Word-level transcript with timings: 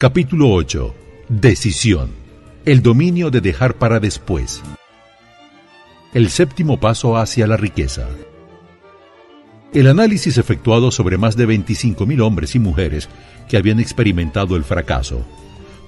Capítulo 0.00 0.52
8. 0.52 0.94
Decisión. 1.28 2.10
El 2.64 2.82
dominio 2.82 3.32
de 3.32 3.40
dejar 3.40 3.74
para 3.74 3.98
después. 3.98 4.62
El 6.14 6.30
séptimo 6.30 6.78
paso 6.78 7.16
hacia 7.16 7.48
la 7.48 7.56
riqueza. 7.56 8.06
El 9.74 9.88
análisis 9.88 10.38
efectuado 10.38 10.92
sobre 10.92 11.18
más 11.18 11.36
de 11.36 11.48
25.000 11.48 12.22
hombres 12.22 12.54
y 12.54 12.60
mujeres 12.60 13.08
que 13.48 13.56
habían 13.56 13.80
experimentado 13.80 14.54
el 14.54 14.62
fracaso 14.62 15.26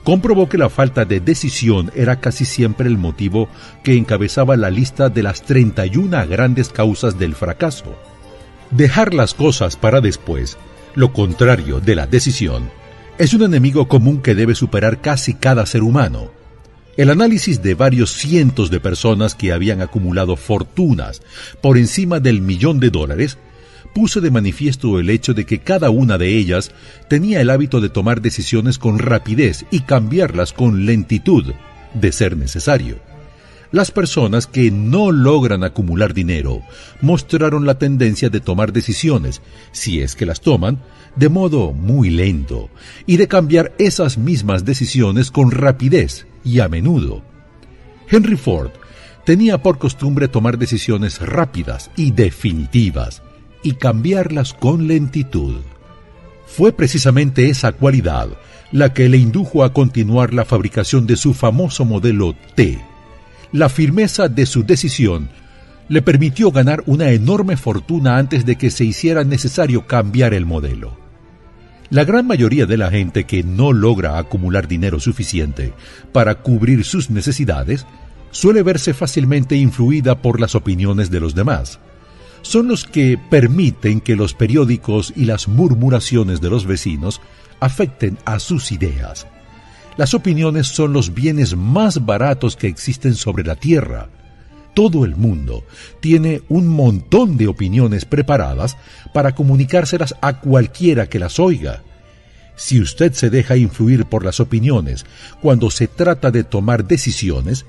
comprobó 0.03 0.49
que 0.49 0.59
la 0.59 0.71
falta 0.71 1.05
de 1.05 1.21
decisión 1.21 1.93
era 1.95 2.19
casi 2.19 2.45
siempre 2.45 2.89
el 2.89 2.99
motivo 2.99 3.49
que 3.85 3.97
encabezaba 3.97 4.57
la 4.57 4.71
lista 4.71 5.09
de 5.09 5.23
las 5.23 5.43
31 5.43 6.27
grandes 6.27 6.71
causas 6.71 7.17
del 7.17 7.37
fracaso. 7.37 7.95
Dejar 8.73 9.15
las 9.15 9.35
cosas 9.35 9.77
para 9.77 10.01
después, 10.01 10.59
lo 10.97 11.13
contrario 11.13 11.79
de 11.79 11.95
la 11.95 12.09
decisión, 12.09 12.71
es 13.21 13.35
un 13.35 13.43
enemigo 13.43 13.87
común 13.87 14.23
que 14.23 14.35
debe 14.35 14.55
superar 14.55 15.03
casi 15.03 15.35
cada 15.35 15.67
ser 15.67 15.83
humano. 15.83 16.31
El 16.97 17.11
análisis 17.11 17.63
de 17.63 17.75
varios 17.75 18.13
cientos 18.15 18.71
de 18.71 18.81
personas 18.81 19.35
que 19.35 19.53
habían 19.53 19.83
acumulado 19.83 20.37
fortunas 20.37 21.21
por 21.61 21.77
encima 21.77 22.19
del 22.19 22.41
millón 22.41 22.81
de 22.81 22.89
dólares 22.89 23.37
puso 23.95 24.23
de 24.23 24.31
manifiesto 24.31 24.99
el 24.99 25.11
hecho 25.11 25.35
de 25.35 25.45
que 25.45 25.59
cada 25.59 25.91
una 25.91 26.17
de 26.17 26.39
ellas 26.39 26.73
tenía 27.09 27.43
el 27.43 27.51
hábito 27.51 27.83
de 27.83 27.91
tomar 27.91 28.23
decisiones 28.23 28.79
con 28.79 28.99
rapidez 28.99 29.67
y 29.71 29.81
cambiarlas 29.81 30.55
con 30.55 30.87
lentitud, 30.87 31.53
de 31.93 32.13
ser 32.13 32.39
necesario. 32.39 33.10
Las 33.73 33.93
personas 33.93 34.49
que 34.49 34.73
no 34.73 35.13
logran 35.13 35.63
acumular 35.63 36.13
dinero 36.13 36.63
mostraron 37.01 37.67
la 37.67 37.79
tendencia 37.79 38.29
de 38.29 38.41
tomar 38.41 38.73
decisiones, 38.73 39.43
si 39.71 40.01
es 40.01 40.17
que 40.17 40.27
las 40.27 40.41
toman, 40.41 40.81
de 41.15 41.29
modo 41.29 41.73
muy 41.73 42.11
lento, 42.11 42.69
y 43.07 43.17
de 43.17 43.29
cambiar 43.29 43.73
esas 43.79 44.19
mismas 44.19 44.65
decisiones 44.65 45.31
con 45.31 45.53
rapidez 45.53 46.27
y 46.45 46.59
a 46.59 46.69
menudo. 46.69 47.23
Henry 48.09 48.37
Ford 48.37 48.71
tenía 49.25 49.63
por 49.63 49.79
costumbre 49.79 50.27
tomar 50.27 50.59
decisiones 50.59 51.21
rápidas 51.21 51.93
y 51.97 52.11
definitivas, 52.11 53.23
y 53.63 53.75
cambiarlas 53.75 54.53
con 54.53 54.89
lentitud. 54.89 55.57
Fue 56.47 56.73
precisamente 56.73 57.51
esa 57.51 57.71
cualidad 57.71 58.31
la 58.73 58.93
que 58.93 59.09
le 59.09 59.19
indujo 59.19 59.63
a 59.63 59.73
continuar 59.73 60.35
la 60.35 60.45
fabricación 60.45 61.07
de 61.07 61.17
su 61.17 61.35
famoso 61.35 61.85
modelo 61.85 62.35
T. 62.57 62.90
La 63.53 63.69
firmeza 63.69 64.29
de 64.29 64.47
su 64.47 64.63
decisión 64.63 65.29
le 65.89 66.03
permitió 66.03 66.53
ganar 66.53 66.85
una 66.87 67.11
enorme 67.11 67.57
fortuna 67.57 68.17
antes 68.17 68.47
de 68.47 68.57
que 68.57 68.71
se 68.71 68.85
hiciera 68.85 69.25
necesario 69.25 69.87
cambiar 69.87 70.35
el 70.35 70.47
modelo. 70.47 70.97
La 71.91 72.05
gran 72.05 72.29
mayoría 72.29 72.67
de 72.67 72.77
la 72.77 72.91
gente 72.91 73.25
que 73.25 73.43
no 73.43 73.73
logra 73.73 74.19
acumular 74.19 74.69
dinero 74.69 75.01
suficiente 75.01 75.73
para 76.13 76.37
cubrir 76.37 76.85
sus 76.85 77.11
necesidades 77.11 77.87
suele 78.31 78.63
verse 78.63 78.95
fácilmente 78.95 79.57
influida 79.57 80.23
por 80.23 80.41
las 80.41 80.55
opiniones 80.55 81.11
de 81.11 81.19
los 81.19 81.35
demás 81.35 81.81
son 82.43 82.69
los 82.69 82.85
que 82.85 83.19
permiten 83.19 84.01
que 84.01 84.17
los 84.17 84.35
periódicos 84.35 85.13
y 85.17 85.25
las 85.25 85.49
murmuraciones 85.49 86.41
de 86.41 86.51
los 86.51 86.67
vecinos 86.67 87.21
afecten 87.61 88.19
a 88.25 88.39
sus 88.39 88.73
ideas. 88.73 89.27
Las 90.01 90.15
opiniones 90.15 90.67
son 90.69 90.95
los 90.95 91.13
bienes 91.13 91.55
más 91.55 92.07
baratos 92.07 92.57
que 92.57 92.69
existen 92.69 93.15
sobre 93.15 93.45
la 93.45 93.55
Tierra. 93.55 94.09
Todo 94.73 95.05
el 95.05 95.15
mundo 95.15 95.63
tiene 96.01 96.41
un 96.49 96.69
montón 96.69 97.37
de 97.37 97.49
opiniones 97.49 98.07
preparadas 98.07 98.79
para 99.13 99.35
comunicárselas 99.35 100.15
a 100.23 100.41
cualquiera 100.41 101.07
que 101.07 101.19
las 101.19 101.39
oiga. 101.39 101.83
Si 102.57 102.81
usted 102.81 103.13
se 103.13 103.29
deja 103.29 103.59
influir 103.59 104.07
por 104.07 104.25
las 104.25 104.41
opiniones 104.41 105.05
cuando 105.43 105.71
se 105.71 105.87
trata 105.87 106.31
de 106.31 106.45
tomar 106.45 106.87
decisiones, 106.87 107.67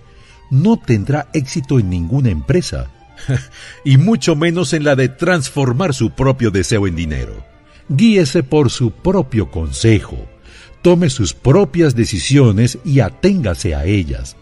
no 0.50 0.78
tendrá 0.78 1.28
éxito 1.34 1.80
en 1.80 1.90
ninguna 1.90 2.30
empresa 2.30 2.88
y 3.84 3.98
mucho 3.98 4.38
menos 4.38 4.72
en 4.72 4.86
la 4.86 4.96
de 4.96 5.10
transformar 5.10 5.94
su 5.94 6.12
propio 6.12 6.50
deseo 6.50 6.88
en 6.88 6.96
dinero. 6.96 7.44
Guíese 7.90 8.42
por 8.42 8.70
su 8.70 8.92
propio 8.92 9.52
consejo, 9.52 10.31
tome 10.82 11.10
sus 11.10 11.34
propias 11.34 11.96
decisiones 11.96 12.80
y 12.84 13.00
aténgase 13.00 13.76
a 13.76 13.86
ellas. 13.86 14.36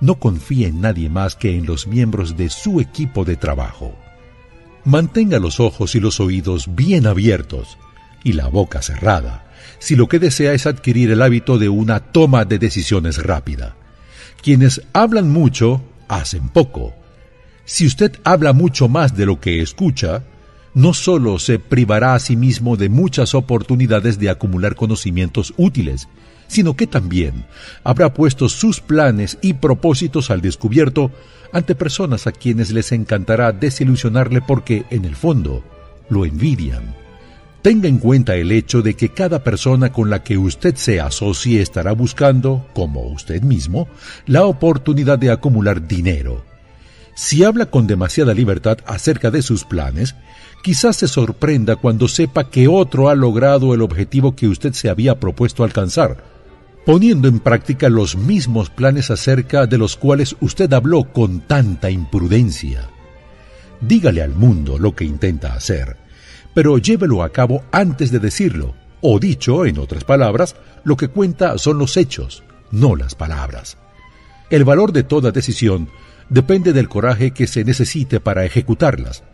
No 0.00 0.16
confíe 0.16 0.68
en 0.68 0.80
nadie 0.80 1.08
más 1.08 1.36
que 1.36 1.56
en 1.56 1.66
los 1.66 1.86
miembros 1.86 2.36
de 2.36 2.48
su 2.50 2.80
equipo 2.80 3.24
de 3.24 3.36
trabajo. 3.36 3.96
Mantenga 4.84 5.38
los 5.38 5.60
ojos 5.60 5.94
y 5.94 6.00
los 6.00 6.18
oídos 6.20 6.74
bien 6.74 7.06
abiertos 7.06 7.78
y 8.24 8.32
la 8.32 8.48
boca 8.48 8.82
cerrada 8.82 9.46
si 9.78 9.96
lo 9.96 10.08
que 10.08 10.18
desea 10.18 10.52
es 10.52 10.66
adquirir 10.66 11.10
el 11.10 11.22
hábito 11.22 11.58
de 11.58 11.68
una 11.68 12.00
toma 12.00 12.44
de 12.44 12.58
decisiones 12.58 13.22
rápida. 13.22 13.74
Quienes 14.40 14.82
hablan 14.92 15.30
mucho, 15.30 15.82
hacen 16.08 16.48
poco 16.48 16.94
si 17.64 17.86
usted 17.86 18.18
habla 18.24 18.52
mucho 18.52 18.88
más 18.88 19.16
de 19.16 19.26
lo 19.26 19.40
que 19.40 19.62
escucha, 19.62 20.24
no 20.74 20.94
solo 20.94 21.38
se 21.38 21.58
privará 21.58 22.14
a 22.14 22.18
sí 22.18 22.36
mismo 22.36 22.76
de 22.76 22.88
muchas 22.88 23.34
oportunidades 23.34 24.18
de 24.18 24.30
acumular 24.30 24.74
conocimientos 24.74 25.52
útiles, 25.56 26.08
sino 26.48 26.76
que 26.76 26.86
también 26.86 27.44
habrá 27.84 28.14
puesto 28.14 28.48
sus 28.48 28.80
planes 28.80 29.38
y 29.42 29.54
propósitos 29.54 30.30
al 30.30 30.40
descubierto 30.40 31.10
ante 31.52 31.74
personas 31.74 32.26
a 32.26 32.32
quienes 32.32 32.70
les 32.70 32.92
encantará 32.92 33.52
desilusionarle 33.52 34.40
porque, 34.40 34.84
en 34.90 35.04
el 35.04 35.16
fondo, 35.16 35.62
lo 36.08 36.24
envidian. 36.24 36.94
Tenga 37.60 37.88
en 37.88 37.98
cuenta 37.98 38.34
el 38.34 38.50
hecho 38.50 38.82
de 38.82 38.94
que 38.94 39.10
cada 39.10 39.44
persona 39.44 39.92
con 39.92 40.10
la 40.10 40.24
que 40.24 40.36
usted 40.36 40.74
se 40.74 41.00
asocie 41.00 41.62
estará 41.62 41.92
buscando, 41.92 42.66
como 42.74 43.02
usted 43.02 43.42
mismo, 43.42 43.88
la 44.26 44.46
oportunidad 44.46 45.18
de 45.18 45.30
acumular 45.30 45.86
dinero 45.86 46.44
si 47.14 47.44
habla 47.44 47.66
con 47.66 47.86
demasiada 47.86 48.34
libertad 48.34 48.78
acerca 48.86 49.30
de 49.30 49.42
sus 49.42 49.64
planes, 49.64 50.14
quizás 50.62 50.96
se 50.96 51.08
sorprenda 51.08 51.76
cuando 51.76 52.08
sepa 52.08 52.48
que 52.48 52.68
otro 52.68 53.08
ha 53.08 53.14
logrado 53.14 53.74
el 53.74 53.82
objetivo 53.82 54.34
que 54.34 54.48
usted 54.48 54.72
se 54.72 54.88
había 54.88 55.18
propuesto 55.18 55.64
alcanzar, 55.64 56.24
poniendo 56.86 57.28
en 57.28 57.40
práctica 57.40 57.88
los 57.88 58.16
mismos 58.16 58.70
planes 58.70 59.10
acerca 59.10 59.66
de 59.66 59.78
los 59.78 59.96
cuales 59.96 60.36
usted 60.40 60.72
habló 60.72 61.04
con 61.04 61.40
tanta 61.40 61.90
imprudencia. 61.90 62.88
Dígale 63.80 64.22
al 64.22 64.34
mundo 64.34 64.78
lo 64.78 64.94
que 64.94 65.04
intenta 65.04 65.54
hacer, 65.54 65.96
pero 66.54 66.78
llévelo 66.78 67.22
a 67.22 67.30
cabo 67.30 67.64
antes 67.72 68.10
de 68.12 68.20
decirlo, 68.20 68.74
o 69.00 69.18
dicho, 69.18 69.66
en 69.66 69.78
otras 69.78 70.04
palabras, 70.04 70.54
lo 70.84 70.96
que 70.96 71.08
cuenta 71.08 71.58
son 71.58 71.78
los 71.78 71.96
hechos, 71.96 72.44
no 72.70 72.94
las 72.94 73.16
palabras. 73.16 73.76
El 74.50 74.64
valor 74.64 74.92
de 74.92 75.02
toda 75.02 75.32
decisión 75.32 75.88
depende 76.28 76.72
del 76.72 76.88
coraje 76.88 77.32
que 77.32 77.46
se 77.46 77.64
necesite 77.64 78.20
para 78.20 78.44
ejecutarlas. 78.44 79.24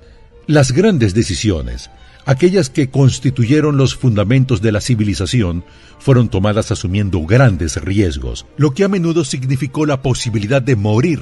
Las 0.48 0.72
grandes 0.72 1.12
decisiones, 1.12 1.90
aquellas 2.24 2.70
que 2.70 2.88
constituyeron 2.88 3.76
los 3.76 3.94
fundamentos 3.94 4.62
de 4.62 4.72
la 4.72 4.80
civilización, 4.80 5.62
fueron 5.98 6.30
tomadas 6.30 6.72
asumiendo 6.72 7.20
grandes 7.26 7.76
riesgos, 7.76 8.46
lo 8.56 8.72
que 8.72 8.82
a 8.82 8.88
menudo 8.88 9.24
significó 9.24 9.84
la 9.84 10.00
posibilidad 10.00 10.62
de 10.62 10.74
morir. 10.74 11.20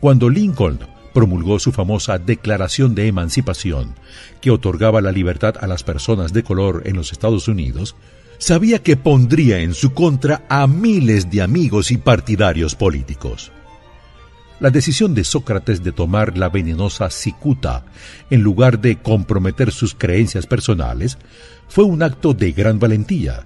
Cuando 0.00 0.30
Lincoln 0.30 0.78
promulgó 1.12 1.58
su 1.58 1.72
famosa 1.72 2.18
Declaración 2.18 2.94
de 2.94 3.06
Emancipación, 3.06 3.96
que 4.40 4.50
otorgaba 4.50 5.02
la 5.02 5.12
libertad 5.12 5.56
a 5.60 5.66
las 5.66 5.82
personas 5.82 6.32
de 6.32 6.42
color 6.42 6.84
en 6.86 6.96
los 6.96 7.12
Estados 7.12 7.48
Unidos, 7.48 7.96
sabía 8.38 8.82
que 8.82 8.96
pondría 8.96 9.58
en 9.58 9.74
su 9.74 9.92
contra 9.92 10.42
a 10.48 10.66
miles 10.66 11.30
de 11.30 11.42
amigos 11.42 11.90
y 11.90 11.98
partidarios 11.98 12.74
políticos. 12.74 13.52
La 14.60 14.70
decisión 14.70 15.14
de 15.14 15.24
Sócrates 15.24 15.82
de 15.82 15.92
tomar 15.92 16.38
la 16.38 16.48
venenosa 16.48 17.10
cicuta 17.10 17.84
en 18.30 18.42
lugar 18.42 18.80
de 18.80 18.96
comprometer 18.96 19.72
sus 19.72 19.94
creencias 19.94 20.46
personales 20.46 21.18
fue 21.68 21.84
un 21.84 22.02
acto 22.02 22.34
de 22.34 22.52
gran 22.52 22.78
valentía. 22.78 23.44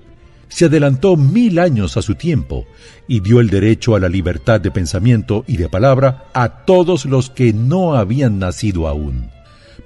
Se 0.48 0.66
adelantó 0.66 1.16
mil 1.16 1.58
años 1.58 1.96
a 1.96 2.02
su 2.02 2.14
tiempo 2.14 2.66
y 3.06 3.20
dio 3.20 3.40
el 3.40 3.48
derecho 3.48 3.94
a 3.94 4.00
la 4.00 4.08
libertad 4.08 4.60
de 4.60 4.70
pensamiento 4.70 5.44
y 5.46 5.56
de 5.56 5.68
palabra 5.68 6.24
a 6.34 6.64
todos 6.64 7.06
los 7.06 7.30
que 7.30 7.52
no 7.52 7.94
habían 7.94 8.38
nacido 8.38 8.86
aún. 8.86 9.30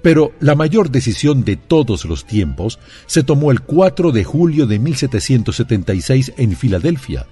Pero 0.03 0.33
la 0.41 0.57
mayor 0.57 0.91
decisión 0.91 1.45
de 1.45 1.57
todos 1.57 2.05
los 2.05 2.25
tiempos 2.27 2.81
se 3.07 3.23
tomó 3.23 3.53
el 3.53 3.61
4 3.61 4.11
de 4.11 4.25
julio 4.25 4.67
de 4.67 4.81
1776 4.81 6.33
en 6.37 6.57
Filadelfia, 6.57 7.27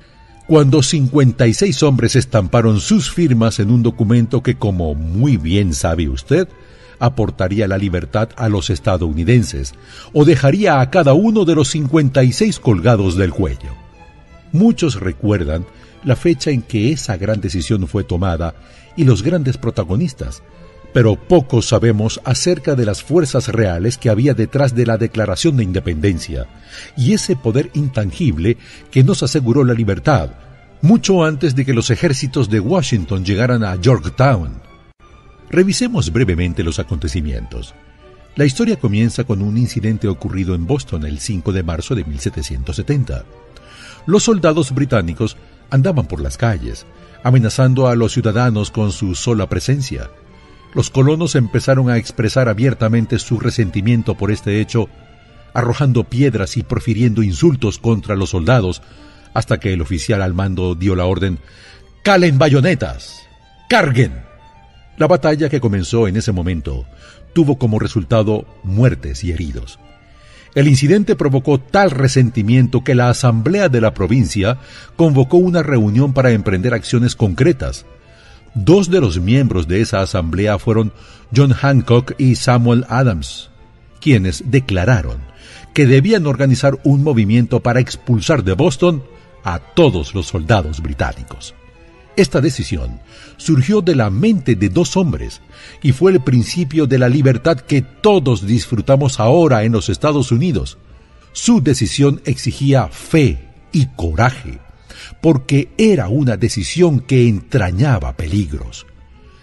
cuando 0.50 0.82
56 0.82 1.84
hombres 1.84 2.16
estamparon 2.16 2.80
sus 2.80 3.08
firmas 3.12 3.60
en 3.60 3.70
un 3.70 3.84
documento 3.84 4.42
que, 4.42 4.56
como 4.56 4.96
muy 4.96 5.36
bien 5.36 5.74
sabe 5.74 6.08
usted, 6.08 6.48
aportaría 6.98 7.68
la 7.68 7.78
libertad 7.78 8.30
a 8.34 8.48
los 8.48 8.68
estadounidenses 8.68 9.74
o 10.12 10.24
dejaría 10.24 10.80
a 10.80 10.90
cada 10.90 11.12
uno 11.12 11.44
de 11.44 11.54
los 11.54 11.68
56 11.68 12.58
colgados 12.58 13.14
del 13.14 13.30
cuello. 13.30 13.76
Muchos 14.50 14.98
recuerdan 14.98 15.66
la 16.02 16.16
fecha 16.16 16.50
en 16.50 16.62
que 16.62 16.90
esa 16.90 17.16
gran 17.16 17.40
decisión 17.40 17.86
fue 17.86 18.02
tomada 18.02 18.56
y 18.96 19.04
los 19.04 19.22
grandes 19.22 19.56
protagonistas, 19.56 20.42
pero 20.92 21.16
poco 21.16 21.62
sabemos 21.62 22.20
acerca 22.24 22.74
de 22.74 22.84
las 22.84 23.02
fuerzas 23.02 23.48
reales 23.48 23.98
que 23.98 24.10
había 24.10 24.34
detrás 24.34 24.74
de 24.74 24.86
la 24.86 24.98
Declaración 24.98 25.56
de 25.56 25.64
Independencia 25.64 26.46
y 26.96 27.12
ese 27.12 27.36
poder 27.36 27.70
intangible 27.74 28.56
que 28.90 29.04
nos 29.04 29.22
aseguró 29.22 29.64
la 29.64 29.74
libertad, 29.74 30.30
mucho 30.82 31.24
antes 31.24 31.54
de 31.54 31.64
que 31.64 31.74
los 31.74 31.90
ejércitos 31.90 32.48
de 32.50 32.60
Washington 32.60 33.24
llegaran 33.24 33.62
a 33.64 33.76
Yorktown. 33.76 34.60
Revisemos 35.50 36.12
brevemente 36.12 36.62
los 36.62 36.78
acontecimientos. 36.78 37.74
La 38.36 38.44
historia 38.44 38.76
comienza 38.76 39.24
con 39.24 39.42
un 39.42 39.58
incidente 39.58 40.08
ocurrido 40.08 40.54
en 40.54 40.66
Boston 40.66 41.04
el 41.04 41.18
5 41.18 41.52
de 41.52 41.62
marzo 41.62 41.94
de 41.94 42.04
1770. 42.04 43.24
Los 44.06 44.22
soldados 44.22 44.72
británicos 44.72 45.36
andaban 45.70 46.06
por 46.06 46.20
las 46.20 46.36
calles, 46.36 46.86
amenazando 47.22 47.88
a 47.88 47.96
los 47.96 48.12
ciudadanos 48.12 48.70
con 48.70 48.92
su 48.92 49.14
sola 49.14 49.48
presencia. 49.48 50.10
Los 50.74 50.90
colonos 50.90 51.34
empezaron 51.34 51.90
a 51.90 51.96
expresar 51.96 52.48
abiertamente 52.48 53.18
su 53.18 53.40
resentimiento 53.40 54.14
por 54.16 54.30
este 54.30 54.60
hecho, 54.60 54.88
arrojando 55.52 56.04
piedras 56.04 56.56
y 56.56 56.62
profiriendo 56.62 57.22
insultos 57.22 57.78
contra 57.78 58.14
los 58.14 58.30
soldados, 58.30 58.82
hasta 59.34 59.58
que 59.58 59.72
el 59.72 59.80
oficial 59.80 60.22
al 60.22 60.34
mando 60.34 60.74
dio 60.74 60.94
la 60.94 61.06
orden 61.06 61.38
¡Calen 62.02 62.38
bayonetas! 62.38 63.28
¡Carguen! 63.68 64.22
La 64.96 65.06
batalla 65.06 65.48
que 65.48 65.60
comenzó 65.60 66.08
en 66.08 66.16
ese 66.16 66.32
momento 66.32 66.86
tuvo 67.34 67.58
como 67.58 67.78
resultado 67.78 68.46
muertes 68.62 69.22
y 69.24 69.32
heridos. 69.32 69.78
El 70.54 70.66
incidente 70.66 71.14
provocó 71.14 71.60
tal 71.60 71.90
resentimiento 71.90 72.82
que 72.82 72.94
la 72.94 73.08
Asamblea 73.08 73.68
de 73.68 73.80
la 73.80 73.94
provincia 73.94 74.58
convocó 74.96 75.36
una 75.36 75.62
reunión 75.62 76.12
para 76.12 76.32
emprender 76.32 76.74
acciones 76.74 77.14
concretas. 77.14 77.86
Dos 78.54 78.90
de 78.90 79.00
los 79.00 79.20
miembros 79.20 79.68
de 79.68 79.80
esa 79.80 80.00
asamblea 80.00 80.58
fueron 80.58 80.92
John 81.34 81.52
Hancock 81.52 82.14
y 82.18 82.34
Samuel 82.34 82.84
Adams, 82.88 83.50
quienes 84.00 84.50
declararon 84.50 85.18
que 85.72 85.86
debían 85.86 86.26
organizar 86.26 86.78
un 86.82 87.04
movimiento 87.04 87.60
para 87.60 87.80
expulsar 87.80 88.42
de 88.42 88.54
Boston 88.54 89.04
a 89.44 89.60
todos 89.60 90.14
los 90.14 90.26
soldados 90.26 90.80
británicos. 90.80 91.54
Esta 92.16 92.40
decisión 92.40 93.00
surgió 93.36 93.80
de 93.80 93.94
la 93.94 94.10
mente 94.10 94.56
de 94.56 94.68
dos 94.68 94.96
hombres 94.96 95.40
y 95.82 95.92
fue 95.92 96.12
el 96.12 96.20
principio 96.20 96.86
de 96.86 96.98
la 96.98 97.08
libertad 97.08 97.58
que 97.58 97.82
todos 97.82 98.46
disfrutamos 98.46 99.20
ahora 99.20 99.62
en 99.62 99.72
los 99.72 99.88
Estados 99.88 100.32
Unidos. 100.32 100.76
Su 101.32 101.62
decisión 101.62 102.20
exigía 102.24 102.88
fe 102.88 103.48
y 103.72 103.86
coraje, 103.96 104.58
porque 105.20 105.70
era 105.78 106.08
una 106.08 106.36
decisión 106.36 107.00
que 107.00 107.28
entrañaba 107.28 108.16
peligros. 108.16 108.86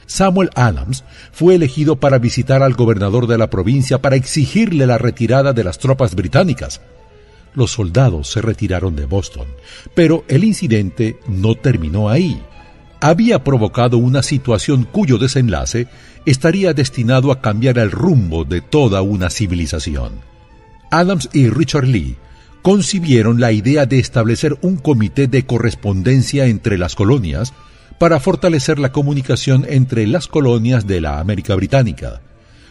Samuel 0.06 0.50
Adams 0.56 1.04
fue 1.32 1.56
elegido 1.56 2.00
para 2.00 2.18
visitar 2.18 2.64
al 2.64 2.74
gobernador 2.74 3.28
de 3.28 3.38
la 3.38 3.50
provincia 3.50 4.02
para 4.02 4.16
exigirle 4.16 4.88
la 4.88 4.98
retirada 4.98 5.54
de 5.54 5.64
las 5.64 5.80
tropas 5.80 6.16
británicas. 6.16 6.82
Los 7.54 7.72
soldados 7.72 8.30
se 8.30 8.42
retiraron 8.42 8.96
de 8.96 9.06
Boston, 9.06 9.48
pero 9.96 10.24
el 10.28 10.44
incidente 10.44 11.20
no 11.28 11.56
terminó 11.56 12.10
ahí 12.10 12.42
había 13.00 13.44
provocado 13.44 13.98
una 13.98 14.24
situación 14.24 14.84
cuyo 14.84 15.18
desenlace 15.18 15.88
estaría 16.26 16.74
destinado 16.74 17.32
a 17.32 17.42
cambiar 17.42 17.78
el 17.78 17.92
rumbo 17.92 18.44
de 18.44 18.62
toda 18.62 19.02
una 19.02 19.30
civilización. 19.30 20.14
Adams 20.92 21.30
y 21.34 21.50
Richard 21.50 21.86
Lee 21.86 22.18
concibieron 22.68 23.40
la 23.40 23.54
idea 23.54 23.86
de 23.86 23.98
establecer 23.98 24.58
un 24.60 24.76
comité 24.76 25.30
de 25.30 25.46
correspondencia 25.46 26.48
entre 26.48 26.78
las 26.78 26.96
colonias 26.96 27.54
para 27.98 28.20
fortalecer 28.20 28.78
la 28.78 28.92
comunicación 28.92 29.66
entre 29.70 30.06
las 30.06 30.28
colonias 30.28 30.86
de 30.86 31.00
la 31.00 31.22
América 31.22 31.56
Británica. 31.56 32.20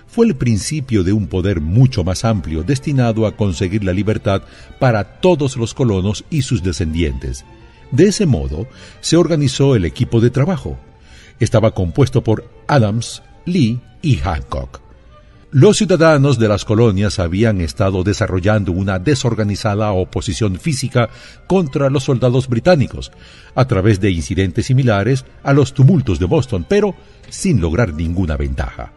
Fue 0.07 0.27
el 0.27 0.37
principio 0.37 1.03
de 1.03 1.15
un 1.15 1.29
poder 1.29 1.63
mucho 1.63 2.05
más 2.05 2.27
amplio 2.27 2.63
destinado 2.63 3.27
a 3.27 3.39
conseguir 3.39 3.85
la 3.85 3.95
libertad 3.95 4.43
para 4.79 5.21
todos 5.21 5.57
los 5.57 5.73
colonos 5.73 6.27
y 6.29 6.43
sus 6.43 6.63
descendientes 6.63 7.47
de 7.91 8.09
ese 8.09 8.27
modo, 8.27 8.67
se 9.01 9.17
organizó 9.17 9.77
el 9.77 9.87
equipo 9.87 10.21
de 10.21 10.29
trabajo. 10.29 10.79
Estaba 11.41 11.71
compuesto 11.71 12.23
por 12.23 12.51
Adams, 12.67 13.23
Lee 13.47 13.81
y 14.03 14.17
Hancock. 14.17 14.86
Los 15.59 15.79
ciudadanos 15.79 16.39
de 16.39 16.49
las 16.49 16.67
colonias 16.67 17.19
habían 17.19 17.63
estado 17.63 18.05
desarrollando 18.05 18.73
una 18.73 18.99
desorganizada 18.99 19.91
oposición 19.93 20.61
física 20.61 21.09
contra 21.47 21.89
los 21.89 22.05
soldados 22.05 22.47
británicos, 22.47 23.11
a 23.55 23.65
través 23.65 23.99
de 23.99 24.11
incidentes 24.11 24.67
similares 24.67 25.25
a 25.43 25.55
los 25.55 25.73
tumultos 25.73 26.19
de 26.19 26.27
Boston, 26.27 26.67
pero 26.69 26.95
sin 27.31 27.59
lograr 27.63 27.95
ninguna 27.95 28.37
ventaja. 28.37 28.93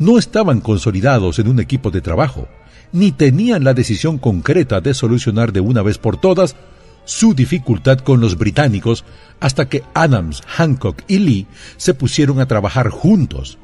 No 0.00 0.18
estaban 0.18 0.60
consolidados 0.60 1.38
en 1.38 1.46
un 1.46 1.60
equipo 1.60 1.92
de 1.92 2.00
trabajo, 2.00 2.48
ni 2.90 3.12
tenían 3.12 3.62
la 3.62 3.72
decisión 3.72 4.18
concreta 4.18 4.80
de 4.80 4.94
solucionar 4.94 5.52
de 5.52 5.60
una 5.60 5.82
vez 5.82 5.98
por 5.98 6.16
todas 6.16 6.56
su 7.04 7.34
dificultad 7.34 7.98
con 7.98 8.20
los 8.20 8.36
británicos 8.36 9.04
hasta 9.38 9.68
que 9.68 9.84
Adams, 9.94 10.42
Hancock 10.44 11.02
y 11.06 11.20
Lee 11.20 11.46
se 11.76 11.94
pusieron 11.94 12.40
a 12.40 12.46
trabajar 12.46 12.88
juntos. 12.88 13.58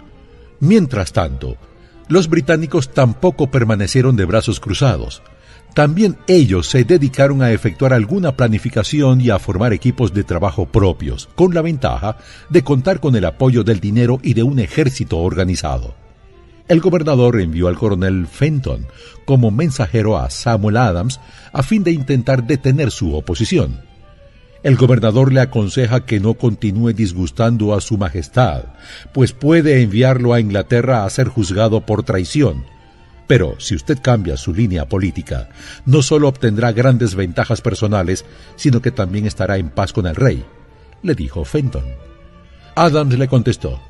Mientras 0.61 1.13
tanto, 1.13 1.57
los 2.11 2.29
británicos 2.29 2.93
tampoco 2.93 3.51
permanecieron 3.51 4.17
de 4.17 4.25
brazos 4.25 4.59
cruzados. 4.59 5.23
También 5.75 6.19
ellos 6.27 6.67
se 6.67 6.83
dedicaron 6.83 7.41
a 7.41 7.53
efectuar 7.53 7.93
alguna 7.93 8.37
planificación 8.37 9.21
y 9.21 9.31
a 9.31 9.39
formar 9.39 9.73
equipos 9.73 10.13
de 10.13 10.25
trabajo 10.25 10.67
propios, 10.67 11.29
con 11.37 11.55
la 11.55 11.63
ventaja 11.63 12.19
de 12.49 12.65
contar 12.65 12.99
con 12.99 13.15
el 13.15 13.25
apoyo 13.25 13.63
del 13.63 13.79
dinero 13.79 14.19
y 14.25 14.35
de 14.35 14.43
un 14.43 14.59
ejército 14.59 15.19
organizado. 15.19 15.95
El 16.67 16.81
gobernador 16.81 17.41
envió 17.41 17.69
al 17.69 17.79
coronel 17.79 18.27
Fenton 18.27 18.87
como 19.25 19.53
mensajero 19.53 20.19
a 20.19 20.31
Samuel 20.31 20.79
Adams 20.79 21.21
a 21.53 21.63
fin 21.63 21.85
de 21.85 21.93
intentar 21.93 22.45
detener 22.45 22.91
su 22.91 23.15
oposición. 23.15 23.90
El 24.63 24.77
gobernador 24.77 25.33
le 25.33 25.41
aconseja 25.41 26.05
que 26.05 26.21
no 26.21 26.35
continúe 26.35 26.93
disgustando 26.93 27.75
a 27.75 27.81
su 27.81 27.97
majestad, 27.97 28.65
pues 29.13 29.33
puede 29.33 29.83
enviarlo 29.83 30.35
a 30.35 30.41
Inglaterra 30.41 31.05
a 31.05 31.11
ser 31.11 31.29
juzgado 31.29 31.87
por 31.87 32.03
traición. 32.03 32.67
Pero 33.27 33.59
si 33.59 33.75
usted 33.75 33.99
cambia 34.03 34.37
su 34.37 34.53
línea 34.53 34.87
política, 34.87 35.49
no 35.87 36.03
solo 36.03 36.29
obtendrá 36.29 36.73
grandes 36.73 37.15
ventajas 37.15 37.63
personales, 37.63 38.27
sino 38.57 38.83
que 38.83 38.91
también 38.91 39.25
estará 39.25 39.57
en 39.57 39.71
paz 39.71 39.95
con 39.95 40.07
el 40.07 40.17
rey, 40.17 40.45
le 41.03 41.15
dijo 41.15 41.45
Fenton. 41.45 41.85
Adams 42.75 43.19
le 43.19 43.29
contestó, 43.29 43.81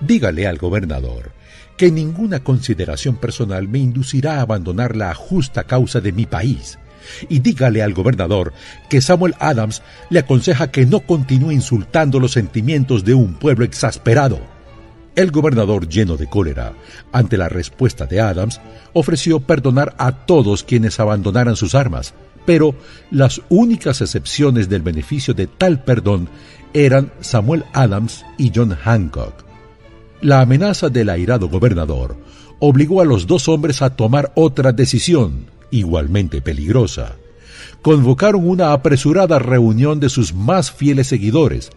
Dígale 0.00 0.46
al 0.46 0.58
gobernador 0.58 1.32
que 1.76 1.90
ninguna 1.90 2.42
consideración 2.42 3.16
personal 3.16 3.68
me 3.68 3.78
inducirá 3.78 4.38
a 4.38 4.40
abandonar 4.40 4.96
la 4.96 5.14
justa 5.14 5.64
causa 5.64 6.00
de 6.00 6.12
mi 6.12 6.24
país. 6.24 6.78
Y 7.28 7.40
dígale 7.40 7.82
al 7.82 7.94
gobernador 7.94 8.52
que 8.88 9.00
Samuel 9.00 9.34
Adams 9.38 9.82
le 10.10 10.20
aconseja 10.20 10.70
que 10.70 10.86
no 10.86 11.00
continúe 11.00 11.52
insultando 11.52 12.20
los 12.20 12.32
sentimientos 12.32 13.04
de 13.04 13.14
un 13.14 13.34
pueblo 13.34 13.64
exasperado. 13.64 14.40
El 15.14 15.32
gobernador, 15.32 15.88
lleno 15.88 16.16
de 16.16 16.28
cólera 16.28 16.74
ante 17.10 17.36
la 17.36 17.48
respuesta 17.48 18.06
de 18.06 18.20
Adams, 18.20 18.60
ofreció 18.92 19.40
perdonar 19.40 19.94
a 19.98 20.12
todos 20.12 20.62
quienes 20.62 21.00
abandonaran 21.00 21.56
sus 21.56 21.74
armas, 21.74 22.14
pero 22.46 22.74
las 23.10 23.42
únicas 23.48 24.00
excepciones 24.00 24.68
del 24.68 24.82
beneficio 24.82 25.34
de 25.34 25.48
tal 25.48 25.82
perdón 25.82 26.28
eran 26.72 27.10
Samuel 27.20 27.64
Adams 27.72 28.24
y 28.36 28.52
John 28.54 28.76
Hancock. 28.76 29.44
La 30.20 30.40
amenaza 30.40 30.88
del 30.88 31.10
airado 31.10 31.48
gobernador 31.48 32.16
obligó 32.58 33.00
a 33.00 33.04
los 33.04 33.26
dos 33.26 33.48
hombres 33.48 33.82
a 33.82 33.96
tomar 33.96 34.32
otra 34.34 34.72
decisión, 34.72 35.46
igualmente 35.70 36.40
peligrosa. 36.40 37.16
Convocaron 37.82 38.48
una 38.48 38.72
apresurada 38.72 39.38
reunión 39.38 40.00
de 40.00 40.08
sus 40.08 40.34
más 40.34 40.70
fieles 40.72 41.06
seguidores. 41.06 41.70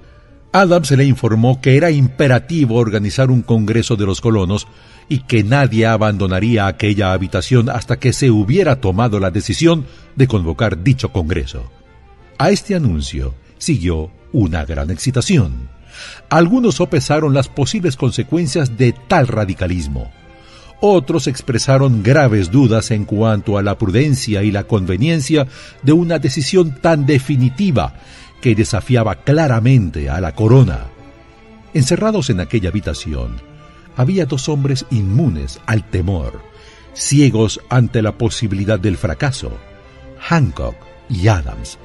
Adams 0.52 0.92
le 0.92 1.06
informó 1.06 1.62
que 1.62 1.78
era 1.78 1.92
imperativo 1.92 2.76
organizar 2.76 3.32
un 3.32 3.42
congreso 3.42 3.96
de 3.96 4.06
los 4.06 4.20
colonos 4.20 4.68
y 5.08 5.20
que 5.20 5.44
nadie 5.44 5.86
abandonaría 5.86 6.68
aquella 6.68 7.14
habitación 7.14 7.70
hasta 7.70 8.00
que 8.00 8.14
se 8.14 8.32
hubiera 8.32 8.82
tomado 8.82 9.20
la 9.20 9.32
decisión 9.32 9.86
de 10.16 10.28
convocar 10.28 10.84
dicho 10.84 11.12
congreso. 11.12 11.72
A 12.38 12.50
este 12.50 12.76
anuncio 12.76 13.36
siguió 13.58 14.12
una 14.34 14.66
gran 14.66 14.90
excitación. 14.90 15.70
Algunos 16.30 16.76
sopesaron 16.76 17.34
las 17.34 17.48
posibles 17.48 17.96
consecuencias 17.96 18.78
de 18.78 18.94
tal 18.94 19.28
radicalismo. 19.28 20.12
Otros 20.84 21.28
expresaron 21.28 22.02
graves 22.02 22.50
dudas 22.50 22.90
en 22.90 23.06
cuanto 23.06 23.60
a 23.60 23.62
la 23.62 23.78
prudencia 23.78 24.42
y 24.42 24.52
la 24.52 24.64
conveniencia 24.64 25.46
de 25.84 25.92
una 25.92 26.18
decisión 26.18 26.82
tan 26.82 27.06
definitiva 27.06 27.94
que 28.42 28.56
desafiaba 28.56 29.16
claramente 29.16 30.10
a 30.10 30.20
la 30.20 30.34
corona. 30.34 30.88
Encerrados 31.76 32.32
en 32.32 32.40
aquella 32.40 32.70
habitación, 32.70 33.36
había 33.96 34.26
dos 34.26 34.50
hombres 34.50 34.88
inmunes 34.90 35.60
al 35.68 35.88
temor, 35.88 36.42
ciegos 36.94 37.62
ante 37.70 38.02
la 38.02 38.18
posibilidad 38.18 38.80
del 38.80 38.98
fracaso, 38.98 39.52
Hancock 40.20 40.76
y 41.10 41.28
Adams, 41.28 41.78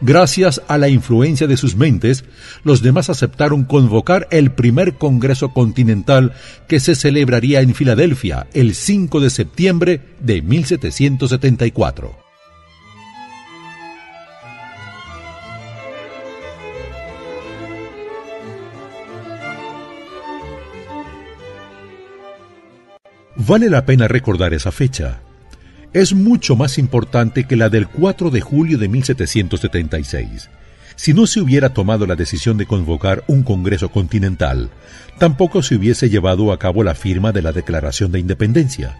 gracias 0.00 0.62
a 0.68 0.78
la 0.78 0.88
influencia 0.88 1.46
de 1.46 1.56
sus 1.56 1.76
mentes, 1.76 2.24
los 2.64 2.82
demás 2.82 3.10
aceptaron 3.10 3.64
convocar 3.64 4.28
el 4.30 4.52
primer 4.52 4.94
Congreso 4.94 5.52
Continental 5.52 6.32
que 6.68 6.80
se 6.80 6.94
celebraría 6.94 7.60
en 7.60 7.74
Filadelfia 7.74 8.46
el 8.54 8.74
5 8.74 9.20
de 9.20 9.30
septiembre 9.30 10.00
de 10.20 10.42
1774. 10.42 12.22
Vale 23.34 23.70
la 23.70 23.84
pena 23.84 24.06
recordar 24.06 24.54
esa 24.54 24.70
fecha. 24.70 25.20
Es 25.92 26.14
mucho 26.14 26.56
más 26.56 26.78
importante 26.78 27.44
que 27.44 27.54
la 27.54 27.68
del 27.68 27.86
4 27.86 28.30
de 28.30 28.40
julio 28.40 28.78
de 28.78 28.88
1776. 28.88 30.48
Si 30.96 31.12
no 31.12 31.26
se 31.26 31.40
hubiera 31.40 31.74
tomado 31.74 32.06
la 32.06 32.16
decisión 32.16 32.56
de 32.56 32.64
convocar 32.64 33.24
un 33.26 33.42
Congreso 33.42 33.90
Continental, 33.90 34.70
tampoco 35.18 35.62
se 35.62 35.74
hubiese 35.74 36.08
llevado 36.08 36.50
a 36.50 36.58
cabo 36.58 36.82
la 36.82 36.94
firma 36.94 37.32
de 37.32 37.42
la 37.42 37.52
Declaración 37.52 38.10
de 38.10 38.20
Independencia. 38.20 38.96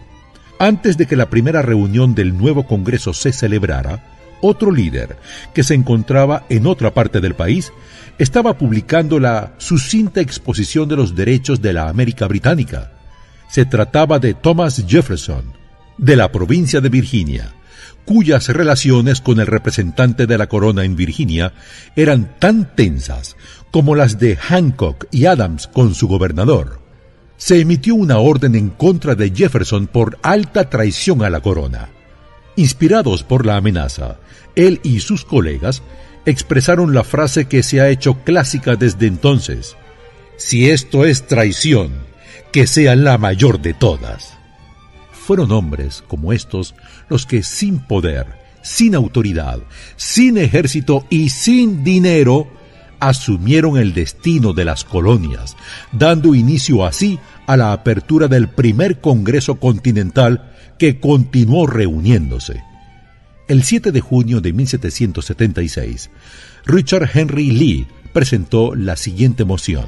Antes 0.59 0.95
de 0.95 1.07
que 1.07 1.15
la 1.15 1.31
primera 1.31 1.63
reunión 1.63 2.13
del 2.13 2.37
nuevo 2.37 2.67
Congreso 2.67 3.13
se 3.13 3.31
celebrara, 3.31 4.03
otro 4.41 4.69
líder, 4.69 5.17
que 5.55 5.63
se 5.63 5.73
encontraba 5.73 6.45
en 6.49 6.67
otra 6.67 6.93
parte 6.93 7.21
del 7.21 7.33
país, 7.33 7.73
estaba 8.19 8.55
publicando 8.55 9.19
la 9.19 9.53
sucinta 9.57 10.21
exposición 10.21 10.87
de 10.89 10.97
los 10.97 11.15
derechos 11.15 11.59
de 11.59 11.73
la 11.73 11.89
América 11.89 12.27
Británica, 12.27 12.91
se 13.49 13.65
trataba 13.65 14.19
de 14.19 14.35
Thomas 14.35 14.83
Jefferson, 14.87 15.62
de 15.97 16.15
la 16.15 16.31
provincia 16.31 16.81
de 16.81 16.89
Virginia, 16.89 17.53
cuyas 18.05 18.47
relaciones 18.49 19.21
con 19.21 19.39
el 19.39 19.47
representante 19.47 20.27
de 20.27 20.37
la 20.37 20.47
corona 20.47 20.83
en 20.83 20.95
Virginia 20.95 21.53
eran 21.95 22.37
tan 22.39 22.75
tensas 22.75 23.35
como 23.71 23.95
las 23.95 24.19
de 24.19 24.35
Hancock 24.35 25.07
y 25.11 25.25
Adams 25.25 25.67
con 25.67 25.95
su 25.95 26.07
gobernador. 26.07 26.79
Se 27.37 27.59
emitió 27.59 27.95
una 27.95 28.19
orden 28.19 28.55
en 28.55 28.69
contra 28.69 29.15
de 29.15 29.31
Jefferson 29.31 29.87
por 29.87 30.17
alta 30.21 30.69
traición 30.69 31.23
a 31.23 31.29
la 31.29 31.41
corona. 31.41 31.89
Inspirados 32.55 33.23
por 33.23 33.45
la 33.45 33.57
amenaza, 33.57 34.17
él 34.55 34.79
y 34.83 34.99
sus 34.99 35.25
colegas 35.25 35.81
expresaron 36.25 36.93
la 36.93 37.03
frase 37.03 37.45
que 37.45 37.63
se 37.63 37.81
ha 37.81 37.89
hecho 37.89 38.15
clásica 38.23 38.75
desde 38.75 39.07
entonces. 39.07 39.75
Si 40.37 40.69
esto 40.69 41.05
es 41.05 41.27
traición, 41.27 41.91
que 42.51 42.67
sea 42.67 42.95
la 42.95 43.17
mayor 43.17 43.59
de 43.59 43.73
todas. 43.73 44.32
Fueron 45.25 45.53
hombres 45.53 46.03
como 46.07 46.33
estos 46.33 46.75
los 47.07 47.25
que 47.25 47.43
sin 47.43 47.79
poder, 47.79 48.27
sin 48.61 48.93
autoridad, 48.93 49.59
sin 49.95 50.37
ejército 50.37 51.05
y 51.09 51.29
sin 51.29 51.83
dinero, 51.85 52.47
asumieron 52.99 53.77
el 53.77 53.93
destino 53.93 54.51
de 54.51 54.65
las 54.65 54.83
colonias, 54.83 55.55
dando 55.93 56.35
inicio 56.35 56.85
así 56.85 57.19
a 57.47 57.55
la 57.55 57.71
apertura 57.71 58.27
del 58.27 58.49
primer 58.49 58.99
Congreso 58.99 59.59
Continental 59.59 60.51
que 60.77 60.99
continuó 60.99 61.67
reuniéndose. 61.67 62.61
El 63.47 63.63
7 63.63 63.93
de 63.93 64.01
junio 64.01 64.41
de 64.41 64.51
1776, 64.51 66.09
Richard 66.65 67.09
Henry 67.13 67.51
Lee 67.51 67.87
presentó 68.11 68.75
la 68.75 68.97
siguiente 68.97 69.45
moción. 69.45 69.87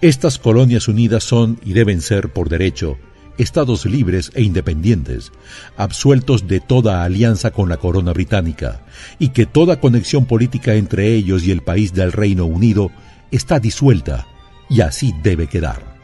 Estas 0.00 0.38
colonias 0.38 0.86
unidas 0.86 1.24
son 1.24 1.58
y 1.64 1.72
deben 1.72 2.00
ser, 2.00 2.32
por 2.32 2.48
derecho, 2.48 2.98
estados 3.38 3.86
libres 3.86 4.30
e 4.34 4.42
independientes, 4.42 5.32
absueltos 5.76 6.46
de 6.46 6.60
toda 6.60 7.04
alianza 7.04 7.50
con 7.50 7.68
la 7.68 7.78
corona 7.78 8.12
británica, 8.12 8.82
y 9.18 9.30
que 9.30 9.46
toda 9.46 9.80
conexión 9.80 10.26
política 10.26 10.74
entre 10.74 11.14
ellos 11.14 11.44
y 11.44 11.52
el 11.52 11.62
país 11.62 11.94
del 11.94 12.12
Reino 12.12 12.44
Unido 12.44 12.90
está 13.30 13.60
disuelta, 13.60 14.26
y 14.68 14.80
así 14.82 15.14
debe 15.22 15.46
quedar. 15.46 15.96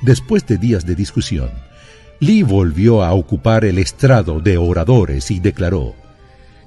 Después 0.00 0.46
de 0.46 0.56
días 0.58 0.86
de 0.86 0.94
discusión, 0.94 1.50
Lee 2.20 2.42
volvió 2.42 3.02
a 3.02 3.12
ocupar 3.12 3.64
el 3.64 3.78
estrado 3.78 4.40
de 4.40 4.56
oradores 4.56 5.30
y 5.30 5.40
declaró, 5.40 5.94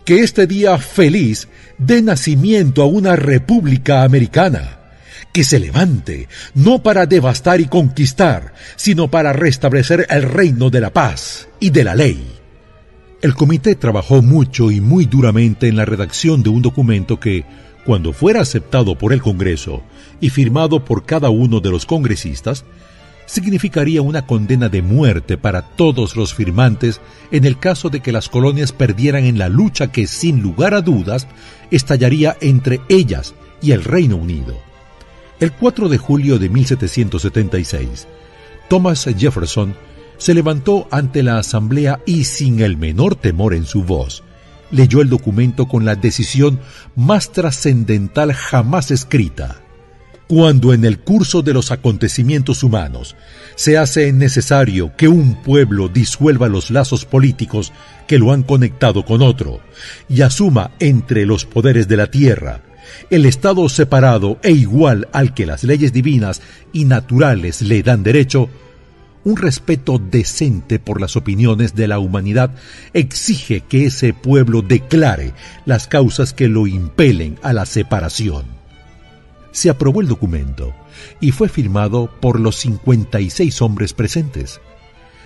que 0.06 0.22
este 0.22 0.48
día 0.48 0.78
feliz 0.78 1.50
dé 1.78 2.02
nacimiento 2.02 2.82
a 2.82 2.86
una 2.86 3.16
república 3.16 4.04
americana 4.04 4.78
que 5.38 5.44
se 5.44 5.60
levante, 5.60 6.28
no 6.56 6.82
para 6.82 7.06
devastar 7.06 7.62
y 7.62 7.68
conquistar, 7.68 8.56
sino 8.76 9.08
para 9.12 9.34
restablecer 9.34 10.08
el 10.10 10.24
reino 10.24 10.72
de 10.72 10.82
la 10.82 10.92
paz 10.92 11.48
y 11.60 11.70
de 11.70 11.84
la 11.84 11.94
ley. 11.94 12.26
El 13.22 13.36
comité 13.36 13.76
trabajó 13.76 14.24
mucho 14.24 14.72
y 14.72 14.82
muy 14.82 15.06
duramente 15.06 15.68
en 15.68 15.76
la 15.76 15.86
redacción 15.86 16.42
de 16.42 16.50
un 16.50 16.64
documento 16.64 17.20
que, 17.20 17.46
cuando 17.86 18.14
fuera 18.14 18.42
aceptado 18.42 18.98
por 18.98 19.14
el 19.14 19.22
Congreso 19.22 19.84
y 20.20 20.32
firmado 20.32 20.84
por 20.84 21.06
cada 21.06 21.30
uno 21.30 21.60
de 21.60 21.70
los 21.70 21.86
congresistas, 21.86 22.66
significaría 23.28 24.02
una 24.02 24.26
condena 24.26 24.70
de 24.70 24.82
muerte 24.82 25.38
para 25.38 25.62
todos 25.62 26.16
los 26.16 26.34
firmantes 26.34 27.00
en 27.30 27.46
el 27.46 27.60
caso 27.60 27.92
de 27.92 28.00
que 28.00 28.12
las 28.12 28.28
colonias 28.28 28.72
perdieran 28.72 29.26
en 29.26 29.38
la 29.38 29.50
lucha 29.50 29.92
que, 29.92 30.08
sin 30.08 30.42
lugar 30.42 30.74
a 30.74 30.82
dudas, 30.82 31.28
estallaría 31.70 32.36
entre 32.42 32.82
ellas 32.90 33.36
y 33.62 33.74
el 33.74 33.84
Reino 33.84 34.16
Unido. 34.16 34.67
El 35.40 35.52
4 35.52 35.88
de 35.88 36.00
julio 36.00 36.40
de 36.40 36.50
1776, 36.50 38.08
Thomas 38.70 39.06
Jefferson 39.18 39.76
se 40.18 40.34
levantó 40.34 40.88
ante 40.90 41.22
la 41.22 41.38
asamblea 41.38 42.00
y 42.08 42.24
sin 42.24 42.60
el 42.60 42.76
menor 42.76 43.16
temor 43.16 43.54
en 43.54 43.66
su 43.66 43.84
voz, 43.84 44.24
leyó 44.72 45.00
el 45.00 45.10
documento 45.10 45.68
con 45.68 45.86
la 45.86 45.96
decisión 45.96 46.60
más 46.96 47.32
trascendental 47.32 48.34
jamás 48.34 48.90
escrita. 48.90 49.62
Cuando 50.28 50.74
en 50.74 50.84
el 50.86 51.00
curso 51.00 51.44
de 51.44 51.54
los 51.54 51.72
acontecimientos 51.72 52.64
humanos 52.64 53.16
se 53.56 53.78
hace 53.78 54.12
necesario 54.14 54.94
que 54.98 55.08
un 55.08 55.36
pueblo 55.44 55.88
disuelva 55.88 56.48
los 56.50 56.72
lazos 56.72 57.06
políticos 57.06 57.72
que 58.08 58.18
lo 58.18 58.34
han 58.34 58.42
conectado 58.42 59.06
con 59.06 59.22
otro 59.22 59.62
y 60.10 60.22
asuma 60.22 60.72
entre 60.80 61.28
los 61.28 61.46
poderes 61.46 61.88
de 61.88 61.96
la 61.96 62.08
tierra 62.08 62.64
el 63.10 63.26
Estado 63.26 63.68
separado 63.70 64.38
e 64.44 64.52
igual 64.52 65.08
al 65.12 65.34
que 65.34 65.46
las 65.46 65.64
leyes 65.64 65.94
divinas 65.94 66.42
y 66.74 66.86
naturales 66.86 67.62
le 67.62 67.84
dan 67.84 68.04
derecho, 68.04 68.50
un 69.28 69.36
respeto 69.36 70.00
decente 70.00 70.80
por 70.80 71.02
las 71.02 71.18
opiniones 71.18 71.76
de 71.76 71.88
la 71.90 72.00
humanidad 72.00 72.52
exige 72.94 73.60
que 73.60 73.86
ese 73.86 74.14
pueblo 74.14 74.62
declare 74.62 75.34
las 75.66 75.88
causas 75.88 76.32
que 76.32 76.48
lo 76.48 76.66
impelen 76.66 77.38
a 77.44 77.52
la 77.52 77.66
separación. 77.66 78.46
Se 79.52 79.70
aprobó 79.70 80.00
el 80.00 80.08
documento 80.08 80.74
y 81.20 81.32
fue 81.32 81.50
firmado 81.50 82.10
por 82.22 82.40
los 82.40 82.56
56 82.56 83.62
hombres 83.62 83.94
presentes. 83.94 84.62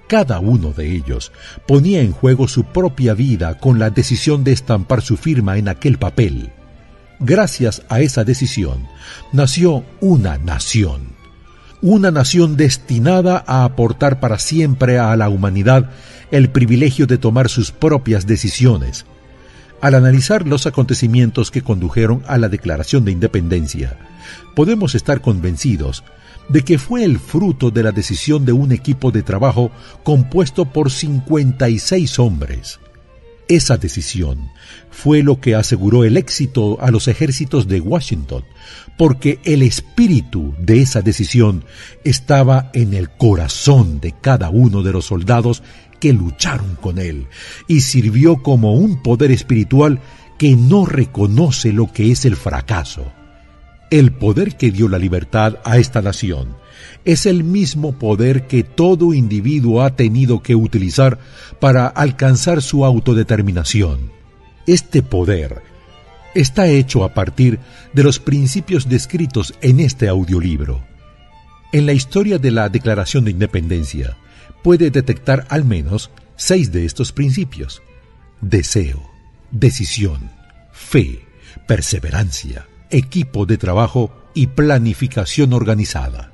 Cada 0.07 0.39
uno 0.39 0.71
de 0.71 0.95
ellos 0.95 1.31
ponía 1.67 2.01
en 2.01 2.11
juego 2.11 2.47
su 2.47 2.63
propia 2.63 3.13
vida 3.13 3.59
con 3.59 3.77
la 3.77 3.91
decisión 3.91 4.43
de 4.43 4.51
estampar 4.51 5.01
su 5.01 5.15
firma 5.15 5.57
en 5.57 5.67
aquel 5.67 5.99
papel. 5.99 6.51
Gracias 7.23 7.83
a 7.87 7.99
esa 7.99 8.23
decisión 8.23 8.87
nació 9.31 9.83
una 9.99 10.39
nación, 10.39 11.09
una 11.79 12.09
nación 12.09 12.57
destinada 12.57 13.43
a 13.45 13.63
aportar 13.63 14.19
para 14.19 14.39
siempre 14.39 14.97
a 14.97 15.15
la 15.15 15.29
humanidad 15.29 15.91
el 16.31 16.49
privilegio 16.49 17.05
de 17.05 17.19
tomar 17.19 17.47
sus 17.47 17.71
propias 17.71 18.25
decisiones. 18.25 19.05
Al 19.81 19.93
analizar 19.93 20.47
los 20.47 20.65
acontecimientos 20.65 21.51
que 21.51 21.61
condujeron 21.61 22.23
a 22.25 22.39
la 22.39 22.49
Declaración 22.49 23.05
de 23.05 23.11
Independencia, 23.11 23.99
podemos 24.55 24.95
estar 24.95 25.21
convencidos 25.21 26.03
de 26.49 26.63
que 26.63 26.79
fue 26.79 27.03
el 27.03 27.19
fruto 27.19 27.69
de 27.69 27.83
la 27.83 27.91
decisión 27.91 28.45
de 28.45 28.53
un 28.53 28.71
equipo 28.71 29.11
de 29.11 29.21
trabajo 29.21 29.69
compuesto 30.03 30.65
por 30.65 30.89
56 30.89 32.17
hombres. 32.17 32.79
Esa 33.47 33.77
decisión 33.77 34.51
fue 34.89 35.23
lo 35.23 35.39
que 35.39 35.55
aseguró 35.55 36.03
el 36.03 36.17
éxito 36.17 36.77
a 36.81 36.91
los 36.91 37.07
ejércitos 37.07 37.67
de 37.67 37.81
Washington, 37.81 38.43
porque 38.97 39.39
el 39.43 39.61
espíritu 39.61 40.53
de 40.57 40.81
esa 40.81 41.01
decisión 41.01 41.65
estaba 42.03 42.69
en 42.73 42.93
el 42.93 43.09
corazón 43.09 43.99
de 43.99 44.13
cada 44.19 44.49
uno 44.49 44.83
de 44.83 44.93
los 44.93 45.05
soldados 45.05 45.63
que 45.99 46.13
lucharon 46.13 46.75
con 46.75 46.97
él 46.97 47.27
y 47.67 47.81
sirvió 47.81 48.41
como 48.41 48.73
un 48.73 49.01
poder 49.01 49.31
espiritual 49.31 49.99
que 50.37 50.55
no 50.55 50.85
reconoce 50.85 51.71
lo 51.71 51.91
que 51.91 52.11
es 52.11 52.25
el 52.25 52.35
fracaso. 52.35 53.11
El 53.91 54.13
poder 54.13 54.55
que 54.55 54.71
dio 54.71 54.87
la 54.87 54.97
libertad 54.97 55.57
a 55.65 55.77
esta 55.77 56.01
nación 56.01 56.55
es 57.03 57.25
el 57.25 57.43
mismo 57.43 57.99
poder 57.99 58.47
que 58.47 58.63
todo 58.63 59.13
individuo 59.13 59.81
ha 59.81 59.97
tenido 59.97 60.41
que 60.41 60.55
utilizar 60.55 61.19
para 61.59 61.87
alcanzar 61.87 62.61
su 62.61 62.85
autodeterminación. 62.85 64.13
Este 64.65 65.01
poder 65.01 65.61
está 66.33 66.67
hecho 66.67 67.03
a 67.03 67.13
partir 67.13 67.59
de 67.91 68.03
los 68.03 68.19
principios 68.19 68.87
descritos 68.87 69.55
en 69.61 69.81
este 69.81 70.07
audiolibro. 70.07 70.81
En 71.73 71.85
la 71.85 71.91
historia 71.91 72.37
de 72.37 72.51
la 72.51 72.69
Declaración 72.69 73.25
de 73.25 73.31
Independencia 73.31 74.15
puede 74.63 74.89
detectar 74.89 75.45
al 75.49 75.65
menos 75.65 76.11
seis 76.37 76.71
de 76.71 76.85
estos 76.85 77.11
principios. 77.11 77.81
Deseo, 78.39 79.03
decisión, 79.51 80.31
fe, 80.71 81.25
perseverancia, 81.67 82.67
equipo 82.91 83.45
de 83.45 83.57
trabajo 83.57 84.11
y 84.33 84.47
planificación 84.47 85.53
organizada. 85.53 86.31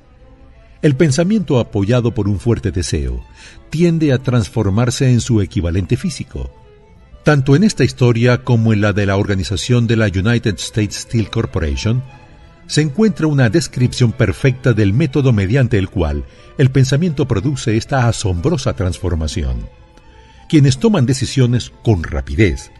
El 0.80 0.94
pensamiento 0.94 1.58
apoyado 1.58 2.14
por 2.14 2.28
un 2.28 2.38
fuerte 2.38 2.70
deseo 2.70 3.24
tiende 3.70 4.12
a 4.12 4.18
transformarse 4.18 5.10
en 5.10 5.20
su 5.20 5.40
equivalente 5.40 5.96
físico. 5.96 6.54
Tanto 7.24 7.56
en 7.56 7.64
esta 7.64 7.84
historia 7.84 8.44
como 8.44 8.72
en 8.72 8.80
la 8.80 8.92
de 8.92 9.06
la 9.06 9.16
organización 9.16 9.86
de 9.86 9.96
la 9.96 10.06
United 10.06 10.54
States 10.54 11.00
Steel 11.00 11.30
Corporation, 11.30 12.02
se 12.68 12.82
encuentra 12.82 13.26
una 13.26 13.48
descripción 13.48 14.12
perfecta 14.12 14.72
del 14.72 14.92
método 14.92 15.32
mediante 15.32 15.78
el 15.78 15.88
cual 15.88 16.24
el 16.58 16.70
pensamiento 16.70 17.26
produce 17.26 17.76
esta 17.76 18.06
asombrosa 18.08 18.74
transformación. 18.74 19.68
Quienes 20.48 20.78
toman 20.78 21.06
decisiones 21.06 21.72
con 21.82 22.04
rapidez 22.04 22.70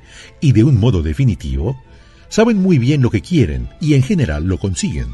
y 0.41 0.53
de 0.53 0.63
un 0.65 0.79
modo 0.79 1.03
definitivo, 1.03 1.83
saben 2.29 2.59
muy 2.59 2.79
bien 2.79 3.03
lo 3.03 3.11
que 3.11 3.23
quieren 3.23 3.69
y 3.81 3.95
en 3.95 4.03
general 4.03 4.45
lo 4.47 4.59
consiguen. 4.59 5.09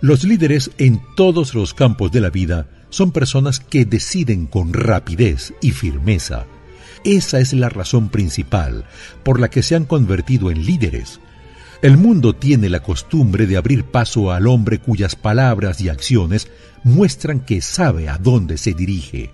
Los 0.00 0.24
líderes 0.24 0.70
en 0.78 1.00
todos 1.16 1.54
los 1.54 1.74
campos 1.74 2.10
de 2.10 2.20
la 2.20 2.30
vida 2.30 2.68
son 2.90 3.12
personas 3.12 3.60
que 3.60 3.84
deciden 3.84 4.46
con 4.46 4.72
rapidez 4.72 5.54
y 5.60 5.70
firmeza. 5.70 6.46
Esa 7.04 7.40
es 7.40 7.52
la 7.52 7.68
razón 7.68 8.08
principal 8.08 8.84
por 9.22 9.40
la 9.40 9.48
que 9.48 9.62
se 9.62 9.74
han 9.74 9.84
convertido 9.84 10.50
en 10.50 10.66
líderes. 10.66 11.20
El 11.82 11.96
mundo 11.96 12.34
tiene 12.34 12.68
la 12.68 12.80
costumbre 12.80 13.46
de 13.46 13.56
abrir 13.56 13.84
paso 13.84 14.30
al 14.30 14.46
hombre 14.46 14.78
cuyas 14.78 15.16
palabras 15.16 15.80
y 15.80 15.88
acciones 15.88 16.48
muestran 16.84 17.40
que 17.40 17.60
sabe 17.60 18.08
a 18.08 18.18
dónde 18.18 18.56
se 18.56 18.72
dirige. 18.72 19.30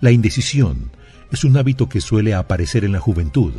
La 0.00 0.10
indecisión 0.10 0.90
es 1.30 1.44
un 1.44 1.56
hábito 1.56 1.88
que 1.88 2.00
suele 2.00 2.34
aparecer 2.34 2.84
en 2.84 2.92
la 2.92 3.00
juventud. 3.00 3.52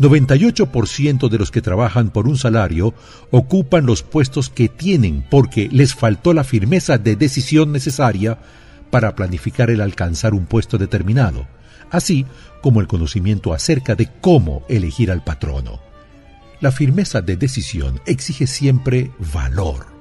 98% 0.00 1.28
de 1.28 1.38
los 1.38 1.50
que 1.50 1.60
trabajan 1.60 2.08
por 2.10 2.26
un 2.26 2.38
salario 2.38 2.94
ocupan 3.30 3.84
los 3.84 4.02
puestos 4.02 4.48
que 4.48 4.70
tienen 4.70 5.24
porque 5.28 5.68
les 5.70 5.94
faltó 5.94 6.32
la 6.32 6.42
firmeza 6.42 6.96
de 6.96 7.16
decisión 7.16 7.70
necesaria 7.70 8.38
para 8.90 9.14
planificar 9.14 9.68
el 9.68 9.82
alcanzar 9.82 10.32
un 10.32 10.46
puesto 10.46 10.78
determinado, 10.78 11.46
así 11.90 12.24
como 12.62 12.80
el 12.80 12.86
conocimiento 12.86 13.52
acerca 13.52 13.94
de 13.94 14.08
cómo 14.22 14.64
elegir 14.68 15.10
al 15.10 15.22
patrono. 15.22 15.80
La 16.60 16.72
firmeza 16.72 17.20
de 17.20 17.36
decisión 17.36 18.00
exige 18.06 18.46
siempre 18.46 19.10
valor 19.32 19.99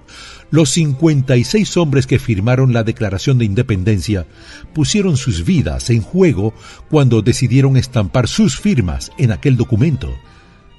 los 0.51 0.71
56 0.71 1.77
hombres 1.77 2.07
que 2.07 2.19
firmaron 2.19 2.73
la 2.73 2.83
Declaración 2.83 3.37
de 3.37 3.45
Independencia 3.45 4.25
pusieron 4.73 5.17
sus 5.17 5.45
vidas 5.45 5.89
en 5.89 6.01
juego 6.01 6.53
cuando 6.89 7.21
decidieron 7.21 7.77
estampar 7.77 8.27
sus 8.27 8.59
firmas 8.59 9.11
en 9.17 9.31
aquel 9.31 9.57
documento. 9.57 10.11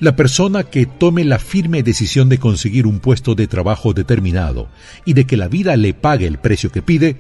La 0.01 0.17
persona 0.17 0.65
que 0.65 0.87
tome 0.87 1.25
la 1.25 1.39
firme 1.39 1.83
decisión 1.83 2.29
de 2.29 2.39
conseguir 2.39 2.87
un 2.87 3.01
puesto 3.01 3.35
de 3.35 3.47
trabajo 3.47 3.93
determinado 3.93 4.69
y 5.05 5.13
de 5.13 5.27
que 5.27 5.37
la 5.37 5.47
vida 5.47 5.77
le 5.77 5.95
pague 5.95 6.27
el 6.27 6.39
precio 6.39 6.73
que 6.73 6.83
pide, 6.83 7.17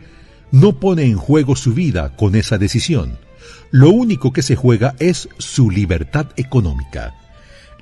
no 0.50 0.80
pone 0.80 1.04
en 1.04 1.16
juego 1.16 1.57
su 1.57 1.75
vida 1.75 2.16
con 2.16 2.35
esa 2.35 2.59
decisión. 2.59 3.19
Lo 3.71 3.90
único 3.90 4.33
que 4.33 4.42
se 4.42 4.57
juega 4.57 4.97
es 4.99 5.28
su 5.38 5.71
libertad 5.71 6.28
económica. 6.37 7.14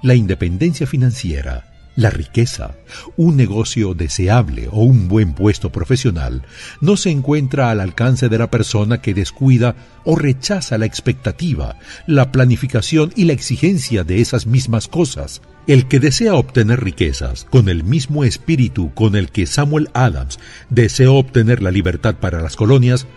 La 0.02 0.14
independencia 0.14 0.86
financiera 0.86 1.67
la 1.98 2.10
riqueza, 2.10 2.76
un 3.16 3.36
negocio 3.36 3.92
deseable 3.92 4.68
o 4.70 4.84
un 4.84 5.08
buen 5.08 5.32
puesto 5.34 5.72
profesional 5.72 6.44
no 6.80 6.96
se 6.96 7.10
encuentra 7.10 7.72
al 7.72 7.80
alcance 7.80 8.28
de 8.28 8.38
la 8.38 8.52
persona 8.52 9.02
que 9.02 9.14
descuida 9.14 9.74
o 10.04 10.14
rechaza 10.14 10.78
la 10.78 10.86
expectativa, 10.86 11.76
la 12.06 12.30
planificación 12.30 13.12
y 13.16 13.24
la 13.24 13.32
exigencia 13.32 14.04
de 14.04 14.20
esas 14.20 14.46
mismas 14.46 14.86
cosas. 14.86 15.42
El 15.66 15.88
que 15.88 15.98
desea 15.98 16.36
obtener 16.36 16.84
riquezas 16.84 17.48
con 17.50 17.68
el 17.68 17.82
mismo 17.82 18.22
espíritu 18.22 18.94
con 18.94 19.16
el 19.16 19.32
que 19.32 19.46
Samuel 19.46 19.90
Adams 19.92 20.38
deseó 20.70 21.16
obtener 21.16 21.64
la 21.64 21.72
libertad 21.72 22.14
para 22.14 22.40
las 22.40 22.54
colonias, 22.54 23.08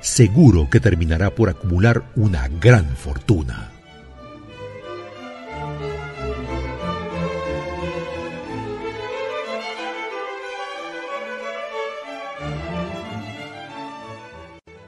seguro 0.00 0.70
que 0.70 0.80
terminará 0.80 1.34
por 1.34 1.50
acumular 1.50 2.10
una 2.16 2.48
gran 2.48 2.96
fortuna. 2.96 3.71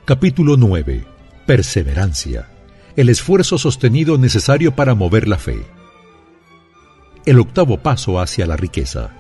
Capítulo 0.07 0.59
9. 0.59 1.03
Perseverancia. 1.47 2.47
El 2.95 3.09
esfuerzo 3.09 3.57
sostenido 3.57 4.19
necesario 4.19 4.77
para 4.77 4.95
mover 4.95 5.27
la 5.27 5.39
fe. 5.39 5.65
El 7.25 7.39
octavo 7.39 7.79
paso 7.79 8.21
hacia 8.21 8.45
la 8.45 8.55
riqueza. 8.55 9.13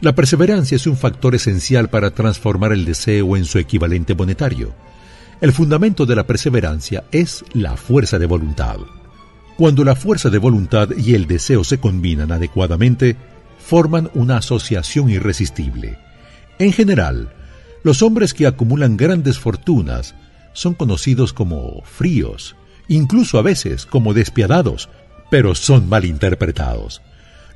La 0.00 0.14
perseverancia 0.14 0.76
es 0.76 0.86
un 0.86 0.96
factor 0.96 1.34
esencial 1.34 1.90
para 1.90 2.12
transformar 2.12 2.72
el 2.72 2.84
deseo 2.84 3.36
en 3.36 3.44
su 3.44 3.58
equivalente 3.58 4.14
monetario. 4.14 4.72
El 5.40 5.50
fundamento 5.52 6.06
de 6.06 6.14
la 6.14 6.24
perseverancia 6.24 7.02
es 7.10 7.44
la 7.54 7.76
fuerza 7.76 8.20
de 8.20 8.26
voluntad. 8.26 8.76
Cuando 9.56 9.82
la 9.82 9.96
fuerza 9.96 10.30
de 10.30 10.38
voluntad 10.38 10.90
y 10.96 11.16
el 11.16 11.26
deseo 11.26 11.64
se 11.64 11.78
combinan 11.78 12.30
adecuadamente, 12.30 13.16
forman 13.58 14.12
una 14.14 14.36
asociación 14.36 15.10
irresistible. 15.10 15.98
En 16.60 16.72
general, 16.72 17.32
los 17.88 18.02
hombres 18.02 18.34
que 18.34 18.46
acumulan 18.46 18.98
grandes 18.98 19.38
fortunas 19.38 20.14
son 20.52 20.74
conocidos 20.74 21.32
como 21.32 21.80
fríos, 21.84 22.54
incluso 22.86 23.38
a 23.38 23.42
veces 23.42 23.86
como 23.86 24.12
despiadados, 24.12 24.90
pero 25.30 25.54
son 25.54 25.88
malinterpretados. 25.88 27.00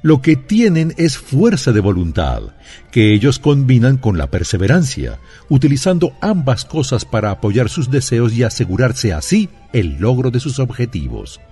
Lo 0.00 0.22
que 0.22 0.36
tienen 0.36 0.94
es 0.96 1.18
fuerza 1.18 1.72
de 1.72 1.80
voluntad, 1.80 2.44
que 2.90 3.12
ellos 3.12 3.38
combinan 3.38 3.98
con 3.98 4.16
la 4.16 4.30
perseverancia, 4.30 5.20
utilizando 5.50 6.14
ambas 6.22 6.64
cosas 6.64 7.04
para 7.04 7.30
apoyar 7.30 7.68
sus 7.68 7.90
deseos 7.90 8.32
y 8.32 8.42
asegurarse 8.42 9.12
así 9.12 9.50
el 9.74 9.98
logro 9.98 10.30
de 10.30 10.40
sus 10.40 10.60
objetivos. 10.60 11.42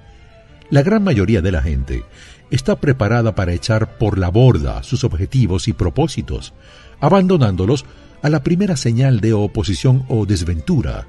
La 0.70 0.82
gran 0.82 1.04
mayoría 1.04 1.42
de 1.42 1.52
la 1.52 1.60
gente 1.60 2.02
está 2.50 2.80
preparada 2.80 3.34
para 3.34 3.52
echar 3.52 3.98
por 3.98 4.16
la 4.16 4.30
borda 4.30 4.82
sus 4.84 5.04
objetivos 5.04 5.68
y 5.68 5.74
propósitos, 5.74 6.54
abandonándolos 6.98 7.84
a 8.22 8.28
la 8.28 8.42
primera 8.42 8.76
señal 8.76 9.20
de 9.20 9.32
oposición 9.32 10.04
o 10.08 10.26
desventura. 10.26 11.06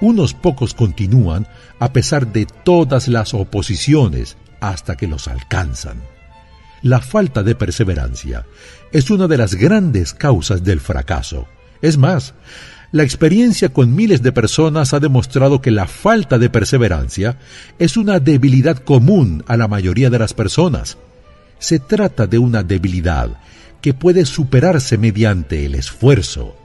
Unos 0.00 0.34
pocos 0.34 0.74
continúan 0.74 1.46
a 1.78 1.92
pesar 1.92 2.32
de 2.32 2.46
todas 2.46 3.08
las 3.08 3.34
oposiciones 3.34 4.36
hasta 4.60 4.96
que 4.96 5.06
los 5.06 5.28
alcanzan. 5.28 6.02
La 6.82 7.00
falta 7.00 7.42
de 7.42 7.54
perseverancia 7.54 8.46
es 8.92 9.10
una 9.10 9.26
de 9.26 9.38
las 9.38 9.54
grandes 9.54 10.12
causas 10.14 10.62
del 10.62 10.80
fracaso. 10.80 11.48
Es 11.82 11.96
más, 11.96 12.34
la 12.92 13.02
experiencia 13.02 13.70
con 13.70 13.94
miles 13.94 14.22
de 14.22 14.32
personas 14.32 14.94
ha 14.94 15.00
demostrado 15.00 15.60
que 15.60 15.70
la 15.70 15.86
falta 15.86 16.38
de 16.38 16.50
perseverancia 16.50 17.38
es 17.78 17.96
una 17.96 18.20
debilidad 18.20 18.78
común 18.78 19.44
a 19.48 19.56
la 19.56 19.68
mayoría 19.68 20.10
de 20.10 20.18
las 20.18 20.34
personas. 20.34 20.96
Se 21.58 21.78
trata 21.78 22.26
de 22.26 22.38
una 22.38 22.62
debilidad 22.62 23.38
que 23.86 23.94
puede 23.94 24.26
superarse 24.26 24.98
mediante 24.98 25.64
el 25.64 25.76
esfuerzo. 25.76 26.56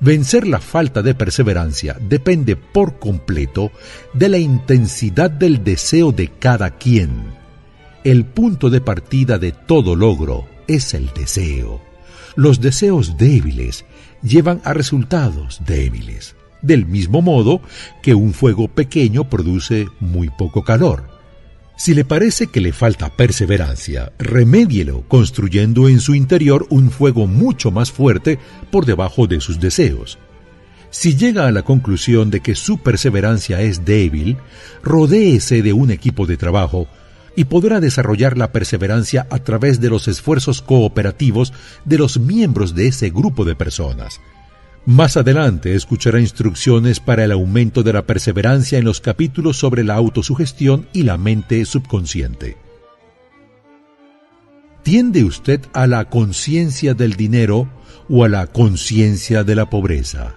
Vencer 0.00 0.46
la 0.46 0.60
falta 0.60 1.00
de 1.00 1.14
perseverancia 1.14 1.96
depende 1.98 2.56
por 2.56 2.98
completo 2.98 3.72
de 4.12 4.28
la 4.28 4.36
intensidad 4.36 5.30
del 5.30 5.64
deseo 5.64 6.12
de 6.12 6.28
cada 6.28 6.76
quien. 6.76 7.24
El 8.04 8.26
punto 8.26 8.68
de 8.68 8.82
partida 8.82 9.38
de 9.38 9.52
todo 9.52 9.96
logro 9.96 10.46
es 10.68 10.92
el 10.92 11.08
deseo. 11.14 11.80
Los 12.36 12.60
deseos 12.60 13.16
débiles 13.16 13.86
llevan 14.22 14.60
a 14.64 14.74
resultados 14.74 15.62
débiles, 15.66 16.36
del 16.60 16.84
mismo 16.84 17.22
modo 17.22 17.62
que 18.02 18.14
un 18.14 18.34
fuego 18.34 18.68
pequeño 18.68 19.30
produce 19.30 19.86
muy 20.00 20.28
poco 20.28 20.64
calor. 20.64 21.21
Si 21.76 21.94
le 21.94 22.04
parece 22.04 22.46
que 22.46 22.60
le 22.60 22.72
falta 22.72 23.16
perseverancia, 23.16 24.12
remédielo 24.18 25.02
construyendo 25.08 25.88
en 25.88 26.00
su 26.00 26.14
interior 26.14 26.66
un 26.70 26.90
fuego 26.90 27.26
mucho 27.26 27.70
más 27.70 27.90
fuerte 27.90 28.38
por 28.70 28.86
debajo 28.86 29.26
de 29.26 29.40
sus 29.40 29.58
deseos. 29.58 30.18
Si 30.90 31.16
llega 31.16 31.46
a 31.46 31.50
la 31.50 31.62
conclusión 31.62 32.30
de 32.30 32.40
que 32.40 32.54
su 32.54 32.78
perseverancia 32.78 33.62
es 33.62 33.84
débil, 33.84 34.36
rodéese 34.82 35.62
de 35.62 35.72
un 35.72 35.90
equipo 35.90 36.26
de 36.26 36.36
trabajo 36.36 36.86
y 37.34 37.44
podrá 37.44 37.80
desarrollar 37.80 38.36
la 38.36 38.52
perseverancia 38.52 39.26
a 39.30 39.38
través 39.38 39.80
de 39.80 39.88
los 39.88 40.06
esfuerzos 40.06 40.60
cooperativos 40.60 41.54
de 41.86 41.96
los 41.96 42.20
miembros 42.20 42.74
de 42.74 42.88
ese 42.88 43.08
grupo 43.08 43.46
de 43.46 43.56
personas. 43.56 44.20
Más 44.84 45.16
adelante 45.16 45.76
escuchará 45.76 46.18
instrucciones 46.18 46.98
para 46.98 47.24
el 47.24 47.30
aumento 47.30 47.84
de 47.84 47.92
la 47.92 48.02
perseverancia 48.02 48.78
en 48.78 48.84
los 48.84 49.00
capítulos 49.00 49.56
sobre 49.56 49.84
la 49.84 49.94
autosugestión 49.94 50.88
y 50.92 51.04
la 51.04 51.16
mente 51.16 51.64
subconsciente. 51.64 52.56
¿Tiende 54.82 55.22
usted 55.22 55.60
a 55.72 55.86
la 55.86 56.06
conciencia 56.06 56.94
del 56.94 57.14
dinero 57.14 57.68
o 58.08 58.24
a 58.24 58.28
la 58.28 58.48
conciencia 58.48 59.44
de 59.44 59.54
la 59.54 59.70
pobreza? 59.70 60.34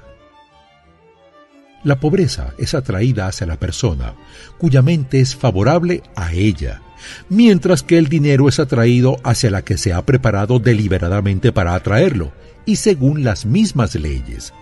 La 1.83 1.99
pobreza 1.99 2.53
es 2.59 2.75
atraída 2.75 3.27
hacia 3.27 3.47
la 3.47 3.59
persona 3.59 4.13
cuya 4.59 4.83
mente 4.83 5.19
es 5.21 5.35
favorable 5.35 6.03
a 6.15 6.33
ella 6.33 6.81
mientras 7.29 7.83
que 7.83 7.97
el 7.97 8.07
dinero 8.07 8.47
es 8.47 8.59
atraído 8.59 9.17
hacia 9.23 9.51
la 9.51 9.63
que 9.63 9.77
se 9.77 9.93
ha 9.93 10.05
preparado 10.05 10.59
deliberadamente 10.59 11.51
para 11.51 11.75
atraerlo, 11.75 12.31
y 12.65 12.77
según 12.77 13.23
las 13.23 13.45
mismas 13.45 13.95
leyes. 13.95 14.53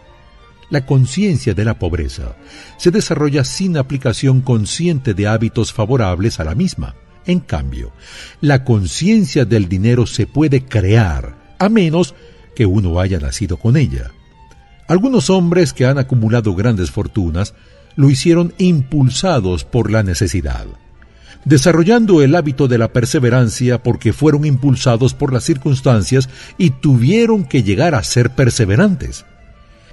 La 0.69 0.85
conciencia 0.85 1.53
de 1.53 1.65
la 1.65 1.77
pobreza 1.77 2.35
se 2.77 2.91
desarrolla 2.91 3.43
sin 3.43 3.77
aplicación 3.77 4.41
consciente 4.41 5.13
de 5.13 5.27
hábitos 5.27 5.71
favorables 5.71 6.39
a 6.39 6.43
la 6.43 6.55
misma. 6.55 6.95
En 7.25 7.39
cambio, 7.39 7.91
la 8.41 8.63
conciencia 8.63 9.45
del 9.45 9.69
dinero 9.69 10.05
se 10.07 10.27
puede 10.27 10.65
crear, 10.65 11.55
a 11.59 11.69
menos 11.69 12.15
que 12.55 12.65
uno 12.65 12.99
haya 12.99 13.19
nacido 13.19 13.57
con 13.57 13.77
ella. 13.77 14.11
Algunos 14.87 15.29
hombres 15.29 15.73
que 15.73 15.85
han 15.85 15.97
acumulado 15.97 16.53
grandes 16.55 16.91
fortunas 16.91 17.53
lo 17.95 18.09
hicieron 18.09 18.53
impulsados 18.57 19.63
por 19.63 19.91
la 19.91 20.03
necesidad, 20.03 20.65
desarrollando 21.45 22.21
el 22.21 22.35
hábito 22.35 22.67
de 22.67 22.77
la 22.77 22.93
perseverancia 22.93 23.81
porque 23.81 24.13
fueron 24.13 24.45
impulsados 24.45 25.13
por 25.13 25.33
las 25.33 25.43
circunstancias 25.43 26.29
y 26.57 26.71
tuvieron 26.71 27.45
que 27.45 27.63
llegar 27.63 27.95
a 27.95 28.03
ser 28.03 28.31
perseverantes. 28.31 29.25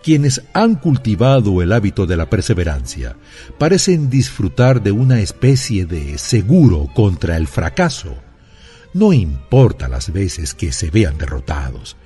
Quienes 0.03 0.43
han 0.55 0.77
cultivado 0.77 1.61
el 1.61 1.73
hábito 1.73 2.07
de 2.07 2.17
la 2.17 2.31
perseverancia 2.31 3.17
parecen 3.59 4.09
disfrutar 4.09 4.83
de 4.83 4.93
una 4.93 5.21
especie 5.21 5.85
de 5.85 6.17
seguro 6.17 6.89
contra 6.95 7.37
el 7.37 7.47
fracaso. 7.47 8.15
No 8.95 9.13
importa 9.13 9.89
las 9.89 10.13
veces 10.13 10.55
que 10.55 10.73
se 10.73 10.91
vean 10.91 11.19
derrotados, 11.19 11.97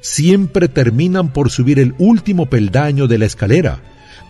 siempre 0.00 0.68
terminan 0.68 1.32
por 1.32 1.50
subir 1.50 1.78
el 1.78 1.94
último 1.98 2.46
peldaño 2.46 3.06
de 3.06 3.18
la 3.18 3.26
escalera. 3.26 3.80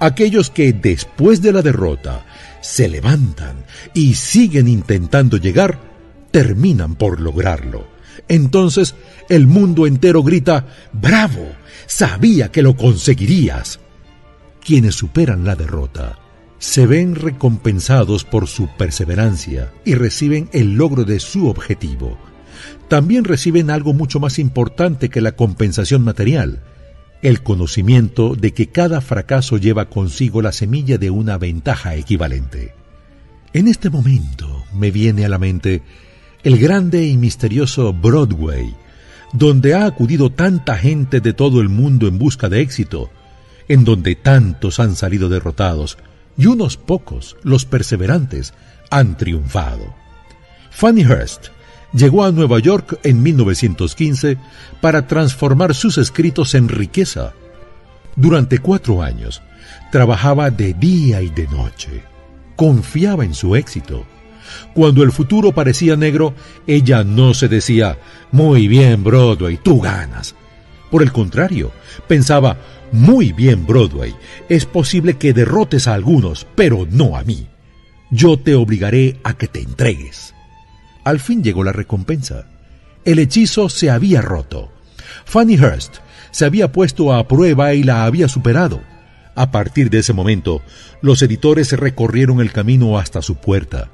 Aquellos 0.00 0.50
que 0.50 0.72
después 0.72 1.40
de 1.42 1.52
la 1.52 1.62
derrota 1.62 2.26
se 2.62 2.88
levantan 2.88 3.64
y 3.92 4.14
siguen 4.14 4.68
intentando 4.68 5.36
llegar, 5.36 5.78
terminan 6.30 6.94
por 6.94 7.20
lograrlo. 7.20 7.86
Entonces 8.28 8.94
el 9.28 9.46
mundo 9.46 9.86
entero 9.86 10.22
grita, 10.22 10.66
¡Bravo! 10.92 11.52
Sabía 11.86 12.50
que 12.50 12.62
lo 12.62 12.76
conseguirías. 12.76 13.80
Quienes 14.64 14.94
superan 14.94 15.44
la 15.44 15.56
derrota 15.56 16.18
se 16.58 16.86
ven 16.86 17.16
recompensados 17.16 18.24
por 18.24 18.46
su 18.46 18.68
perseverancia 18.78 19.72
y 19.84 19.94
reciben 19.94 20.48
el 20.52 20.76
logro 20.76 21.04
de 21.04 21.18
su 21.18 21.48
objetivo. 21.48 22.16
También 22.88 23.24
reciben 23.24 23.68
algo 23.68 23.94
mucho 23.94 24.20
más 24.20 24.38
importante 24.38 25.10
que 25.10 25.20
la 25.20 25.32
compensación 25.32 26.02
material, 26.02 26.62
el 27.22 27.42
conocimiento 27.42 28.34
de 28.34 28.52
que 28.52 28.68
cada 28.68 29.00
fracaso 29.00 29.56
lleva 29.56 29.88
consigo 29.88 30.42
la 30.42 30.52
semilla 30.52 30.98
de 30.98 31.10
una 31.10 31.38
ventaja 31.38 31.94
equivalente. 31.94 32.74
En 33.52 33.68
este 33.68 33.90
momento 33.90 34.64
me 34.74 34.90
viene 34.90 35.24
a 35.24 35.28
la 35.28 35.38
mente 35.38 35.82
el 36.42 36.58
grande 36.58 37.06
y 37.06 37.16
misterioso 37.16 37.92
Broadway, 37.92 38.74
donde 39.32 39.74
ha 39.74 39.86
acudido 39.86 40.30
tanta 40.30 40.76
gente 40.76 41.20
de 41.20 41.32
todo 41.32 41.60
el 41.60 41.68
mundo 41.68 42.08
en 42.08 42.18
busca 42.18 42.48
de 42.48 42.60
éxito, 42.60 43.10
en 43.68 43.84
donde 43.84 44.16
tantos 44.16 44.80
han 44.80 44.96
salido 44.96 45.28
derrotados, 45.28 45.98
y 46.36 46.46
unos 46.46 46.76
pocos, 46.76 47.36
los 47.44 47.64
perseverantes, 47.64 48.52
han 48.90 49.16
triunfado. 49.16 49.94
Fanny 50.70 51.04
Hurst 51.04 51.48
llegó 51.92 52.24
a 52.24 52.32
Nueva 52.32 52.58
York 52.58 52.98
en 53.02 53.22
1915 53.22 54.38
para 54.80 55.06
transformar 55.06 55.74
sus 55.74 55.98
escritos 55.98 56.54
en 56.54 56.68
riqueza. 56.68 57.32
Durante 58.16 58.58
cuatro 58.58 59.02
años 59.02 59.42
trabajaba 59.90 60.50
de 60.50 60.74
día 60.74 61.22
y 61.22 61.28
de 61.28 61.46
noche. 61.48 62.02
Confiaba 62.56 63.24
en 63.24 63.34
su 63.34 63.56
éxito. 63.56 64.04
Cuando 64.74 65.02
el 65.02 65.12
futuro 65.12 65.52
parecía 65.52 65.96
negro, 65.96 66.34
ella 66.66 67.04
no 67.04 67.34
se 67.34 67.48
decía, 67.48 67.98
muy 68.30 68.68
bien 68.68 69.02
Broadway, 69.04 69.56
tú 69.56 69.80
ganas. 69.80 70.34
Por 70.90 71.02
el 71.02 71.12
contrario, 71.12 71.72
pensaba, 72.06 72.58
muy 72.92 73.32
bien, 73.32 73.66
Broadway. 73.66 74.14
Es 74.50 74.66
posible 74.66 75.16
que 75.16 75.32
derrotes 75.32 75.88
a 75.88 75.94
algunos, 75.94 76.46
pero 76.54 76.86
no 76.90 77.16
a 77.16 77.22
mí. 77.22 77.46
Yo 78.10 78.38
te 78.38 78.54
obligaré 78.54 79.18
a 79.24 79.32
que 79.32 79.48
te 79.48 79.60
entregues. 79.60 80.34
Al 81.04 81.20
fin 81.20 81.42
llegó 81.42 81.64
la 81.64 81.72
recompensa. 81.72 82.46
El 83.04 83.18
hechizo 83.18 83.68
se 83.68 83.90
había 83.90 84.22
roto. 84.22 84.70
Fanny 85.24 85.58
Hurst 85.58 85.96
se 86.30 86.44
había 86.44 86.72
puesto 86.72 87.12
a 87.12 87.26
prueba 87.28 87.74
y 87.74 87.82
la 87.82 88.04
había 88.04 88.28
superado. 88.28 88.80
A 89.34 89.50
partir 89.50 89.90
de 89.90 89.98
ese 89.98 90.12
momento, 90.12 90.62
los 91.00 91.22
editores 91.22 91.72
recorrieron 91.72 92.40
el 92.40 92.52
camino 92.52 92.98
hasta 92.98 93.22
su 93.22 93.36
puerta. 93.36 93.88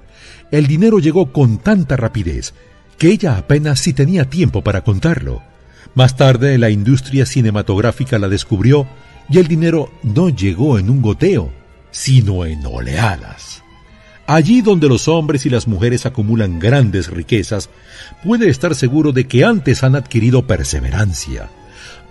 El 0.50 0.66
dinero 0.66 0.98
llegó 0.98 1.32
con 1.32 1.58
tanta 1.58 1.96
rapidez 1.96 2.54
que 2.98 3.08
ella 3.08 3.36
apenas 3.36 3.80
si 3.80 3.92
tenía 3.92 4.28
tiempo 4.28 4.62
para 4.62 4.82
contarlo. 4.82 5.42
Más 5.94 6.16
tarde 6.16 6.58
la 6.58 6.70
industria 6.70 7.24
cinematográfica 7.24 8.18
la 8.18 8.28
descubrió 8.28 8.86
y 9.30 9.38
el 9.38 9.46
dinero 9.46 9.90
no 10.02 10.28
llegó 10.28 10.78
en 10.78 10.90
un 10.90 11.00
goteo, 11.00 11.52
sino 11.90 12.44
en 12.44 12.66
oleadas. 12.66 13.62
Allí 14.28 14.60
donde 14.60 14.90
los 14.90 15.08
hombres 15.08 15.46
y 15.46 15.48
las 15.48 15.66
mujeres 15.66 16.04
acumulan 16.04 16.58
grandes 16.58 17.08
riquezas, 17.08 17.70
puede 18.22 18.50
estar 18.50 18.74
seguro 18.74 19.12
de 19.12 19.26
que 19.26 19.42
antes 19.42 19.82
han 19.82 19.96
adquirido 19.96 20.46
perseverancia. 20.46 21.48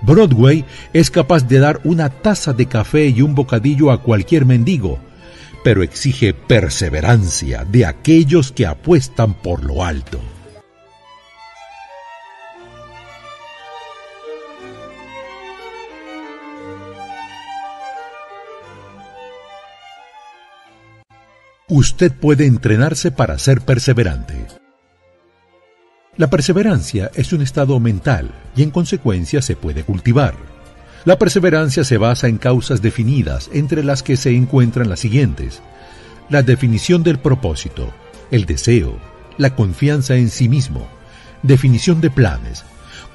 Broadway 0.02 0.66
es 0.94 1.12
capaz 1.12 1.48
de 1.48 1.60
dar 1.60 1.80
una 1.84 2.10
taza 2.10 2.54
de 2.54 2.66
café 2.66 3.10
y 3.10 3.22
un 3.22 3.36
bocadillo 3.36 3.92
a 3.92 4.02
cualquier 4.02 4.46
mendigo, 4.46 4.98
pero 5.64 5.84
exige 5.84 6.34
perseverancia 6.34 7.66
de 7.66 7.86
aquellos 7.86 8.52
que 8.52 8.66
apuestan 8.66 9.36
por 9.36 9.64
lo 9.64 9.86
alto. 9.86 10.20
Usted 21.70 22.14
puede 22.14 22.46
entrenarse 22.46 23.12
para 23.12 23.38
ser 23.38 23.62
perseverante. 23.62 24.48
La 26.16 26.30
perseverancia 26.30 27.12
es 27.14 27.34
un 27.34 27.42
estado 27.42 27.80
mental 27.80 28.32
y 28.56 28.64
en 28.64 28.72
consecuencia 28.72 29.42
se 29.42 29.56
puede 29.56 29.84
cultivar. 29.84 30.36
La 31.04 31.20
perseverancia 31.20 31.84
se 31.84 31.98
basa 31.98 32.28
en 32.28 32.38
causas 32.38 32.82
definidas, 32.82 33.50
entre 33.54 33.84
las 33.84 34.02
que 34.02 34.18
se 34.18 34.36
encuentran 34.36 34.90
las 34.90 35.02
siguientes. 35.02 35.62
La 36.30 36.42
definición 36.42 37.04
del 37.04 37.20
propósito, 37.20 37.94
el 38.32 38.46
deseo, 38.46 38.98
la 39.38 39.56
confianza 39.56 40.16
en 40.16 40.30
sí 40.30 40.50
mismo, 40.50 40.88
definición 41.44 42.02
de 42.02 42.10
planes, 42.10 42.64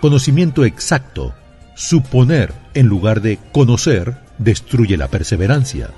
conocimiento 0.00 0.64
exacto, 0.64 1.34
suponer 1.74 2.52
en 2.74 2.86
lugar 2.86 3.20
de 3.22 3.38
conocer 3.50 4.16
destruye 4.38 4.96
la 4.96 5.08
perseverancia, 5.08 5.90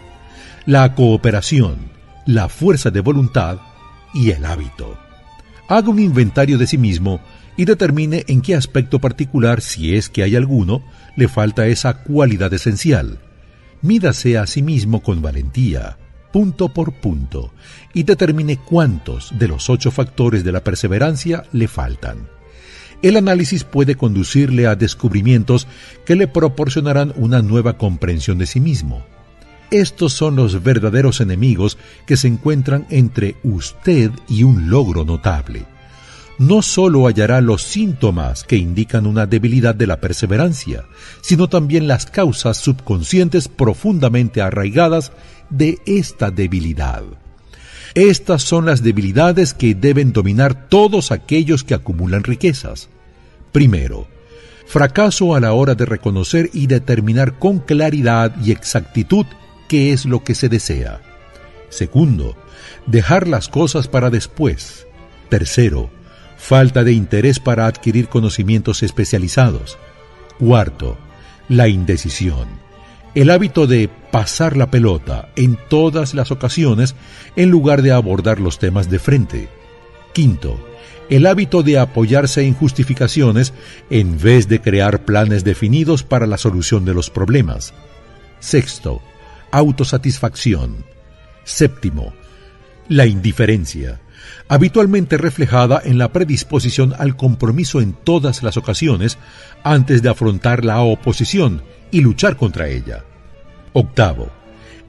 la 0.67 0.95
cooperación, 0.95 1.94
la 2.27 2.49
fuerza 2.49 2.91
de 2.91 3.01
voluntad 3.01 3.59
y 4.13 4.31
el 4.31 4.45
hábito. 4.45 4.99
Haga 5.69 5.89
un 5.89 5.99
inventario 5.99 6.59
de 6.59 6.67
sí 6.67 6.79
mismo 6.79 7.21
y 7.57 7.65
determine 7.65 8.25
en 8.29 8.41
qué 8.41 8.55
aspecto 8.55 8.99
particular, 8.99 9.61
si 9.61 9.95
es 9.95 10.09
que 10.09 10.23
hay 10.23 10.37
alguno, 10.37 10.83
le 11.17 11.29
falta 11.29 11.67
esa 11.67 12.03
cualidad 12.03 12.53
esencial. 12.53 13.19
Mídase 13.83 14.39
a 14.39 14.47
sí 14.47 14.63
mismo 14.63 15.03
con 15.03 15.23
valentía, 15.23 15.99
punto 16.33 16.71
por 16.71 16.95
punto, 16.95 17.53
y 17.93 18.03
determine 18.03 18.57
cuántos 18.59 19.31
de 19.39 19.49
los 19.49 19.71
ocho 19.71 19.91
factores 19.91 20.43
de 20.45 20.53
la 20.53 20.65
perseverancia 20.65 21.45
le 21.53 21.69
faltan. 21.69 22.29
El 23.03 23.17
análisis 23.17 23.65
puede 23.65 23.97
conducirle 23.97 24.67
a 24.67 24.77
descubrimientos 24.77 25.67
que 26.07 26.17
le 26.17 26.27
proporcionarán 26.27 27.13
una 27.17 27.43
nueva 27.43 27.77
comprensión 27.77 28.39
de 28.39 28.47
sí 28.47 28.61
mismo 28.61 29.05
estos 29.81 30.13
son 30.13 30.37
los 30.37 30.63
verdaderos 30.63 31.21
enemigos 31.21 31.79
que 32.07 32.17
se 32.17 32.29
encuentran 32.29 32.87
entre 32.91 33.37
usted 33.43 34.11
y 34.29 34.45
un 34.45 34.71
logro 34.71 35.05
notable. 35.05 35.67
No 36.39 36.63
solo 36.63 37.07
hallará 37.07 37.41
los 37.41 37.63
síntomas 37.63 38.45
que 38.45 38.57
indican 38.57 39.07
una 39.07 39.27
debilidad 39.27 39.75
de 39.75 39.87
la 39.87 40.01
perseverancia, 40.01 40.85
sino 41.23 41.49
también 41.49 41.89
las 41.89 42.07
causas 42.07 42.57
subconscientes 42.57 43.49
profundamente 43.49 44.43
arraigadas 44.43 45.13
de 45.51 45.79
esta 45.87 46.31
debilidad. 46.31 47.03
Estas 47.95 48.43
son 48.43 48.67
las 48.67 48.83
debilidades 48.83 49.55
que 49.55 49.75
deben 49.75 50.13
dominar 50.13 50.69
todos 50.69 51.13
aquellos 51.13 51.63
que 51.63 51.75
acumulan 51.75 52.25
riquezas. 52.25 52.89
Primero, 53.53 54.09
fracaso 54.67 55.35
a 55.35 55.41
la 55.41 55.53
hora 55.53 55.75
de 55.75 55.85
reconocer 55.85 56.51
y 56.53 56.67
determinar 56.67 57.39
con 57.39 57.61
claridad 57.61 58.35
y 58.43 58.51
exactitud 58.51 59.27
qué 59.69 59.93
es 59.93 60.05
lo 60.05 60.25
que 60.25 60.35
se 60.35 60.49
desea. 60.49 61.01
Segundo, 61.69 62.37
dejar 62.87 63.27
las 63.29 63.49
cosas 63.49 63.89
para 63.89 64.11
después. 64.11 64.87
Tercero, 65.29 65.91
falta 66.37 66.85
de 66.85 66.93
interés 66.93 67.41
para 67.41 67.67
adquirir 67.67 68.09
conocimientos 68.09 68.83
especializados. 68.83 69.79
Cuarto, 70.39 70.97
la 71.49 71.69
indecisión. 71.69 72.49
El 73.15 73.31
hábito 73.31 73.67
de 73.67 73.89
pasar 74.11 74.57
la 74.57 74.71
pelota 74.71 75.29
en 75.37 75.59
todas 75.69 76.15
las 76.15 76.31
ocasiones 76.31 76.97
en 77.37 77.51
lugar 77.51 77.83
de 77.83 77.93
abordar 77.93 78.41
los 78.41 78.59
temas 78.59 78.91
de 78.91 78.99
frente. 78.99 79.49
Quinto, 80.13 80.59
el 81.11 81.27
hábito 81.27 81.63
de 81.63 81.79
apoyarse 81.79 82.47
en 82.47 82.55
justificaciones 82.55 83.53
en 83.91 84.19
vez 84.19 84.49
de 84.49 84.61
crear 84.61 85.05
planes 85.05 85.45
definidos 85.45 86.03
para 86.03 86.27
la 86.27 86.39
solución 86.39 86.85
de 86.85 86.95
los 86.95 87.11
problemas. 87.11 87.75
Sexto, 88.41 89.01
autosatisfacción. 89.59 90.85
Séptimo, 91.45 92.13
la 92.89 93.07
indiferencia, 93.07 94.01
habitualmente 94.49 95.17
reflejada 95.17 95.81
en 95.85 95.99
la 95.99 96.13
predisposición 96.13 96.95
al 96.99 97.17
compromiso 97.17 97.81
en 97.81 97.93
todas 97.93 98.43
las 98.43 98.57
ocasiones 98.57 99.19
antes 99.63 100.03
de 100.03 100.09
afrontar 100.09 100.65
la 100.65 100.81
oposición 100.81 101.63
y 101.91 102.01
luchar 102.01 102.37
contra 102.37 102.69
ella. 102.69 103.05
Octavo, 103.73 104.31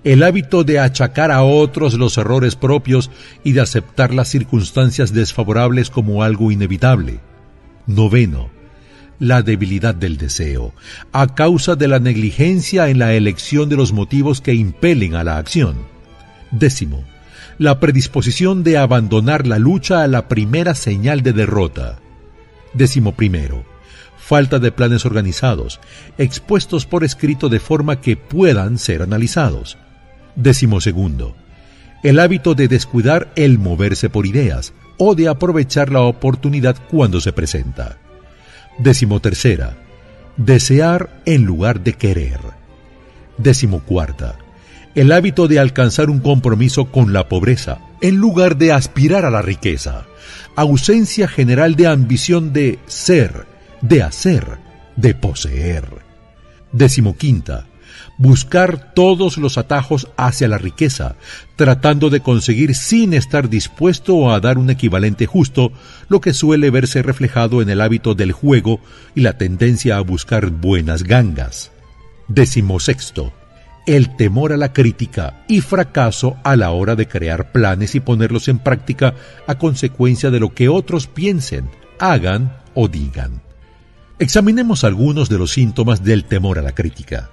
el 0.04 0.24
hábito 0.24 0.64
de 0.64 0.80
achacar 0.80 1.32
a 1.32 1.44
otros 1.44 1.96
los 1.96 2.18
errores 2.18 2.56
propios 2.56 3.12
y 3.44 3.54
de 3.54 3.62
aceptar 3.62 4.14
las 4.14 4.30
circunstancias 4.30 5.14
desfavorables 5.14 5.90
como 5.90 6.24
algo 6.24 6.52
inevitable. 6.52 7.20
Noveno, 7.88 8.50
la 9.20 9.42
debilidad 9.42 9.96
del 9.96 10.18
deseo, 10.18 10.74
a 11.12 11.34
causa 11.36 11.76
de 11.76 11.88
la 11.88 12.00
negligencia 12.00 12.90
en 12.90 13.00
la 13.00 13.14
elección 13.14 13.70
de 13.70 13.76
los 13.76 13.94
motivos 13.94 14.42
que 14.42 14.54
impelen 14.54 15.16
a 15.16 15.24
la 15.24 15.38
acción. 15.38 15.76
Décimo, 16.52 17.04
la 17.58 17.80
predisposición 17.80 18.64
de 18.64 18.78
abandonar 18.78 19.48
la 19.48 19.60
lucha 19.60 20.04
a 20.04 20.08
la 20.08 20.28
primera 20.28 20.76
señal 20.76 21.22
de 21.22 21.34
derrota. 21.34 22.00
Décimo 22.74 23.14
primero, 23.14 23.66
falta 24.18 24.60
de 24.60 24.72
planes 24.72 25.06
organizados, 25.06 25.80
expuestos 26.18 26.86
por 26.86 27.04
escrito 27.04 27.48
de 27.48 27.60
forma 27.60 28.02
que 28.02 28.18
puedan 28.18 28.78
ser 28.78 29.02
analizados. 29.02 29.78
Décimo 30.36 30.82
segundo, 30.82 31.36
el 32.04 32.20
hábito 32.20 32.56
de 32.56 32.68
descuidar 32.68 33.32
el 33.36 33.58
moverse 33.58 34.10
por 34.10 34.26
ideas 34.26 34.74
o 34.98 35.16
de 35.16 35.28
aprovechar 35.28 35.92
la 35.92 36.02
oportunidad 36.02 36.76
cuando 36.90 37.22
se 37.22 37.34
presenta. 37.34 37.98
Décimo 38.78 39.22
tercera, 39.22 39.78
desear 40.36 41.22
en 41.26 41.46
lugar 41.46 41.82
de 41.82 41.94
querer. 41.94 42.40
Décimo 43.38 43.82
cuarta, 43.82 44.38
el 44.96 45.12
hábito 45.14 45.48
de 45.48 45.60
alcanzar 45.60 46.10
un 46.10 46.20
compromiso 46.20 46.92
con 46.92 47.14
la 47.14 47.30
pobreza 47.30 47.80
en 48.02 48.18
lugar 48.18 48.58
de 48.58 48.74
aspirar 48.74 49.26
a 49.26 49.30
la 49.30 49.42
riqueza. 49.42 50.06
Ausencia 50.56 51.28
general 51.28 51.76
de 51.76 51.88
ambición 51.88 52.52
de 52.52 52.80
ser, 52.86 53.46
de 53.82 54.04
hacer, 54.04 54.46
de 54.98 55.16
poseer. 55.16 55.86
Décimo 56.74 57.16
quinta, 57.16 57.68
buscar 58.18 58.94
todos 58.94 59.38
los 59.38 59.58
atajos 59.58 60.08
hacia 60.18 60.48
la 60.48 60.58
riqueza, 60.58 61.16
tratando 61.56 62.10
de 62.10 62.22
conseguir 62.22 62.76
sin 62.76 63.14
estar 63.14 63.50
dispuesto 63.50 64.32
a 64.32 64.40
dar 64.40 64.58
un 64.58 64.70
equivalente 64.70 65.26
justo, 65.26 65.72
lo 66.08 66.22
que 66.22 66.34
suele 66.34 66.70
verse 66.70 67.02
reflejado 67.02 67.62
en 67.62 67.70
el 67.70 67.82
hábito 67.82 68.16
del 68.16 68.32
juego 68.32 68.80
y 69.16 69.22
la 69.22 69.38
tendencia 69.38 69.98
a 69.98 70.02
buscar 70.02 70.50
buenas 70.50 71.04
gangas. 71.04 71.72
Décimo 72.28 72.80
sexto, 72.80 73.34
el 73.86 74.16
temor 74.16 74.52
a 74.52 74.58
la 74.58 74.74
crítica 74.74 75.44
y 75.48 75.62
fracaso 75.62 76.38
a 76.44 76.56
la 76.56 76.72
hora 76.72 76.96
de 76.96 77.08
crear 77.08 77.52
planes 77.52 77.96
y 77.96 78.00
ponerlos 78.00 78.48
en 78.48 78.60
práctica 78.60 79.14
a 79.48 79.56
consecuencia 79.56 80.32
de 80.32 80.40
lo 80.40 80.54
que 80.54 80.70
otros 80.70 81.08
piensen, 81.08 81.70
hagan 82.00 82.58
o 82.74 82.88
digan. 82.88 83.42
Examinemos 84.18 84.86
algunos 84.86 85.28
de 85.30 85.38
los 85.38 85.52
síntomas 85.52 86.04
del 86.04 86.24
temor 86.24 86.58
a 86.58 86.62
la 86.62 86.74
crítica. 86.74 87.30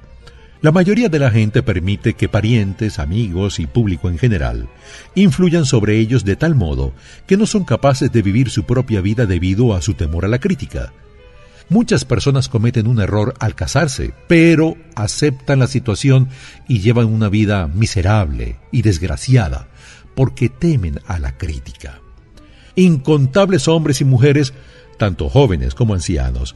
La 0.63 0.71
mayoría 0.71 1.09
de 1.09 1.19
la 1.19 1.33
gente 1.33 1.65
permite 1.65 2.15
que 2.15 2.29
parientes, 2.29 3.01
amigos 3.01 3.59
y 3.59 3.67
público 3.67 4.09
en 4.09 4.17
general 4.17 4.69
influyan 5.17 5.67
sobre 5.67 5.99
ellos 5.99 6.25
de 6.25 6.37
tal 6.37 6.55
modo 6.55 6.93
que 7.27 7.37
no 7.37 7.47
son 7.47 7.65
capaces 7.65 8.13
de 8.13 8.23
vivir 8.23 8.49
su 8.49 8.63
propia 8.63 9.01
vida 9.01 9.27
debido 9.27 9.75
a 9.75 9.83
su 9.83 9.95
temor 9.95 10.25
a 10.25 10.29
la 10.29 10.39
crítica. 10.39 10.93
Muchas 11.69 12.05
personas 12.05 12.49
cometen 12.49 12.87
un 12.87 13.01
error 13.01 13.35
al 13.41 13.57
casarse, 13.57 14.15
pero 14.29 14.77
aceptan 14.95 15.59
la 15.59 15.67
situación 15.67 16.29
y 16.69 16.79
llevan 16.79 17.07
una 17.07 17.29
vida 17.29 17.67
miserable 17.67 18.61
y 18.71 18.83
desgraciada 18.83 19.67
porque 20.15 20.49
temen 20.49 21.01
a 21.09 21.19
la 21.19 21.37
crítica. 21.37 22.01
Incontables 22.77 23.67
hombres 23.67 24.01
y 24.01 24.05
mujeres, 24.05 24.55
tanto 24.97 25.29
jóvenes 25.29 25.75
como 25.75 25.95
ancianos, 25.95 26.55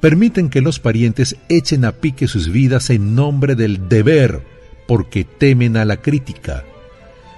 permiten 0.00 0.48
que 0.48 0.60
los 0.60 0.80
parientes 0.80 1.36
echen 1.48 1.84
a 1.84 1.92
pique 1.92 2.26
sus 2.26 2.50
vidas 2.50 2.90
en 2.90 3.14
nombre 3.14 3.54
del 3.54 3.88
deber, 3.88 4.42
porque 4.86 5.24
temen 5.24 5.76
a 5.76 5.84
la 5.84 5.98
crítica. 5.98 6.64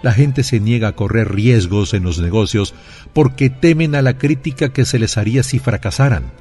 La 0.03 0.13
gente 0.13 0.43
se 0.43 0.59
niega 0.59 0.89
a 0.89 0.97
correr 0.97 1.33
riesgos 1.33 1.95
en 1.95 2.03
los 2.03 2.19
negocios 2.19 2.75
porque 3.13 3.51
temen 3.51 3.95
a 3.95 4.03
la 4.03 4.19
crítica 4.19 4.73
que 4.73 4.85
se 4.85 4.99
les 4.99 5.17
haría 5.17 5.43
si 5.43 5.59
fracasaran. 5.59 6.33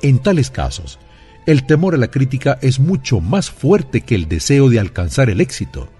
En 0.00 0.20
tales 0.20 0.50
casos, 0.50 0.98
el 1.46 1.66
temor 1.66 1.94
a 1.94 1.98
la 1.98 2.08
crítica 2.08 2.58
es 2.62 2.78
mucho 2.80 3.20
más 3.20 3.50
fuerte 3.50 4.00
que 4.00 4.14
el 4.14 4.28
deseo 4.28 4.70
de 4.70 4.80
alcanzar 4.80 5.28
el 5.28 5.40
éxito. 5.40 5.90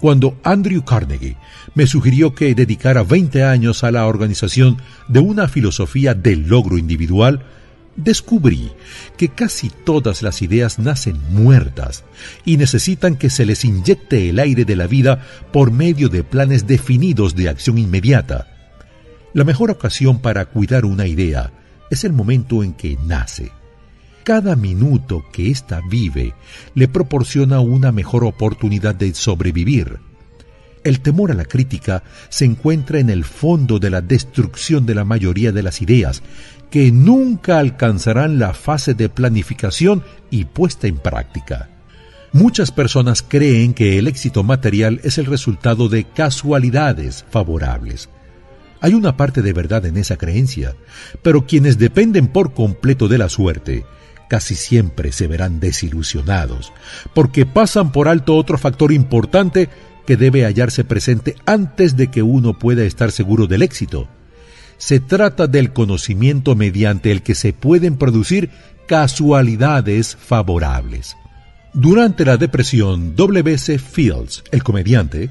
Cuando 0.00 0.36
Andrew 0.42 0.84
Carnegie 0.84 1.36
me 1.74 1.86
sugirió 1.86 2.34
que 2.34 2.54
dedicara 2.54 3.04
20 3.04 3.44
años 3.44 3.84
a 3.84 3.92
la 3.92 4.06
organización 4.06 4.78
de 5.08 5.20
una 5.20 5.46
filosofía 5.46 6.14
del 6.14 6.48
logro 6.48 6.76
individual, 6.78 7.44
descubrí 7.96 8.72
que 9.16 9.28
casi 9.28 9.70
todas 9.70 10.22
las 10.22 10.42
ideas 10.42 10.78
nacen 10.78 11.20
muertas 11.30 12.04
y 12.44 12.56
necesitan 12.56 13.16
que 13.16 13.30
se 13.30 13.46
les 13.46 13.64
inyecte 13.64 14.28
el 14.28 14.38
aire 14.38 14.64
de 14.64 14.76
la 14.76 14.86
vida 14.86 15.24
por 15.52 15.70
medio 15.70 16.08
de 16.08 16.22
planes 16.24 16.66
definidos 16.66 17.34
de 17.34 17.48
acción 17.48 17.78
inmediata. 17.78 18.48
La 19.32 19.44
mejor 19.44 19.70
ocasión 19.70 20.20
para 20.20 20.46
cuidar 20.46 20.84
una 20.84 21.06
idea 21.06 21.52
es 21.90 22.04
el 22.04 22.12
momento 22.12 22.62
en 22.62 22.72
que 22.72 22.96
nace. 23.04 23.50
Cada 24.24 24.56
minuto 24.56 25.22
que 25.32 25.50
ésta 25.50 25.80
vive 25.90 26.34
le 26.74 26.88
proporciona 26.88 27.60
una 27.60 27.92
mejor 27.92 28.24
oportunidad 28.24 28.94
de 28.94 29.12
sobrevivir. 29.12 29.98
El 30.84 31.00
temor 31.00 31.30
a 31.30 31.34
la 31.34 31.46
crítica 31.46 32.02
se 32.28 32.44
encuentra 32.44 32.98
en 32.98 33.08
el 33.08 33.24
fondo 33.24 33.78
de 33.78 33.88
la 33.90 34.02
destrucción 34.02 34.84
de 34.84 34.94
la 34.94 35.04
mayoría 35.04 35.50
de 35.50 35.62
las 35.62 35.80
ideas 35.80 36.22
que 36.70 36.92
nunca 36.92 37.58
alcanzarán 37.58 38.38
la 38.38 38.52
fase 38.52 38.94
de 38.94 39.08
planificación 39.08 40.04
y 40.30 40.44
puesta 40.44 40.86
en 40.86 40.98
práctica. 40.98 41.70
Muchas 42.32 42.70
personas 42.70 43.22
creen 43.22 43.74
que 43.74 43.98
el 43.98 44.08
éxito 44.08 44.42
material 44.42 45.00
es 45.04 45.18
el 45.18 45.26
resultado 45.26 45.88
de 45.88 46.04
casualidades 46.04 47.24
favorables. 47.30 48.10
Hay 48.80 48.92
una 48.92 49.16
parte 49.16 49.40
de 49.40 49.52
verdad 49.52 49.86
en 49.86 49.96
esa 49.96 50.16
creencia, 50.16 50.74
pero 51.22 51.46
quienes 51.46 51.78
dependen 51.78 52.26
por 52.26 52.52
completo 52.52 53.08
de 53.08 53.18
la 53.18 53.28
suerte 53.28 53.86
casi 54.28 54.54
siempre 54.54 55.12
se 55.12 55.28
verán 55.28 55.60
desilusionados, 55.60 56.72
porque 57.14 57.46
pasan 57.46 57.92
por 57.92 58.08
alto 58.08 58.36
otro 58.36 58.58
factor 58.58 58.90
importante 58.92 59.68
que 60.06 60.16
debe 60.16 60.44
hallarse 60.44 60.84
presente 60.84 61.36
antes 61.46 61.96
de 61.96 62.08
que 62.08 62.22
uno 62.22 62.58
pueda 62.58 62.84
estar 62.84 63.10
seguro 63.10 63.46
del 63.46 63.62
éxito, 63.62 64.08
se 64.78 65.00
trata 65.00 65.46
del 65.46 65.72
conocimiento 65.72 66.56
mediante 66.56 67.10
el 67.10 67.22
que 67.22 67.34
se 67.34 67.52
pueden 67.52 67.96
producir 67.96 68.50
casualidades 68.86 70.16
favorables. 70.16 71.16
Durante 71.72 72.24
la 72.24 72.36
depresión, 72.36 73.16
W.C. 73.16 73.78
Fields, 73.78 74.44
el 74.52 74.62
comediante, 74.62 75.30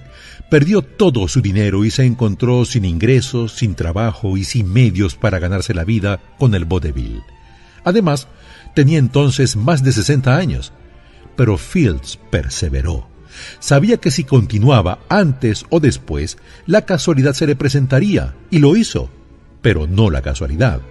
perdió 0.49 0.81
todo 0.81 1.27
su 1.27 1.41
dinero 1.41 1.85
y 1.85 1.91
se 1.91 2.03
encontró 2.03 2.65
sin 2.65 2.83
ingresos, 2.83 3.53
sin 3.53 3.75
trabajo 3.75 4.35
y 4.37 4.43
sin 4.43 4.71
medios 4.71 5.15
para 5.15 5.39
ganarse 5.39 5.73
la 5.73 5.85
vida 5.85 6.19
con 6.37 6.53
el 6.53 6.65
vodevil. 6.65 7.21
Además, 7.85 8.27
tenía 8.75 8.99
entonces 8.99 9.55
más 9.55 9.83
de 9.83 9.91
60 9.93 10.35
años. 10.35 10.73
Pero 11.35 11.57
Fields 11.57 12.19
perseveró. 12.29 13.12
Sabía 13.59 13.97
que 13.97 14.11
si 14.11 14.23
continuaba 14.23 14.99
antes 15.09 15.65
o 15.69 15.79
después, 15.79 16.37
la 16.65 16.83
casualidad 16.85 17.33
se 17.33 17.47
le 17.47 17.55
presentaría, 17.55 18.33
y 18.49 18.59
lo 18.59 18.75
hizo 18.75 19.09
pero 19.63 19.87
no 19.87 20.11
la 20.11 20.21
casualidad. 20.21 20.81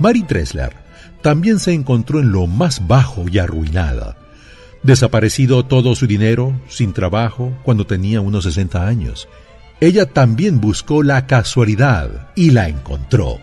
Mary 0.00 0.24
Dressler 0.28 0.72
también 1.20 1.60
se 1.60 1.72
encontró 1.72 2.18
en 2.18 2.32
lo 2.32 2.48
más 2.48 2.88
bajo 2.88 3.26
y 3.30 3.38
arruinada. 3.38 4.16
Desaparecido 4.82 5.64
todo 5.64 5.94
su 5.94 6.08
dinero, 6.08 6.60
sin 6.68 6.92
trabajo, 6.92 7.52
cuando 7.62 7.86
tenía 7.86 8.20
unos 8.20 8.42
60 8.42 8.84
años. 8.84 9.28
Ella 9.80 10.06
también 10.06 10.60
buscó 10.60 11.04
la 11.04 11.28
casualidad 11.28 12.30
y 12.34 12.50
la 12.50 12.68
encontró. 12.68 13.38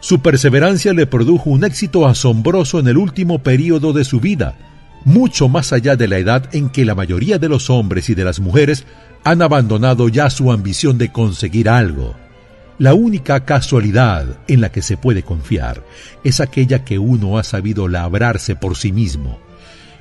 Su 0.00 0.20
perseverancia 0.20 0.92
le 0.92 1.06
produjo 1.06 1.50
un 1.50 1.62
éxito 1.62 2.08
asombroso 2.08 2.80
en 2.80 2.88
el 2.88 2.96
último 2.96 3.40
período 3.44 3.92
de 3.92 4.04
su 4.04 4.18
vida, 4.18 4.56
mucho 5.04 5.48
más 5.48 5.72
allá 5.72 5.96
de 5.96 6.08
la 6.08 6.18
edad 6.18 6.54
en 6.54 6.70
que 6.70 6.84
la 6.84 6.94
mayoría 6.94 7.38
de 7.38 7.48
los 7.48 7.70
hombres 7.70 8.08
y 8.10 8.14
de 8.14 8.24
las 8.24 8.40
mujeres 8.40 8.84
han 9.24 9.42
abandonado 9.42 10.08
ya 10.08 10.30
su 10.30 10.52
ambición 10.52 10.98
de 10.98 11.12
conseguir 11.12 11.68
algo. 11.68 12.14
La 12.78 12.94
única 12.94 13.44
casualidad 13.44 14.38
en 14.48 14.60
la 14.60 14.72
que 14.72 14.82
se 14.82 14.96
puede 14.96 15.22
confiar 15.22 15.84
es 16.24 16.40
aquella 16.40 16.84
que 16.84 16.98
uno 16.98 17.38
ha 17.38 17.44
sabido 17.44 17.86
labrarse 17.86 18.56
por 18.56 18.76
sí 18.76 18.92
mismo, 18.92 19.38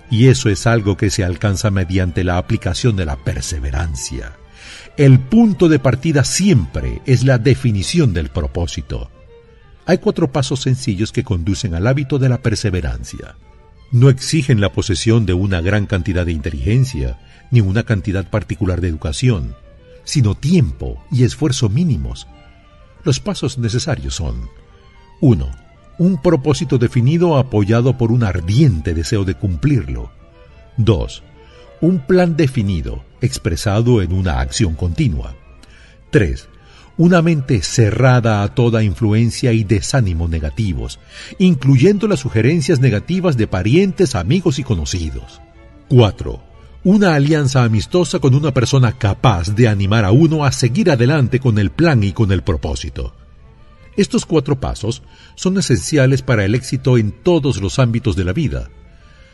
y 0.10 0.28
eso 0.28 0.50
es 0.50 0.66
algo 0.66 0.98
que 0.98 1.10
se 1.10 1.24
alcanza 1.24 1.70
mediante 1.70 2.24
la 2.24 2.38
aplicación 2.38 2.96
de 2.96 3.06
la 3.06 3.18
perseverancia. 3.18 4.34
El 4.98 5.20
punto 5.20 5.70
de 5.70 5.80
partida 5.80 6.24
siempre 6.24 7.02
es 7.06 7.24
la 7.24 7.38
definición 7.38 8.14
del 8.14 8.30
propósito. 8.30 9.10
Hay 9.86 10.00
cuatro 10.00 10.32
pasos 10.32 10.62
sencillos 10.62 11.12
que 11.12 11.24
conducen 11.24 11.76
al 11.76 11.88
hábito 11.88 12.20
de 12.20 12.30
la 12.30 12.42
perseverancia. 12.42 13.36
No 13.92 14.10
exigen 14.10 14.62
la 14.62 14.72
posesión 14.72 15.26
de 15.26 15.34
una 15.34 15.60
gran 15.60 15.86
cantidad 15.86 16.26
de 16.26 16.32
inteligencia, 16.32 17.20
ni 17.52 17.60
una 17.60 17.84
cantidad 17.84 18.30
particular 18.30 18.80
de 18.80 18.88
educación, 18.88 19.56
sino 20.06 20.36
tiempo 20.36 21.04
y 21.12 21.24
esfuerzo 21.24 21.68
mínimos. 21.68 22.28
Los 23.04 23.20
pasos 23.20 23.58
necesarios 23.58 24.16
son 24.16 24.50
1. 25.20 25.52
Un 25.98 26.22
propósito 26.22 26.78
definido 26.78 27.38
apoyado 27.38 27.98
por 27.98 28.12
un 28.12 28.24
ardiente 28.24 28.94
deseo 28.94 29.26
de 29.26 29.36
cumplirlo. 29.36 30.12
2. 30.78 31.24
Un 31.82 32.00
plan 32.00 32.38
definido, 32.38 33.04
expresado 33.20 34.02
en 34.02 34.14
una 34.14 34.40
acción 34.40 34.76
continua. 34.76 35.36
3 36.12 36.48
una 36.98 37.22
mente 37.22 37.62
cerrada 37.62 38.44
a 38.44 38.54
toda 38.54 38.84
influencia 38.84 39.54
y 39.54 39.64
desánimo 39.64 40.28
negativos, 40.28 41.00
incluyendo 41.40 42.08
las 42.08 42.20
sugerencias 42.20 42.80
negativas 42.80 43.38
de 43.38 43.48
parientes, 43.48 44.16
amigos 44.16 44.60
y 44.60 44.64
conocidos. 44.64 45.42
4. 45.90 46.42
Una 46.84 47.16
alianza 47.16 47.64
amistosa 47.64 48.20
con 48.20 48.36
una 48.36 48.54
persona 48.54 48.94
capaz 48.94 49.56
de 49.56 49.68
animar 49.68 50.06
a 50.06 50.12
uno 50.12 50.46
a 50.46 50.52
seguir 50.52 50.90
adelante 50.90 51.40
con 51.40 51.60
el 51.60 51.70
plan 51.70 52.04
y 52.04 52.12
con 52.12 52.32
el 52.32 52.42
propósito. 52.42 53.14
Estos 53.98 54.26
cuatro 54.26 54.60
pasos 54.60 55.04
son 55.36 55.58
esenciales 55.58 56.22
para 56.22 56.46
el 56.46 56.56
éxito 56.56 56.98
en 56.98 57.12
todos 57.12 57.62
los 57.62 57.78
ámbitos 57.78 58.16
de 58.16 58.24
la 58.24 58.34
vida 58.34 58.70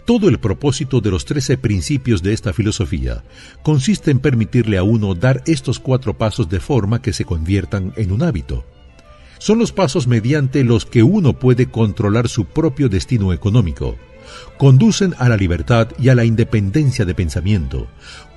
todo 0.08 0.30
el 0.30 0.40
propósito 0.40 1.02
de 1.02 1.12
los 1.12 1.26
trece 1.26 1.58
principios 1.58 2.24
de 2.24 2.32
esta 2.32 2.54
filosofía 2.54 3.26
consiste 3.62 4.10
en 4.10 4.20
permitirle 4.20 4.78
a 4.78 4.84
uno 4.84 5.16
dar 5.16 5.44
estos 5.46 5.82
cuatro 5.82 6.18
pasos 6.18 6.48
de 6.48 6.62
forma 6.62 7.02
que 7.02 7.12
se 7.12 7.26
conviertan 7.26 7.92
en 7.98 8.14
un 8.14 8.24
hábito. 8.24 8.64
Son 9.38 9.60
los 9.60 9.74
pasos 9.74 10.08
mediante 10.08 10.64
los 10.64 10.86
que 10.86 11.04
uno 11.04 11.34
puede 11.34 11.66
controlar 11.66 12.30
su 12.30 12.46
propio 12.46 12.88
destino 12.88 13.34
económico. 13.34 13.98
Conducen 14.58 15.14
a 15.18 15.28
la 15.28 15.36
libertad 15.36 15.90
y 16.00 16.08
a 16.08 16.16
la 16.16 16.24
independencia 16.24 17.04
de 17.04 17.14
pensamiento, 17.14 17.88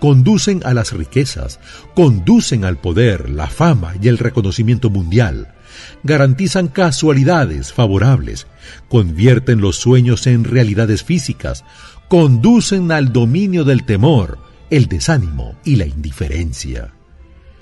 conducen 0.00 0.62
a 0.64 0.74
las 0.74 0.92
riquezas, 0.92 1.60
conducen 1.94 2.64
al 2.64 2.78
poder, 2.78 3.30
la 3.30 3.46
fama 3.46 3.94
y 4.02 4.08
el 4.08 4.18
reconocimiento 4.18 4.90
mundial, 4.90 5.54
garantizan 6.02 6.66
casualidades 6.66 7.72
favorables, 7.72 8.48
convierten 8.88 9.60
los 9.60 9.76
sueños 9.76 10.26
en 10.26 10.44
realidades 10.44 11.04
físicas, 11.04 11.64
conducen 12.08 12.92
al 12.92 13.12
dominio 13.12 13.64
del 13.64 13.84
temor, 13.84 14.38
el 14.70 14.86
desánimo 14.86 15.56
y 15.64 15.76
la 15.76 15.86
indiferencia. 15.86 16.92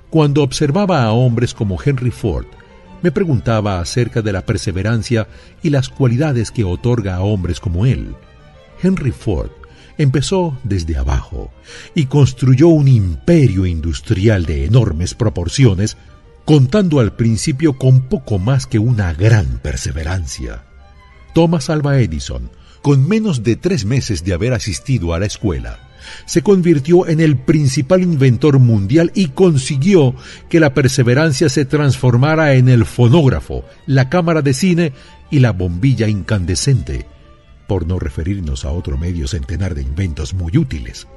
Cuando 0.09 0.41
observaba 0.41 1.03
a 1.03 1.11
hombres 1.11 1.53
como 1.53 1.77
Henry 1.83 2.11
Ford, 2.11 2.47
me 3.01 3.11
preguntaba 3.11 3.79
acerca 3.79 4.21
de 4.21 4.33
la 4.33 4.45
perseverancia 4.45 5.27
y 5.63 5.69
las 5.69 5.89
cualidades 5.89 6.51
que 6.51 6.63
otorga 6.63 7.15
a 7.15 7.21
hombres 7.21 7.59
como 7.59 7.85
él. 7.85 8.15
Henry 8.81 9.11
Ford 9.11 9.51
empezó 9.97 10.57
desde 10.63 10.97
abajo 10.97 11.51
y 11.93 12.05
construyó 12.05 12.69
un 12.69 12.87
imperio 12.87 13.65
industrial 13.65 14.45
de 14.45 14.65
enormes 14.65 15.13
proporciones 15.13 15.97
contando 16.45 16.99
al 16.99 17.13
principio 17.13 17.77
con 17.77 18.07
poco 18.09 18.39
más 18.39 18.65
que 18.65 18.79
una 18.79 19.13
gran 19.13 19.59
perseverancia. 19.59 20.63
Thomas 21.33 21.69
Alva 21.69 21.99
Edison, 21.99 22.49
con 22.81 23.07
menos 23.07 23.43
de 23.43 23.55
tres 23.55 23.85
meses 23.85 24.23
de 24.23 24.33
haber 24.33 24.53
asistido 24.53 25.13
a 25.13 25.19
la 25.19 25.25
escuela, 25.25 25.89
se 26.25 26.41
convirtió 26.41 27.07
en 27.07 27.19
el 27.19 27.37
principal 27.37 28.01
inventor 28.01 28.59
mundial 28.59 29.11
y 29.13 29.27
consiguió 29.27 30.15
que 30.49 30.59
la 30.59 30.73
perseverancia 30.73 31.49
se 31.49 31.65
transformara 31.65 32.53
en 32.55 32.69
el 32.69 32.85
fonógrafo, 32.85 33.65
la 33.85 34.09
cámara 34.09 34.41
de 34.41 34.53
cine 34.53 34.93
y 35.29 35.39
la 35.39 35.51
bombilla 35.51 36.07
incandescente, 36.07 37.05
por 37.67 37.85
no 37.85 37.99
referirnos 37.99 38.65
a 38.65 38.71
otro 38.71 38.97
medio 38.97 39.27
centenar 39.27 39.75
de 39.75 39.81
inventos 39.81 40.33
muy 40.33 40.57
útiles. 40.57 41.07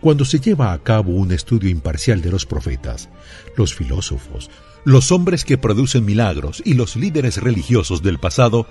Cuando 0.00 0.24
se 0.24 0.40
lleva 0.40 0.72
a 0.72 0.82
cabo 0.82 1.12
un 1.12 1.30
estudio 1.30 1.70
imparcial 1.70 2.22
de 2.22 2.30
los 2.30 2.44
profetas, 2.44 3.08
los 3.56 3.74
filósofos, 3.74 4.50
los 4.84 5.12
hombres 5.12 5.44
que 5.44 5.58
producen 5.58 6.04
milagros 6.04 6.60
y 6.64 6.74
los 6.74 6.96
líderes 6.96 7.36
religiosos 7.36 8.02
del 8.02 8.18
pasado, 8.18 8.66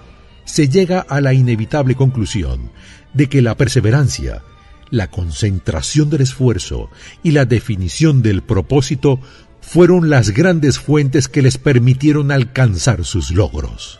se 0.46 0.70
llega 0.70 1.00
a 1.00 1.22
la 1.22 1.34
inevitable 1.34 1.96
conclusión 1.96 2.72
de 3.14 3.28
que 3.28 3.42
la 3.42 3.56
perseverancia, 3.56 4.44
la 4.90 5.10
concentración 5.10 6.10
del 6.10 6.22
esfuerzo 6.22 6.90
y 7.24 7.32
la 7.32 7.46
definición 7.46 8.22
del 8.22 8.42
propósito 8.42 9.20
fueron 9.62 10.10
las 10.10 10.32
grandes 10.32 10.80
fuentes 10.80 11.28
que 11.28 11.42
les 11.42 11.58
permitieron 11.58 12.32
alcanzar 12.32 13.06
sus 13.06 13.32
logros. 13.32 14.00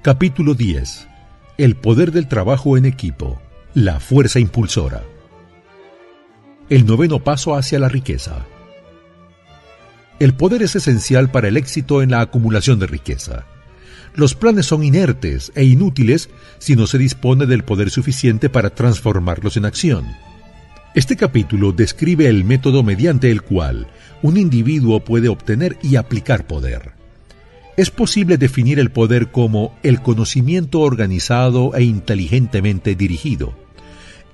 Capítulo 0.00 0.54
10. 0.54 1.08
El 1.58 1.76
poder 1.76 2.12
del 2.12 2.28
trabajo 2.28 2.78
en 2.78 2.86
equipo. 2.86 3.42
La 3.80 4.00
fuerza 4.00 4.40
impulsora. 4.40 5.04
El 6.68 6.84
noveno 6.84 7.22
paso 7.22 7.54
hacia 7.54 7.78
la 7.78 7.88
riqueza. 7.88 8.44
El 10.18 10.34
poder 10.34 10.62
es 10.62 10.74
esencial 10.74 11.30
para 11.30 11.46
el 11.46 11.56
éxito 11.56 12.02
en 12.02 12.10
la 12.10 12.20
acumulación 12.20 12.80
de 12.80 12.88
riqueza. 12.88 13.44
Los 14.16 14.34
planes 14.34 14.66
son 14.66 14.82
inertes 14.82 15.52
e 15.54 15.62
inútiles 15.62 16.28
si 16.58 16.74
no 16.74 16.88
se 16.88 16.98
dispone 16.98 17.46
del 17.46 17.62
poder 17.62 17.90
suficiente 17.90 18.50
para 18.50 18.70
transformarlos 18.70 19.56
en 19.56 19.64
acción. 19.64 20.06
Este 20.96 21.14
capítulo 21.14 21.70
describe 21.70 22.26
el 22.26 22.44
método 22.44 22.82
mediante 22.82 23.30
el 23.30 23.42
cual 23.42 23.86
un 24.22 24.38
individuo 24.38 25.04
puede 25.04 25.28
obtener 25.28 25.78
y 25.82 25.94
aplicar 25.94 26.48
poder. 26.48 26.94
Es 27.76 27.92
posible 27.92 28.38
definir 28.38 28.80
el 28.80 28.90
poder 28.90 29.30
como 29.30 29.78
el 29.84 30.02
conocimiento 30.02 30.80
organizado 30.80 31.76
e 31.76 31.84
inteligentemente 31.84 32.96
dirigido. 32.96 33.67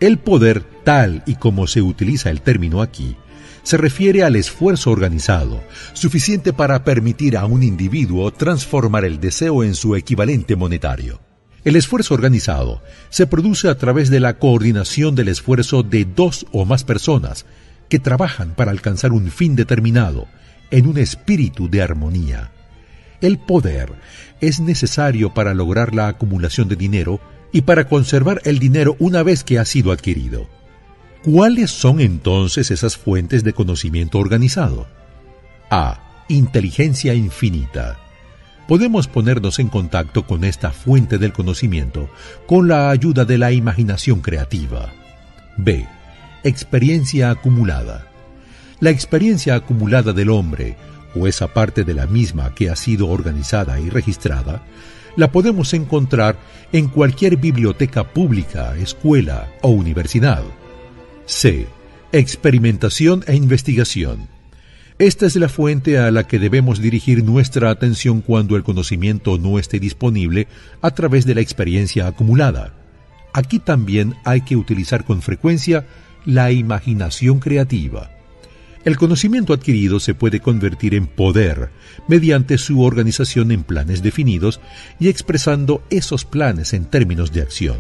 El 0.05 0.19
poder, 0.19 0.62
tal 0.85 1.23
y 1.25 1.37
como 1.37 1.67
se 1.67 1.81
utiliza 1.81 2.29
el 2.29 2.43
término 2.43 2.83
aquí, 2.83 3.17
se 3.62 3.79
refiere 3.79 4.23
al 4.23 4.37
esfuerzo 4.37 4.90
organizado, 4.90 5.62
suficiente 5.95 6.53
para 6.53 6.85
permitir 6.85 7.38
a 7.38 7.47
un 7.47 7.62
individuo 7.62 8.31
transformar 8.31 9.07
el 9.07 9.19
deseo 9.19 9.64
en 9.64 9.75
su 9.75 9.97
equivalente 9.97 10.57
monetario. 10.57 11.23
El 11.64 11.75
esfuerzo 11.75 12.12
organizado 12.12 12.83
se 13.09 13.27
produce 13.27 13.71
a 13.71 13.79
través 13.79 14.11
de 14.11 14.21
la 14.21 14.38
coordinación 14.38 15.14
del 15.14 15.29
esfuerzo 15.29 15.83
de 15.83 16.05
dos 16.05 16.45
o 16.53 16.67
más 16.67 16.85
personas 16.85 17.47
que 17.88 17.99
trabajan 17.99 18.55
para 18.55 18.73
alcanzar 18.73 19.11
un 19.12 19.31
fin 19.31 19.57
determinado 19.57 20.27
en 20.71 20.87
un 20.87 20.99
espíritu 20.99 21.71
de 21.71 21.81
armonía. 21.81 22.53
El 23.23 23.38
poder 23.38 23.90
es 24.43 24.61
necesario 24.61 25.33
para 25.33 25.55
lograr 25.55 25.95
la 25.95 26.09
acumulación 26.09 26.69
de 26.69 26.77
dinero 26.77 27.23
y 27.55 27.62
para 27.62 27.87
conservar 27.87 28.40
el 28.45 28.59
dinero 28.59 28.97
una 28.99 29.23
vez 29.23 29.45
que 29.45 29.61
ha 29.61 29.64
sido 29.64 29.93
adquirido. 29.93 30.49
¿Cuáles 31.23 31.71
son 31.71 32.01
entonces 32.01 32.73
esas 32.73 32.97
fuentes 32.97 33.45
de 33.45 33.53
conocimiento 33.53 34.19
organizado? 34.19 34.88
A. 35.71 36.25
Inteligencia 36.27 37.14
infinita. 37.14 38.01
Podemos 38.67 39.07
ponernos 39.07 39.61
en 39.61 39.69
contacto 39.69 40.27
con 40.27 40.43
esta 40.43 40.73
fuente 40.73 41.17
del 41.19 41.33
conocimiento 41.33 42.11
con 42.49 42.67
la 42.67 42.90
ayuda 42.90 43.25
de 43.25 43.38
la 43.38 43.53
imaginación 43.53 44.21
creativa. 44.21 44.93
B. 45.57 45.87
Experiencia 46.43 47.31
acumulada. 47.31 48.09
La 48.81 48.90
experiencia 48.90 49.55
acumulada 49.55 50.12
del 50.12 50.31
hombre 50.31 50.77
o 51.14 51.29
esa 51.29 51.55
parte 51.55 51.85
de 51.85 51.95
la 51.95 52.09
misma 52.09 52.53
que 52.53 52.69
ha 52.69 52.75
sido 52.75 53.09
organizada 53.11 53.79
y 53.79 53.90
registrada, 53.90 54.62
la 55.16 55.31
podemos 55.33 55.74
encontrar 55.74 56.37
en 56.72 56.88
cualquier 56.88 57.37
biblioteca 57.37 58.05
pública, 58.05 58.77
escuela 58.77 59.48
o 59.62 59.70
universidad. 59.70 60.42
C. 61.27 61.66
Experimentación 62.12 63.24
e 63.27 63.35
investigación. 63.35 64.29
Esta 64.98 65.27
es 65.27 65.35
la 65.35 65.48
fuente 65.48 65.98
a 65.98 66.12
la 66.12 66.29
que 66.29 66.38
debemos 66.38 66.81
dirigir 66.81 67.24
nuestra 67.24 67.70
atención 67.70 68.20
cuando 68.20 68.57
el 68.57 68.62
conocimiento 68.62 69.39
no 69.39 69.59
esté 69.59 69.80
disponible 69.80 70.47
a 70.82 70.93
través 70.93 71.26
de 71.26 71.34
la 71.34 71.41
experiencia 71.41 72.07
acumulada. 72.07 72.72
Aquí 73.32 73.59
también 73.59 74.14
hay 74.24 74.43
que 74.43 74.55
utilizar 74.55 75.05
con 75.05 75.20
frecuencia 75.20 75.84
la 76.24 76.53
imaginación 76.53 77.41
creativa. 77.41 78.14
El 78.85 78.99
conocimiento 78.99 79.55
adquirido 79.55 79.99
se 79.99 80.14
puede 80.14 80.41
convertir 80.41 80.95
en 80.95 81.07
poder 81.07 81.70
mediante 82.07 82.59
su 82.59 82.82
organización 82.82 83.51
en 83.51 83.64
planes 83.64 84.03
definidos 84.03 84.61
y 85.01 85.09
expresando 85.09 85.82
esos 85.89 86.24
planes 86.26 86.74
en 86.74 86.85
términos 86.85 87.32
de 87.32 87.41
acción. 87.41 87.78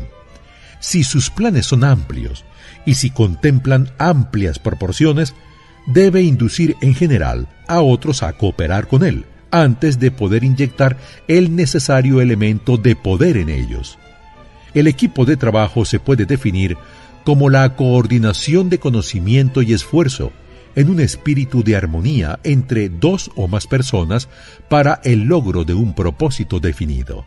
Si 0.80 1.04
sus 1.04 1.30
planes 1.30 1.66
son 1.66 1.84
amplios 1.84 2.44
y 2.86 2.94
si 2.94 3.10
contemplan 3.10 3.90
amplias 3.98 4.58
proporciones, 4.58 5.34
debe 5.86 6.22
inducir 6.22 6.76
en 6.80 6.94
general 6.94 7.48
a 7.68 7.80
otros 7.82 8.22
a 8.22 8.32
cooperar 8.32 8.88
con 8.88 9.04
él, 9.04 9.26
antes 9.50 9.98
de 9.98 10.10
poder 10.10 10.42
inyectar 10.42 10.96
el 11.28 11.54
necesario 11.54 12.20
elemento 12.20 12.76
de 12.76 12.96
poder 12.96 13.36
en 13.36 13.50
ellos. 13.50 13.98
El 14.72 14.86
equipo 14.86 15.24
de 15.24 15.36
trabajo 15.36 15.84
se 15.84 16.00
puede 16.00 16.24
definir 16.24 16.76
como 17.24 17.48
la 17.48 17.76
coordinación 17.76 18.68
de 18.68 18.78
conocimiento 18.78 19.62
y 19.62 19.72
esfuerzo 19.72 20.32
en 20.76 20.90
un 20.90 21.00
espíritu 21.00 21.62
de 21.62 21.76
armonía 21.76 22.38
entre 22.44 22.88
dos 22.88 23.30
o 23.36 23.48
más 23.48 23.66
personas 23.66 24.28
para 24.68 25.00
el 25.04 25.24
logro 25.24 25.64
de 25.64 25.74
un 25.74 25.94
propósito 25.94 26.60
definido. 26.60 27.24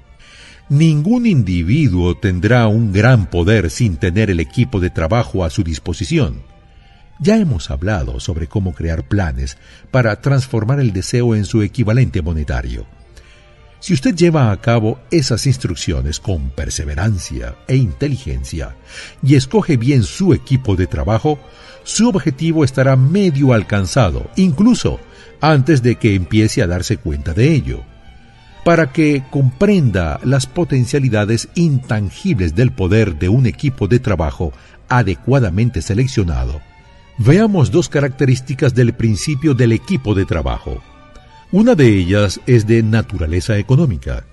Ningún 0.70 1.26
individuo 1.26 2.18
tendrá 2.18 2.68
un 2.68 2.92
gran 2.92 3.30
poder 3.30 3.70
sin 3.70 3.96
tener 3.96 4.30
el 4.30 4.42
equipo 4.42 4.82
de 4.82 4.90
trabajo 4.90 5.46
a 5.46 5.50
su 5.50 5.64
disposición. 5.64 6.42
Ya 7.20 7.38
hemos 7.38 7.72
hablado 7.72 8.20
sobre 8.20 8.48
cómo 8.48 8.74
crear 8.74 9.08
planes 9.08 9.58
para 9.92 10.22
transformar 10.22 10.80
el 10.80 10.92
deseo 10.92 11.36
en 11.36 11.46
su 11.46 11.62
equivalente 11.62 12.22
monetario. 12.22 12.86
Si 13.80 13.94
usted 13.94 14.16
lleva 14.16 14.52
a 14.52 14.60
cabo 14.60 15.00
esas 15.12 15.46
instrucciones 15.46 16.20
con 16.20 16.50
perseverancia 16.50 17.56
e 17.68 17.76
inteligencia 17.76 18.76
y 19.24 19.36
escoge 19.36 19.78
bien 19.78 20.04
su 20.04 20.34
equipo 20.34 20.76
de 20.76 20.88
trabajo, 20.88 21.40
su 21.88 22.10
objetivo 22.10 22.66
estará 22.66 22.98
medio 22.98 23.54
alcanzado, 23.54 24.30
incluso 24.36 25.00
antes 25.40 25.82
de 25.82 25.96
que 25.96 26.16
empiece 26.16 26.62
a 26.62 26.68
darse 26.68 26.98
cuenta 26.98 27.34
de 27.34 27.54
ello. 27.54 27.82
Para 28.66 28.92
que 28.92 29.24
comprenda 29.32 30.20
las 30.26 30.48
potencialidades 30.48 31.48
intangibles 31.56 32.56
del 32.56 32.72
poder 32.72 33.18
de 33.18 33.30
un 33.30 33.46
equipo 33.46 33.88
de 33.88 34.00
trabajo 34.00 34.52
adecuadamente 34.90 35.82
seleccionado, 35.82 36.60
veamos 37.20 37.72
dos 37.72 37.88
características 37.88 38.76
del 38.76 38.94
principio 38.94 39.54
del 39.54 39.72
equipo 39.72 40.14
de 40.14 40.26
trabajo. 40.26 40.84
Una 41.54 41.74
de 41.74 41.88
ellas 41.88 42.42
es 42.48 42.68
de 42.68 42.84
naturaleza 42.84 43.58
económica. 43.58 44.26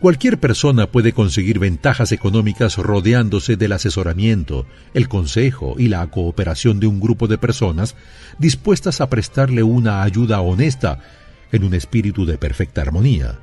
Cualquier 0.00 0.38
persona 0.38 0.86
puede 0.86 1.12
conseguir 1.12 1.58
ventajas 1.58 2.12
económicas 2.12 2.76
rodeándose 2.76 3.56
del 3.56 3.72
asesoramiento, 3.72 4.66
el 4.92 5.08
consejo 5.08 5.76
y 5.78 5.88
la 5.88 6.06
cooperación 6.08 6.80
de 6.80 6.86
un 6.86 7.00
grupo 7.00 7.28
de 7.28 7.38
personas 7.38 7.96
dispuestas 8.38 9.00
a 9.00 9.08
prestarle 9.08 9.62
una 9.62 10.02
ayuda 10.02 10.42
honesta 10.42 10.98
en 11.50 11.64
un 11.64 11.72
espíritu 11.72 12.26
de 12.26 12.36
perfecta 12.36 12.82
armonía. 12.82 13.38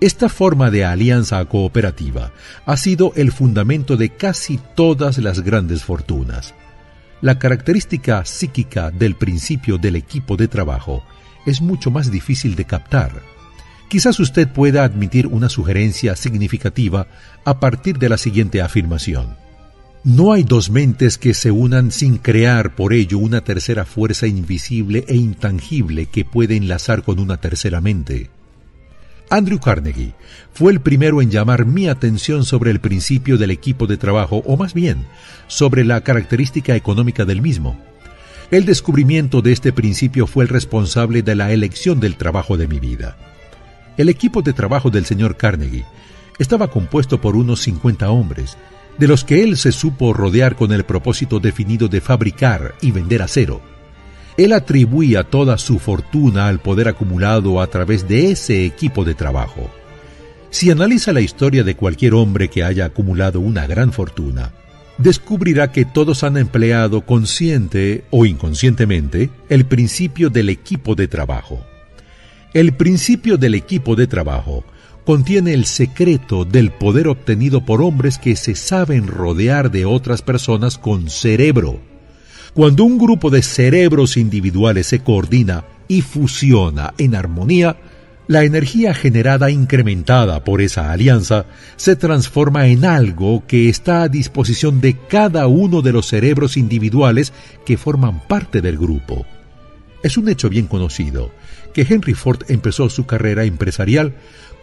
Esta 0.00 0.28
forma 0.28 0.70
de 0.70 0.84
alianza 0.84 1.44
cooperativa 1.44 2.32
ha 2.66 2.76
sido 2.76 3.12
el 3.16 3.32
fundamento 3.32 3.96
de 3.96 4.10
casi 4.10 4.60
todas 4.76 5.18
las 5.18 5.40
grandes 5.40 5.82
fortunas. 5.82 6.54
La 7.20 7.38
característica 7.38 8.24
psíquica 8.24 8.90
del 8.92 9.16
principio 9.16 9.76
del 9.76 9.96
equipo 9.96 10.36
de 10.36 10.48
trabajo 10.48 11.02
es 11.44 11.60
mucho 11.60 11.90
más 11.90 12.10
difícil 12.10 12.54
de 12.54 12.64
captar. 12.64 13.29
Quizás 13.90 14.20
usted 14.20 14.46
pueda 14.46 14.84
admitir 14.84 15.26
una 15.26 15.48
sugerencia 15.48 16.14
significativa 16.14 17.08
a 17.44 17.58
partir 17.58 17.98
de 17.98 18.08
la 18.08 18.18
siguiente 18.18 18.62
afirmación. 18.62 19.34
No 20.04 20.32
hay 20.32 20.44
dos 20.44 20.70
mentes 20.70 21.18
que 21.18 21.34
se 21.34 21.50
unan 21.50 21.90
sin 21.90 22.18
crear 22.18 22.76
por 22.76 22.92
ello 22.92 23.18
una 23.18 23.40
tercera 23.40 23.84
fuerza 23.84 24.28
invisible 24.28 25.04
e 25.08 25.16
intangible 25.16 26.06
que 26.06 26.24
puede 26.24 26.54
enlazar 26.54 27.02
con 27.02 27.18
una 27.18 27.38
tercera 27.38 27.80
mente. 27.80 28.30
Andrew 29.28 29.58
Carnegie 29.58 30.14
fue 30.52 30.70
el 30.70 30.80
primero 30.80 31.20
en 31.20 31.32
llamar 31.32 31.66
mi 31.66 31.88
atención 31.88 32.44
sobre 32.44 32.70
el 32.70 32.78
principio 32.78 33.38
del 33.38 33.50
equipo 33.50 33.88
de 33.88 33.96
trabajo, 33.96 34.44
o 34.46 34.56
más 34.56 34.72
bien, 34.72 35.04
sobre 35.48 35.84
la 35.84 36.00
característica 36.02 36.76
económica 36.76 37.24
del 37.24 37.42
mismo. 37.42 37.76
El 38.52 38.66
descubrimiento 38.66 39.42
de 39.42 39.50
este 39.50 39.72
principio 39.72 40.28
fue 40.28 40.44
el 40.44 40.48
responsable 40.48 41.22
de 41.22 41.34
la 41.34 41.50
elección 41.50 41.98
del 41.98 42.14
trabajo 42.14 42.56
de 42.56 42.68
mi 42.68 42.78
vida. 42.78 43.16
El 44.00 44.08
equipo 44.08 44.40
de 44.40 44.54
trabajo 44.54 44.88
del 44.88 45.04
señor 45.04 45.36
Carnegie 45.36 45.84
estaba 46.38 46.70
compuesto 46.70 47.20
por 47.20 47.36
unos 47.36 47.60
50 47.60 48.08
hombres, 48.08 48.56
de 48.96 49.06
los 49.06 49.24
que 49.24 49.42
él 49.42 49.58
se 49.58 49.72
supo 49.72 50.14
rodear 50.14 50.56
con 50.56 50.72
el 50.72 50.84
propósito 50.84 51.38
definido 51.38 51.86
de 51.86 52.00
fabricar 52.00 52.76
y 52.80 52.92
vender 52.92 53.20
acero. 53.20 53.60
Él 54.38 54.54
atribuía 54.54 55.24
toda 55.24 55.58
su 55.58 55.78
fortuna 55.78 56.48
al 56.48 56.60
poder 56.60 56.88
acumulado 56.88 57.60
a 57.60 57.66
través 57.66 58.08
de 58.08 58.30
ese 58.30 58.64
equipo 58.64 59.04
de 59.04 59.14
trabajo. 59.14 59.70
Si 60.48 60.70
analiza 60.70 61.12
la 61.12 61.20
historia 61.20 61.62
de 61.62 61.76
cualquier 61.76 62.14
hombre 62.14 62.48
que 62.48 62.64
haya 62.64 62.86
acumulado 62.86 63.40
una 63.40 63.66
gran 63.66 63.92
fortuna, 63.92 64.54
descubrirá 64.96 65.72
que 65.72 65.84
todos 65.84 66.24
han 66.24 66.38
empleado 66.38 67.02
consciente 67.04 68.04
o 68.08 68.24
inconscientemente 68.24 69.28
el 69.50 69.66
principio 69.66 70.30
del 70.30 70.48
equipo 70.48 70.94
de 70.94 71.06
trabajo. 71.06 71.66
El 72.52 72.72
principio 72.72 73.36
del 73.36 73.54
equipo 73.54 73.94
de 73.94 74.08
trabajo 74.08 74.64
contiene 75.04 75.54
el 75.54 75.66
secreto 75.66 76.44
del 76.44 76.72
poder 76.72 77.06
obtenido 77.06 77.64
por 77.64 77.80
hombres 77.80 78.18
que 78.18 78.34
se 78.34 78.56
saben 78.56 79.06
rodear 79.06 79.70
de 79.70 79.84
otras 79.84 80.22
personas 80.22 80.76
con 80.76 81.10
cerebro. 81.10 81.78
Cuando 82.52 82.82
un 82.82 82.98
grupo 82.98 83.30
de 83.30 83.42
cerebros 83.42 84.16
individuales 84.16 84.88
se 84.88 84.98
coordina 84.98 85.64
y 85.86 86.02
fusiona 86.02 86.92
en 86.98 87.14
armonía, 87.14 87.76
la 88.26 88.42
energía 88.42 88.94
generada 88.94 89.52
incrementada 89.52 90.42
por 90.42 90.60
esa 90.60 90.90
alianza 90.90 91.46
se 91.76 91.94
transforma 91.94 92.66
en 92.66 92.84
algo 92.84 93.44
que 93.46 93.68
está 93.68 94.02
a 94.02 94.08
disposición 94.08 94.80
de 94.80 94.96
cada 94.96 95.46
uno 95.46 95.82
de 95.82 95.92
los 95.92 96.06
cerebros 96.06 96.56
individuales 96.56 97.32
que 97.64 97.76
forman 97.76 98.26
parte 98.26 98.60
del 98.60 98.76
grupo. 98.76 99.24
Es 100.02 100.16
un 100.16 100.28
hecho 100.28 100.48
bien 100.48 100.66
conocido 100.66 101.30
que 101.72 101.86
Henry 101.88 102.14
Ford 102.14 102.42
empezó 102.48 102.88
su 102.88 103.06
carrera 103.06 103.44
empresarial 103.44 104.14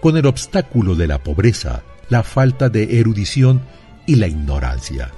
con 0.02 0.18
el 0.18 0.26
obstáculo 0.26 0.96
de 0.96 1.08
la 1.08 1.24
pobreza, 1.24 1.84
la 2.10 2.24
falta 2.24 2.70
de 2.70 3.00
erudición 3.00 3.62
y 4.06 4.16
la 4.16 4.28
ignorancia. 4.28 5.12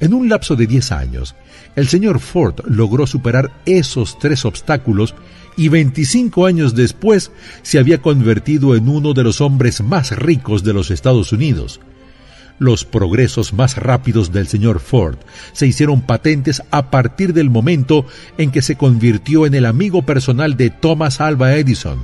En 0.00 0.14
un 0.14 0.28
lapso 0.28 0.56
de 0.56 0.66
10 0.66 0.92
años, 0.92 1.36
el 1.76 1.86
señor 1.86 2.18
Ford 2.18 2.56
logró 2.66 3.06
superar 3.06 3.52
esos 3.66 4.18
tres 4.18 4.44
obstáculos 4.44 5.14
y 5.56 5.68
25 5.68 6.46
años 6.46 6.74
después 6.74 7.30
se 7.62 7.78
había 7.78 8.02
convertido 8.02 8.74
en 8.74 8.88
uno 8.88 9.14
de 9.14 9.22
los 9.22 9.40
hombres 9.40 9.80
más 9.80 10.10
ricos 10.16 10.64
de 10.64 10.72
los 10.72 10.90
Estados 10.90 11.32
Unidos. 11.32 11.80
Los 12.62 12.84
progresos 12.84 13.52
más 13.52 13.76
rápidos 13.76 14.30
del 14.30 14.46
señor 14.46 14.78
Ford 14.78 15.16
se 15.52 15.66
hicieron 15.66 16.00
patentes 16.00 16.62
a 16.70 16.92
partir 16.92 17.32
del 17.32 17.50
momento 17.50 18.06
en 18.38 18.52
que 18.52 18.62
se 18.62 18.76
convirtió 18.76 19.46
en 19.46 19.54
el 19.54 19.66
amigo 19.66 20.02
personal 20.02 20.56
de 20.56 20.70
Thomas 20.70 21.20
Alva 21.20 21.56
Edison. 21.56 21.98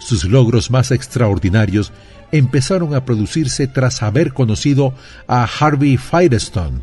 Sus 0.00 0.24
logros 0.24 0.72
más 0.72 0.90
extraordinarios 0.90 1.92
empezaron 2.32 2.92
a 2.96 3.04
producirse 3.04 3.68
tras 3.68 4.02
haber 4.02 4.32
conocido 4.32 4.94
a 5.28 5.44
Harvey 5.44 5.96
Firestone, 5.96 6.80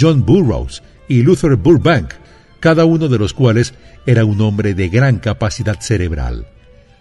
John 0.00 0.24
Burroughs 0.24 0.82
y 1.06 1.20
Luther 1.24 1.54
Burbank, 1.56 2.14
cada 2.60 2.86
uno 2.86 3.08
de 3.08 3.18
los 3.18 3.34
cuales 3.34 3.74
era 4.06 4.24
un 4.24 4.40
hombre 4.40 4.72
de 4.72 4.88
gran 4.88 5.18
capacidad 5.18 5.78
cerebral. 5.82 6.46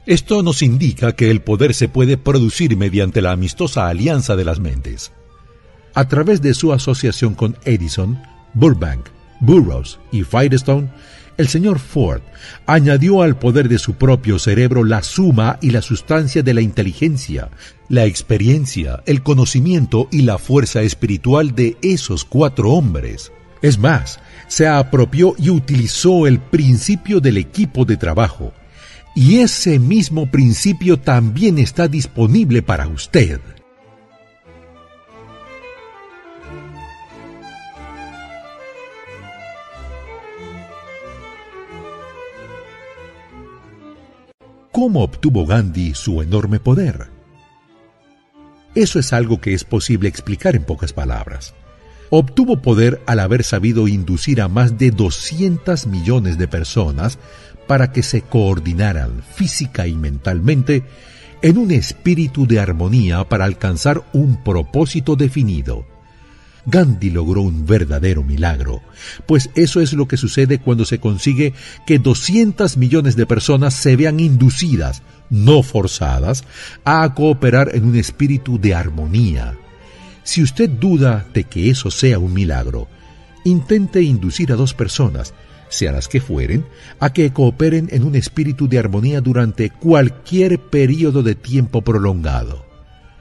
Esto 0.06 0.44
nos 0.44 0.62
indica 0.62 1.16
que 1.16 1.32
el 1.32 1.40
poder 1.40 1.74
se 1.74 1.88
puede 1.88 2.18
producir 2.18 2.76
mediante 2.76 3.22
la 3.22 3.32
amistosa 3.32 3.88
alianza 3.88 4.36
de 4.36 4.44
las 4.44 4.60
mentes. 4.60 5.14
A 5.98 6.08
través 6.08 6.44
de 6.44 6.54
su 6.54 6.74
asociación 6.74 7.34
con 7.34 7.58
Edison, 7.66 8.22
Burbank, 8.54 9.08
Burroughs 9.40 9.98
y 10.12 10.22
Firestone, 10.22 10.90
el 11.38 11.48
señor 11.48 11.80
Ford 11.80 12.22
añadió 12.68 13.24
al 13.24 13.40
poder 13.40 13.68
de 13.68 13.80
su 13.80 13.96
propio 13.96 14.38
cerebro 14.38 14.84
la 14.84 15.02
suma 15.02 15.58
y 15.60 15.72
la 15.72 15.82
sustancia 15.82 16.44
de 16.44 16.54
la 16.54 16.62
inteligencia, 16.62 17.50
la 17.90 18.06
experiencia, 18.06 19.02
el 19.08 19.24
conocimiento 19.24 20.08
y 20.12 20.22
la 20.22 20.38
fuerza 20.38 20.84
espiritual 20.84 21.56
de 21.56 21.78
esos 21.82 22.26
cuatro 22.26 22.74
hombres. 22.74 23.32
Es 23.64 23.80
más, 23.80 24.20
se 24.48 24.68
apropió 24.68 25.34
y 25.40 25.50
utilizó 25.50 26.28
el 26.28 26.38
principio 26.38 27.22
del 27.22 27.38
equipo 27.38 27.86
de 27.86 27.98
trabajo. 27.98 28.54
Y 29.16 29.40
ese 29.40 29.80
mismo 29.80 30.30
principio 30.30 31.00
también 31.00 31.58
está 31.58 31.88
disponible 31.88 32.62
para 32.62 32.88
usted. 32.88 33.42
¿Cómo 44.78 45.02
obtuvo 45.02 45.48
Gandhi 45.48 45.96
su 45.96 46.22
enorme 46.22 46.60
poder? 46.60 47.08
Eso 48.76 49.00
es 49.00 49.12
algo 49.12 49.42
que 49.42 49.56
es 49.56 49.64
posible 49.64 50.08
explicar 50.08 50.56
en 50.56 50.66
pocas 50.66 50.94
palabras. 50.94 51.56
Obtuvo 52.12 52.62
poder 52.62 53.02
al 53.08 53.20
haber 53.20 53.44
sabido 53.44 53.88
inducir 53.88 54.40
a 54.40 54.48
más 54.48 54.78
de 54.78 54.92
200 54.92 55.88
millones 55.88 56.38
de 56.38 56.48
personas 56.48 57.18
para 57.66 57.92
que 57.92 58.04
se 58.04 58.22
coordinaran 58.22 59.24
física 59.24 59.88
y 59.88 59.96
mentalmente 59.96 60.84
en 61.42 61.58
un 61.58 61.72
espíritu 61.72 62.46
de 62.46 62.60
armonía 62.60 63.24
para 63.28 63.46
alcanzar 63.46 64.04
un 64.14 64.44
propósito 64.44 65.16
definido. 65.16 65.88
Gandhi 66.70 67.10
logró 67.10 67.44
un 67.44 67.66
verdadero 67.66 68.24
milagro, 68.24 68.82
pues 69.26 69.50
eso 69.56 69.80
es 69.80 69.94
lo 69.94 70.06
que 70.10 70.18
sucede 70.18 70.60
cuando 70.60 70.84
se 70.84 71.00
consigue 71.00 71.54
que 71.86 71.98
200 71.98 72.76
millones 72.76 73.16
de 73.16 73.26
personas 73.26 73.74
se 73.74 73.96
vean 73.96 74.20
inducidas, 74.20 75.02
no 75.30 75.64
forzadas, 75.64 76.44
a 76.84 77.14
cooperar 77.14 77.74
en 77.74 77.86
un 77.86 77.96
espíritu 77.96 78.60
de 78.60 78.76
armonía. 78.76 79.58
Si 80.24 80.44
usted 80.44 80.70
duda 80.70 81.26
de 81.34 81.46
que 81.46 81.70
eso 81.70 81.90
sea 81.90 82.20
un 82.20 82.34
milagro, 82.34 82.90
intente 83.46 84.02
inducir 84.02 84.52
a 84.52 84.58
dos 84.58 84.74
personas, 84.74 85.34
sean 85.70 85.96
las 85.96 86.10
que 86.10 86.20
fueren, 86.20 86.66
a 87.00 87.14
que 87.14 87.32
cooperen 87.32 87.88
en 87.94 88.04
un 88.04 88.16
espíritu 88.16 88.68
de 88.68 88.78
armonía 88.78 89.22
durante 89.22 89.70
cualquier 89.70 90.60
periodo 90.60 91.24
de 91.24 91.36
tiempo 91.36 91.82
prolongado. 91.82 92.67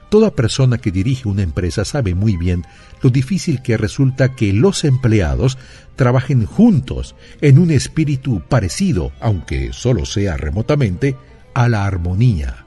Toda 0.09 0.31
persona 0.31 0.77
que 0.77 0.91
dirige 0.91 1.27
una 1.27 1.41
empresa 1.41 1.83
sabe 1.83 2.15
muy 2.15 2.37
bien 2.37 2.65
lo 3.01 3.09
difícil 3.09 3.61
que 3.61 3.77
resulta 3.77 4.35
que 4.35 4.53
los 4.53 4.85
empleados 4.85 5.57
trabajen 5.95 6.45
juntos 6.45 7.15
en 7.41 7.59
un 7.59 7.71
espíritu 7.71 8.41
parecido, 8.47 9.11
aunque 9.19 9.73
solo 9.73 10.05
sea 10.05 10.37
remotamente, 10.37 11.17
a 11.53 11.67
la 11.67 11.85
armonía. 11.85 12.65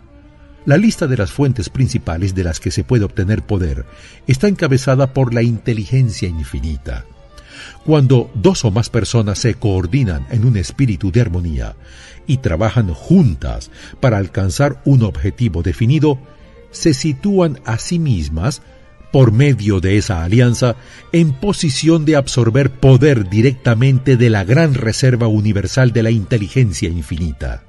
La 0.66 0.76
lista 0.76 1.06
de 1.06 1.16
las 1.16 1.32
fuentes 1.32 1.70
principales 1.70 2.34
de 2.34 2.44
las 2.44 2.60
que 2.60 2.70
se 2.70 2.84
puede 2.84 3.04
obtener 3.04 3.42
poder 3.42 3.86
está 4.26 4.46
encabezada 4.46 5.14
por 5.14 5.32
la 5.32 5.42
inteligencia 5.42 6.28
infinita. 6.28 7.06
Cuando 7.84 8.30
dos 8.34 8.64
o 8.64 8.70
más 8.70 8.90
personas 8.90 9.38
se 9.38 9.54
coordinan 9.54 10.26
en 10.30 10.44
un 10.44 10.56
espíritu 10.58 11.10
de 11.10 11.22
armonía 11.22 11.76
y 12.26 12.38
trabajan 12.38 12.92
juntas 12.92 13.70
para 14.00 14.18
alcanzar 14.18 14.82
un 14.84 15.02
objetivo 15.02 15.62
definido, 15.62 16.18
se 16.70 16.94
sitúan 16.94 17.60
a 17.64 17.78
sí 17.78 17.98
mismas, 17.98 18.62
por 19.12 19.32
medio 19.32 19.80
de 19.80 19.96
esa 19.96 20.22
alianza, 20.22 20.76
en 21.12 21.32
posición 21.32 22.04
de 22.04 22.16
absorber 22.16 22.70
poder 22.70 23.28
directamente 23.28 24.16
de 24.16 24.30
la 24.30 24.44
gran 24.44 24.74
reserva 24.74 25.26
universal 25.26 25.92
de 25.92 26.02
la 26.02 26.10
inteligencia 26.10 26.88
infinita. 26.88 27.64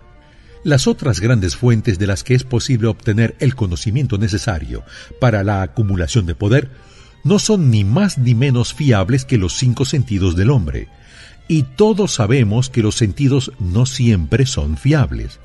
Las 0.63 0.85
otras 0.85 1.19
grandes 1.19 1.55
fuentes 1.55 1.97
de 1.97 2.05
las 2.05 2.23
que 2.23 2.35
es 2.35 2.43
posible 2.43 2.87
obtener 2.87 3.35
el 3.39 3.55
conocimiento 3.55 4.19
necesario 4.19 4.83
para 5.19 5.43
la 5.43 5.63
acumulación 5.63 6.27
de 6.27 6.35
poder 6.35 6.69
no 7.23 7.39
son 7.39 7.71
ni 7.71 7.83
más 7.83 8.19
ni 8.19 8.35
menos 8.35 8.73
fiables 8.73 9.25
que 9.25 9.39
los 9.39 9.53
cinco 9.53 9.85
sentidos 9.85 10.35
del 10.35 10.51
hombre, 10.51 10.87
y 11.47 11.63
todos 11.63 12.13
sabemos 12.13 12.69
que 12.69 12.83
los 12.83 12.95
sentidos 12.95 13.51
no 13.59 13.85
siempre 13.85 14.45
son 14.45 14.77
fiables. 14.77 15.39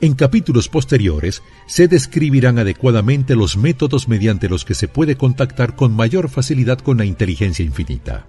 En 0.00 0.14
capítulos 0.14 0.68
posteriores 0.68 1.42
se 1.66 1.88
describirán 1.88 2.58
adecuadamente 2.58 3.36
los 3.36 3.56
métodos 3.56 4.08
mediante 4.08 4.48
los 4.48 4.64
que 4.64 4.74
se 4.74 4.88
puede 4.88 5.16
contactar 5.16 5.76
con 5.76 5.94
mayor 5.94 6.28
facilidad 6.28 6.78
con 6.78 6.98
la 6.98 7.04
inteligencia 7.04 7.64
infinita. 7.64 8.26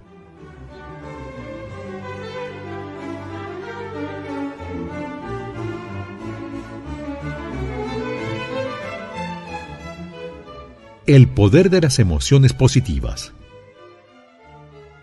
El 11.06 11.28
poder 11.28 11.70
de 11.70 11.80
las 11.82 12.00
emociones 12.00 12.52
positivas. 12.52 13.32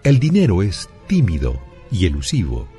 El 0.03 0.20
dinero 0.20 0.61
es 0.61 0.89
tímido 1.07 1.61
y 1.91 2.07
elusivo. 2.07 2.72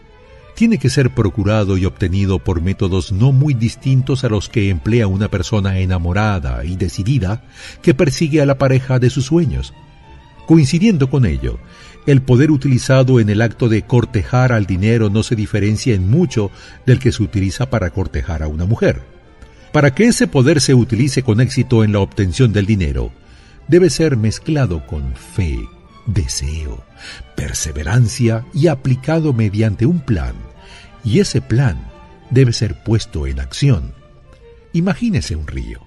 Tiene 0.54 0.78
que 0.78 0.88
ser 0.88 1.10
procurado 1.10 1.76
y 1.76 1.84
obtenido 1.84 2.38
por 2.38 2.60
métodos 2.60 3.10
no 3.10 3.32
muy 3.32 3.54
distintos 3.54 4.22
a 4.22 4.28
los 4.28 4.48
que 4.48 4.70
emplea 4.70 5.08
una 5.08 5.28
persona 5.28 5.78
enamorada 5.80 6.64
y 6.64 6.76
decidida 6.76 7.42
que 7.82 7.94
persigue 7.94 8.40
a 8.40 8.46
la 8.46 8.56
pareja 8.56 9.00
de 9.00 9.10
sus 9.10 9.26
sueños. 9.26 9.74
Coincidiendo 10.46 11.10
con 11.10 11.26
ello, 11.26 11.58
el 12.06 12.22
poder 12.22 12.50
utilizado 12.50 13.18
en 13.18 13.30
el 13.30 13.42
acto 13.42 13.68
de 13.68 13.82
cortejar 13.82 14.52
al 14.52 14.66
dinero 14.66 15.10
no 15.10 15.22
se 15.22 15.34
diferencia 15.34 15.94
en 15.94 16.08
mucho 16.08 16.50
del 16.86 16.98
que 16.98 17.12
se 17.12 17.22
utiliza 17.22 17.70
para 17.70 17.90
cortejar 17.90 18.42
a 18.42 18.48
una 18.48 18.66
mujer. 18.66 19.02
Para 19.72 19.94
que 19.94 20.04
ese 20.04 20.28
poder 20.28 20.60
se 20.60 20.74
utilice 20.74 21.22
con 21.22 21.40
éxito 21.40 21.82
en 21.82 21.92
la 21.92 21.98
obtención 21.98 22.52
del 22.52 22.66
dinero, 22.66 23.10
debe 23.66 23.90
ser 23.90 24.16
mezclado 24.16 24.86
con 24.86 25.14
fe, 25.14 25.58
deseo, 26.06 26.84
perseverancia 27.36 28.44
y 28.52 28.68
aplicado 28.68 29.32
mediante 29.32 29.86
un 29.86 30.00
plan, 30.00 30.34
y 31.04 31.20
ese 31.20 31.40
plan 31.40 31.90
debe 32.30 32.52
ser 32.52 32.82
puesto 32.82 33.26
en 33.26 33.40
acción. 33.40 33.94
Imagínese 34.72 35.36
un 35.36 35.46
río. 35.46 35.80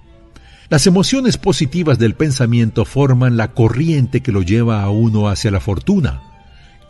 Las 0.70 0.86
emociones 0.86 1.38
positivas 1.38 1.98
del 1.98 2.14
pensamiento 2.14 2.84
forman 2.84 3.36
la 3.36 3.52
corriente 3.52 4.20
que 4.20 4.32
lo 4.32 4.42
lleva 4.42 4.82
a 4.82 4.90
uno 4.90 5.28
hacia 5.28 5.50
la 5.50 5.60
fortuna. 5.60 6.22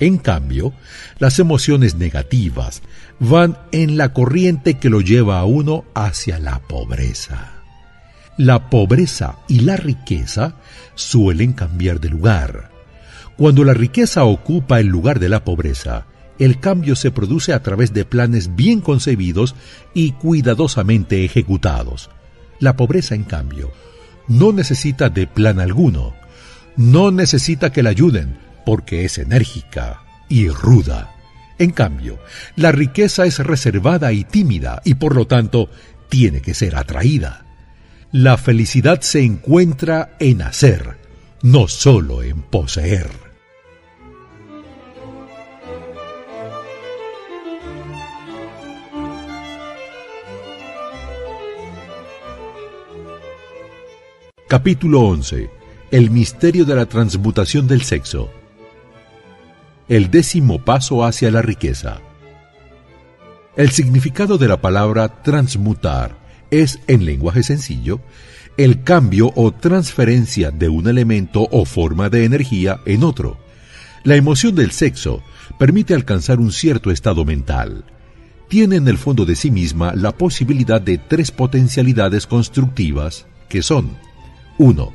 En 0.00 0.18
cambio, 0.18 0.72
las 1.18 1.38
emociones 1.38 1.94
negativas 1.96 2.82
van 3.20 3.58
en 3.72 3.96
la 3.96 4.12
corriente 4.12 4.74
que 4.74 4.90
lo 4.90 5.00
lleva 5.00 5.38
a 5.38 5.44
uno 5.44 5.84
hacia 5.94 6.38
la 6.38 6.60
pobreza. 6.60 7.52
La 8.36 8.70
pobreza 8.70 9.38
y 9.48 9.60
la 9.60 9.76
riqueza 9.76 10.56
suelen 10.94 11.52
cambiar 11.52 12.00
de 12.00 12.08
lugar. 12.08 12.70
Cuando 13.38 13.62
la 13.62 13.72
riqueza 13.72 14.24
ocupa 14.24 14.80
el 14.80 14.88
lugar 14.88 15.20
de 15.20 15.28
la 15.28 15.44
pobreza, 15.44 16.06
el 16.40 16.58
cambio 16.58 16.96
se 16.96 17.12
produce 17.12 17.52
a 17.52 17.62
través 17.62 17.94
de 17.94 18.04
planes 18.04 18.56
bien 18.56 18.80
concebidos 18.80 19.54
y 19.94 20.10
cuidadosamente 20.10 21.24
ejecutados. 21.24 22.10
La 22.58 22.74
pobreza, 22.74 23.14
en 23.14 23.22
cambio, 23.22 23.70
no 24.26 24.52
necesita 24.52 25.08
de 25.08 25.28
plan 25.28 25.60
alguno, 25.60 26.14
no 26.76 27.12
necesita 27.12 27.70
que 27.70 27.84
la 27.84 27.90
ayuden, 27.90 28.36
porque 28.66 29.04
es 29.04 29.18
enérgica 29.18 30.02
y 30.28 30.48
ruda. 30.48 31.14
En 31.58 31.70
cambio, 31.70 32.18
la 32.56 32.72
riqueza 32.72 33.24
es 33.24 33.38
reservada 33.38 34.12
y 34.12 34.24
tímida 34.24 34.82
y 34.84 34.94
por 34.94 35.14
lo 35.14 35.28
tanto 35.28 35.70
tiene 36.08 36.40
que 36.40 36.54
ser 36.54 36.74
atraída. 36.74 37.46
La 38.10 38.36
felicidad 38.36 39.00
se 39.00 39.22
encuentra 39.22 40.16
en 40.18 40.42
hacer, 40.42 40.96
no 41.40 41.68
solo 41.68 42.24
en 42.24 42.42
poseer. 42.42 43.27
Capítulo 54.48 55.02
11. 55.02 55.50
El 55.90 56.10
misterio 56.10 56.64
de 56.64 56.74
la 56.74 56.86
transmutación 56.86 57.66
del 57.68 57.82
sexo 57.82 58.30
el 59.88 60.10
décimo 60.10 60.58
paso 60.64 61.04
hacia 61.04 61.30
la 61.30 61.42
riqueza. 61.42 62.00
El 63.56 63.70
significado 63.70 64.38
de 64.38 64.48
la 64.48 64.58
palabra 64.58 65.22
transmutar 65.22 66.16
es, 66.50 66.78
en 66.86 67.04
lenguaje 67.04 67.42
sencillo, 67.42 68.00
el 68.56 68.82
cambio 68.84 69.32
o 69.34 69.52
transferencia 69.52 70.50
de 70.50 70.70
un 70.70 70.88
elemento 70.88 71.46
o 71.50 71.66
forma 71.66 72.08
de 72.08 72.24
energía 72.24 72.80
en 72.86 73.04
otro. 73.04 73.38
La 74.02 74.16
emoción 74.16 74.54
del 74.54 74.70
sexo 74.70 75.22
permite 75.58 75.92
alcanzar 75.92 76.40
un 76.40 76.52
cierto 76.52 76.90
estado 76.90 77.26
mental. 77.26 77.84
Tiene 78.48 78.76
en 78.76 78.88
el 78.88 78.96
fondo 78.96 79.26
de 79.26 79.36
sí 79.36 79.50
misma 79.50 79.94
la 79.94 80.12
posibilidad 80.12 80.80
de 80.80 80.96
tres 80.96 81.30
potencialidades 81.30 82.26
constructivas 82.26 83.26
que 83.48 83.62
son 83.62 84.07
1. 84.58 84.92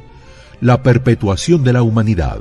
La 0.62 0.84
perpetuación 0.84 1.64
de 1.64 1.74
la 1.74 1.82
humanidad. 1.84 2.40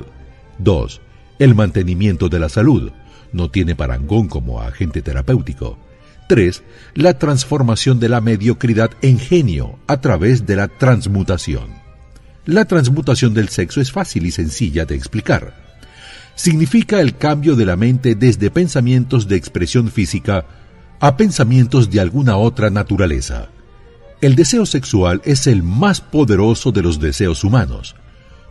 2 0.59 1.01
el 1.43 1.57
mantenimiento 1.57 2.29
de 2.29 2.39
la 2.39 2.49
salud. 2.49 2.93
No 3.33 3.51
tiene 3.51 3.75
parangón 3.75 4.29
como 4.29 4.61
agente 4.61 5.03
terapéutico. 5.03 5.77
3. 6.29 6.63
La 6.95 7.19
transformación 7.19 7.99
de 7.99 8.09
la 8.09 8.21
mediocridad 8.21 8.93
en 9.03 9.19
genio 9.19 9.79
a 9.89 10.01
través 10.01 10.47
de 10.47 10.55
la 10.55 10.69
transmutación. 10.69 11.65
La 12.45 12.65
transmutación 12.65 13.35
del 13.35 13.49
sexo 13.49 13.81
es 13.81 13.91
fácil 13.91 14.25
y 14.27 14.31
sencilla 14.31 14.85
de 14.85 14.95
explicar. 14.95 15.55
Significa 16.37 17.01
el 17.01 17.17
cambio 17.17 17.57
de 17.57 17.67
la 17.67 17.75
mente 17.75 18.15
desde 18.15 18.51
pensamientos 18.51 19.27
de 19.27 19.35
expresión 19.35 19.91
física 19.91 20.47
a 21.01 21.17
pensamientos 21.17 21.91
de 21.91 21.99
alguna 21.99 22.37
otra 22.37 22.71
naturaleza. 22.71 23.49
El 24.23 24.37
deseo 24.37 24.67
sexual 24.67 25.21
es 25.25 25.49
el 25.49 25.65
más 25.65 26.01
poderoso 26.01 26.71
de 26.71 26.81
los 26.81 27.01
deseos 27.01 27.43
humanos. 27.43 27.97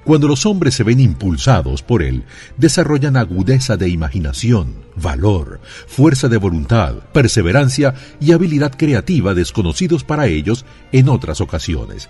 Cuando 0.04 0.28
los 0.28 0.46
hombres 0.46 0.76
se 0.76 0.84
ven 0.84 1.00
impulsados 1.00 1.82
por 1.82 2.04
él, 2.04 2.26
desarrollan 2.58 3.16
agudeza 3.16 3.78
de 3.78 3.88
imaginación, 3.88 4.84
valor, 4.98 5.62
fuerza 5.88 6.28
de 6.28 6.36
voluntad, 6.36 6.96
perseverancia 7.14 7.94
y 8.20 8.34
habilidad 8.34 8.74
creativa 8.76 9.34
desconocidos 9.34 10.04
para 10.04 10.28
ellos 10.28 10.66
en 10.92 11.08
otras 11.08 11.40
ocasiones. 11.40 12.10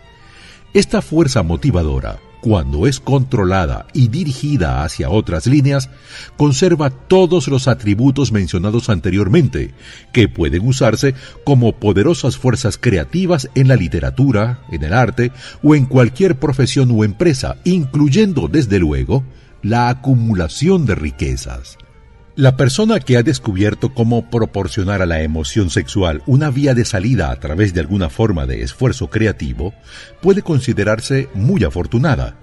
Esta 0.73 1.03
fuerza 1.03 1.43
motivadora 1.43 2.19
cuando 2.41 2.87
es 2.87 2.99
controlada 2.99 3.85
y 3.93 4.07
dirigida 4.09 4.83
hacia 4.83 5.09
otras 5.09 5.47
líneas, 5.47 5.89
conserva 6.37 6.89
todos 6.89 7.47
los 7.47 7.67
atributos 7.67 8.31
mencionados 8.31 8.89
anteriormente, 8.89 9.73
que 10.11 10.27
pueden 10.27 10.67
usarse 10.67 11.13
como 11.45 11.73
poderosas 11.73 12.37
fuerzas 12.37 12.77
creativas 12.77 13.49
en 13.55 13.67
la 13.67 13.75
literatura, 13.75 14.61
en 14.71 14.83
el 14.83 14.93
arte 14.93 15.31
o 15.63 15.75
en 15.75 15.85
cualquier 15.85 16.35
profesión 16.35 16.89
o 16.91 17.03
empresa, 17.03 17.57
incluyendo, 17.63 18.47
desde 18.47 18.79
luego, 18.79 19.23
la 19.61 19.89
acumulación 19.89 20.85
de 20.85 20.95
riquezas. 20.95 21.77
La 22.37 22.55
persona 22.55 23.01
que 23.01 23.17
ha 23.17 23.23
descubierto 23.23 23.93
cómo 23.93 24.29
proporcionar 24.29 25.01
a 25.01 25.05
la 25.05 25.21
emoción 25.21 25.69
sexual 25.69 26.23
una 26.25 26.49
vía 26.49 26.73
de 26.73 26.85
salida 26.85 27.29
a 27.29 27.35
través 27.41 27.73
de 27.73 27.81
alguna 27.81 28.09
forma 28.09 28.45
de 28.45 28.61
esfuerzo 28.61 29.09
creativo 29.09 29.73
puede 30.21 30.41
considerarse 30.41 31.27
muy 31.33 31.65
afortunada. 31.65 32.37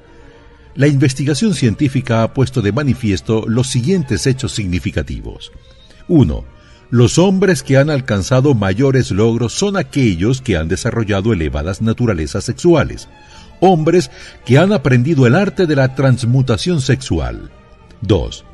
La 0.75 0.89
investigación 0.89 1.55
científica 1.55 2.23
ha 2.23 2.35
puesto 2.35 2.61
de 2.61 2.71
manifiesto 2.71 3.47
los 3.49 3.69
siguientes 3.69 4.27
hechos 4.27 4.53
significativos. 4.53 5.53
1. 6.09 6.45
Los 6.91 7.19
hombres 7.19 7.63
que 7.63 7.79
han 7.79 7.89
alcanzado 7.89 8.55
mayores 8.55 9.11
logros 9.11 9.55
son 9.55 9.79
aquellos 9.79 10.43
que 10.43 10.59
han 10.59 10.69
desarrollado 10.69 11.33
elevadas 11.33 11.81
naturalezas 11.81 12.45
sexuales, 12.45 13.09
hombres 13.61 14.11
que 14.45 14.59
han 14.59 14.75
aprendido 14.75 15.27
el 15.27 15.35
arte 15.35 15.67
de 15.67 15.77
la 15.77 15.95
transmutación 15.95 16.83
sexual. 16.83 17.51
2. 18.03 18.45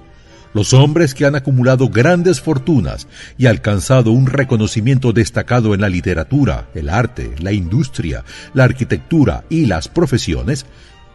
Los 0.54 0.72
hombres 0.72 1.14
que 1.14 1.26
han 1.26 1.34
acumulado 1.34 1.88
grandes 1.88 2.40
fortunas 2.40 3.08
y 3.36 3.46
alcanzado 3.46 4.12
un 4.12 4.26
reconocimiento 4.26 5.12
destacado 5.12 5.74
en 5.74 5.80
la 5.80 5.88
literatura, 5.88 6.68
el 6.76 6.88
arte, 6.88 7.34
la 7.40 7.52
industria, 7.52 8.24
la 8.54 8.62
arquitectura 8.62 9.44
y 9.50 9.66
las 9.66 9.88
profesiones, 9.88 10.64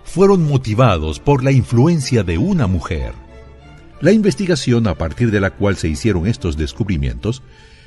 fueron 0.03 0.43
motivados 0.43 1.19
por 1.19 1.41
la 1.41 1.51
influencia 1.51 2.23
de 2.23 2.37
una 2.37 2.67
mujer. 2.67 3.13
La 4.01 4.11
investigación 4.11 4.87
a 4.87 4.95
partir 4.95 5.31
de 5.31 5.39
la 5.39 5.51
cual 5.51 5.77
se 5.77 5.87
hicieron 5.87 6.27
estos 6.27 6.57
descubrimientos 6.57 7.41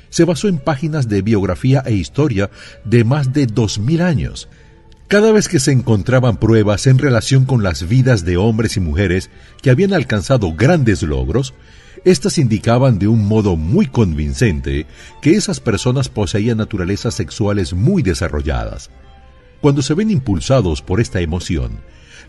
se 0.09 0.25
basó 0.25 0.47
en 0.47 0.57
páginas 0.57 1.07
de 1.07 1.21
biografía 1.21 1.83
e 1.85 1.93
historia 1.93 2.49
de 2.83 3.03
más 3.03 3.31
de 3.31 3.47
2.000 3.47 4.01
años. 4.01 4.47
Cada 5.07 5.31
vez 5.31 5.47
que 5.47 5.59
se 5.59 5.71
encontraban 5.71 6.37
pruebas 6.37 6.87
en 6.87 6.97
relación 6.97 7.45
con 7.45 7.61
las 7.61 7.87
vidas 7.87 8.25
de 8.25 8.37
hombres 8.37 8.77
y 8.77 8.79
mujeres 8.79 9.29
que 9.61 9.69
habían 9.69 9.93
alcanzado 9.93 10.53
grandes 10.53 11.03
logros, 11.03 11.53
éstas 12.03 12.37
indicaban 12.37 12.97
de 12.99 13.07
un 13.07 13.27
modo 13.27 13.55
muy 13.55 13.85
convincente 13.85 14.87
que 15.21 15.35
esas 15.35 15.59
personas 15.59 16.09
poseían 16.09 16.57
naturalezas 16.57 17.13
sexuales 17.13 17.73
muy 17.73 18.01
desarrolladas. 18.01 18.89
Cuando 19.61 19.81
se 19.81 19.93
ven 19.93 20.09
impulsados 20.09 20.81
por 20.81 20.99
esta 20.99 21.21
emoción, 21.21 21.79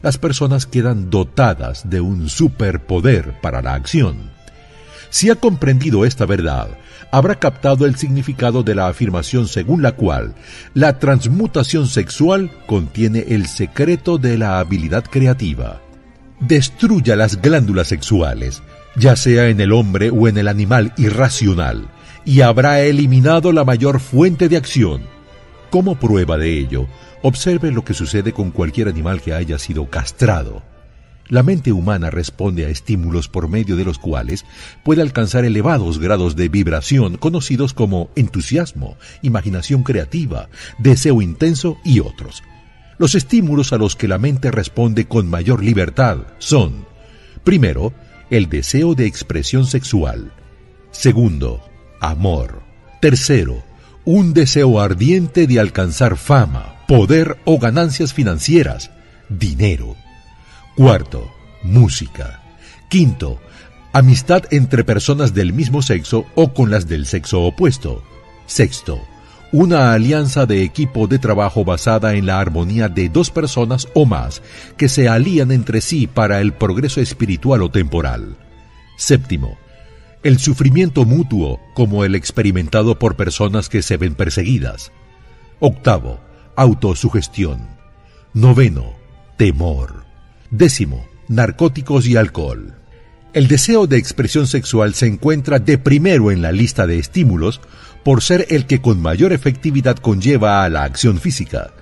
las 0.02 0.18
personas 0.18 0.66
quedan 0.66 1.08
dotadas 1.08 1.88
de 1.88 2.00
un 2.00 2.28
superpoder 2.28 3.40
para 3.40 3.62
la 3.62 3.74
acción. 3.74 4.30
Si 5.10 5.30
ha 5.30 5.36
comprendido 5.36 6.04
esta 6.04 6.26
verdad, 6.26 6.68
habrá 7.16 7.36
captado 7.36 7.86
el 7.86 7.96
significado 7.96 8.62
de 8.62 8.74
la 8.74 8.88
afirmación 8.88 9.48
según 9.48 9.82
la 9.82 9.92
cual 9.92 10.34
la 10.74 10.98
transmutación 10.98 11.86
sexual 11.86 12.50
contiene 12.66 13.24
el 13.28 13.46
secreto 13.46 14.18
de 14.18 14.38
la 14.38 14.58
habilidad 14.58 15.04
creativa. 15.04 15.80
Destruya 16.40 17.16
las 17.16 17.40
glándulas 17.40 17.88
sexuales, 17.88 18.62
ya 18.96 19.16
sea 19.16 19.48
en 19.48 19.60
el 19.60 19.72
hombre 19.72 20.10
o 20.10 20.28
en 20.28 20.38
el 20.38 20.48
animal 20.48 20.92
irracional, 20.96 21.88
y 22.24 22.40
habrá 22.40 22.80
eliminado 22.80 23.52
la 23.52 23.64
mayor 23.64 24.00
fuente 24.00 24.48
de 24.48 24.56
acción. 24.56 25.02
Como 25.70 25.98
prueba 25.98 26.36
de 26.36 26.58
ello, 26.58 26.86
Observe 27.26 27.72
lo 27.72 27.86
que 27.86 27.94
sucede 27.94 28.32
con 28.32 28.50
cualquier 28.50 28.86
animal 28.86 29.22
que 29.22 29.32
haya 29.32 29.58
sido 29.58 29.88
castrado. 29.88 30.62
La 31.28 31.42
mente 31.42 31.72
humana 31.72 32.10
responde 32.10 32.66
a 32.66 32.68
estímulos 32.68 33.28
por 33.28 33.48
medio 33.48 33.76
de 33.76 33.84
los 33.84 33.98
cuales 33.98 34.44
puede 34.82 35.00
alcanzar 35.00 35.44
elevados 35.44 35.98
grados 35.98 36.36
de 36.36 36.48
vibración 36.48 37.16
conocidos 37.16 37.72
como 37.72 38.10
entusiasmo, 38.14 38.96
imaginación 39.22 39.84
creativa, 39.84 40.50
deseo 40.78 41.22
intenso 41.22 41.78
y 41.82 42.00
otros. 42.00 42.42
Los 42.98 43.14
estímulos 43.14 43.72
a 43.72 43.78
los 43.78 43.96
que 43.96 44.06
la 44.06 44.18
mente 44.18 44.50
responde 44.50 45.06
con 45.06 45.28
mayor 45.28 45.64
libertad 45.64 46.18
son, 46.38 46.84
primero, 47.42 47.92
el 48.30 48.48
deseo 48.48 48.94
de 48.94 49.06
expresión 49.06 49.66
sexual. 49.66 50.32
Segundo, 50.90 51.60
amor. 52.00 52.62
Tercero, 53.00 53.64
un 54.04 54.34
deseo 54.34 54.80
ardiente 54.80 55.46
de 55.46 55.58
alcanzar 55.58 56.16
fama, 56.16 56.76
poder 56.86 57.38
o 57.44 57.58
ganancias 57.58 58.12
financieras, 58.12 58.90
dinero. 59.28 59.96
Cuarto, 60.76 61.32
música. 61.62 62.42
Quinto, 62.88 63.38
amistad 63.92 64.42
entre 64.50 64.82
personas 64.82 65.32
del 65.32 65.52
mismo 65.52 65.82
sexo 65.82 66.26
o 66.34 66.52
con 66.52 66.72
las 66.72 66.88
del 66.88 67.06
sexo 67.06 67.42
opuesto. 67.42 68.02
Sexto, 68.46 69.00
una 69.52 69.92
alianza 69.92 70.46
de 70.46 70.64
equipo 70.64 71.06
de 71.06 71.20
trabajo 71.20 71.64
basada 71.64 72.14
en 72.14 72.26
la 72.26 72.40
armonía 72.40 72.88
de 72.88 73.08
dos 73.08 73.30
personas 73.30 73.86
o 73.94 74.04
más 74.04 74.42
que 74.76 74.88
se 74.88 75.08
alían 75.08 75.52
entre 75.52 75.80
sí 75.80 76.08
para 76.08 76.40
el 76.40 76.52
progreso 76.52 77.00
espiritual 77.00 77.62
o 77.62 77.70
temporal. 77.70 78.36
Séptimo, 78.96 79.56
el 80.24 80.40
sufrimiento 80.40 81.04
mutuo 81.04 81.60
como 81.74 82.04
el 82.04 82.16
experimentado 82.16 82.98
por 82.98 83.14
personas 83.14 83.68
que 83.68 83.80
se 83.80 83.96
ven 83.96 84.16
perseguidas. 84.16 84.90
Octavo, 85.60 86.18
autosugestión. 86.56 87.68
Noveno, 88.32 88.94
temor. 89.36 90.03
Décimo, 90.56 91.04
narcóticos 91.26 92.06
y 92.06 92.14
alcohol. 92.14 92.76
El 93.32 93.48
deseo 93.48 93.88
de 93.88 93.96
expresión 93.96 94.46
sexual 94.46 94.94
se 94.94 95.08
encuentra 95.08 95.58
de 95.58 95.78
primero 95.78 96.30
en 96.30 96.42
la 96.42 96.52
lista 96.52 96.86
de 96.86 96.96
estímulos 97.00 97.60
por 98.04 98.22
ser 98.22 98.46
el 98.50 98.64
que 98.64 98.80
con 98.80 99.02
mayor 99.02 99.32
efectividad 99.32 99.96
conlleva 99.96 100.62
a 100.62 100.68
la 100.68 100.84
acción 100.84 101.18
física. 101.18 101.72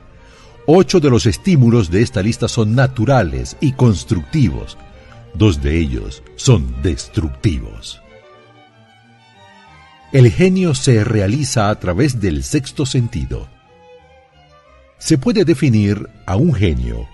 Ocho 0.64 1.00
de 1.00 1.10
los 1.10 1.26
estímulos 1.26 1.90
de 1.90 2.00
esta 2.00 2.22
lista 2.22 2.48
son 2.48 2.74
naturales 2.74 3.58
y 3.60 3.72
constructivos. 3.72 4.78
Dos 5.34 5.62
de 5.62 5.78
ellos 5.78 6.22
son 6.36 6.80
destructivos. 6.82 8.00
El 10.12 10.30
genio 10.30 10.74
se 10.74 11.04
realiza 11.04 11.68
a 11.68 11.78
través 11.78 12.22
del 12.22 12.42
sexto 12.42 12.86
sentido. 12.86 13.50
Se 14.96 15.18
puede 15.18 15.44
definir 15.44 16.08
a 16.24 16.36
un 16.36 16.54
genio 16.54 17.06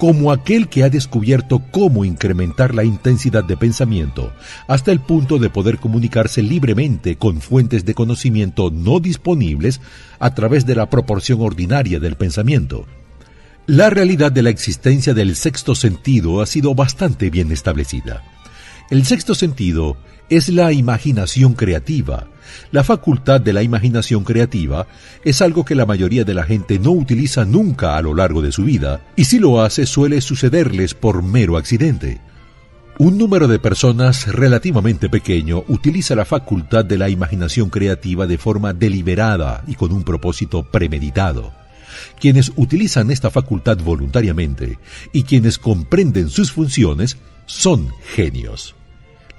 como 0.00 0.32
aquel 0.32 0.68
que 0.68 0.82
ha 0.82 0.88
descubierto 0.88 1.60
cómo 1.70 2.06
incrementar 2.06 2.74
la 2.74 2.84
intensidad 2.84 3.44
de 3.44 3.58
pensamiento 3.58 4.32
hasta 4.66 4.92
el 4.92 5.00
punto 5.00 5.38
de 5.38 5.50
poder 5.50 5.76
comunicarse 5.76 6.42
libremente 6.42 7.16
con 7.16 7.42
fuentes 7.42 7.84
de 7.84 7.92
conocimiento 7.92 8.70
no 8.70 8.98
disponibles 8.98 9.82
a 10.18 10.34
través 10.34 10.64
de 10.64 10.74
la 10.74 10.88
proporción 10.88 11.42
ordinaria 11.42 12.00
del 12.00 12.16
pensamiento. 12.16 12.86
La 13.66 13.90
realidad 13.90 14.32
de 14.32 14.42
la 14.42 14.48
existencia 14.48 15.12
del 15.12 15.36
sexto 15.36 15.74
sentido 15.74 16.40
ha 16.40 16.46
sido 16.46 16.74
bastante 16.74 17.28
bien 17.28 17.52
establecida. 17.52 18.24
El 18.88 19.04
sexto 19.04 19.34
sentido 19.34 19.98
es 20.30 20.48
la 20.48 20.72
imaginación 20.72 21.54
creativa. 21.54 22.28
La 22.70 22.84
facultad 22.84 23.40
de 23.40 23.52
la 23.52 23.62
imaginación 23.62 24.24
creativa 24.24 24.86
es 25.24 25.42
algo 25.42 25.64
que 25.64 25.74
la 25.74 25.86
mayoría 25.86 26.24
de 26.24 26.34
la 26.34 26.44
gente 26.44 26.78
no 26.78 26.92
utiliza 26.92 27.44
nunca 27.44 27.96
a 27.96 28.02
lo 28.02 28.14
largo 28.14 28.40
de 28.40 28.52
su 28.52 28.64
vida, 28.64 29.04
y 29.16 29.24
si 29.24 29.40
lo 29.40 29.60
hace 29.60 29.86
suele 29.86 30.20
sucederles 30.20 30.94
por 30.94 31.22
mero 31.22 31.56
accidente. 31.56 32.20
Un 32.98 33.18
número 33.18 33.48
de 33.48 33.58
personas 33.58 34.28
relativamente 34.28 35.08
pequeño 35.08 35.64
utiliza 35.68 36.14
la 36.14 36.24
facultad 36.24 36.84
de 36.84 36.98
la 36.98 37.08
imaginación 37.08 37.68
creativa 37.68 38.26
de 38.26 38.38
forma 38.38 38.72
deliberada 38.72 39.64
y 39.66 39.74
con 39.74 39.90
un 39.90 40.04
propósito 40.04 40.62
premeditado. 40.62 41.52
Quienes 42.20 42.52
utilizan 42.56 43.10
esta 43.10 43.30
facultad 43.30 43.78
voluntariamente 43.78 44.78
y 45.12 45.24
quienes 45.24 45.58
comprenden 45.58 46.30
sus 46.30 46.52
funciones 46.52 47.16
son 47.46 47.88
genios. 48.14 48.76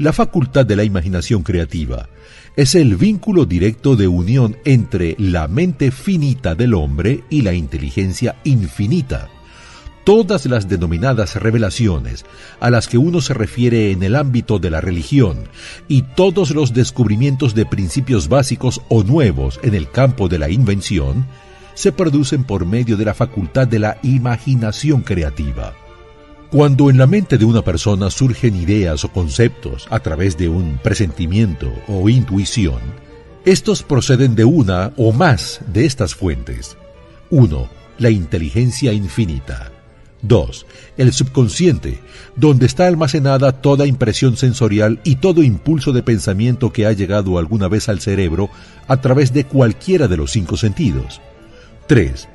La 0.02 0.14
facultad 0.14 0.66
de 0.66 0.76
la 0.76 0.84
imaginación 0.84 1.44
creativa 1.44 2.10
es 2.56 2.74
el 2.74 2.96
vínculo 2.96 3.46
directo 3.46 3.96
de 3.96 4.08
unión 4.08 4.58
entre 4.66 5.16
la 5.20 5.48
mente 5.48 5.92
finita 5.92 6.56
del 6.56 6.74
hombre 6.74 7.24
y 7.30 7.44
la 7.44 7.54
inteligencia 7.54 8.36
infinita. 8.44 9.30
Todas 10.04 10.48
las 10.48 10.68
denominadas 10.68 11.36
revelaciones 11.36 12.26
a 12.60 12.72
las 12.72 12.88
que 12.88 12.98
uno 12.98 13.22
se 13.22 13.36
refiere 13.36 13.92
en 13.92 14.02
el 14.02 14.16
ámbito 14.16 14.58
de 14.58 14.72
la 14.72 14.82
religión 14.82 15.38
y 15.88 16.02
todos 16.02 16.50
los 16.50 16.74
descubrimientos 16.74 17.54
de 17.54 17.68
principios 17.68 18.28
básicos 18.28 18.82
o 18.90 19.04
nuevos 19.04 19.60
en 19.62 19.76
el 19.76 19.88
campo 19.92 20.28
de 20.28 20.40
la 20.40 20.50
invención 20.50 21.28
se 21.76 21.92
producen 21.92 22.44
por 22.44 22.66
medio 22.66 22.98
de 22.98 23.06
la 23.06 23.14
facultad 23.14 23.68
de 23.68 23.78
la 23.78 24.00
imaginación 24.02 25.04
creativa. 25.04 25.76
Cuando 26.52 26.90
en 26.90 26.98
la 26.98 27.08
mente 27.08 27.38
de 27.38 27.46
una 27.46 27.62
persona 27.62 28.10
surgen 28.10 28.58
ideas 28.58 29.06
o 29.06 29.10
conceptos 29.14 29.88
a 29.90 30.02
través 30.02 30.36
de 30.36 30.50
un 30.50 30.80
presentimiento 30.84 31.72
o 31.88 32.10
intuición, 32.10 32.82
estos 33.46 33.84
proceden 33.84 34.36
de 34.36 34.44
una 34.44 34.92
o 34.98 35.14
más 35.14 35.62
de 35.68 35.86
estas 35.86 36.14
fuentes. 36.14 36.76
1. 37.30 37.70
La 38.00 38.10
inteligencia 38.10 38.92
infinita. 38.92 39.72
2. 40.24 40.66
El 40.98 41.14
subconsciente, 41.14 42.02
donde 42.36 42.66
está 42.66 42.86
almacenada 42.86 43.54
toda 43.54 43.86
impresión 43.86 44.36
sensorial 44.36 45.00
y 45.06 45.16
todo 45.16 45.44
impulso 45.44 45.94
de 45.94 46.04
pensamiento 46.04 46.74
que 46.74 46.86
ha 46.86 46.92
llegado 46.92 47.38
alguna 47.38 47.70
vez 47.70 47.88
al 47.88 48.02
cerebro 48.02 48.50
a 48.90 49.00
través 49.00 49.32
de 49.32 49.46
cualquiera 49.46 50.10
de 50.10 50.18
los 50.18 50.32
cinco 50.32 50.58
sentidos. 50.58 51.22
3 51.88 52.28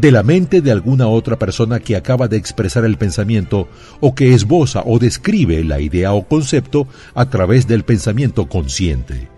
de 0.00 0.12
la 0.12 0.22
mente 0.22 0.60
de 0.60 0.70
alguna 0.70 1.08
otra 1.08 1.38
persona 1.38 1.80
que 1.80 1.96
acaba 1.96 2.28
de 2.28 2.36
expresar 2.36 2.84
el 2.84 2.96
pensamiento 2.96 3.68
o 4.00 4.14
que 4.14 4.32
esboza 4.32 4.82
o 4.86 4.98
describe 4.98 5.64
la 5.64 5.80
idea 5.80 6.12
o 6.12 6.26
concepto 6.28 6.86
a 7.14 7.28
través 7.28 7.66
del 7.66 7.82
pensamiento 7.84 8.48
consciente. 8.48 9.28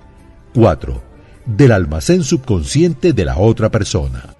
4. 0.55 1.03
Del 1.47 1.73
almacén 1.73 2.25
subconsciente 2.25 3.15
de 3.15 3.25
la 3.25 3.39
otra 3.39 3.71
persona. 3.71 4.37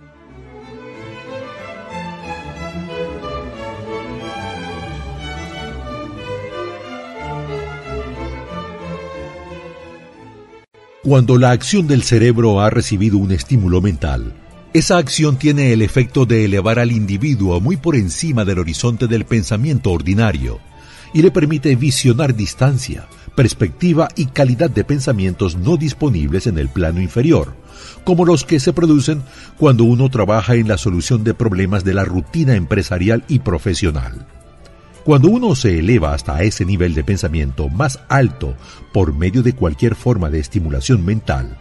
Cuando 11.03 11.39
la 11.39 11.53
acción 11.53 11.87
del 11.87 12.03
cerebro 12.03 12.61
ha 12.61 12.68
recibido 12.68 13.16
un 13.16 13.33
estímulo 13.33 13.81
mental, 13.81 14.35
esa 14.73 14.99
acción 14.99 15.37
tiene 15.37 15.73
el 15.73 15.83
efecto 15.83 16.27
de 16.27 16.45
elevar 16.45 16.79
al 16.79 16.93
individuo 16.93 17.61
muy 17.61 17.77
por 17.77 17.97
encima 17.97 18.45
del 18.45 18.61
horizonte 18.61 19.09
del 19.09 19.25
pensamiento 19.25 19.91
ordinario 19.91 20.61
y 21.12 21.23
le 21.23 21.33
permite 21.33 21.75
visionar 21.75 22.37
distancia, 22.37 23.09
perspectiva 23.35 24.09
y 24.14 24.27
calidad 24.27 24.71
de 24.71 24.85
pensamientos 24.85 25.57
no 25.57 25.77
disponibles 25.77 26.47
en 26.47 26.57
el 26.57 26.68
plano 26.68 27.01
inferior, 27.01 27.57
como 28.05 28.25
los 28.25 28.45
que 28.45 28.61
se 28.61 28.73
producen 28.73 29.23
cuando 29.59 29.83
uno 29.83 30.09
trabaja 30.09 30.55
en 30.55 30.68
la 30.68 30.79
solución 30.79 31.25
de 31.25 31.35
problemas 31.35 31.83
de 31.83 31.95
la 31.95 32.05
rutina 32.05 32.55
empresarial 32.55 33.25
y 33.27 33.41
profesional. 33.41 34.29
Cuando 35.03 35.31
uno 35.31 35.57
se 35.57 35.81
eleva 35.81 36.14
hasta 36.14 36.45
ese 36.45 36.64
nivel 36.64 36.95
de 36.95 37.03
pensamiento 37.03 37.68
más 37.68 37.99
alto 38.09 38.55
por 38.93 39.14
medio 39.14 39.43
de 39.43 39.53
cualquier 39.53 39.97
forma 39.97 40.31
de 40.31 40.39
estimulación 40.39 41.05
mental, 41.05 41.59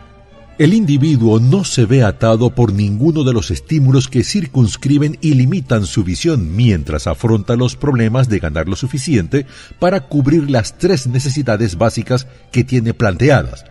el 0.60 0.74
individuo 0.74 1.40
no 1.40 1.64
se 1.64 1.86
ve 1.86 2.04
atado 2.04 2.50
por 2.50 2.74
ninguno 2.74 3.24
de 3.24 3.32
los 3.32 3.50
estímulos 3.50 4.10
que 4.10 4.26
circunscriben 4.26 5.18
y 5.22 5.34
limitan 5.34 5.86
su 5.86 6.04
visión 6.04 6.54
mientras 6.54 7.08
afronta 7.08 7.56
los 7.56 7.78
problemas 7.78 8.28
de 8.28 8.40
ganar 8.40 8.68
lo 8.68 8.76
suficiente 8.76 9.46
para 9.80 10.02
cubrir 10.10 10.52
las 10.52 10.78
tres 10.78 11.08
necesidades 11.08 11.78
básicas 11.78 12.28
que 12.52 12.66
tiene 12.66 12.94
planteadas, 12.94 13.64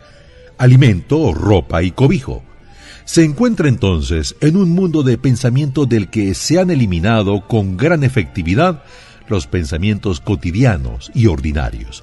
alimento, 0.56 1.34
ropa 1.34 1.82
y 1.82 1.90
cobijo. 1.90 2.42
Se 3.04 3.22
encuentra 3.22 3.68
entonces 3.68 4.34
en 4.40 4.56
un 4.56 4.70
mundo 4.70 5.02
de 5.02 5.18
pensamiento 5.18 5.84
del 5.84 6.08
que 6.08 6.32
se 6.32 6.58
han 6.58 6.70
eliminado 6.70 7.46
con 7.46 7.76
gran 7.76 8.02
efectividad 8.02 8.82
los 9.28 9.46
pensamientos 9.46 10.20
cotidianos 10.20 11.10
y 11.14 11.26
ordinarios. 11.26 12.02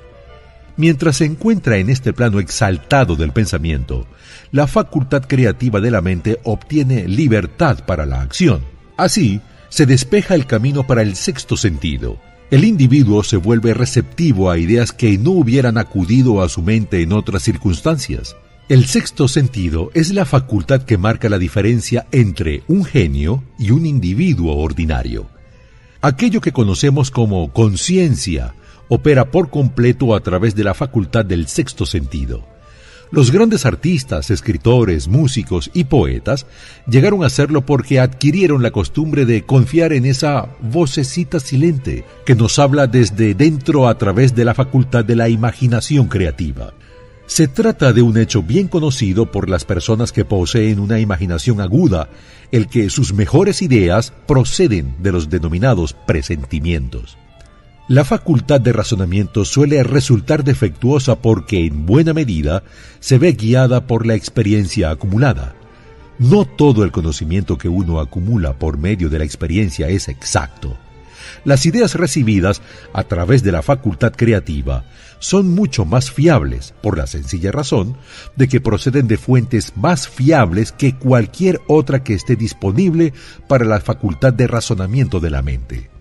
Mientras 0.77 1.17
se 1.17 1.25
encuentra 1.25 1.77
en 1.77 1.89
este 1.89 2.11
plano 2.11 2.39
exaltado 2.39 3.15
del 3.15 3.31
pensamiento, 3.31 4.07
la 4.51 4.67
facultad 4.67 5.23
creativa 5.23 5.79
de 5.79 5.91
la 5.91 6.01
mente 6.01 6.39
obtiene 6.43 7.07
libertad 7.07 7.85
para 7.85 8.05
la 8.05 8.21
acción. 8.21 8.61
Así, 8.97 9.41
se 9.69 9.85
despeja 9.85 10.35
el 10.35 10.45
camino 10.45 10.85
para 10.85 11.01
el 11.01 11.15
sexto 11.15 11.55
sentido. 11.57 12.19
El 12.51 12.63
individuo 12.63 13.23
se 13.23 13.37
vuelve 13.37 13.73
receptivo 13.73 14.51
a 14.51 14.57
ideas 14.57 14.91
que 14.91 15.17
no 15.17 15.31
hubieran 15.31 15.77
acudido 15.77 16.41
a 16.41 16.49
su 16.49 16.61
mente 16.61 17.01
en 17.01 17.13
otras 17.13 17.43
circunstancias. 17.43 18.35
El 18.67 18.85
sexto 18.85 19.27
sentido 19.27 19.91
es 19.93 20.13
la 20.13 20.25
facultad 20.25 20.83
que 20.83 20.97
marca 20.97 21.29
la 21.29 21.39
diferencia 21.39 22.05
entre 22.11 22.63
un 22.67 22.83
genio 22.83 23.43
y 23.57 23.71
un 23.71 23.85
individuo 23.85 24.57
ordinario. 24.57 25.27
Aquello 26.01 26.41
que 26.41 26.51
conocemos 26.51 27.11
como 27.11 27.51
conciencia 27.51 28.53
opera 28.87 29.31
por 29.31 29.49
completo 29.49 30.15
a 30.15 30.21
través 30.21 30.55
de 30.55 30.63
la 30.63 30.73
facultad 30.73 31.25
del 31.25 31.47
sexto 31.47 31.85
sentido. 31.85 32.43
Los 33.11 33.31
grandes 33.31 33.65
artistas, 33.65 34.31
escritores, 34.31 35.07
músicos 35.07 35.69
y 35.73 35.85
poetas 35.85 36.47
llegaron 36.87 37.23
a 37.23 37.27
hacerlo 37.27 37.65
porque 37.65 37.99
adquirieron 37.99 38.63
la 38.63 38.71
costumbre 38.71 39.25
de 39.25 39.43
confiar 39.45 39.93
en 39.93 40.05
esa 40.05 40.49
vocecita 40.61 41.39
silente 41.39 42.03
que 42.25 42.35
nos 42.35 42.57
habla 42.59 42.87
desde 42.87 43.33
dentro 43.33 43.87
a 43.87 43.97
través 43.97 44.35
de 44.35 44.43
la 44.43 44.53
facultad 44.53 45.05
de 45.05 45.15
la 45.15 45.29
imaginación 45.29 46.07
creativa. 46.07 46.73
Se 47.27 47.47
trata 47.47 47.93
de 47.93 48.01
un 48.01 48.17
hecho 48.17 48.43
bien 48.43 48.67
conocido 48.67 49.31
por 49.31 49.49
las 49.49 49.65
personas 49.65 50.11
que 50.11 50.25
poseen 50.25 50.79
una 50.79 50.99
imaginación 50.99 51.61
aguda, 51.61 52.09
el 52.51 52.67
que 52.67 52.89
sus 52.89 53.13
mejores 53.13 53.61
ideas 53.61 54.13
proceden 54.27 54.95
de 54.99 55.11
los 55.11 55.29
denominados 55.29 55.93
presentimientos. 55.93 57.17
La 57.87 58.03
facultad 58.03 58.59
de 58.61 58.73
razonamiento 58.73 59.45
suele 59.45 59.83
resultar 59.83 60.43
defectuosa 60.43 61.17
porque 61.21 61.67
en 61.67 61.85
buena 61.85 62.13
medida 62.13 62.63
se 62.99 63.19
ve 63.19 63.33
guiada 63.33 63.85
por 63.85 64.07
la 64.07 64.15
experiencia 64.15 64.89
acumulada. 64.89 65.53
No 66.17 66.45
todo 66.45 66.83
el 66.83 66.91
conocimiento 66.91 67.59
que 67.59 67.69
uno 67.69 67.99
acumula 67.99 68.53
por 68.53 68.79
medio 68.79 69.07
de 69.09 69.19
la 69.19 69.25
experiencia 69.25 69.87
es 69.87 70.07
exacto. 70.07 70.75
Las 71.43 71.67
ideas 71.67 71.93
recibidas 71.93 72.63
a 72.91 73.03
través 73.03 73.43
de 73.43 73.51
la 73.51 73.61
facultad 73.61 74.13
creativa 74.13 74.85
son 75.19 75.53
mucho 75.53 75.85
más 75.85 76.09
fiables 76.09 76.73
por 76.81 76.97
la 76.97 77.05
sencilla 77.05 77.51
razón 77.51 77.97
de 78.35 78.47
que 78.47 78.61
proceden 78.61 79.07
de 79.07 79.17
fuentes 79.17 79.73
más 79.75 80.07
fiables 80.07 80.71
que 80.71 80.95
cualquier 80.95 81.61
otra 81.67 82.03
que 82.03 82.15
esté 82.15 82.35
disponible 82.35 83.13
para 83.47 83.63
la 83.63 83.79
facultad 83.79 84.33
de 84.33 84.47
razonamiento 84.47 85.19
de 85.19 85.29
la 85.29 85.43
mente. 85.43 85.94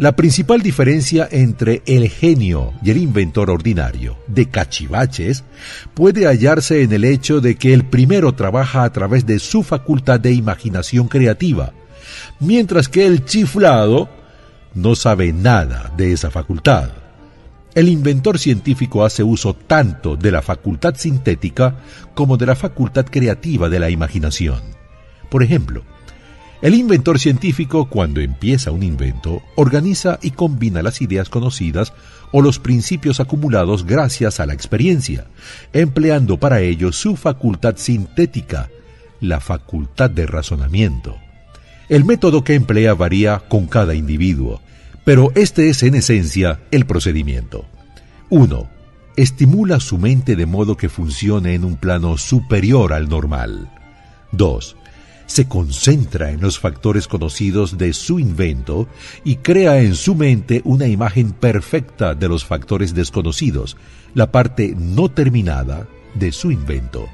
La 0.00 0.16
principal 0.16 0.62
diferencia 0.62 1.28
entre 1.30 1.82
el 1.84 2.08
genio 2.08 2.72
y 2.82 2.90
el 2.90 2.96
inventor 2.96 3.50
ordinario 3.50 4.16
de 4.28 4.48
cachivaches 4.48 5.44
puede 5.92 6.24
hallarse 6.26 6.82
en 6.82 6.94
el 6.94 7.04
hecho 7.04 7.42
de 7.42 7.56
que 7.56 7.74
el 7.74 7.84
primero 7.84 8.34
trabaja 8.34 8.84
a 8.84 8.92
través 8.94 9.26
de 9.26 9.38
su 9.38 9.62
facultad 9.62 10.18
de 10.18 10.32
imaginación 10.32 11.06
creativa, 11.06 11.74
mientras 12.38 12.88
que 12.88 13.04
el 13.04 13.26
chiflado 13.26 14.08
no 14.72 14.94
sabe 14.94 15.34
nada 15.34 15.92
de 15.98 16.14
esa 16.14 16.30
facultad. 16.30 16.92
El 17.74 17.90
inventor 17.90 18.38
científico 18.38 19.04
hace 19.04 19.22
uso 19.22 19.52
tanto 19.52 20.16
de 20.16 20.32
la 20.32 20.40
facultad 20.40 20.94
sintética 20.96 21.76
como 22.14 22.38
de 22.38 22.46
la 22.46 22.56
facultad 22.56 23.04
creativa 23.04 23.68
de 23.68 23.80
la 23.80 23.90
imaginación. 23.90 24.62
Por 25.28 25.42
ejemplo, 25.42 25.82
el 26.62 26.74
inventor 26.74 27.18
científico, 27.18 27.86
cuando 27.88 28.20
empieza 28.20 28.70
un 28.70 28.82
invento, 28.82 29.42
organiza 29.56 30.18
y 30.20 30.32
combina 30.32 30.82
las 30.82 31.00
ideas 31.00 31.30
conocidas 31.30 31.94
o 32.32 32.42
los 32.42 32.58
principios 32.58 33.18
acumulados 33.18 33.86
gracias 33.86 34.40
a 34.40 34.46
la 34.46 34.52
experiencia, 34.52 35.26
empleando 35.72 36.36
para 36.36 36.60
ello 36.60 36.92
su 36.92 37.16
facultad 37.16 37.76
sintética, 37.76 38.68
la 39.20 39.40
facultad 39.40 40.10
de 40.10 40.26
razonamiento. 40.26 41.16
El 41.88 42.04
método 42.04 42.44
que 42.44 42.54
emplea 42.54 42.92
varía 42.92 43.38
con 43.48 43.66
cada 43.66 43.94
individuo, 43.94 44.60
pero 45.04 45.32
este 45.34 45.70
es 45.70 45.82
en 45.82 45.94
esencia 45.94 46.60
el 46.70 46.84
procedimiento. 46.84 47.64
1. 48.28 48.68
Estimula 49.16 49.80
su 49.80 49.96
mente 49.96 50.36
de 50.36 50.46
modo 50.46 50.76
que 50.76 50.90
funcione 50.90 51.54
en 51.54 51.64
un 51.64 51.76
plano 51.76 52.18
superior 52.18 52.92
al 52.92 53.08
normal. 53.08 53.70
2. 54.32 54.76
Se 55.30 55.46
concentra 55.46 56.32
en 56.32 56.40
los 56.40 56.58
factores 56.58 57.06
conocidos 57.06 57.78
de 57.78 57.92
su 57.92 58.18
invento 58.18 58.88
y 59.22 59.36
crea 59.36 59.80
en 59.80 59.94
su 59.94 60.16
mente 60.16 60.60
una 60.64 60.88
imagen 60.88 61.30
perfecta 61.30 62.16
de 62.16 62.28
los 62.28 62.44
factores 62.44 62.94
desconocidos, 62.94 63.76
la 64.12 64.32
parte 64.32 64.74
no 64.76 65.08
terminada 65.08 65.86
de 66.16 66.32
su 66.32 66.50
invento. 66.50 67.08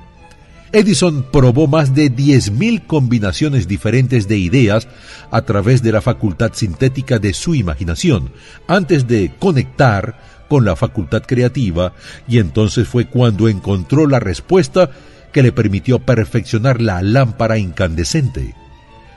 Edison 0.72 1.26
probó 1.30 1.66
más 1.66 1.94
de 1.94 2.10
10.000 2.10 2.86
combinaciones 2.86 3.68
diferentes 3.68 4.26
de 4.26 4.38
ideas 4.38 4.88
a 5.30 5.42
través 5.42 5.82
de 5.82 5.92
la 5.92 6.00
facultad 6.00 6.54
sintética 6.54 7.18
de 7.18 7.34
su 7.34 7.54
imaginación, 7.54 8.30
antes 8.66 9.06
de 9.06 9.34
conectar 9.38 10.18
con 10.48 10.64
la 10.64 10.74
facultad 10.74 11.22
creativa, 11.26 11.92
y 12.26 12.38
entonces 12.38 12.88
fue 12.88 13.08
cuando 13.08 13.46
encontró 13.46 14.06
la 14.06 14.20
respuesta 14.20 14.90
que 15.36 15.42
le 15.42 15.52
permitió 15.52 15.98
perfeccionar 15.98 16.80
la 16.80 17.02
lámpara 17.02 17.58
incandescente. 17.58 18.54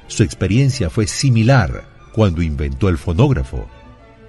Su 0.08 0.24
experiencia 0.24 0.90
fue 0.90 1.08
similar 1.08 1.86
cuando 2.12 2.42
inventó 2.42 2.90
el 2.90 2.98
fonógrafo. 2.98 3.70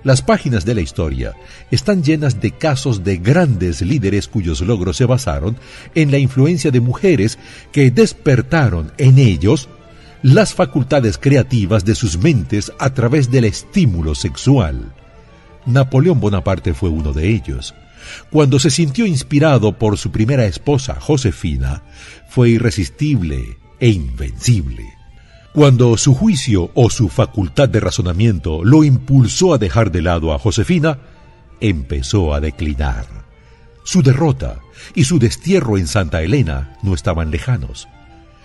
Las 0.05 0.23
páginas 0.23 0.65
de 0.65 0.77
la 0.77 0.83
historia 0.83 1.35
están 1.73 2.05
llenas 2.05 2.41
de 2.41 2.53
casos 2.53 3.03
de 3.03 3.17
grandes 3.17 3.83
líderes 3.83 4.29
cuyos 4.29 4.61
logros 4.61 4.99
se 4.99 5.05
basaron 5.05 5.57
en 5.97 6.13
la 6.13 6.19
influencia 6.19 6.71
de 6.71 6.79
mujeres 6.79 7.41
que 7.73 7.91
despertaron 7.91 8.93
en 8.97 9.19
ellos 9.19 9.69
las 10.23 10.55
facultades 10.55 11.19
creativas 11.19 11.85
de 11.85 11.97
sus 11.97 12.19
mentes 12.19 12.71
a 12.79 12.95
través 12.95 13.33
del 13.33 13.47
estímulo 13.47 14.15
sexual. 14.15 14.95
Napoleón 15.67 16.21
Bonaparte 16.21 16.73
fue 16.73 16.89
uno 16.89 17.13
de 17.13 17.31
ellos. 17.31 17.75
Cuando 18.31 18.59
se 18.59 18.71
sintió 18.71 19.07
inspirado 19.07 19.79
por 19.79 19.99
su 19.99 20.11
primera 20.11 20.47
esposa, 20.47 20.97
Josefina, 21.01 21.83
fue 22.29 22.51
irresistible 22.51 23.59
e 23.79 23.89
invencible. 23.91 24.85
Cuando 25.53 25.97
su 25.97 26.15
juicio 26.15 26.71
o 26.75 26.91
su 26.91 27.09
facultad 27.09 27.69
de 27.69 27.81
razonamiento 27.81 28.65
lo 28.65 28.85
impulsó 28.85 29.53
a 29.53 29.59
dejar 29.59 29.91
de 29.91 30.03
lado 30.03 30.33
a 30.33 30.39
Josefina, 30.39 30.99
empezó 31.61 32.33
a 32.35 32.41
declinar. 32.41 33.07
Su 33.85 34.03
derrota 34.03 34.61
y 34.95 35.05
su 35.05 35.19
destierro 35.19 35.77
en 35.77 35.89
Santa 35.89 36.23
Elena 36.23 36.79
no 36.83 36.95
estaban 36.95 37.31
lejanos. 37.31 37.89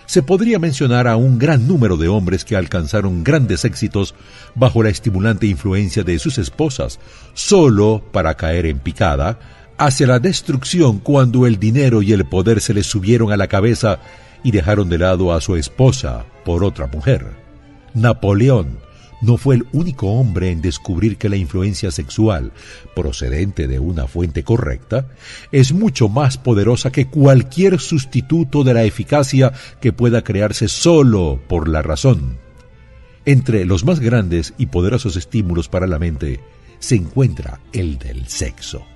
Se 0.06 0.22
podría 0.22 0.58
mencionar 0.58 1.06
a 1.08 1.16
un 1.16 1.38
gran 1.38 1.66
número 1.66 1.96
de 1.96 2.08
hombres 2.08 2.44
que 2.44 2.56
alcanzaron 2.56 3.24
grandes 3.24 3.64
éxitos 3.64 4.14
bajo 4.54 4.82
la 4.82 4.88
estimulante 4.88 5.46
influencia 5.46 6.02
de 6.02 6.18
sus 6.18 6.38
esposas, 6.38 6.98
solo 7.34 8.02
para 8.12 8.36
caer 8.36 8.66
en 8.66 8.78
picada 8.78 9.38
hacia 9.78 10.06
la 10.06 10.18
destrucción 10.18 11.00
cuando 11.00 11.46
el 11.46 11.58
dinero 11.58 12.02
y 12.02 12.12
el 12.12 12.24
poder 12.24 12.60
se 12.60 12.72
les 12.72 12.86
subieron 12.86 13.32
a 13.32 13.36
la 13.36 13.48
cabeza 13.48 13.98
y 14.42 14.52
dejaron 14.52 14.88
de 14.88 14.98
lado 14.98 15.34
a 15.34 15.40
su 15.40 15.56
esposa 15.56 16.24
por 16.44 16.64
otra 16.64 16.86
mujer. 16.86 17.26
Napoleón 17.94 18.85
no 19.20 19.36
fue 19.36 19.56
el 19.56 19.66
único 19.72 20.08
hombre 20.08 20.50
en 20.50 20.60
descubrir 20.60 21.16
que 21.16 21.28
la 21.28 21.36
influencia 21.36 21.90
sexual, 21.90 22.52
procedente 22.94 23.66
de 23.66 23.78
una 23.78 24.06
fuente 24.06 24.44
correcta, 24.44 25.08
es 25.52 25.72
mucho 25.72 26.08
más 26.08 26.38
poderosa 26.38 26.90
que 26.90 27.08
cualquier 27.08 27.80
sustituto 27.80 28.64
de 28.64 28.74
la 28.74 28.84
eficacia 28.84 29.52
que 29.80 29.92
pueda 29.92 30.22
crearse 30.22 30.68
solo 30.68 31.40
por 31.48 31.68
la 31.68 31.82
razón. 31.82 32.38
Entre 33.24 33.64
los 33.64 33.84
más 33.84 34.00
grandes 34.00 34.54
y 34.58 34.66
poderosos 34.66 35.16
estímulos 35.16 35.68
para 35.68 35.86
la 35.86 35.98
mente 35.98 36.40
se 36.78 36.94
encuentra 36.94 37.60
el 37.72 37.98
del 37.98 38.28
sexo. 38.28 38.86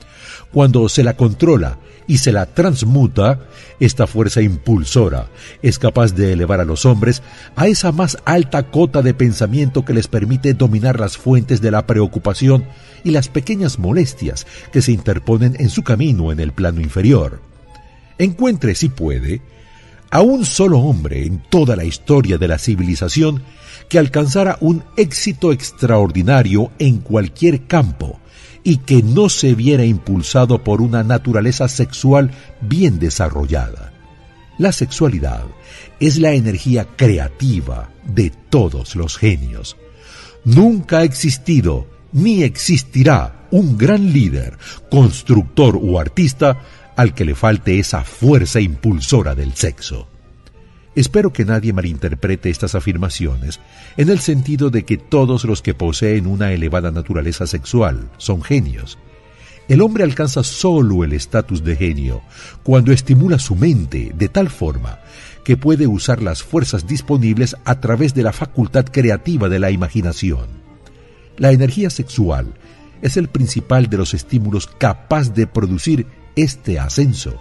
Cuando 0.53 0.89
se 0.89 1.03
la 1.03 1.17
controla 1.17 1.79
y 2.11 2.19
se 2.19 2.33
la 2.33 2.47
transmuta, 2.47 3.39
esta 3.79 4.09
fuerza 4.09 4.43
impulsora 4.43 5.29
es 5.63 5.79
capaz 5.79 6.13
de 6.13 6.33
elevar 6.33 6.59
a 6.59 6.65
los 6.65 6.85
hombres 6.85 7.23
a 7.55 7.69
esa 7.69 7.93
más 7.93 8.19
alta 8.25 8.65
cota 8.65 9.01
de 9.01 9.15
pensamiento 9.15 9.85
que 9.85 9.95
les 9.95 10.09
permite 10.09 10.55
dominar 10.55 10.99
las 10.99 11.17
fuentes 11.17 11.61
de 11.61 11.71
la 11.71 11.87
preocupación 11.87 12.65
y 13.05 13.13
las 13.13 13.29
pequeñas 13.29 13.79
molestias 13.79 14.45
que 14.73 14.83
se 14.83 14.91
interponen 14.91 15.55
en 15.61 15.71
su 15.71 15.85
camino 15.85 16.33
en 16.33 16.41
el 16.41 16.51
plano 16.51 16.81
inferior. 16.81 17.41
Encuentre, 18.19 18.75
si 18.75 18.89
puede, 18.89 19.41
a 20.11 20.21
un 20.21 20.45
solo 20.45 20.81
hombre 20.81 21.25
en 21.25 21.41
toda 21.49 21.77
la 21.77 21.85
historia 21.85 22.39
de 22.39 22.49
la 22.49 22.59
civilización 22.59 23.45
que 23.89 24.01
alcanzara 24.01 24.59
un 24.61 24.83
éxito 24.97 25.53
extraordinario 25.53 26.73
en 26.81 26.99
cualquier 26.99 27.69
campo 27.69 28.19
y 28.63 28.79
que 28.79 29.03
no 29.03 29.29
se 29.29 29.55
viera 29.55 29.85
impulsado 29.85 30.63
por 30.63 30.83
una 30.83 31.03
naturaleza 31.03 31.69
sexual 31.69 32.31
bien 32.61 32.99
desarrollada. 32.99 33.93
La 34.59 34.73
sexualidad 34.73 35.45
es 36.01 36.19
la 36.19 36.33
energía 36.33 36.87
creativa 36.97 37.91
de 38.05 38.31
todos 38.51 38.95
los 38.97 39.17
genios. 39.17 39.77
Nunca 40.45 40.99
ha 40.99 41.05
existido 41.05 41.87
ni 42.13 42.43
existirá 42.43 43.47
un 43.51 43.79
gran 43.79 44.13
líder, 44.13 44.59
constructor 44.91 45.79
o 45.81 45.99
artista 45.99 46.61
al 46.97 47.15
que 47.15 47.25
le 47.25 47.35
falte 47.35 47.79
esa 47.79 48.05
fuerza 48.05 48.61
impulsora 48.61 49.35
del 49.35 49.55
sexo. 49.55 50.10
Espero 50.95 51.33
que 51.33 51.45
nadie 51.45 51.73
malinterprete 51.73 52.51
estas 52.51 52.75
afirmaciones 52.75 53.61
en 53.97 54.09
el 54.09 54.19
sentido 54.19 54.71
de 54.71 54.85
que 54.85 54.97
todos 54.97 55.45
los 55.45 55.63
que 55.63 55.75
poseen 55.75 56.27
una 56.27 56.53
elevada 56.53 56.91
naturaleza 56.91 57.47
sexual 57.47 58.11
son 58.19 58.43
genios. 58.43 58.99
El 59.69 59.83
hombre 59.83 60.03
alcanza 60.03 60.43
solo 60.43 61.05
el 61.05 61.13
estatus 61.13 61.63
de 61.63 61.77
genio 61.77 62.23
cuando 62.65 62.91
estimula 62.91 63.39
su 63.39 63.55
mente 63.55 64.11
de 64.17 64.29
tal 64.29 64.51
forma 64.51 64.99
que 65.45 65.57
puede 65.57 65.87
usar 65.87 66.23
las 66.23 66.43
fuerzas 66.43 66.89
disponibles 66.89 67.57
a 67.65 67.81
través 67.81 68.13
de 68.13 68.25
la 68.25 68.33
facultad 68.33 68.87
creativa 68.87 69.49
de 69.49 69.61
la 69.61 69.71
imaginación. 69.71 70.49
La 71.37 71.53
energía 71.53 71.89
sexual 71.89 72.53
es 73.01 73.17
el 73.17 73.29
principal 73.29 73.89
de 73.89 73.97
los 73.97 74.13
estímulos 74.13 74.67
capaz 74.67 75.33
de 75.33 75.47
producir 75.47 76.07
este 76.35 76.81
ascenso 76.81 77.39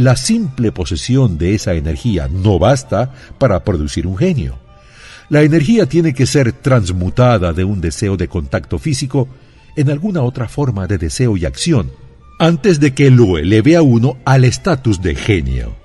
la 0.00 0.16
simple 0.16 0.72
posesión 0.72 1.36
de 1.36 1.54
esa 1.54 1.74
energía 1.74 2.26
no 2.26 2.58
basta 2.58 3.12
para 3.36 3.62
producir 3.64 4.06
un 4.06 4.16
genio. 4.16 4.58
La 5.28 5.42
energía 5.42 5.84
tiene 5.84 6.14
que 6.14 6.24
ser 6.24 6.52
transmutada 6.54 7.52
de 7.52 7.64
un 7.64 7.82
deseo 7.82 8.16
de 8.16 8.26
contacto 8.26 8.78
físico 8.78 9.28
en 9.76 9.90
alguna 9.90 10.22
otra 10.22 10.48
forma 10.48 10.86
de 10.86 10.96
deseo 10.96 11.36
y 11.36 11.44
acción, 11.44 11.92
antes 12.38 12.80
de 12.80 12.94
que 12.94 13.10
lo 13.10 13.36
eleve 13.36 13.76
a 13.76 13.82
uno 13.82 14.16
al 14.24 14.44
estatus 14.44 15.02
de 15.02 15.14
genio. 15.14 15.79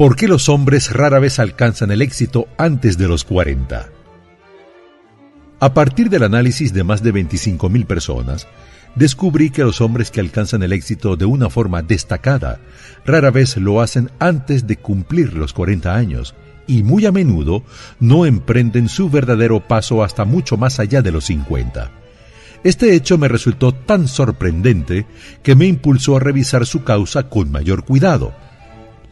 ¿Por 0.00 0.16
qué 0.16 0.28
los 0.28 0.48
hombres 0.48 0.94
rara 0.94 1.18
vez 1.18 1.38
alcanzan 1.38 1.90
el 1.90 2.00
éxito 2.00 2.48
antes 2.56 2.96
de 2.96 3.06
los 3.06 3.22
40? 3.22 3.90
A 5.60 5.74
partir 5.74 6.08
del 6.08 6.22
análisis 6.22 6.72
de 6.72 6.84
más 6.84 7.02
de 7.02 7.12
25.000 7.12 7.84
personas, 7.84 8.48
descubrí 8.94 9.50
que 9.50 9.62
los 9.62 9.82
hombres 9.82 10.10
que 10.10 10.20
alcanzan 10.20 10.62
el 10.62 10.72
éxito 10.72 11.18
de 11.18 11.26
una 11.26 11.50
forma 11.50 11.82
destacada 11.82 12.60
rara 13.04 13.30
vez 13.30 13.58
lo 13.58 13.82
hacen 13.82 14.10
antes 14.20 14.66
de 14.66 14.76
cumplir 14.76 15.34
los 15.34 15.52
40 15.52 15.94
años 15.94 16.34
y 16.66 16.82
muy 16.82 17.04
a 17.04 17.12
menudo 17.12 17.62
no 17.98 18.24
emprenden 18.24 18.88
su 18.88 19.10
verdadero 19.10 19.68
paso 19.68 20.02
hasta 20.02 20.24
mucho 20.24 20.56
más 20.56 20.80
allá 20.80 21.02
de 21.02 21.12
los 21.12 21.26
50. 21.26 21.90
Este 22.64 22.94
hecho 22.94 23.18
me 23.18 23.28
resultó 23.28 23.72
tan 23.72 24.08
sorprendente 24.08 25.04
que 25.42 25.54
me 25.54 25.66
impulsó 25.66 26.16
a 26.16 26.20
revisar 26.20 26.64
su 26.64 26.84
causa 26.84 27.28
con 27.28 27.52
mayor 27.52 27.84
cuidado 27.84 28.32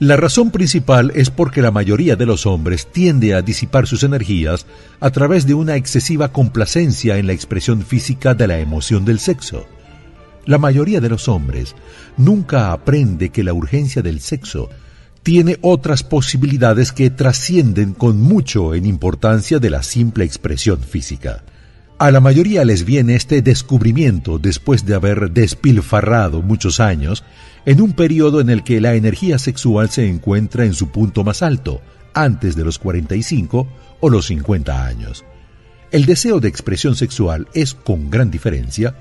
la 0.00 0.16
razón 0.16 0.52
principal 0.52 1.10
es 1.16 1.30
porque 1.30 1.60
la 1.60 1.72
mayoría 1.72 2.14
de 2.14 2.24
los 2.24 2.46
hombres 2.46 2.86
tiende 2.86 3.34
a 3.34 3.42
disipar 3.42 3.88
sus 3.88 4.04
energías 4.04 4.64
a 5.00 5.10
través 5.10 5.44
de 5.44 5.54
una 5.54 5.74
excesiva 5.74 6.32
complacencia 6.32 7.18
en 7.18 7.26
la 7.26 7.32
expresión 7.32 7.82
física 7.82 8.34
de 8.34 8.46
la 8.46 8.60
emoción 8.60 9.04
del 9.04 9.18
sexo. 9.18 9.66
La 10.46 10.58
mayoría 10.58 11.00
de 11.00 11.08
los 11.08 11.26
hombres 11.26 11.74
nunca 12.16 12.70
aprende 12.70 13.30
que 13.30 13.42
la 13.42 13.52
urgencia 13.52 14.00
del 14.00 14.20
sexo 14.20 14.70
tiene 15.24 15.58
otras 15.62 16.04
posibilidades 16.04 16.92
que 16.92 17.10
trascienden 17.10 17.92
con 17.92 18.20
mucho 18.20 18.76
en 18.76 18.86
importancia 18.86 19.58
de 19.58 19.70
la 19.70 19.82
simple 19.82 20.24
expresión 20.24 20.80
física. 20.80 21.42
A 21.98 22.12
la 22.12 22.20
mayoría 22.20 22.64
les 22.64 22.84
viene 22.84 23.16
este 23.16 23.42
descubrimiento 23.42 24.38
después 24.38 24.86
de 24.86 24.94
haber 24.94 25.32
despilfarrado 25.32 26.40
muchos 26.40 26.78
años 26.78 27.24
en 27.68 27.82
un 27.82 27.92
periodo 27.92 28.40
en 28.40 28.48
el 28.48 28.64
que 28.64 28.80
la 28.80 28.94
energía 28.94 29.38
sexual 29.38 29.90
se 29.90 30.08
encuentra 30.08 30.64
en 30.64 30.72
su 30.72 30.88
punto 30.88 31.22
más 31.22 31.42
alto, 31.42 31.82
antes 32.14 32.56
de 32.56 32.64
los 32.64 32.78
45 32.78 33.68
o 34.00 34.08
los 34.08 34.28
50 34.28 34.86
años. 34.86 35.22
El 35.90 36.06
deseo 36.06 36.40
de 36.40 36.48
expresión 36.48 36.96
sexual 36.96 37.46
es, 37.52 37.74
con 37.74 38.08
gran 38.08 38.30
diferencia, 38.30 38.96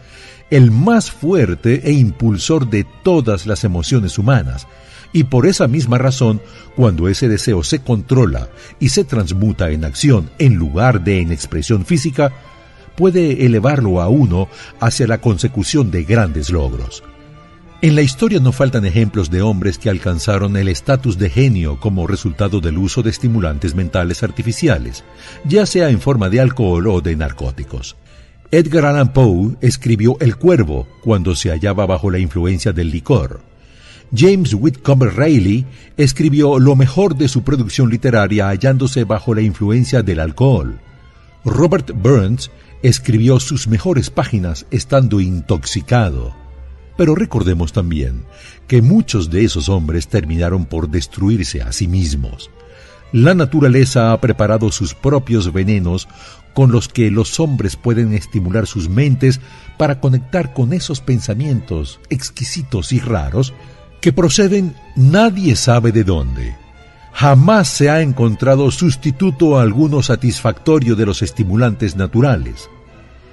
el 0.49 0.71
más 0.71 1.11
fuerte 1.11 1.87
e 1.87 1.93
impulsor 1.93 2.69
de 2.69 2.85
todas 3.05 3.47
las 3.47 3.63
emociones 3.63 4.17
humanas, 4.17 4.67
y 5.13 5.23
por 5.23 5.47
esa 5.47 5.69
misma 5.69 5.97
razón, 5.97 6.41
cuando 6.75 7.07
ese 7.07 7.29
deseo 7.29 7.63
se 7.63 7.79
controla 7.79 8.49
y 8.81 8.89
se 8.89 9.05
transmuta 9.05 9.69
en 9.69 9.85
acción 9.85 10.29
en 10.39 10.55
lugar 10.55 11.05
de 11.05 11.21
en 11.21 11.31
expresión 11.31 11.85
física, 11.85 12.33
puede 12.97 13.45
elevarlo 13.45 14.01
a 14.01 14.09
uno 14.09 14.49
hacia 14.81 15.07
la 15.07 15.21
consecución 15.21 15.89
de 15.89 16.03
grandes 16.03 16.49
logros. 16.49 17.01
En 17.79 17.95
la 17.95 18.01
historia 18.01 18.39
no 18.39 18.51
faltan 18.51 18.85
ejemplos 18.85 19.29
de 19.29 19.43
hombres 19.43 19.77
que 19.77 19.91
alcanzaron 19.91 20.57
el 20.57 20.67
estatus 20.67 21.19
de 21.19 21.29
genio 21.29 21.79
como 21.79 22.07
resultado 22.07 22.59
del 22.59 22.79
uso 22.79 23.03
de 23.03 23.11
estimulantes 23.11 23.75
mentales 23.75 24.23
artificiales, 24.23 25.03
ya 25.45 25.67
sea 25.67 25.89
en 25.89 26.01
forma 26.01 26.29
de 26.29 26.39
alcohol 26.39 26.87
o 26.87 27.01
de 27.01 27.15
narcóticos. 27.15 27.95
Edgar 28.49 28.85
Allan 28.85 29.13
Poe 29.13 29.57
escribió 29.61 30.17
El 30.19 30.37
Cuervo 30.37 30.87
cuando 31.03 31.35
se 31.35 31.51
hallaba 31.51 31.85
bajo 31.85 32.09
la 32.09 32.17
influencia 32.17 32.73
del 32.73 32.89
licor. 32.89 33.41
James 34.15 34.55
Whitcomb 34.55 35.03
Riley 35.15 35.67
escribió 35.97 36.57
lo 36.57 36.75
mejor 36.75 37.15
de 37.15 37.27
su 37.27 37.43
producción 37.43 37.91
literaria 37.91 38.49
hallándose 38.49 39.03
bajo 39.03 39.35
la 39.35 39.41
influencia 39.41 40.01
del 40.01 40.19
alcohol. 40.19 40.79
Robert 41.45 41.91
Burns 41.93 42.49
escribió 42.81 43.39
sus 43.39 43.67
mejores 43.67 44.09
páginas 44.09 44.65
estando 44.71 45.21
intoxicado. 45.21 46.46
Pero 46.97 47.15
recordemos 47.15 47.71
también 47.71 48.23
que 48.67 48.81
muchos 48.81 49.29
de 49.29 49.45
esos 49.45 49.69
hombres 49.69 50.07
terminaron 50.07 50.65
por 50.65 50.89
destruirse 50.89 51.61
a 51.61 51.71
sí 51.71 51.87
mismos. 51.87 52.49
La 53.13 53.33
naturaleza 53.33 54.11
ha 54.11 54.19
preparado 54.19 54.71
sus 54.71 54.93
propios 54.93 55.53
venenos 55.53 56.09
con 56.53 56.71
los 56.71 56.87
que 56.87 57.11
los 57.11 57.39
hombres 57.39 57.75
pueden 57.75 58.13
estimular 58.13 58.67
sus 58.67 58.89
mentes 58.89 59.39
para 59.77 59.99
conectar 59.99 60.53
con 60.53 60.73
esos 60.73 60.99
pensamientos 60.99 61.99
exquisitos 62.09 62.91
y 62.91 62.99
raros 62.99 63.53
que 64.01 64.11
proceden 64.11 64.75
nadie 64.95 65.55
sabe 65.55 65.91
de 65.91 66.03
dónde. 66.03 66.55
Jamás 67.13 67.67
se 67.67 67.89
ha 67.89 68.01
encontrado 68.01 68.69
sustituto 68.71 69.59
alguno 69.59 70.03
satisfactorio 70.03 70.95
de 70.95 71.05
los 71.05 71.21
estimulantes 71.21 71.95
naturales. 71.95 72.69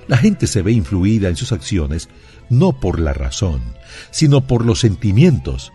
La 0.07 0.17
gente 0.17 0.47
se 0.47 0.63
ve 0.63 0.73
influida 0.73 1.29
en 1.29 1.37
sus 1.37 1.53
acciones 1.53 2.09
no 2.49 2.73
por 2.73 2.99
la 3.01 3.13
razón, 3.13 3.63
sino 4.11 4.47
por 4.47 4.65
los 4.65 4.81
sentimientos. 4.81 5.73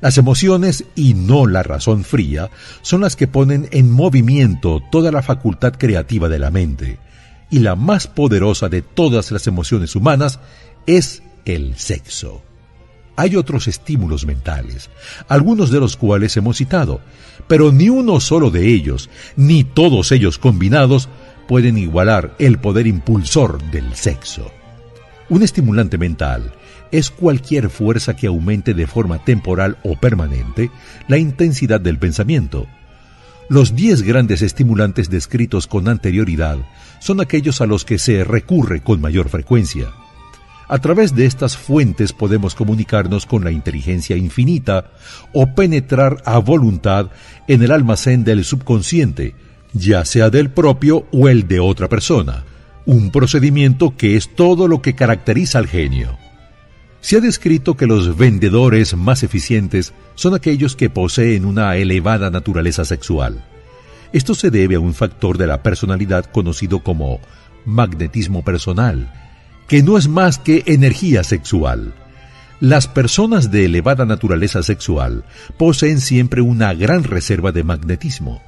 Las 0.00 0.16
emociones 0.16 0.84
y 0.94 1.14
no 1.14 1.46
la 1.46 1.62
razón 1.62 2.04
fría 2.04 2.50
son 2.82 3.02
las 3.02 3.16
que 3.16 3.28
ponen 3.28 3.68
en 3.70 3.90
movimiento 3.90 4.82
toda 4.90 5.12
la 5.12 5.22
facultad 5.22 5.74
creativa 5.76 6.28
de 6.28 6.38
la 6.38 6.50
mente. 6.50 6.98
y 7.52 7.58
la 7.58 7.74
más 7.74 8.06
poderosa 8.06 8.68
de 8.68 8.80
todas 8.80 9.32
las 9.32 9.48
emociones 9.48 9.96
humanas 9.96 10.38
es 10.86 11.20
el 11.44 11.76
sexo. 11.76 12.42
Hay 13.16 13.34
otros 13.34 13.66
estímulos 13.66 14.24
mentales, 14.24 14.88
algunos 15.28 15.70
de 15.70 15.80
los 15.80 15.96
cuales 15.96 16.36
hemos 16.36 16.58
citado, 16.58 17.00
pero 17.48 17.72
ni 17.72 17.88
uno 17.88 18.20
solo 18.20 18.50
de 18.50 18.68
ellos, 18.68 19.10
ni 19.34 19.64
todos 19.64 20.12
ellos 20.12 20.38
combinados, 20.38 21.08
pueden 21.48 21.76
igualar 21.76 22.36
el 22.38 22.58
poder 22.60 22.86
impulsor 22.86 23.60
del 23.72 23.94
sexo. 23.94 24.52
Un 25.30 25.44
estimulante 25.44 25.96
mental 25.96 26.52
es 26.90 27.08
cualquier 27.08 27.70
fuerza 27.70 28.16
que 28.16 28.26
aumente 28.26 28.74
de 28.74 28.88
forma 28.88 29.24
temporal 29.24 29.78
o 29.84 29.94
permanente 29.94 30.72
la 31.06 31.18
intensidad 31.18 31.80
del 31.80 31.98
pensamiento. 31.98 32.66
Los 33.48 33.76
diez 33.76 34.02
grandes 34.02 34.42
estimulantes 34.42 35.08
descritos 35.08 35.68
con 35.68 35.86
anterioridad 35.88 36.58
son 36.98 37.20
aquellos 37.20 37.60
a 37.60 37.66
los 37.66 37.84
que 37.84 37.98
se 37.98 38.24
recurre 38.24 38.82
con 38.82 39.00
mayor 39.00 39.28
frecuencia. 39.28 39.92
A 40.66 40.78
través 40.78 41.14
de 41.14 41.26
estas 41.26 41.56
fuentes 41.56 42.12
podemos 42.12 42.56
comunicarnos 42.56 43.24
con 43.24 43.44
la 43.44 43.52
inteligencia 43.52 44.16
infinita 44.16 44.90
o 45.32 45.54
penetrar 45.54 46.22
a 46.24 46.38
voluntad 46.38 47.10
en 47.46 47.62
el 47.62 47.70
almacén 47.70 48.24
del 48.24 48.44
subconsciente, 48.44 49.36
ya 49.72 50.04
sea 50.04 50.28
del 50.28 50.50
propio 50.50 51.06
o 51.12 51.28
el 51.28 51.46
de 51.46 51.60
otra 51.60 51.88
persona, 51.88 52.44
un 52.90 53.12
procedimiento 53.12 53.96
que 53.96 54.16
es 54.16 54.34
todo 54.34 54.66
lo 54.66 54.82
que 54.82 54.96
caracteriza 54.96 55.58
al 55.58 55.68
genio. 55.68 56.18
Se 57.00 57.16
ha 57.16 57.20
descrito 57.20 57.76
que 57.76 57.86
los 57.86 58.16
vendedores 58.16 58.96
más 58.96 59.22
eficientes 59.22 59.92
son 60.16 60.34
aquellos 60.34 60.74
que 60.74 60.90
poseen 60.90 61.44
una 61.44 61.76
elevada 61.76 62.30
naturaleza 62.30 62.84
sexual. 62.84 63.44
Esto 64.12 64.34
se 64.34 64.50
debe 64.50 64.74
a 64.74 64.80
un 64.80 64.92
factor 64.92 65.38
de 65.38 65.46
la 65.46 65.62
personalidad 65.62 66.24
conocido 66.24 66.80
como 66.82 67.20
magnetismo 67.64 68.42
personal, 68.42 69.12
que 69.68 69.84
no 69.84 69.96
es 69.96 70.08
más 70.08 70.40
que 70.40 70.64
energía 70.66 71.22
sexual. 71.22 71.94
Las 72.58 72.88
personas 72.88 73.52
de 73.52 73.66
elevada 73.66 74.04
naturaleza 74.04 74.64
sexual 74.64 75.24
poseen 75.56 76.00
siempre 76.00 76.40
una 76.40 76.74
gran 76.74 77.04
reserva 77.04 77.52
de 77.52 77.62
magnetismo. 77.62 78.42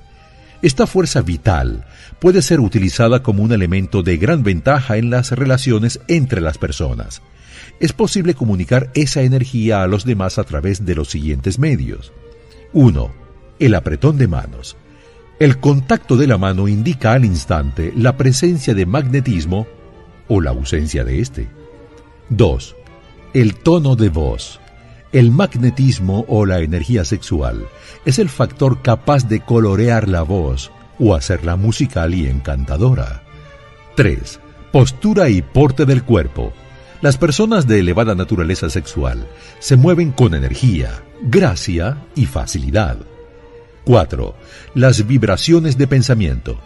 Esta 0.62 0.86
fuerza 0.86 1.22
vital 1.22 1.84
puede 2.20 2.40
ser 2.40 2.60
utilizada 2.60 3.24
como 3.24 3.42
un 3.42 3.50
elemento 3.50 4.04
de 4.04 4.16
gran 4.16 4.44
ventaja 4.44 4.96
en 4.96 5.10
las 5.10 5.32
relaciones 5.32 6.00
entre 6.06 6.40
las 6.40 6.56
personas. 6.56 7.20
Es 7.80 7.92
posible 7.92 8.34
comunicar 8.34 8.90
esa 8.94 9.22
energía 9.22 9.82
a 9.82 9.88
los 9.88 10.04
demás 10.04 10.38
a 10.38 10.44
través 10.44 10.86
de 10.86 10.94
los 10.94 11.10
siguientes 11.10 11.58
medios. 11.58 12.12
1. 12.72 13.12
El 13.58 13.74
apretón 13.74 14.18
de 14.18 14.28
manos. 14.28 14.76
El 15.40 15.58
contacto 15.58 16.16
de 16.16 16.28
la 16.28 16.38
mano 16.38 16.68
indica 16.68 17.12
al 17.12 17.24
instante 17.24 17.92
la 17.96 18.16
presencia 18.16 18.72
de 18.72 18.86
magnetismo 18.86 19.66
o 20.28 20.40
la 20.40 20.50
ausencia 20.50 21.02
de 21.02 21.18
éste. 21.18 21.48
2. 22.28 22.76
El 23.34 23.56
tono 23.56 23.96
de 23.96 24.10
voz. 24.10 24.61
El 25.12 25.30
magnetismo 25.30 26.24
o 26.26 26.46
la 26.46 26.60
energía 26.60 27.04
sexual 27.04 27.66
es 28.06 28.18
el 28.18 28.30
factor 28.30 28.80
capaz 28.80 29.28
de 29.28 29.40
colorear 29.40 30.08
la 30.08 30.22
voz 30.22 30.70
o 30.98 31.14
hacerla 31.14 31.56
musical 31.56 32.14
y 32.14 32.26
encantadora. 32.26 33.22
3. 33.94 34.40
Postura 34.72 35.28
y 35.28 35.42
porte 35.42 35.84
del 35.84 36.02
cuerpo. 36.02 36.54
Las 37.02 37.18
personas 37.18 37.66
de 37.66 37.80
elevada 37.80 38.14
naturaleza 38.14 38.70
sexual 38.70 39.26
se 39.58 39.76
mueven 39.76 40.12
con 40.12 40.34
energía, 40.34 41.02
gracia 41.20 41.98
y 42.14 42.24
facilidad. 42.24 42.96
4. 43.84 44.34
Las 44.74 45.06
vibraciones 45.06 45.76
de 45.76 45.88
pensamiento. 45.88 46.58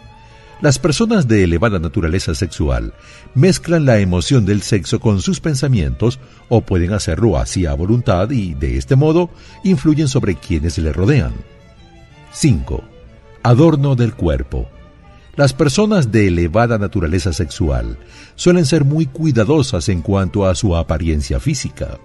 Las 0.59 0.79
personas 0.79 1.27
de 1.27 1.43
elevada 1.43 1.77
naturaleza 1.77 2.33
sexual 2.33 2.93
mezclan 3.35 3.85
la 3.85 3.99
emoción 3.99 4.43
del 4.43 4.63
sexo 4.63 4.99
con 4.99 5.21
sus 5.21 5.39
pensamientos 5.39 6.19
o 6.49 6.61
pueden 6.61 6.93
hacerlo 6.93 7.37
así 7.37 7.67
a 7.67 7.75
voluntad 7.75 8.31
y, 8.31 8.55
de 8.55 8.77
este 8.77 8.95
modo, 8.95 9.29
influyen 9.63 10.07
sobre 10.07 10.35
quienes 10.35 10.79
le 10.79 10.91
rodean. 10.91 11.33
5. 12.33 12.83
Adorno 13.43 13.95
del 13.95 14.15
cuerpo. 14.15 14.67
Las 15.35 15.53
personas 15.53 16.11
de 16.11 16.27
elevada 16.27 16.79
naturaleza 16.79 17.33
sexual 17.33 17.99
suelen 18.35 18.65
ser 18.65 18.83
muy 18.83 19.05
cuidadosas 19.05 19.87
en 19.89 20.01
cuanto 20.01 20.47
a 20.47 20.55
su 20.55 20.75
apariencia 20.75 21.39
física. 21.39 21.99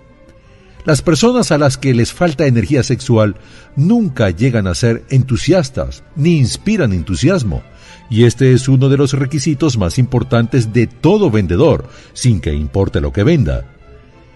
Las 0.84 1.00
personas 1.00 1.52
a 1.52 1.58
las 1.58 1.78
que 1.78 1.94
les 1.94 2.12
falta 2.12 2.46
energía 2.46 2.82
sexual 2.82 3.36
nunca 3.76 4.28
llegan 4.28 4.66
a 4.66 4.74
ser 4.74 5.04
entusiastas 5.08 6.02
ni 6.16 6.36
inspiran 6.36 6.92
entusiasmo, 6.92 7.62
y 8.12 8.24
este 8.24 8.52
es 8.52 8.68
uno 8.68 8.90
de 8.90 8.98
los 8.98 9.14
requisitos 9.14 9.78
más 9.78 9.98
importantes 9.98 10.74
de 10.74 10.86
todo 10.86 11.30
vendedor, 11.30 11.88
sin 12.12 12.42
que 12.42 12.52
importe 12.52 13.00
lo 13.00 13.10
que 13.10 13.24
venda. 13.24 13.64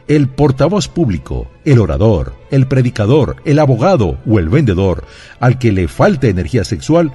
El 0.09 0.29
portavoz 0.29 0.89
público, 0.89 1.51
el 1.66 1.79
orador, 1.81 2.33
el 2.51 2.68
predicador, 2.68 3.37
el 3.45 3.59
abogado 3.59 4.16
o 4.27 4.39
el 4.39 4.49
vendedor 4.49 5.05
al 5.41 5.59
que 5.59 5.72
le 5.72 5.89
falta 5.89 6.27
energía 6.27 6.64
sexual 6.64 7.12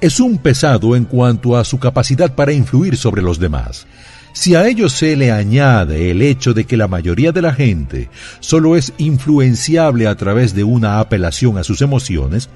es 0.00 0.18
un 0.18 0.38
pesado 0.38 0.96
en 0.96 1.04
cuanto 1.04 1.56
a 1.56 1.62
su 1.62 1.78
capacidad 1.78 2.34
para 2.34 2.52
influir 2.52 2.96
sobre 2.96 3.22
los 3.22 3.38
demás. 3.38 3.86
Si 4.32 4.56
a 4.56 4.66
ello 4.66 4.88
se 4.88 5.14
le 5.14 5.30
añade 5.30 6.10
el 6.10 6.22
hecho 6.22 6.54
de 6.54 6.64
que 6.64 6.76
la 6.76 6.88
mayoría 6.88 7.30
de 7.30 7.42
la 7.42 7.52
gente 7.52 8.08
solo 8.40 8.74
es 8.74 8.92
influenciable 8.98 10.08
a 10.08 10.16
través 10.16 10.54
de 10.56 10.64
una 10.64 10.98
apelación 10.98 11.56
a 11.56 11.62
sus 11.62 11.82
emociones, 11.82 12.50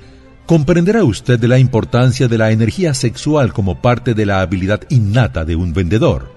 comprenderá 0.47 1.05
usted 1.05 1.39
de 1.39 1.49
la 1.49 1.59
importancia 1.59 2.29
de 2.29 2.39
la 2.39 2.51
energía 2.51 2.95
sexual 2.95 3.53
como 3.53 3.81
parte 3.81 4.15
de 4.15 4.27
la 4.27 4.41
habilidad 4.41 4.83
innata 4.91 5.45
de 5.45 5.57
un 5.57 5.73
vendedor. 5.73 6.33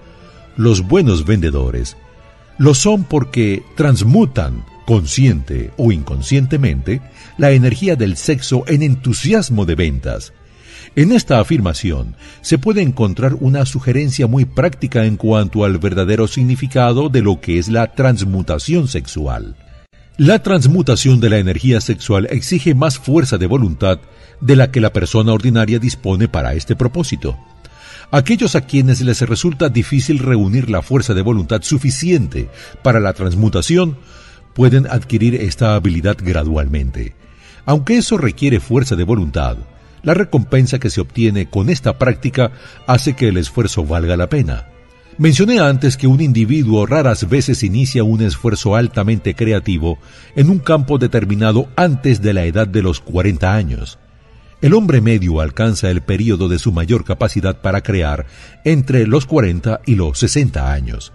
Los 0.56 0.86
buenos 0.86 1.24
vendedores 1.24 1.96
lo 2.58 2.74
son 2.74 3.04
porque 3.04 3.62
transmutan, 3.76 4.64
consciente 4.84 5.70
o 5.76 5.92
inconscientemente, 5.92 7.00
la 7.36 7.52
energía 7.52 7.94
del 7.94 8.16
sexo 8.16 8.64
en 8.66 8.82
entusiasmo 8.82 9.64
de 9.64 9.76
ventas 9.76 10.32
en 10.96 11.12
esta 11.12 11.38
afirmación 11.38 12.16
se 12.40 12.58
puede 12.58 12.82
encontrar 12.82 13.34
una 13.34 13.66
sugerencia 13.66 14.26
muy 14.26 14.44
práctica 14.44 15.04
en 15.04 15.16
cuanto 15.16 15.64
al 15.64 15.78
verdadero 15.78 16.26
significado 16.26 17.08
de 17.08 17.22
lo 17.22 17.40
que 17.40 17.58
es 17.58 17.68
la 17.68 17.92
transmutación 17.94 18.88
sexual. 18.88 19.54
La 20.18 20.42
transmutación 20.42 21.20
de 21.20 21.30
la 21.30 21.38
energía 21.38 21.80
sexual 21.80 22.26
exige 22.32 22.74
más 22.74 22.98
fuerza 22.98 23.38
de 23.38 23.46
voluntad 23.46 24.00
de 24.40 24.56
la 24.56 24.72
que 24.72 24.80
la 24.80 24.92
persona 24.92 25.32
ordinaria 25.32 25.78
dispone 25.78 26.26
para 26.26 26.54
este 26.54 26.74
propósito. 26.74 27.38
Aquellos 28.10 28.56
a 28.56 28.62
quienes 28.62 29.00
les 29.00 29.20
resulta 29.20 29.68
difícil 29.68 30.18
reunir 30.18 30.70
la 30.70 30.82
fuerza 30.82 31.14
de 31.14 31.22
voluntad 31.22 31.62
suficiente 31.62 32.48
para 32.82 32.98
la 32.98 33.12
transmutación 33.12 33.96
pueden 34.54 34.88
adquirir 34.88 35.36
esta 35.36 35.76
habilidad 35.76 36.16
gradualmente. 36.20 37.14
Aunque 37.64 37.98
eso 37.98 38.18
requiere 38.18 38.58
fuerza 38.58 38.96
de 38.96 39.04
voluntad, 39.04 39.56
la 40.02 40.14
recompensa 40.14 40.80
que 40.80 40.90
se 40.90 41.00
obtiene 41.00 41.48
con 41.48 41.70
esta 41.70 41.96
práctica 41.96 42.50
hace 42.88 43.14
que 43.14 43.28
el 43.28 43.36
esfuerzo 43.36 43.84
valga 43.84 44.16
la 44.16 44.28
pena. 44.28 44.66
Mencioné 45.18 45.58
antes 45.58 45.96
que 45.96 46.06
un 46.06 46.20
individuo 46.20 46.86
raras 46.86 47.28
veces 47.28 47.64
inicia 47.64 48.04
un 48.04 48.22
esfuerzo 48.22 48.76
altamente 48.76 49.34
creativo 49.34 49.98
en 50.36 50.48
un 50.48 50.60
campo 50.60 50.96
determinado 50.96 51.68
antes 51.74 52.22
de 52.22 52.32
la 52.32 52.44
edad 52.44 52.68
de 52.68 52.82
los 52.82 53.00
40 53.00 53.52
años. 53.52 53.98
El 54.62 54.74
hombre 54.74 55.00
medio 55.00 55.40
alcanza 55.40 55.90
el 55.90 56.02
período 56.02 56.48
de 56.48 56.60
su 56.60 56.70
mayor 56.70 57.04
capacidad 57.04 57.60
para 57.60 57.82
crear 57.82 58.26
entre 58.64 59.08
los 59.08 59.26
40 59.26 59.80
y 59.86 59.96
los 59.96 60.20
60 60.20 60.72
años. 60.72 61.12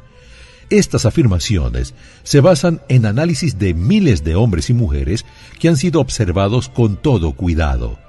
Estas 0.70 1.06
afirmaciones 1.06 1.94
se 2.24 2.42
basan 2.42 2.82
en 2.90 3.06
análisis 3.06 3.58
de 3.58 3.74
miles 3.74 4.26
de 4.26 4.36
hombres 4.36 4.70
y 4.70 4.74
mujeres 4.74 5.26
que 5.60 5.70
han 5.70 5.78
sido 5.78 6.02
observados 6.02 6.68
con 6.68 6.98
todo 6.98 7.32
cuidado 7.32 8.03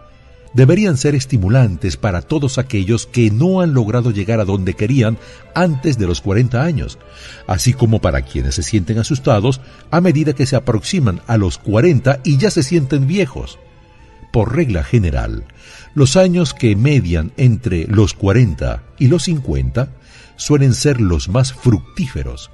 deberían 0.54 0.96
ser 0.96 1.14
estimulantes 1.14 1.96
para 1.96 2.22
todos 2.22 2.58
aquellos 2.58 3.06
que 3.06 3.30
no 3.30 3.60
han 3.60 3.74
logrado 3.74 4.10
llegar 4.10 4.40
a 4.40 4.44
donde 4.44 4.74
querían 4.74 5.18
antes 5.54 5.98
de 5.98 6.06
los 6.06 6.20
40 6.20 6.62
años, 6.62 6.98
así 7.46 7.72
como 7.74 8.00
para 8.00 8.22
quienes 8.22 8.54
se 8.54 8.62
sienten 8.62 8.98
asustados 8.98 9.60
a 9.90 10.00
medida 10.00 10.32
que 10.32 10.46
se 10.46 10.56
aproximan 10.56 11.20
a 11.26 11.36
los 11.36 11.58
40 11.58 12.20
y 12.24 12.38
ya 12.38 12.50
se 12.50 12.62
sienten 12.62 13.06
viejos. 13.06 13.58
Por 14.32 14.56
regla 14.56 14.82
general, 14.82 15.44
los 15.94 16.16
años 16.16 16.54
que 16.54 16.74
median 16.74 17.32
entre 17.36 17.86
los 17.86 18.14
40 18.14 18.82
y 18.98 19.08
los 19.08 19.24
50 19.24 19.88
suelen 20.36 20.74
ser 20.74 21.00
los 21.00 21.28
más 21.28 21.52
fructíferos. 21.52 22.50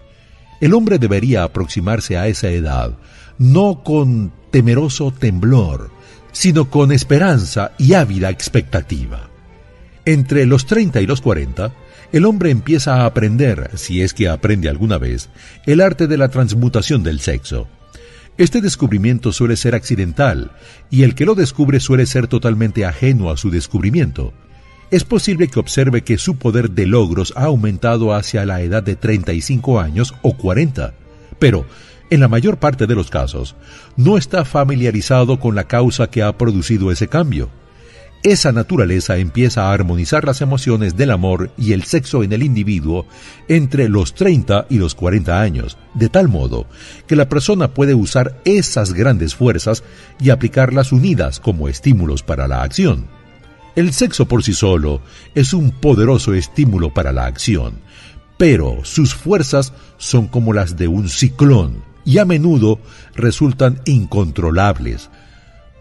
El 0.60 0.74
hombre 0.74 0.98
debería 0.98 1.42
aproximarse 1.42 2.18
a 2.18 2.28
esa 2.28 2.48
edad 2.50 2.98
no 3.40 3.82
con 3.82 4.32
temeroso 4.50 5.12
temblor, 5.12 5.90
sino 6.32 6.70
con 6.70 6.92
esperanza 6.92 7.72
y 7.78 7.94
ávida 7.94 8.30
expectativa. 8.30 9.28
Entre 10.04 10.46
los 10.46 10.66
30 10.66 11.00
y 11.00 11.06
los 11.06 11.20
40, 11.20 11.72
el 12.12 12.24
hombre 12.24 12.50
empieza 12.50 12.96
a 12.96 13.06
aprender, 13.06 13.70
si 13.74 14.02
es 14.02 14.14
que 14.14 14.28
aprende 14.28 14.68
alguna 14.68 14.98
vez, 14.98 15.28
el 15.66 15.80
arte 15.80 16.06
de 16.06 16.16
la 16.16 16.28
transmutación 16.28 17.02
del 17.02 17.20
sexo. 17.20 17.68
Este 18.38 18.60
descubrimiento 18.60 19.32
suele 19.32 19.56
ser 19.56 19.74
accidental, 19.74 20.52
y 20.90 21.02
el 21.02 21.14
que 21.14 21.26
lo 21.26 21.34
descubre 21.34 21.78
suele 21.78 22.06
ser 22.06 22.26
totalmente 22.26 22.86
ajeno 22.86 23.30
a 23.30 23.36
su 23.36 23.50
descubrimiento. 23.50 24.32
es 24.90 25.04
posible 25.04 25.46
que 25.46 25.60
observe 25.60 26.02
que 26.02 26.18
su 26.18 26.36
poder 26.36 26.70
de 26.70 26.84
logros 26.84 27.32
ha 27.36 27.44
aumentado 27.44 28.12
hacia 28.12 28.44
la 28.44 28.60
edad 28.60 28.82
de 28.82 28.96
35 28.96 29.78
años 29.78 30.14
o 30.22 30.36
40, 30.36 30.94
pero 31.38 31.64
en 32.10 32.20
la 32.20 32.28
mayor 32.28 32.58
parte 32.58 32.86
de 32.86 32.94
los 32.94 33.08
casos, 33.08 33.54
no 33.96 34.18
está 34.18 34.44
familiarizado 34.44 35.38
con 35.38 35.54
la 35.54 35.64
causa 35.64 36.08
que 36.08 36.22
ha 36.22 36.36
producido 36.36 36.90
ese 36.90 37.08
cambio. 37.08 37.48
Esa 38.22 38.52
naturaleza 38.52 39.16
empieza 39.16 39.62
a 39.62 39.72
armonizar 39.72 40.24
las 40.24 40.42
emociones 40.42 40.94
del 40.94 41.10
amor 41.10 41.52
y 41.56 41.72
el 41.72 41.84
sexo 41.84 42.22
en 42.22 42.34
el 42.34 42.42
individuo 42.42 43.06
entre 43.48 43.88
los 43.88 44.12
30 44.12 44.66
y 44.68 44.76
los 44.76 44.94
40 44.94 45.40
años, 45.40 45.78
de 45.94 46.10
tal 46.10 46.28
modo 46.28 46.66
que 47.06 47.16
la 47.16 47.30
persona 47.30 47.72
puede 47.72 47.94
usar 47.94 48.38
esas 48.44 48.92
grandes 48.92 49.34
fuerzas 49.34 49.82
y 50.20 50.28
aplicarlas 50.28 50.92
unidas 50.92 51.40
como 51.40 51.66
estímulos 51.66 52.22
para 52.22 52.46
la 52.46 52.62
acción. 52.62 53.06
El 53.74 53.94
sexo 53.94 54.26
por 54.26 54.42
sí 54.42 54.52
solo 54.52 55.00
es 55.34 55.54
un 55.54 55.70
poderoso 55.70 56.34
estímulo 56.34 56.92
para 56.92 57.12
la 57.12 57.24
acción, 57.24 57.78
pero 58.36 58.80
sus 58.82 59.14
fuerzas 59.14 59.72
son 59.96 60.26
como 60.26 60.52
las 60.52 60.76
de 60.76 60.88
un 60.88 61.08
ciclón 61.08 61.89
y 62.04 62.18
a 62.18 62.24
menudo 62.24 62.80
resultan 63.14 63.80
incontrolables, 63.84 65.10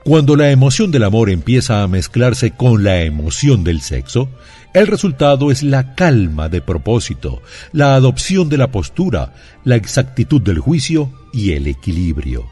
cuando 0.06 0.36
la 0.36 0.50
emoción 0.50 0.92
del 0.92 1.04
amor 1.04 1.30
empieza 1.30 1.84
a 1.84 1.88
mezclarse 1.88 2.52
con 2.52 2.84
la 2.84 3.02
emoción 3.02 3.64
del 3.64 3.82
sexo, 3.82 4.30
el 4.74 4.88
resultado 4.88 5.52
es 5.52 5.62
la 5.62 5.94
calma 5.94 6.48
de 6.48 6.62
propósito, 6.62 7.42
la 7.74 7.96
adopción 7.96 8.50
de 8.50 8.58
la 8.58 8.72
postura, 8.72 9.34
la 9.66 9.76
exactitud 9.76 10.42
del 10.42 10.60
juicio 10.60 11.12
y 11.34 11.52
el 11.52 11.68
equilibrio. 11.68 12.48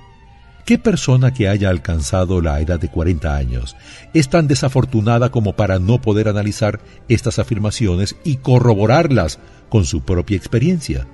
¿Qué 0.66 0.78
persona 0.78 1.34
que 1.34 1.48
haya 1.48 1.70
alcanzado 1.70 2.42
la 2.42 2.60
edad 2.60 2.80
de 2.80 2.90
40 2.90 3.36
años 3.36 3.78
es 4.14 4.28
tan 4.30 4.48
desafortunada 4.48 5.32
como 5.32 5.56
para 5.56 5.80
no 5.80 6.02
poder 6.02 6.28
analizar 6.28 6.82
estas 7.08 7.40
afirmaciones 7.40 8.18
y 8.26 8.36
corroborarlas 8.38 9.40
con 9.70 9.86
su 9.86 10.02
propia 10.02 10.36
experiencia? 10.36 11.08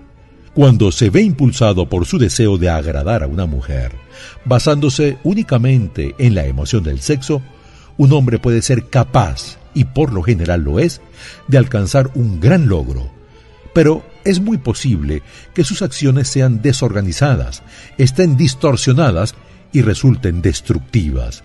Cuando 0.53 0.91
se 0.91 1.09
ve 1.09 1.21
impulsado 1.21 1.89
por 1.89 2.05
su 2.05 2.17
deseo 2.19 2.57
de 2.57 2.69
agradar 2.69 3.23
a 3.23 3.27
una 3.27 3.45
mujer, 3.45 3.91
basándose 4.45 5.17
únicamente 5.23 6.15
en 6.19 6.35
la 6.35 6.45
emoción 6.45 6.83
del 6.83 7.01
sexo, 7.01 7.41
un 7.97 8.13
hombre 8.13 8.39
puede 8.39 8.61
ser 8.61 8.89
capaz, 8.89 9.57
y 9.73 9.85
por 9.85 10.13
lo 10.13 10.21
general 10.21 10.61
lo 10.61 10.79
es, 10.79 11.01
de 11.47 11.57
alcanzar 11.57 12.11
un 12.13 12.39
gran 12.39 12.67
logro. 12.67 13.11
Pero 13.73 14.05
es 14.23 14.39
muy 14.39 14.57
posible 14.57 15.23
que 15.55 15.63
sus 15.63 15.81
acciones 15.81 16.27
sean 16.27 16.61
desorganizadas, 16.61 17.63
estén 17.97 18.37
distorsionadas 18.37 19.33
y 19.71 19.81
resulten 19.81 20.43
destructivas. 20.43 21.43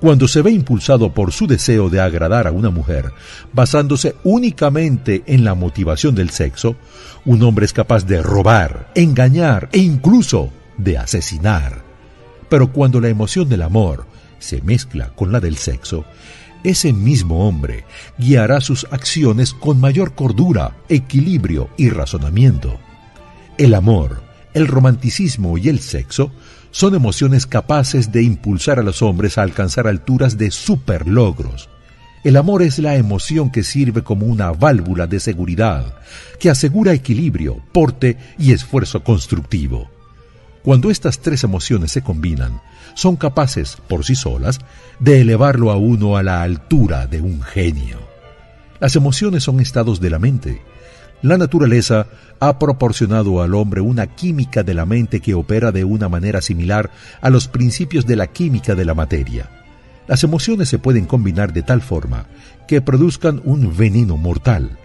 Cuando 0.00 0.28
se 0.28 0.40
ve 0.40 0.50
impulsado 0.50 1.12
por 1.12 1.30
su 1.30 1.46
deseo 1.46 1.90
de 1.90 2.00
agradar 2.00 2.46
a 2.46 2.52
una 2.52 2.70
mujer, 2.70 3.12
basándose 3.52 4.16
únicamente 4.24 5.22
en 5.26 5.44
la 5.44 5.54
motivación 5.54 6.14
del 6.14 6.30
sexo, 6.30 6.74
un 7.26 7.42
hombre 7.42 7.66
es 7.66 7.74
capaz 7.74 8.06
de 8.06 8.22
robar, 8.22 8.90
engañar 8.94 9.68
e 9.72 9.78
incluso 9.78 10.50
de 10.78 10.96
asesinar. 10.96 11.82
Pero 12.48 12.72
cuando 12.72 12.98
la 13.00 13.08
emoción 13.08 13.48
del 13.50 13.60
amor 13.60 14.06
se 14.38 14.62
mezcla 14.62 15.10
con 15.10 15.32
la 15.32 15.40
del 15.40 15.58
sexo, 15.58 16.06
ese 16.64 16.94
mismo 16.94 17.46
hombre 17.46 17.84
guiará 18.18 18.62
sus 18.62 18.86
acciones 18.90 19.52
con 19.52 19.80
mayor 19.80 20.14
cordura, 20.14 20.76
equilibrio 20.88 21.68
y 21.76 21.90
razonamiento. 21.90 22.78
El 23.58 23.74
amor, 23.74 24.22
el 24.54 24.66
romanticismo 24.66 25.58
y 25.58 25.68
el 25.68 25.80
sexo 25.80 26.32
son 26.70 26.94
emociones 26.94 27.46
capaces 27.46 28.12
de 28.12 28.22
impulsar 28.22 28.78
a 28.78 28.82
los 28.82 29.02
hombres 29.02 29.38
a 29.38 29.42
alcanzar 29.42 29.86
alturas 29.86 30.38
de 30.38 30.50
superlogros. 30.50 31.68
El 32.22 32.36
amor 32.36 32.62
es 32.62 32.78
la 32.78 32.96
emoción 32.96 33.50
que 33.50 33.64
sirve 33.64 34.02
como 34.02 34.26
una 34.26 34.52
válvula 34.52 35.06
de 35.06 35.20
seguridad, 35.20 35.94
que 36.38 36.50
asegura 36.50 36.92
equilibrio, 36.92 37.62
porte 37.72 38.18
y 38.38 38.52
esfuerzo 38.52 39.02
constructivo. 39.02 39.90
Cuando 40.62 40.90
estas 40.90 41.20
tres 41.20 41.44
emociones 41.44 41.92
se 41.92 42.02
combinan, 42.02 42.60
son 42.94 43.16
capaces, 43.16 43.78
por 43.88 44.04
sí 44.04 44.14
solas, 44.14 44.58
de 44.98 45.22
elevarlo 45.22 45.70
a 45.70 45.76
uno 45.76 46.16
a 46.16 46.22
la 46.22 46.42
altura 46.42 47.06
de 47.06 47.22
un 47.22 47.40
genio. 47.40 47.98
Las 48.80 48.96
emociones 48.96 49.42
son 49.42 49.60
estados 49.60 50.00
de 50.00 50.10
la 50.10 50.18
mente, 50.18 50.62
la 51.22 51.36
naturaleza 51.36 52.06
ha 52.40 52.58
proporcionado 52.58 53.42
al 53.42 53.54
hombre 53.54 53.80
una 53.80 54.06
química 54.06 54.62
de 54.62 54.74
la 54.74 54.86
mente 54.86 55.20
que 55.20 55.34
opera 55.34 55.72
de 55.72 55.84
una 55.84 56.08
manera 56.08 56.40
similar 56.40 56.90
a 57.20 57.30
los 57.30 57.48
principios 57.48 58.06
de 58.06 58.16
la 58.16 58.26
química 58.28 58.74
de 58.74 58.84
la 58.84 58.94
materia. 58.94 59.50
Las 60.06 60.24
emociones 60.24 60.68
se 60.68 60.78
pueden 60.78 61.04
combinar 61.04 61.52
de 61.52 61.62
tal 61.62 61.82
forma 61.82 62.26
que 62.66 62.80
produzcan 62.80 63.40
un 63.44 63.76
veneno 63.76 64.16
mortal. 64.16 64.78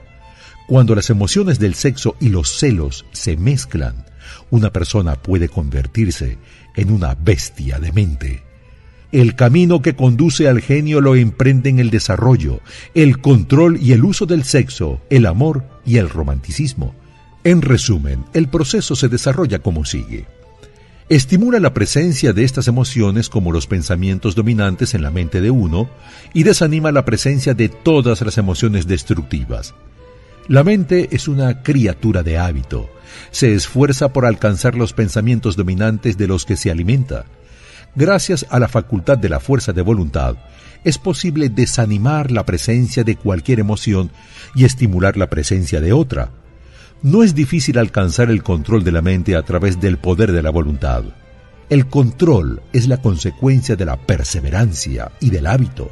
Cuando 0.68 0.96
las 0.96 1.10
emociones 1.10 1.60
del 1.60 1.76
sexo 1.76 2.16
y 2.20 2.30
los 2.30 2.50
celos 2.60 3.06
se 3.12 3.38
mezclan, 3.38 4.06
una 4.50 4.72
persona 4.72 5.16
puede 5.16 5.48
convertirse 5.48 6.38
en 6.76 6.92
una 6.92 7.16
bestia 7.16 7.80
de 7.80 7.92
mente. 7.92 8.44
El 9.16 9.36
camino 9.36 9.82
que 9.82 9.95
conduce 9.95 10.49
al 10.49 10.59
genio 10.59 10.99
lo 10.99 11.16
emprenden 11.16 11.80
el 11.80 11.89
desarrollo, 11.89 12.59
el 12.93 13.22
control 13.22 13.80
y 13.82 13.93
el 13.93 14.03
uso 14.03 14.26
del 14.26 14.43
sexo, 14.43 14.99
el 15.09 15.26
amor 15.26 15.63
y 15.86 15.99
el 15.99 16.09
romanticismo. 16.09 16.93
En 17.45 17.61
resumen, 17.61 18.26
el 18.34 18.49
proceso 18.49 18.93
se 18.93 19.07
desarrolla 19.07 19.59
como 19.59 19.86
sigue. 19.86 20.26
Estimula 21.07 21.61
la 21.61 21.74
presencia 21.74 22.34
de 22.34 22.43
estas 22.43 22.68
emociones 22.68 23.30
como 23.30 23.53
los 23.53 23.68
pensamientos 23.68 24.36
dominantes 24.36 24.93
en 24.95 25.01
la 25.01 25.11
mente 25.11 25.39
de 25.39 25.49
uno 25.49 25.89
y 26.34 26.43
desanima 26.43 26.91
la 26.91 27.05
presencia 27.05 27.53
de 27.53 27.70
todas 27.70 28.20
las 28.20 28.38
emociones 28.38 28.86
destructivas. 28.86 29.76
La 30.49 30.66
mente 30.66 31.07
es 31.13 31.30
una 31.30 31.63
criatura 31.63 32.22
de 32.22 32.38
hábito. 32.38 32.89
Se 33.32 33.53
esfuerza 33.53 34.11
por 34.11 34.26
alcanzar 34.26 34.76
los 34.76 34.91
pensamientos 34.91 35.55
dominantes 35.55 36.18
de 36.18 36.28
los 36.28 36.43
que 36.43 36.57
se 36.57 36.70
alimenta 36.70 37.24
Gracias 37.96 38.46
a 38.50 38.60
la 38.60 38.68
facultad 38.68 39.18
de 39.18 39.30
la 39.30 39.39
fuerza 39.39 39.72
de 39.72 39.82
voluntad, 39.82 40.36
es 40.84 40.98
posible 40.98 41.50
desanimar 41.50 42.30
la 42.30 42.46
presencia 42.46 43.04
de 43.06 43.16
cualquier 43.16 43.60
emoción 43.60 44.12
y 44.54 44.66
estimular 44.66 45.16
la 45.16 45.30
presencia 45.30 45.80
de 45.80 45.93
otra. 45.93 46.30
No 47.02 47.24
es 47.24 47.34
difícil 47.34 47.78
alcanzar 47.78 48.30
el 48.30 48.43
control 48.43 48.84
de 48.84 48.91
la 48.91 49.02
mente 49.02 49.36
a 49.36 49.43
través 49.43 49.80
del 49.80 49.98
poder 49.98 50.34
de 50.34 50.43
la 50.43 50.50
voluntad. 50.50 51.04
El 51.70 51.88
control 51.88 52.62
es 52.74 52.88
la 52.88 53.02
consecuencia 53.02 53.76
de 53.76 53.86
la 53.86 53.98
perseverancia 53.98 55.12
y 55.22 55.30
del 55.30 55.48
hábito. 55.48 55.89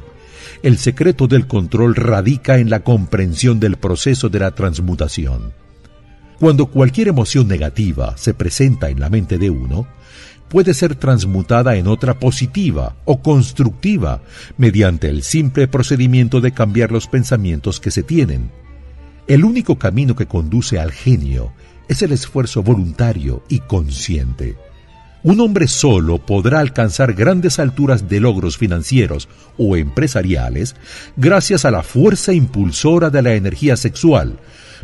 El 0.62 0.76
secreto 0.76 1.26
del 1.26 1.46
control 1.46 1.96
radica 1.96 2.58
en 2.58 2.68
la 2.68 2.80
comprensión 2.80 3.58
del 3.60 3.76
proceso 3.76 4.28
de 4.28 4.40
la 4.40 4.50
transmutación. 4.50 5.52
Cuando 6.38 6.66
cualquier 6.66 7.08
emoción 7.08 7.48
negativa 7.48 8.16
se 8.16 8.34
presenta 8.34 8.90
en 8.90 9.00
la 9.00 9.08
mente 9.08 9.38
de 9.38 9.50
uno, 9.50 9.86
puede 10.48 10.74
ser 10.74 10.94
transmutada 10.94 11.76
en 11.76 11.86
otra 11.86 12.18
positiva 12.18 12.96
o 13.04 13.22
constructiva 13.22 14.22
mediante 14.56 15.08
el 15.08 15.22
simple 15.22 15.68
procedimiento 15.68 16.40
de 16.40 16.52
cambiar 16.52 16.92
los 16.92 17.06
pensamientos 17.06 17.80
que 17.80 17.90
se 17.90 18.02
tienen. 18.02 18.50
El 19.26 19.44
único 19.44 19.78
camino 19.78 20.14
que 20.14 20.26
conduce 20.26 20.78
al 20.78 20.92
genio 20.92 21.52
es 21.88 22.02
el 22.02 22.12
esfuerzo 22.12 22.62
voluntario 22.62 23.42
y 23.48 23.60
consciente. 23.60 24.56
Un 25.22 25.40
hombre 25.40 25.68
solo 25.68 26.18
podrá 26.18 26.60
alcanzar 26.60 27.14
grandes 27.14 27.58
alturas 27.58 28.10
de 28.10 28.20
logros 28.20 28.58
financieros 28.58 29.28
o 29.56 29.74
empresariales 29.74 30.76
gracias 31.16 31.64
a 31.64 31.70
la 31.70 31.82
fuerza 31.82 32.34
impulsora 32.34 33.08
de 33.08 33.22
la 33.22 33.32
energía 33.34 33.78
sexual, 33.78 34.38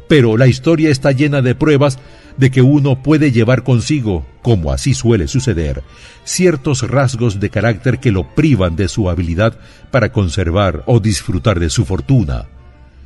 pero 0.09 0.39
la 0.39 0.47
historia 0.47 0.89
está 0.89 1.13
llena 1.13 1.43
de 1.43 1.55
pruebas 1.55 1.99
de 2.41 2.51
que 2.51 2.63
uno 2.63 3.03
puede 3.03 3.31
llevar 3.31 3.63
consigo, 3.63 4.27
como 4.43 4.73
así 4.73 4.95
suele 4.95 5.29
suceder, 5.29 5.83
ciertos 6.25 6.89
rasgos 6.89 7.39
de 7.39 7.51
carácter 7.51 8.01
que 8.01 8.11
lo 8.11 8.35
privan 8.35 8.77
de 8.77 8.89
su 8.89 9.11
habilidad 9.11 9.59
para 9.91 10.11
conservar 10.11 10.83
o 10.87 11.01
disfrutar 11.01 11.61
de 11.61 11.69
su 11.69 11.85
fortuna. 11.85 12.49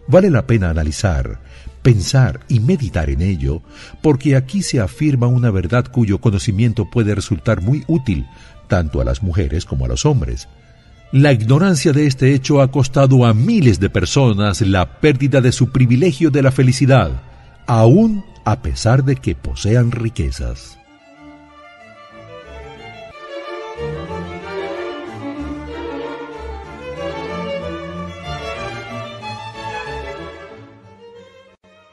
Vale 0.06 0.31
la 0.31 0.47
pena 0.47 0.70
analizar, 0.70 1.40
pensar 1.82 2.40
y 2.48 2.61
meditar 2.61 3.11
en 3.11 3.23
ello, 3.23 3.61
porque 4.02 4.36
aquí 4.36 4.62
se 4.62 4.78
afirma 4.78 5.27
una 5.27 5.51
verdad 5.51 5.86
cuyo 5.90 6.19
conocimiento 6.19 6.89
puede 6.89 7.15
resultar 7.15 7.61
muy 7.61 7.82
útil 7.89 8.27
tanto 8.69 9.01
a 9.01 9.05
las 9.05 9.23
mujeres 9.23 9.65
como 9.65 9.85
a 9.85 9.89
los 9.89 10.06
hombres. 10.06 10.47
La 11.11 11.32
ignorancia 11.32 11.93
de 11.93 12.06
este 12.06 12.35
hecho 12.35 12.62
ha 12.62 12.70
costado 12.70 13.24
a 13.24 13.35
miles 13.35 13.81
de 13.81 13.90
personas 13.90 14.61
la 14.61 15.01
pérdida 15.01 15.40
de 15.40 15.52
su 15.52 15.70
privilegio 15.70 16.31
de 16.31 16.43
la 16.43 16.52
felicidad, 16.52 17.20
aún 17.66 18.24
a 18.44 18.60
pesar 18.60 19.04
de 19.04 19.16
que 19.16 19.34
posean 19.34 19.90
riquezas. 19.90 20.78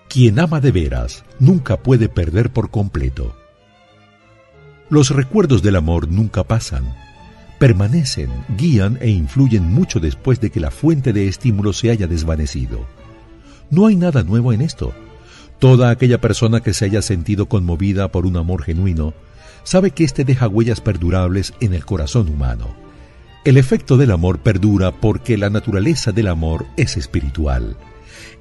Quien 0.09 0.39
ama 0.39 0.59
de 0.59 0.71
veras 0.73 1.23
nunca 1.39 1.77
puede 1.77 2.09
perder 2.09 2.51
por 2.51 2.69
completo. 2.69 3.33
Los 4.89 5.09
recuerdos 5.09 5.63
del 5.63 5.77
amor 5.77 6.09
nunca 6.09 6.43
pasan, 6.43 6.83
permanecen, 7.59 8.29
guían 8.57 8.97
e 8.99 9.09
influyen 9.09 9.71
mucho 9.71 10.01
después 10.01 10.41
de 10.41 10.49
que 10.49 10.59
la 10.59 10.69
fuente 10.69 11.13
de 11.13 11.29
estímulo 11.29 11.71
se 11.71 11.91
haya 11.91 12.07
desvanecido. 12.07 12.85
No 13.69 13.87
hay 13.87 13.95
nada 13.95 14.23
nuevo 14.23 14.51
en 14.51 14.61
esto. 14.61 14.93
Toda 15.61 15.91
aquella 15.91 16.19
persona 16.19 16.61
que 16.61 16.73
se 16.73 16.85
haya 16.85 17.03
sentido 17.03 17.45
conmovida 17.45 18.11
por 18.11 18.25
un 18.25 18.35
amor 18.35 18.63
genuino 18.63 19.13
sabe 19.63 19.91
que 19.91 20.03
éste 20.03 20.25
deja 20.25 20.47
huellas 20.47 20.81
perdurables 20.81 21.53
en 21.61 21.75
el 21.75 21.85
corazón 21.85 22.29
humano. 22.29 22.75
El 23.45 23.57
efecto 23.57 23.95
del 23.95 24.09
amor 24.09 24.39
perdura 24.39 24.91
porque 24.91 25.37
la 25.37 25.51
naturaleza 25.51 26.11
del 26.11 26.29
amor 26.29 26.65
es 26.77 26.97
espiritual. 26.97 27.77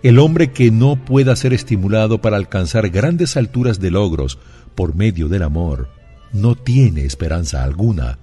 El 0.02 0.18
hombre 0.18 0.52
que 0.52 0.70
no 0.70 0.96
pueda 0.96 1.36
ser 1.36 1.52
estimulado 1.52 2.22
para 2.22 2.38
alcanzar 2.38 2.88
grandes 2.88 3.36
alturas 3.36 3.80
de 3.80 3.90
logros 3.90 4.38
por 4.74 4.94
medio 4.94 5.28
del 5.28 5.42
amor, 5.42 5.90
no 6.32 6.54
tiene 6.54 7.04
esperanza 7.04 7.64
alguna. 7.64 8.18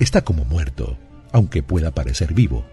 Está 0.00 0.24
como 0.24 0.44
muerto, 0.44 0.98
aunque 1.30 1.62
pueda 1.62 1.92
parecer 1.92 2.34
vivo. 2.34 2.64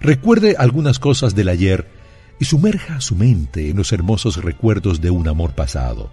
Recuerde 0.00 0.56
algunas 0.58 0.98
cosas 0.98 1.36
del 1.36 1.48
ayer 1.48 1.99
y 2.40 2.46
sumerja 2.46 3.00
su 3.00 3.14
mente 3.14 3.68
en 3.68 3.76
los 3.76 3.92
hermosos 3.92 4.42
recuerdos 4.42 5.00
de 5.00 5.10
un 5.10 5.28
amor 5.28 5.52
pasado. 5.52 6.10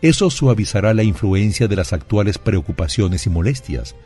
Eso 0.00 0.30
suavizará 0.30 0.94
la 0.94 1.02
influencia 1.02 1.68
de 1.68 1.76
las 1.76 1.92
actuales 1.92 2.38
preocupaciones 2.38 3.26
y 3.26 3.30
molestias, 3.30 3.96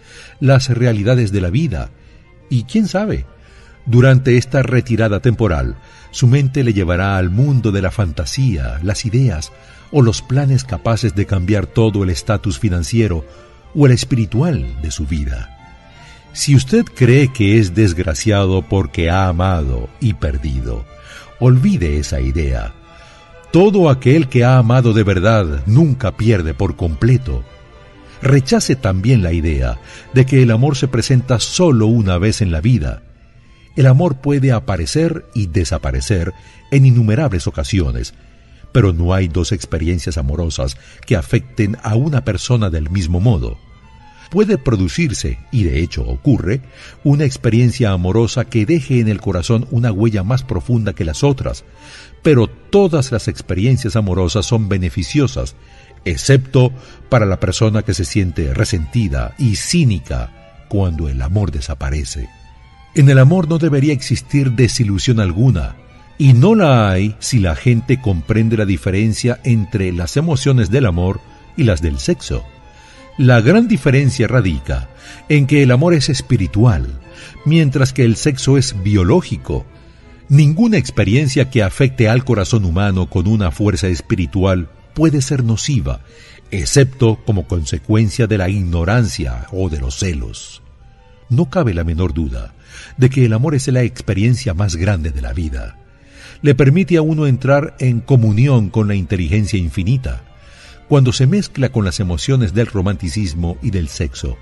las 0.41 0.71
realidades 0.71 1.31
de 1.31 1.41
la 1.41 1.51
vida, 1.51 1.91
y 2.49 2.65
quién 2.65 2.89
sabe, 2.89 3.27
durante 3.87 4.37
esta 4.37 4.63
retirada 4.63 5.21
temporal, 5.21 5.77
su 6.11 6.27
mente 6.27 6.65
le 6.65 6.73
llevará 6.73 7.17
al 7.17 7.31
mundo 7.31 7.73
de 7.73 7.83
la 7.83 7.91
fantasía, 7.91 8.81
las 8.83 9.05
ideas 9.05 9.53
o 9.91 10.03
los 10.03 10.23
planes 10.23 10.65
capaces 10.65 11.15
de 11.15 11.27
cambiar 11.27 11.67
todo 11.67 12.05
el 12.05 12.11
estatus 12.11 12.59
financiero 12.59 13.25
o 13.75 13.87
el 13.87 13.93
espiritual 13.93 14.81
de 14.81 14.91
su 14.91 15.07
vida. 15.07 15.57
Si 16.33 16.55
usted 16.55 16.85
cree 16.85 17.33
que 17.33 17.59
es 17.59 17.75
desgraciado 17.75 18.63
porque 18.63 19.11
ha 19.11 19.29
amado 19.29 19.89
y 20.01 20.15
perdido, 20.15 20.85
olvide 21.41 21.99
esa 21.99 22.21
idea. 22.21 22.73
Todo 23.51 23.91
aquel 23.91 24.29
que 24.29 24.45
ha 24.45 24.59
amado 24.59 24.93
de 24.93 25.03
verdad 25.03 25.65
nunca 25.67 26.17
pierde 26.17 26.55
por 26.55 26.77
completo. 26.77 27.43
Rechace 28.23 28.77
también 28.77 29.23
la 29.23 29.33
idea 29.33 29.81
de 30.15 30.27
que 30.27 30.43
el 30.43 30.53
amor 30.53 30.77
se 30.77 30.87
presenta 30.87 31.41
solo 31.41 31.87
una 31.87 32.19
vez 32.19 32.43
en 32.43 32.53
la 32.53 32.61
vida. 32.61 33.03
El 33.77 33.87
amor 33.87 34.19
puede 34.19 34.53
aparecer 34.53 35.27
y 35.35 35.47
desaparecer 35.47 36.33
en 36.71 36.87
innumerables 36.87 37.47
ocasiones, 37.47 38.15
pero 38.73 38.93
no 38.93 39.15
hay 39.15 39.27
dos 39.27 39.53
experiencias 39.53 40.19
amorosas 40.19 40.77
que 41.07 41.17
afecten 41.17 41.77
a 41.83 41.97
una 41.97 42.25
persona 42.25 42.71
del 42.71 42.91
mismo 42.91 43.19
modo. 43.19 43.59
Puede 44.31 44.59
producirse, 44.59 45.39
y 45.51 45.65
de 45.65 45.81
hecho 45.81 46.03
ocurre, 46.03 46.61
una 47.03 47.25
experiencia 47.25 47.91
amorosa 47.91 48.45
que 48.45 48.65
deje 48.65 49.01
en 49.01 49.09
el 49.09 49.21
corazón 49.21 49.67
una 49.73 49.91
huella 49.91 50.23
más 50.23 50.45
profunda 50.45 50.93
que 50.93 51.05
las 51.05 51.25
otras, 51.25 51.65
pero 52.23 52.47
todas 52.47 53.11
las 53.11 53.27
experiencias 53.27 53.97
amorosas 53.97 54.47
son 54.47 54.69
beneficiosas, 54.69 55.57
excepto 56.05 56.73
para 57.09 57.27
la 57.27 57.41
persona 57.41 57.83
que 57.83 57.93
se 57.93 58.05
siente 58.05 58.55
resentida 58.55 59.35
y 59.37 59.57
cínica 59.57 60.67
cuando 60.69 61.09
el 61.09 61.21
amor 61.23 61.51
desaparece. 61.51 62.29
En 62.95 63.09
el 63.09 63.19
amor 63.19 63.49
no 63.49 63.59
debería 63.59 63.93
existir 63.93 64.53
desilusión 64.53 65.19
alguna, 65.19 65.77
y 66.19 66.35
no 66.35 66.55
la 66.55 66.91
hay 66.91 67.17
si 67.19 67.39
la 67.39 67.57
gente 67.57 68.01
comprende 68.01 68.57
la 68.57 68.67
diferencia 68.67 69.41
entre 69.43 69.91
las 69.91 70.17
emociones 70.17 70.71
del 70.71 70.87
amor 70.87 71.21
y 71.57 71.65
las 71.65 71.83
del 71.83 71.99
sexo. 71.99 72.45
La 73.21 73.43
gran 73.43 73.69
diferencia 73.69 74.27
radica 74.27 74.89
en 75.29 75.47
que 75.47 75.63
el 75.63 75.73
amor 75.73 75.93
es 75.93 76.09
espiritual, 76.09 76.87
mientras 77.45 77.93
que 77.93 78.03
el 78.03 78.17
sexo 78.17 78.57
es 78.57 78.83
biológico, 78.83 79.67
Ninguna 80.31 80.79
experiencia 80.79 81.51
que 81.51 81.63
afecte 81.63 82.09
al 82.09 82.25
corazón 82.25 82.65
humano 82.65 83.11
con 83.11 83.27
una 83.27 83.51
fuerza 83.51 83.89
espiritual 83.89 84.71
puede 84.95 85.21
ser 85.23 85.43
nociva, 85.43 86.03
excepto 86.53 87.19
como 87.27 87.49
consecuencia 87.49 88.29
de 88.29 88.39
la 88.39 88.49
ignorancia 88.49 89.49
o 89.51 89.69
de 89.69 89.81
los 89.81 89.97
celos. 89.97 90.63
No 91.29 91.51
cabe 91.51 91.75
la 91.75 91.83
menor 91.83 92.15
duda 92.15 92.55
de 92.97 93.11
que 93.11 93.27
el 93.27 93.33
amor 93.33 93.57
es 93.57 93.67
la 93.69 93.83
experiencia 93.83 94.55
más 94.55 94.77
grande 94.77 95.11
de 95.11 95.21
la 95.21 95.33
vida. 95.33 95.77
Le 96.43 96.55
permite 96.55 96.97
a 96.97 97.03
uno 97.03 97.27
entrar 97.27 97.75
en 97.81 97.99
comunión 97.99 98.71
con 98.71 98.87
la 98.87 98.95
inteligencia 98.95 99.59
infinita. 99.59 100.23
Cuando 100.91 101.13
se 101.13 101.29
mezcla 101.29 101.69
con 101.69 101.85
las 101.85 102.01
emociones 102.01 102.53
del 102.53 102.67
romanticismo 102.67 103.59
y 103.63 103.71
del 103.71 103.87
sexo, 103.87 104.37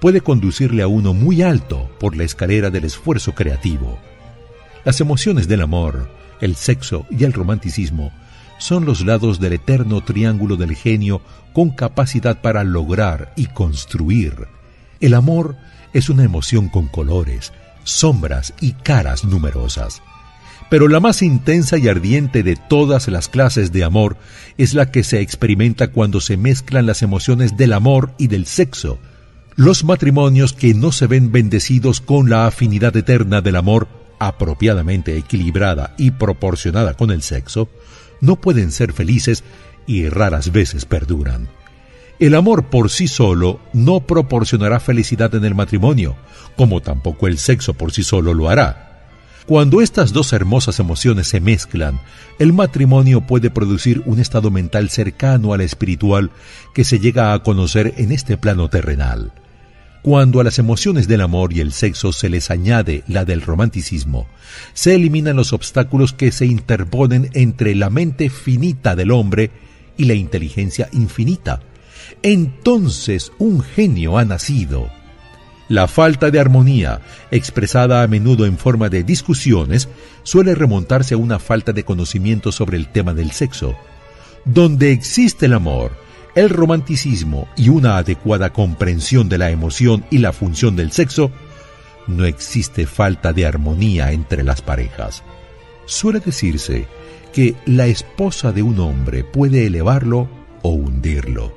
puede 0.00 0.22
conducirle 0.22 0.82
a 0.82 0.88
uno 0.88 1.12
muy 1.12 1.42
alto 1.42 1.90
por 2.00 2.16
la 2.16 2.24
escalera 2.24 2.70
del 2.70 2.86
esfuerzo 2.86 3.34
creativo. 3.34 3.98
Las 4.82 5.02
emociones 5.02 5.46
del 5.46 5.60
amor, 5.60 6.08
el 6.40 6.56
sexo 6.56 7.04
y 7.10 7.24
el 7.24 7.34
romanticismo 7.34 8.12
son 8.58 8.86
los 8.86 9.04
lados 9.04 9.40
del 9.40 9.52
eterno 9.52 10.00
triángulo 10.02 10.56
del 10.56 10.74
genio 10.74 11.20
con 11.52 11.68
capacidad 11.68 12.40
para 12.40 12.64
lograr 12.64 13.34
y 13.36 13.44
construir. 13.48 14.48
El 15.00 15.12
amor 15.12 15.58
es 15.92 16.08
una 16.08 16.24
emoción 16.24 16.70
con 16.70 16.88
colores, 16.88 17.52
sombras 17.84 18.54
y 18.58 18.72
caras 18.72 19.26
numerosas. 19.26 20.00
Pero 20.70 20.88
la 20.88 21.00
más 21.00 21.20
intensa 21.20 21.76
y 21.76 21.88
ardiente 21.88 22.42
de 22.42 22.56
todas 22.56 23.08
las 23.08 23.28
clases 23.28 23.72
de 23.72 23.84
amor 23.84 24.16
es 24.56 24.72
la 24.72 24.90
que 24.90 25.02
se 25.02 25.20
experimenta 25.20 25.88
cuando 25.88 26.20
se 26.20 26.36
mezclan 26.36 26.86
las 26.86 27.02
emociones 27.02 27.56
del 27.56 27.72
amor 27.72 28.12
y 28.18 28.28
del 28.28 28.46
sexo. 28.46 28.98
Los 29.56 29.84
matrimonios 29.84 30.52
que 30.52 30.72
no 30.72 30.92
se 30.92 31.08
ven 31.08 31.32
bendecidos 31.32 32.00
con 32.00 32.30
la 32.30 32.46
afinidad 32.46 32.96
eterna 32.96 33.40
del 33.40 33.56
amor 33.56 33.88
apropiadamente 34.20 35.16
equilibrada 35.16 35.94
y 35.98 36.12
proporcionada 36.12 36.94
con 36.94 37.10
el 37.10 37.22
sexo, 37.22 37.68
no 38.20 38.36
pueden 38.36 38.70
ser 38.70 38.92
felices 38.92 39.42
y 39.86 40.08
raras 40.08 40.52
veces 40.52 40.84
perduran. 40.84 41.48
El 42.20 42.34
amor 42.34 42.66
por 42.66 42.90
sí 42.90 43.08
solo 43.08 43.60
no 43.72 44.00
proporcionará 44.00 44.78
felicidad 44.78 45.34
en 45.34 45.44
el 45.46 45.54
matrimonio, 45.54 46.16
como 46.54 46.82
tampoco 46.82 47.26
el 47.26 47.38
sexo 47.38 47.74
por 47.74 47.92
sí 47.92 48.02
solo 48.02 48.34
lo 48.34 48.50
hará. 48.50 48.89
Cuando 49.46 49.80
estas 49.80 50.12
dos 50.12 50.32
hermosas 50.32 50.78
emociones 50.78 51.28
se 51.28 51.40
mezclan, 51.40 52.00
el 52.38 52.52
matrimonio 52.52 53.22
puede 53.22 53.50
producir 53.50 54.02
un 54.06 54.20
estado 54.20 54.50
mental 54.50 54.90
cercano 54.90 55.52
al 55.52 55.60
espiritual 55.60 56.30
que 56.74 56.84
se 56.84 57.00
llega 57.00 57.32
a 57.32 57.42
conocer 57.42 57.94
en 57.96 58.12
este 58.12 58.36
plano 58.36 58.68
terrenal. 58.68 59.32
Cuando 60.02 60.40
a 60.40 60.44
las 60.44 60.58
emociones 60.58 61.08
del 61.08 61.20
amor 61.20 61.52
y 61.52 61.60
el 61.60 61.72
sexo 61.72 62.12
se 62.12 62.30
les 62.30 62.50
añade 62.50 63.04
la 63.06 63.26
del 63.26 63.42
romanticismo, 63.42 64.26
se 64.72 64.94
eliminan 64.94 65.36
los 65.36 65.52
obstáculos 65.52 66.14
que 66.14 66.32
se 66.32 66.46
interponen 66.46 67.28
entre 67.34 67.74
la 67.74 67.90
mente 67.90 68.30
finita 68.30 68.96
del 68.96 69.10
hombre 69.10 69.50
y 69.98 70.04
la 70.04 70.14
inteligencia 70.14 70.88
infinita. 70.92 71.60
Entonces 72.22 73.32
un 73.38 73.60
genio 73.60 74.16
ha 74.16 74.24
nacido. 74.24 74.90
La 75.70 75.86
falta 75.86 76.32
de 76.32 76.40
armonía, 76.40 77.00
expresada 77.30 78.02
a 78.02 78.08
menudo 78.08 78.44
en 78.44 78.58
forma 78.58 78.88
de 78.88 79.04
discusiones, 79.04 79.88
suele 80.24 80.56
remontarse 80.56 81.14
a 81.14 81.16
una 81.16 81.38
falta 81.38 81.72
de 81.72 81.84
conocimiento 81.84 82.50
sobre 82.50 82.76
el 82.76 82.88
tema 82.88 83.14
del 83.14 83.30
sexo. 83.30 83.76
Donde 84.44 84.90
existe 84.90 85.46
el 85.46 85.52
amor, 85.52 85.92
el 86.34 86.50
romanticismo 86.50 87.46
y 87.56 87.68
una 87.68 87.98
adecuada 87.98 88.52
comprensión 88.52 89.28
de 89.28 89.38
la 89.38 89.50
emoción 89.50 90.04
y 90.10 90.18
la 90.18 90.32
función 90.32 90.74
del 90.74 90.90
sexo, 90.90 91.30
no 92.08 92.24
existe 92.24 92.84
falta 92.84 93.32
de 93.32 93.46
armonía 93.46 94.10
entre 94.10 94.42
las 94.42 94.62
parejas. 94.62 95.22
Suele 95.86 96.18
decirse 96.18 96.88
que 97.32 97.54
la 97.64 97.86
esposa 97.86 98.50
de 98.50 98.64
un 98.64 98.80
hombre 98.80 99.22
puede 99.22 99.66
elevarlo 99.66 100.28
o 100.62 100.70
hundirlo. 100.70 101.54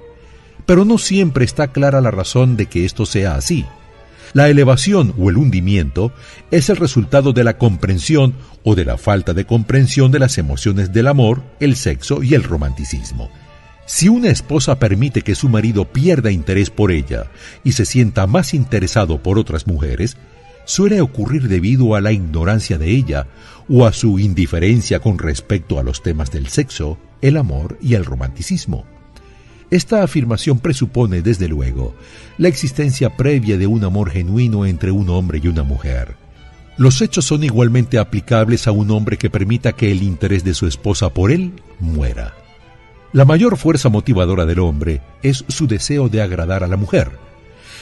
Pero 0.68 0.86
no 0.86 1.00
siempre 1.00 1.46
está 1.46 1.70
clara 1.70 2.00
la 2.00 2.12
razón 2.12 2.58
de 2.58 2.68
que 2.68 2.86
esto 2.86 3.08
sea 3.08 3.34
así. 3.34 3.66
La 4.34 4.50
elevación 4.50 5.14
o 5.20 5.30
el 5.30 5.38
hundimiento 5.38 6.12
es 6.50 6.70
el 6.70 6.78
resultado 6.78 7.34
de 7.34 7.44
la 7.44 7.60
comprensión 7.60 8.34
o 8.64 8.74
de 8.74 8.84
la 8.84 8.98
falta 8.98 9.34
de 9.34 9.46
comprensión 9.46 10.12
de 10.12 10.18
las 10.18 10.40
emociones 10.40 10.92
del 10.92 11.08
amor, 11.08 11.44
el 11.60 11.76
sexo 11.76 12.24
y 12.24 12.34
el 12.34 12.44
romanticismo. 12.44 13.30
Si 13.86 14.10
una 14.10 14.30
esposa 14.30 14.80
permite 14.80 15.22
que 15.22 15.36
su 15.36 15.50
marido 15.50 15.86
pierda 15.86 16.32
interés 16.32 16.72
por 16.72 16.92
ella 16.92 17.26
y 17.64 17.74
se 17.74 17.86
sienta 17.86 18.26
más 18.26 18.56
interesado 18.56 19.22
por 19.22 19.38
otras 19.38 19.68
mujeres, 19.68 20.18
suele 20.66 21.02
ocurrir 21.02 21.48
debido 21.48 21.94
a 21.94 22.02
la 22.02 22.12
ignorancia 22.12 22.80
de 22.80 22.90
ella 22.90 23.28
o 23.70 23.86
a 23.86 23.94
su 23.94 24.18
indiferencia 24.18 25.00
con 25.00 25.20
respecto 25.20 25.78
a 25.78 25.84
los 25.84 26.02
temas 26.02 26.32
del 26.32 26.48
sexo, 26.48 26.98
el 27.22 27.38
amor 27.38 27.78
y 27.82 27.94
el 27.94 28.04
romanticismo. 28.04 28.86
Esta 29.74 30.04
afirmación 30.04 30.60
presupone, 30.60 31.24
desde 31.24 31.48
luego, 31.48 31.96
la 32.38 32.48
existencia 32.48 33.18
previa 33.18 33.58
de 33.58 33.66
un 33.66 33.84
amor 33.84 34.12
genuino 34.12 34.68
entre 34.68 34.92
un 34.92 35.10
hombre 35.10 35.42
y 35.44 35.48
una 35.48 35.64
mujer. 35.64 36.16
Los 36.78 37.02
hechos 37.02 37.26
son 37.26 37.44
igualmente 37.44 37.98
aplicables 37.98 38.68
a 38.68 38.72
un 38.72 38.92
hombre 38.92 39.18
que 39.18 39.32
permita 39.32 39.72
que 39.72 39.92
el 39.92 40.04
interés 40.04 40.44
de 40.44 40.54
su 40.54 40.68
esposa 40.68 41.10
por 41.10 41.32
él 41.32 41.54
muera. 41.80 42.36
La 43.14 43.26
mayor 43.26 43.58
fuerza 43.58 43.90
motivadora 43.90 44.46
del 44.46 44.60
hombre 44.60 45.02
es 45.24 45.44
su 45.48 45.66
deseo 45.66 46.08
de 46.08 46.22
agradar 46.22 46.64
a 46.64 46.68
la 46.68 46.78
mujer. 46.78 47.10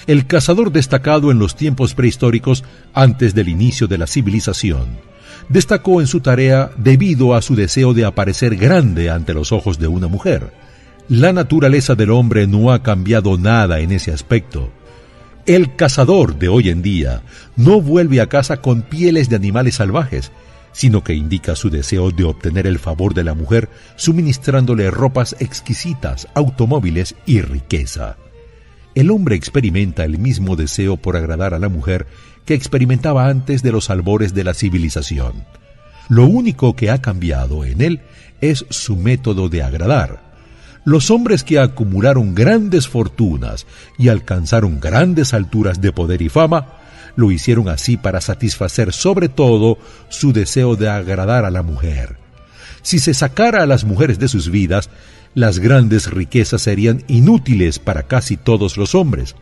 el 0.08 0.28
cazador 0.28 0.72
destacado 0.72 1.30
en 1.30 1.40
los 1.40 1.58
tiempos 1.58 1.94
prehistóricos 1.94 2.64
antes 2.94 3.36
del 3.36 3.50
inicio 3.50 3.88
de 3.88 3.98
la 3.98 4.08
civilización. 4.08 4.98
Destacó 5.50 6.00
en 6.00 6.08
su 6.08 6.22
tarea 6.22 6.72
debido 6.78 7.36
a 7.36 7.42
su 7.42 7.54
deseo 7.54 7.94
de 7.94 8.06
aparecer 8.06 8.56
grande 8.56 9.10
ante 9.10 9.34
los 9.34 9.52
ojos 9.52 9.78
de 9.78 9.88
una 9.88 10.08
mujer. 10.08 10.54
La 11.12 11.34
naturaleza 11.34 11.94
del 11.96 12.10
hombre 12.10 12.48
no 12.48 12.72
ha 12.72 12.84
cambiado 12.84 13.38
nada 13.38 13.82
en 13.82 13.92
ese 13.92 14.14
aspecto. 14.14 14.72
El 15.46 15.76
cazador 15.76 16.40
de 16.40 16.48
hoy 16.48 16.70
en 16.70 16.82
día 16.82 17.22
no 17.58 17.82
vuelve 17.82 18.22
a 18.22 18.30
casa 18.30 18.62
con 18.62 18.82
pieles 18.82 19.28
de 19.28 19.36
animales 19.36 19.76
salvajes, 19.76 20.32
sino 20.72 21.04
que 21.04 21.14
indica 21.14 21.58
su 21.58 21.70
deseo 21.70 22.12
de 22.12 22.24
obtener 22.24 22.66
el 22.66 22.80
favor 22.80 23.14
de 23.14 23.26
la 23.26 23.34
mujer 23.34 23.68
suministrándole 23.98 24.90
ropas 24.90 25.36
exquisitas, 25.42 26.30
automóviles 26.34 27.14
y 27.26 27.42
riqueza. 27.42 28.16
El 28.96 29.12
hombre 29.12 29.36
experimenta 29.36 30.06
el 30.06 30.18
mismo 30.18 30.56
deseo 30.56 30.96
por 30.96 31.18
agradar 31.18 31.54
a 31.54 31.60
la 31.60 31.68
mujer 31.68 32.08
que 32.46 32.54
experimentaba 32.54 33.28
antes 33.28 33.64
de 33.64 33.74
los 33.74 33.90
albores 33.90 34.34
de 34.34 34.46
la 34.46 34.54
civilización. 34.54 35.44
Lo 36.08 36.26
único 36.26 36.74
que 36.78 36.90
ha 36.90 37.02
cambiado 37.02 37.66
en 37.66 37.82
él 37.82 38.00
es 38.40 38.66
su 38.70 38.96
método 38.96 39.50
de 39.50 39.62
agradar. 39.62 40.31
Los 40.84 41.12
hombres 41.12 41.44
que 41.44 41.60
acumularon 41.60 42.34
grandes 42.34 42.88
fortunas 42.88 43.68
y 43.98 44.10
alcanzaron 44.10 44.80
grandes 44.80 45.34
alturas 45.34 45.80
de 45.80 45.92
poder 45.92 46.22
y 46.22 46.30
fama 46.30 46.78
lo 47.16 47.32
hicieron 47.32 47.70
así 47.70 47.98
para 47.98 48.22
satisfacer 48.22 48.94
sobre 48.94 49.30
todo 49.30 49.78
su 50.10 50.34
deseo 50.34 50.76
de 50.76 50.90
agradar 50.90 51.46
a 51.46 51.52
la 51.52 51.62
mujer. 51.62 52.18
Si 52.82 53.00
se 53.00 53.14
sacara 53.14 53.62
a 53.62 53.68
las 53.68 53.84
mujeres 53.84 54.18
de 54.18 54.28
sus 54.28 54.50
vidas, 54.50 54.90
las 55.36 55.60
grandes 55.60 56.10
riquezas 56.10 56.64
serían 56.64 57.04
inútiles 57.08 57.80
para 57.80 58.04
casi 58.04 58.38
todos 58.38 58.78
los 58.78 58.96
hombres. 58.96 59.36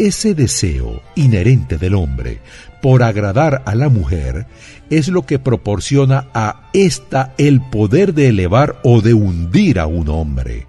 Ese 0.00 0.34
deseo 0.34 1.02
inherente 1.14 1.76
del 1.76 1.94
hombre 1.94 2.40
por 2.80 3.02
agradar 3.02 3.62
a 3.66 3.74
la 3.74 3.90
mujer 3.90 4.46
es 4.88 5.08
lo 5.08 5.26
que 5.26 5.38
proporciona 5.38 6.28
a 6.32 6.70
ésta 6.72 7.34
el 7.36 7.60
poder 7.60 8.14
de 8.14 8.28
elevar 8.28 8.80
o 8.82 9.02
de 9.02 9.12
hundir 9.12 9.78
a 9.78 9.84
un 9.84 10.08
hombre. 10.08 10.66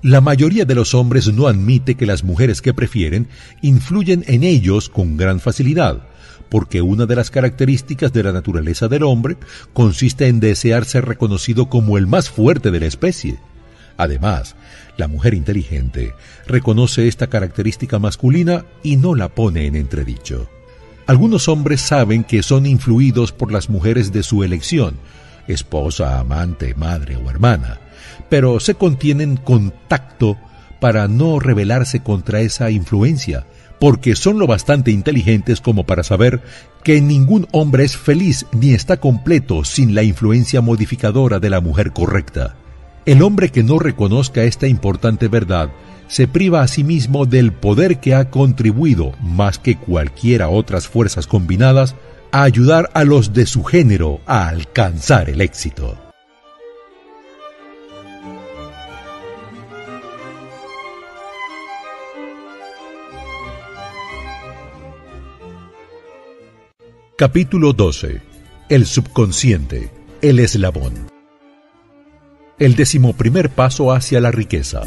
La 0.00 0.22
mayoría 0.22 0.64
de 0.64 0.74
los 0.74 0.94
hombres 0.94 1.30
no 1.34 1.48
admite 1.48 1.96
que 1.96 2.06
las 2.06 2.24
mujeres 2.24 2.62
que 2.62 2.72
prefieren 2.72 3.28
influyen 3.60 4.24
en 4.26 4.42
ellos 4.42 4.88
con 4.88 5.18
gran 5.18 5.38
facilidad, 5.38 6.06
porque 6.48 6.80
una 6.80 7.04
de 7.04 7.16
las 7.16 7.30
características 7.30 8.14
de 8.14 8.22
la 8.22 8.32
naturaleza 8.32 8.88
del 8.88 9.02
hombre 9.02 9.36
consiste 9.74 10.28
en 10.28 10.40
desear 10.40 10.86
ser 10.86 11.04
reconocido 11.04 11.68
como 11.68 11.98
el 11.98 12.06
más 12.06 12.30
fuerte 12.30 12.70
de 12.70 12.80
la 12.80 12.86
especie. 12.86 13.38
Además, 13.98 14.56
la 15.02 15.08
mujer 15.08 15.34
inteligente 15.34 16.14
reconoce 16.46 17.08
esta 17.08 17.26
característica 17.26 17.98
masculina 17.98 18.66
y 18.84 18.96
no 18.96 19.16
la 19.16 19.30
pone 19.30 19.66
en 19.66 19.74
entredicho. 19.74 20.48
Algunos 21.08 21.48
hombres 21.48 21.80
saben 21.80 22.22
que 22.22 22.44
son 22.44 22.66
influidos 22.66 23.32
por 23.32 23.50
las 23.50 23.68
mujeres 23.68 24.12
de 24.12 24.22
su 24.22 24.44
elección, 24.44 24.94
esposa, 25.48 26.20
amante, 26.20 26.76
madre 26.76 27.16
o 27.16 27.28
hermana, 27.28 27.80
pero 28.28 28.60
se 28.60 28.76
contienen 28.76 29.36
con 29.36 29.74
tacto 29.88 30.38
para 30.78 31.08
no 31.08 31.40
rebelarse 31.40 31.98
contra 32.04 32.40
esa 32.40 32.70
influencia, 32.70 33.44
porque 33.80 34.14
son 34.14 34.38
lo 34.38 34.46
bastante 34.46 34.92
inteligentes 34.92 35.60
como 35.60 35.84
para 35.84 36.04
saber 36.04 36.42
que 36.84 37.00
ningún 37.00 37.48
hombre 37.50 37.82
es 37.82 37.96
feliz 37.96 38.46
ni 38.52 38.72
está 38.72 38.98
completo 38.98 39.64
sin 39.64 39.96
la 39.96 40.04
influencia 40.04 40.60
modificadora 40.60 41.40
de 41.40 41.50
la 41.50 41.60
mujer 41.60 41.90
correcta. 41.90 42.54
El 43.04 43.22
hombre 43.22 43.48
que 43.48 43.64
no 43.64 43.80
reconozca 43.80 44.44
esta 44.44 44.68
importante 44.68 45.26
verdad 45.26 45.70
se 46.06 46.28
priva 46.28 46.62
a 46.62 46.68
sí 46.68 46.84
mismo 46.84 47.26
del 47.26 47.52
poder 47.52 47.98
que 47.98 48.14
ha 48.14 48.30
contribuido, 48.30 49.12
más 49.20 49.58
que 49.58 49.76
cualquiera 49.76 50.48
otras 50.48 50.86
fuerzas 50.86 51.26
combinadas, 51.26 51.96
a 52.30 52.44
ayudar 52.44 52.90
a 52.94 53.04
los 53.04 53.32
de 53.32 53.46
su 53.46 53.64
género 53.64 54.20
a 54.26 54.48
alcanzar 54.48 55.30
el 55.30 55.40
éxito. 55.40 55.98
Capítulo 67.16 67.72
12. 67.72 68.20
El 68.68 68.86
subconsciente, 68.86 69.90
el 70.22 70.38
eslabón. 70.38 71.11
El 72.58 72.76
decimoprimer 72.76 73.50
paso 73.50 73.92
hacia 73.92 74.20
la 74.20 74.30
riqueza. 74.30 74.82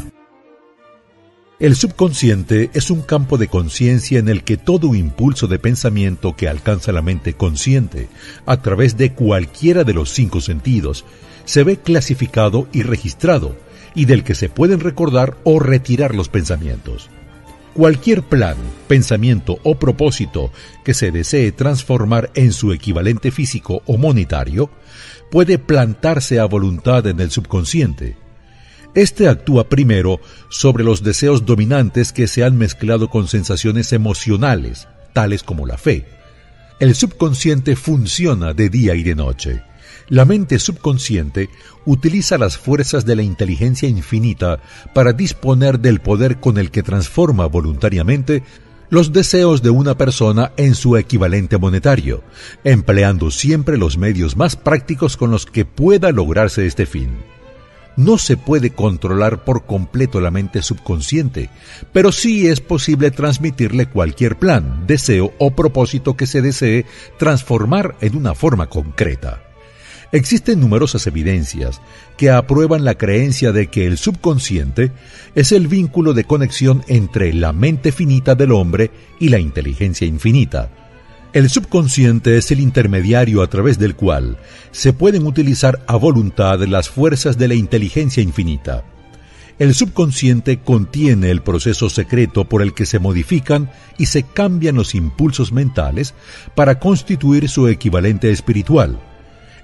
El 1.58 1.74
subconsciente 1.74 2.70
es 2.74 2.90
un 2.90 3.02
campo 3.02 3.38
de 3.38 3.48
conciencia 3.48 4.18
en 4.18 4.28
el 4.28 4.44
que 4.44 4.56
todo 4.56 4.94
impulso 4.94 5.46
de 5.46 5.58
pensamiento 5.58 6.36
que 6.36 6.48
alcanza 6.48 6.92
la 6.92 7.02
mente 7.02 7.32
consciente, 7.32 8.08
a 8.44 8.60
través 8.60 8.96
de 8.96 9.12
cualquiera 9.12 9.82
de 9.82 9.94
los 9.94 10.10
cinco 10.10 10.40
sentidos, 10.40 11.04
se 11.44 11.64
ve 11.64 11.78
clasificado 11.78 12.68
y 12.72 12.82
registrado, 12.82 13.56
y 13.94 14.04
del 14.04 14.22
que 14.22 14.34
se 14.34 14.48
pueden 14.48 14.80
recordar 14.80 15.36
o 15.44 15.58
retirar 15.58 16.14
los 16.14 16.28
pensamientos. 16.28 17.08
Cualquier 17.72 18.22
plan, 18.22 18.56
pensamiento 18.86 19.58
o 19.62 19.78
propósito 19.78 20.50
que 20.84 20.94
se 20.94 21.10
desee 21.10 21.52
transformar 21.52 22.30
en 22.34 22.52
su 22.52 22.72
equivalente 22.72 23.30
físico 23.30 23.82
o 23.86 23.98
monetario 23.98 24.70
puede 25.30 25.58
plantarse 25.58 26.40
a 26.40 26.44
voluntad 26.46 27.06
en 27.06 27.20
el 27.20 27.30
subconsciente. 27.30 28.16
Este 28.94 29.28
actúa 29.28 29.68
primero 29.68 30.20
sobre 30.48 30.82
los 30.82 31.02
deseos 31.02 31.44
dominantes 31.44 32.12
que 32.12 32.26
se 32.26 32.44
han 32.44 32.56
mezclado 32.56 33.08
con 33.08 33.28
sensaciones 33.28 33.92
emocionales, 33.92 34.88
tales 35.12 35.42
como 35.42 35.66
la 35.66 35.76
fe. 35.76 36.06
El 36.80 36.94
subconsciente 36.94 37.76
funciona 37.76 38.54
de 38.54 38.68
día 38.68 38.94
y 38.94 39.02
de 39.02 39.14
noche. 39.14 39.62
La 40.08 40.24
mente 40.24 40.58
subconsciente 40.58 41.50
utiliza 41.84 42.38
las 42.38 42.58
fuerzas 42.58 43.04
de 43.04 43.16
la 43.16 43.22
inteligencia 43.22 43.88
infinita 43.88 44.60
para 44.94 45.12
disponer 45.12 45.80
del 45.80 46.00
poder 46.00 46.38
con 46.38 46.58
el 46.58 46.70
que 46.70 46.82
transforma 46.82 47.46
voluntariamente 47.46 48.44
los 48.90 49.12
deseos 49.12 49.62
de 49.62 49.70
una 49.70 49.96
persona 49.96 50.52
en 50.56 50.74
su 50.74 50.96
equivalente 50.96 51.58
monetario, 51.58 52.22
empleando 52.64 53.30
siempre 53.30 53.76
los 53.76 53.98
medios 53.98 54.36
más 54.36 54.56
prácticos 54.56 55.16
con 55.16 55.30
los 55.30 55.46
que 55.46 55.64
pueda 55.64 56.12
lograrse 56.12 56.66
este 56.66 56.86
fin. 56.86 57.10
No 57.96 58.18
se 58.18 58.36
puede 58.36 58.70
controlar 58.70 59.42
por 59.44 59.64
completo 59.64 60.20
la 60.20 60.30
mente 60.30 60.62
subconsciente, 60.62 61.48
pero 61.92 62.12
sí 62.12 62.46
es 62.46 62.60
posible 62.60 63.10
transmitirle 63.10 63.86
cualquier 63.86 64.36
plan, 64.38 64.86
deseo 64.86 65.32
o 65.38 65.52
propósito 65.52 66.14
que 66.14 66.26
se 66.26 66.42
desee 66.42 66.84
transformar 67.18 67.96
en 68.02 68.16
una 68.16 68.34
forma 68.34 68.68
concreta. 68.68 69.45
Existen 70.12 70.60
numerosas 70.60 71.06
evidencias 71.06 71.80
que 72.16 72.30
aprueban 72.30 72.84
la 72.84 72.94
creencia 72.94 73.52
de 73.52 73.66
que 73.66 73.86
el 73.86 73.98
subconsciente 73.98 74.92
es 75.34 75.50
el 75.50 75.66
vínculo 75.66 76.14
de 76.14 76.24
conexión 76.24 76.84
entre 76.86 77.32
la 77.32 77.52
mente 77.52 77.90
finita 77.90 78.34
del 78.34 78.52
hombre 78.52 78.90
y 79.18 79.30
la 79.30 79.40
inteligencia 79.40 80.06
infinita. 80.06 80.70
El 81.32 81.50
subconsciente 81.50 82.38
es 82.38 82.50
el 82.52 82.60
intermediario 82.60 83.42
a 83.42 83.48
través 83.48 83.78
del 83.78 83.96
cual 83.96 84.38
se 84.70 84.92
pueden 84.92 85.26
utilizar 85.26 85.84
a 85.88 85.96
voluntad 85.96 86.60
las 86.60 86.88
fuerzas 86.88 87.36
de 87.36 87.48
la 87.48 87.54
inteligencia 87.54 88.22
infinita. 88.22 88.84
El 89.58 89.74
subconsciente 89.74 90.60
contiene 90.60 91.30
el 91.30 91.42
proceso 91.42 91.90
secreto 91.90 92.44
por 92.44 92.62
el 92.62 92.74
que 92.74 92.86
se 92.86 93.00
modifican 93.00 93.70
y 93.98 94.06
se 94.06 94.22
cambian 94.22 94.76
los 94.76 94.94
impulsos 94.94 95.50
mentales 95.50 96.14
para 96.54 96.78
constituir 96.78 97.48
su 97.48 97.66
equivalente 97.66 98.30
espiritual 98.30 99.00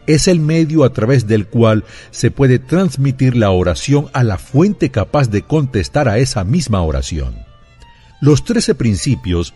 es 0.06 0.28
el 0.28 0.40
medio 0.40 0.84
a 0.84 0.92
través 0.92 1.26
del 1.26 1.46
cual 1.46 1.84
se 2.10 2.30
puede 2.30 2.58
transmitir 2.58 3.36
la 3.36 3.50
oración 3.50 4.08
a 4.12 4.24
la 4.24 4.38
fuente 4.38 4.90
capaz 4.90 5.28
de 5.28 5.42
contestar 5.42 6.08
a 6.08 6.18
esa 6.18 6.44
misma 6.44 6.82
oración. 6.82 7.36
Los 8.20 8.44
trece 8.44 8.74
principios 8.74 9.54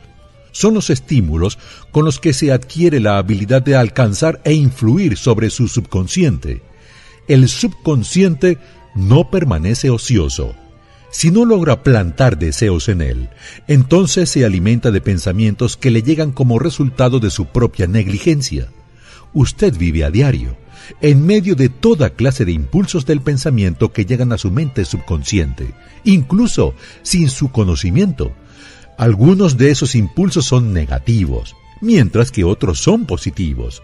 son 0.52 0.74
los 0.74 0.90
estímulos 0.90 1.59
con 1.90 2.05
los 2.05 2.18
que 2.18 2.32
se 2.32 2.52
adquiere 2.52 3.01
la 3.01 3.18
habilidad 3.18 3.62
de 3.62 3.77
alcanzar 3.77 4.40
e 4.44 4.55
influir 4.55 5.16
sobre 5.16 5.51
su 5.51 5.68
subconsciente. 5.68 6.62
El 7.28 7.48
subconsciente 7.48 8.59
no 8.94 9.31
permanece 9.31 9.90
ocioso. 9.90 10.55
Si 11.10 11.31
no 11.31 11.44
logra 11.44 11.82
plantar 11.82 12.39
deseos 12.39 12.89
en 12.89 13.01
él, 13.02 13.28
entonces 13.68 14.31
se 14.31 14.44
alimenta 14.44 14.90
de 14.90 15.01
pensamientos 15.01 15.77
que 15.77 15.90
le 15.90 16.02
llegan 16.02 16.32
como 16.32 16.59
resultado 16.59 17.20
de 17.20 17.31
su 17.31 17.47
propia 17.47 17.86
negligencia 17.86 18.68
usted 19.37 19.77
vive 19.77 20.03
a 20.03 20.11
diario, 20.11 20.57
en 21.03 21.27
medio 21.27 21.55
de 21.57 21.69
toda 21.69 22.11
clase 22.11 22.47
de 22.47 22.53
impulsos 22.53 23.05
del 23.05 23.21
pensamiento 23.21 23.93
que 23.93 24.07
llegan 24.07 24.33
a 24.33 24.39
su 24.39 24.51
mente 24.51 24.87
subconsciente, 24.87 25.75
incluso 26.05 26.75
sin 27.03 27.29
su 27.29 27.53
conocimiento. 27.53 28.33
Algunos 28.97 29.59
de 29.59 29.71
esos 29.71 29.95
impulsos 29.95 30.47
son 30.47 30.73
negativos, 30.73 31.55
mientras 31.83 32.31
que 32.31 32.45
otros 32.45 32.81
son 32.81 33.05
positivos. 33.05 33.83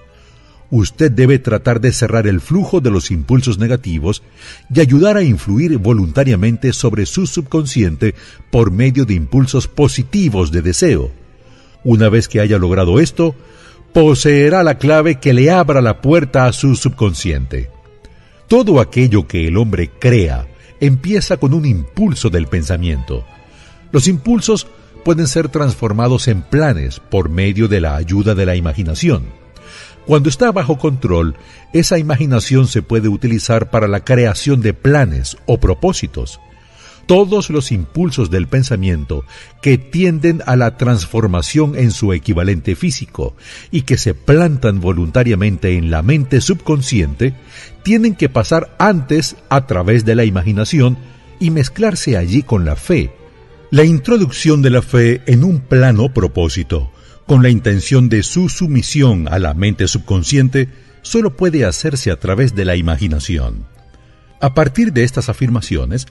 usted 0.70 1.12
debe 1.12 1.38
tratar 1.38 1.82
de 1.82 1.92
cerrar 1.92 2.26
el 2.26 2.40
flujo 2.40 2.80
de 2.80 2.90
los 2.90 3.10
impulsos 3.10 3.58
negativos 3.58 4.22
y 4.74 4.80
ayudar 4.80 5.18
a 5.18 5.22
influir 5.22 5.76
voluntariamente 5.76 6.72
sobre 6.72 7.04
su 7.04 7.26
subconsciente 7.26 8.14
por 8.50 8.70
medio 8.70 9.04
de 9.04 9.12
impulsos 9.12 9.68
positivos 9.68 10.50
de 10.50 10.62
deseo. 10.62 11.10
Una 11.84 12.08
vez 12.08 12.26
que 12.26 12.40
haya 12.40 12.56
logrado 12.56 13.00
esto, 13.00 13.34
poseerá 13.92 14.62
la 14.62 14.78
clave 14.78 15.16
que 15.16 15.32
le 15.32 15.50
abra 15.50 15.82
la 15.82 16.00
puerta 16.00 16.46
a 16.46 16.52
su 16.52 16.74
subconsciente. 16.76 17.70
Todo 18.48 18.80
aquello 18.80 19.26
que 19.26 19.46
el 19.46 19.56
hombre 19.56 19.90
crea 19.90 20.46
empieza 20.80 21.36
con 21.36 21.54
un 21.54 21.66
impulso 21.66 22.30
del 22.30 22.46
pensamiento. 22.46 23.24
Los 23.92 24.08
impulsos 24.08 24.66
pueden 25.04 25.26
ser 25.26 25.48
transformados 25.48 26.28
en 26.28 26.42
planes 26.42 27.00
por 27.00 27.28
medio 27.28 27.68
de 27.68 27.80
la 27.80 27.96
ayuda 27.96 28.34
de 28.34 28.46
la 28.46 28.56
imaginación. 28.56 29.24
Cuando 30.06 30.28
está 30.28 30.50
bajo 30.50 30.78
control, 30.78 31.36
esa 31.72 31.98
imaginación 31.98 32.66
se 32.66 32.82
puede 32.82 33.08
utilizar 33.08 33.70
para 33.70 33.88
la 33.88 34.04
creación 34.04 34.60
de 34.60 34.74
planes 34.74 35.36
o 35.46 35.58
propósitos. 35.58 36.40
Todos 37.12 37.50
los 37.50 37.72
impulsos 37.72 38.30
del 38.30 38.46
pensamiento 38.46 39.26
que 39.60 39.76
tienden 39.76 40.42
a 40.46 40.56
la 40.56 40.78
transformación 40.78 41.76
en 41.76 41.90
su 41.90 42.14
equivalente 42.14 42.74
físico 42.74 43.36
y 43.70 43.82
que 43.82 43.98
se 43.98 44.14
plantan 44.14 44.80
voluntariamente 44.80 45.76
en 45.76 45.90
la 45.90 46.00
mente 46.00 46.40
subconsciente 46.40 47.34
tienen 47.82 48.14
que 48.14 48.30
pasar 48.30 48.74
antes 48.78 49.36
a 49.50 49.66
través 49.66 50.06
de 50.06 50.14
la 50.14 50.24
imaginación 50.24 50.96
y 51.38 51.50
mezclarse 51.50 52.16
allí 52.16 52.42
con 52.44 52.64
la 52.64 52.76
fe, 52.76 53.10
la 53.70 53.84
introducción 53.84 54.62
de 54.62 54.70
la 54.70 54.80
fe 54.80 55.20
en 55.26 55.44
un 55.44 55.60
plano 55.60 56.14
propósito, 56.14 56.90
con 57.26 57.42
la 57.42 57.50
intención 57.50 58.08
de 58.08 58.22
su 58.22 58.48
sumisión 58.48 59.28
a 59.28 59.38
la 59.38 59.52
mente 59.52 59.86
subconsciente, 59.86 60.70
solo 61.02 61.36
puede 61.36 61.66
hacerse 61.66 62.10
a 62.10 62.18
través 62.18 62.54
de 62.54 62.64
la 62.64 62.74
imaginación. 62.74 63.66
A 64.40 64.54
partir 64.54 64.94
de 64.94 65.04
estas 65.04 65.28
afirmaciones, 65.28 66.06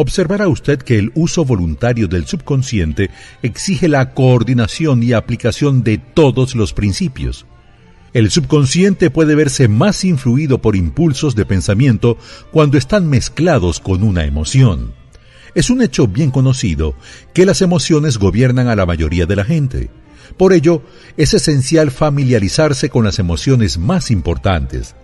observará 0.00 0.48
usted 0.48 0.78
que 0.78 0.98
el 0.98 1.12
uso 1.14 1.44
voluntario 1.44 2.08
del 2.08 2.26
subconsciente 2.26 3.10
exige 3.42 3.88
la 3.88 4.14
coordinación 4.14 5.02
y 5.02 5.12
aplicación 5.12 5.82
de 5.82 5.98
todos 5.98 6.54
los 6.54 6.72
principios. 6.72 7.46
El 8.12 8.30
subconsciente 8.30 9.10
puede 9.10 9.34
verse 9.34 9.68
más 9.68 10.04
influido 10.04 10.60
por 10.60 10.74
impulsos 10.74 11.34
de 11.36 11.44
pensamiento 11.44 12.18
cuando 12.50 12.78
están 12.78 13.08
mezclados 13.08 13.78
con 13.78 14.02
una 14.02 14.24
emoción. 14.24 14.94
Es 15.54 15.68
un 15.68 15.82
hecho 15.82 16.08
bien 16.08 16.30
conocido 16.30 16.94
que 17.34 17.44
las 17.44 17.60
emociones 17.60 18.18
gobiernan 18.18 18.68
a 18.68 18.76
la 18.76 18.86
mayoría 18.86 19.26
de 19.26 19.36
la 19.36 19.44
gente. 19.44 19.90
Por 20.36 20.52
ello, 20.52 20.82
es 21.16 21.34
esencial 21.34 21.90
familiarizarse 21.90 22.88
con 22.88 23.04
las 23.04 23.18
emociones 23.18 23.78
más 23.78 24.10
importantes. 24.10 24.94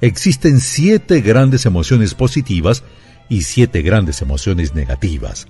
Existen 0.00 0.60
siete 0.60 1.20
grandes 1.20 1.66
emociones 1.66 2.14
positivas 2.14 2.82
y 3.30 3.42
siete 3.42 3.80
grandes 3.80 4.20
emociones 4.20 4.74
negativas. 4.74 5.46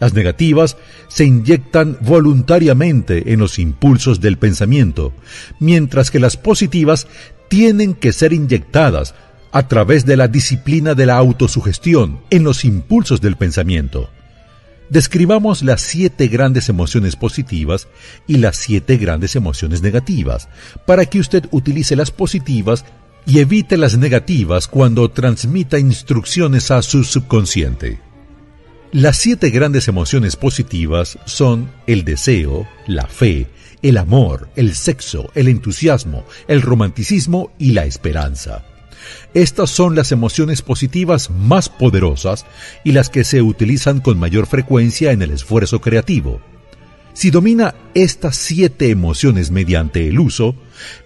Las 0.00 0.14
negativas 0.14 0.76
se 1.08 1.24
inyectan 1.24 1.98
voluntariamente 2.00 3.32
en 3.32 3.40
los 3.40 3.58
impulsos 3.58 4.20
del 4.20 4.38
pensamiento, 4.38 5.12
mientras 5.58 6.10
que 6.10 6.20
las 6.20 6.38
positivas 6.38 7.06
tienen 7.48 7.94
que 7.94 8.12
ser 8.12 8.32
inyectadas 8.32 9.14
a 9.52 9.68
través 9.68 10.04
de 10.04 10.16
la 10.16 10.28
disciplina 10.28 10.94
de 10.94 11.06
la 11.06 11.16
autosugestión 11.16 12.20
en 12.30 12.44
los 12.44 12.64
impulsos 12.64 13.20
del 13.20 13.36
pensamiento. 13.36 14.10
Describamos 14.90 15.62
las 15.62 15.80
siete 15.80 16.28
grandes 16.28 16.68
emociones 16.68 17.16
positivas 17.16 17.88
y 18.26 18.36
las 18.36 18.56
siete 18.56 18.98
grandes 18.98 19.34
emociones 19.34 19.82
negativas, 19.82 20.48
para 20.86 21.06
que 21.06 21.18
usted 21.18 21.46
utilice 21.50 21.96
las 21.96 22.10
positivas 22.10 22.84
y 23.26 23.40
evite 23.40 23.76
las 23.76 23.98
negativas 23.98 24.68
cuando 24.68 25.10
transmita 25.10 25.78
instrucciones 25.78 26.70
a 26.70 26.80
su 26.82 27.02
subconsciente. 27.02 27.98
Las 28.92 29.18
siete 29.18 29.50
grandes 29.50 29.88
emociones 29.88 30.36
positivas 30.36 31.18
son 31.26 31.70
el 31.88 32.04
deseo, 32.04 32.68
la 32.86 33.06
fe, 33.08 33.48
el 33.82 33.98
amor, 33.98 34.48
el 34.54 34.74
sexo, 34.74 35.30
el 35.34 35.48
entusiasmo, 35.48 36.24
el 36.46 36.62
romanticismo 36.62 37.50
y 37.58 37.72
la 37.72 37.84
esperanza. 37.84 38.64
Estas 39.34 39.70
son 39.70 39.94
las 39.94 40.12
emociones 40.12 40.62
positivas 40.62 41.30
más 41.30 41.68
poderosas 41.68 42.46
y 42.84 42.92
las 42.92 43.10
que 43.10 43.24
se 43.24 43.42
utilizan 43.42 44.00
con 44.00 44.18
mayor 44.18 44.46
frecuencia 44.46 45.12
en 45.12 45.20
el 45.20 45.30
esfuerzo 45.32 45.80
creativo. 45.80 46.40
Si 47.12 47.30
domina 47.30 47.74
estas 47.94 48.36
siete 48.36 48.90
emociones 48.90 49.50
mediante 49.50 50.08
el 50.08 50.18
uso, 50.20 50.54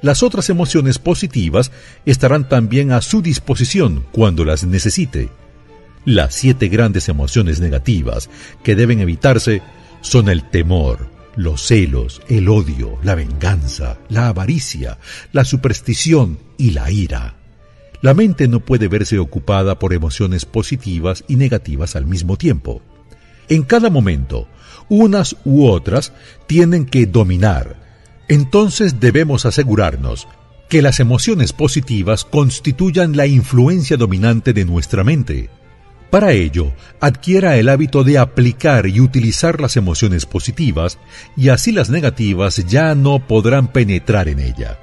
las 0.02 0.22
otras 0.22 0.50
emociones 0.50 0.98
positivas 0.98 1.70
estarán 2.06 2.48
también 2.48 2.92
a 2.92 3.00
su 3.00 3.22
disposición 3.22 4.04
cuando 4.12 4.44
las 4.44 4.64
necesite. 4.64 5.30
Las 6.04 6.34
siete 6.34 6.68
grandes 6.68 7.08
emociones 7.08 7.60
negativas 7.60 8.30
que 8.62 8.74
deben 8.74 9.00
evitarse 9.00 9.62
son 10.00 10.28
el 10.28 10.48
temor, 10.48 11.08
los 11.36 11.62
celos, 11.66 12.22
el 12.28 12.48
odio, 12.48 12.98
la 13.02 13.14
venganza, 13.14 13.98
la 14.08 14.28
avaricia, 14.28 14.98
la 15.32 15.44
superstición 15.44 16.38
y 16.56 16.70
la 16.70 16.90
ira. 16.90 17.36
La 18.02 18.14
mente 18.14 18.48
no 18.48 18.60
puede 18.60 18.88
verse 18.88 19.18
ocupada 19.18 19.78
por 19.78 19.92
emociones 19.92 20.46
positivas 20.46 21.24
y 21.28 21.36
negativas 21.36 21.96
al 21.96 22.06
mismo 22.06 22.38
tiempo. 22.38 22.80
En 23.48 23.62
cada 23.62 23.90
momento, 23.90 24.48
unas 24.88 25.36
u 25.44 25.66
otras 25.66 26.12
tienen 26.46 26.86
que 26.86 27.06
dominar. 27.06 27.79
Entonces 28.30 29.00
debemos 29.00 29.44
asegurarnos 29.44 30.28
que 30.68 30.82
las 30.82 31.00
emociones 31.00 31.52
positivas 31.52 32.24
constituyan 32.24 33.16
la 33.16 33.26
influencia 33.26 33.96
dominante 33.96 34.52
de 34.52 34.64
nuestra 34.64 35.02
mente. 35.02 35.50
Para 36.10 36.30
ello, 36.30 36.72
adquiera 37.00 37.56
el 37.56 37.68
hábito 37.68 38.04
de 38.04 38.18
aplicar 38.18 38.86
y 38.86 39.00
utilizar 39.00 39.60
las 39.60 39.76
emociones 39.76 40.26
positivas 40.26 40.96
y 41.36 41.48
así 41.48 41.72
las 41.72 41.90
negativas 41.90 42.64
ya 42.68 42.94
no 42.94 43.18
podrán 43.18 43.72
penetrar 43.72 44.28
en 44.28 44.38
ella. 44.38 44.78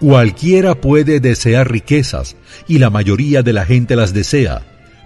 Cualquiera 0.00 0.74
puede 0.74 1.20
desear 1.20 1.70
riquezas 1.70 2.34
y 2.66 2.78
la 2.78 2.88
mayoría 2.88 3.42
de 3.42 3.52
la 3.52 3.66
gente 3.66 3.94
las 3.94 4.14
desea, 4.14 4.62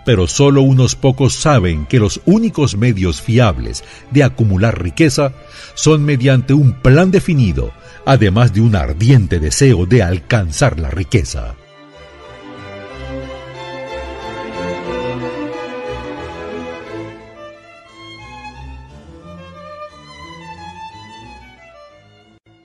pero 0.08 0.26
solo 0.26 0.62
unos 0.62 0.96
pocos 0.96 1.34
saben 1.34 1.84
que 1.84 1.98
los 1.98 2.22
únicos 2.24 2.78
medios 2.78 3.20
fiables 3.20 3.84
de 4.10 4.24
acumular 4.24 4.82
riqueza 4.82 5.34
son 5.74 6.02
mediante 6.02 6.54
un 6.54 6.72
plan 6.80 7.10
definido, 7.10 7.72
además 8.06 8.54
de 8.54 8.62
un 8.62 8.74
ardiente 8.74 9.38
deseo 9.38 9.84
de 9.84 10.02
alcanzar 10.02 10.80
la 10.80 10.88
riqueza. 10.88 11.56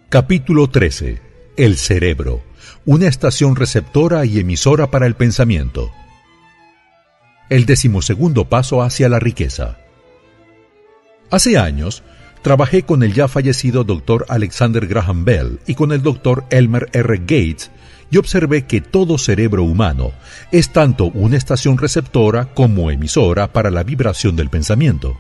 Capítulo 0.07 0.70
13 0.70 1.34
el 1.57 1.78
cerebro, 1.78 2.41
una 2.86 3.07
estación 3.07 3.57
receptora 3.57 4.26
y 4.26 4.40
emisora 4.40 4.90
para 4.90 5.07
el 5.07 5.15
pensamiento. 5.15 5.91
El 7.49 7.65
decimosegundo 7.65 8.45
paso 8.45 8.82
hacia 8.82 9.10
la 9.10 9.20
riqueza. 9.20 9.78
Hace 11.30 11.57
años, 11.57 12.03
trabajé 12.41 12.84
con 12.84 13.03
el 13.03 13.14
ya 13.14 13.28
fallecido 13.28 13.84
Dr. 13.84 14.26
Alexander 14.30 14.88
Graham 14.88 15.26
Bell 15.26 15.60
y 15.68 15.76
con 15.76 15.91
el 15.91 16.02
Dr. 16.02 16.45
Elmer 16.49 16.90
R. 16.94 17.18
Gates 17.20 17.72
y 18.11 18.18
observé 18.18 18.65
que 18.65 18.80
todo 18.80 19.18
cerebro 19.18 19.64
humano 19.64 20.11
es 20.52 20.72
tanto 20.72 21.06
una 21.06 21.36
estación 21.36 21.78
receptora 21.80 22.53
como 22.53 22.91
emisora 22.91 23.52
para 23.52 23.72
la 23.72 23.84
vibración 23.84 24.36
del 24.36 24.49
pensamiento. 24.49 25.18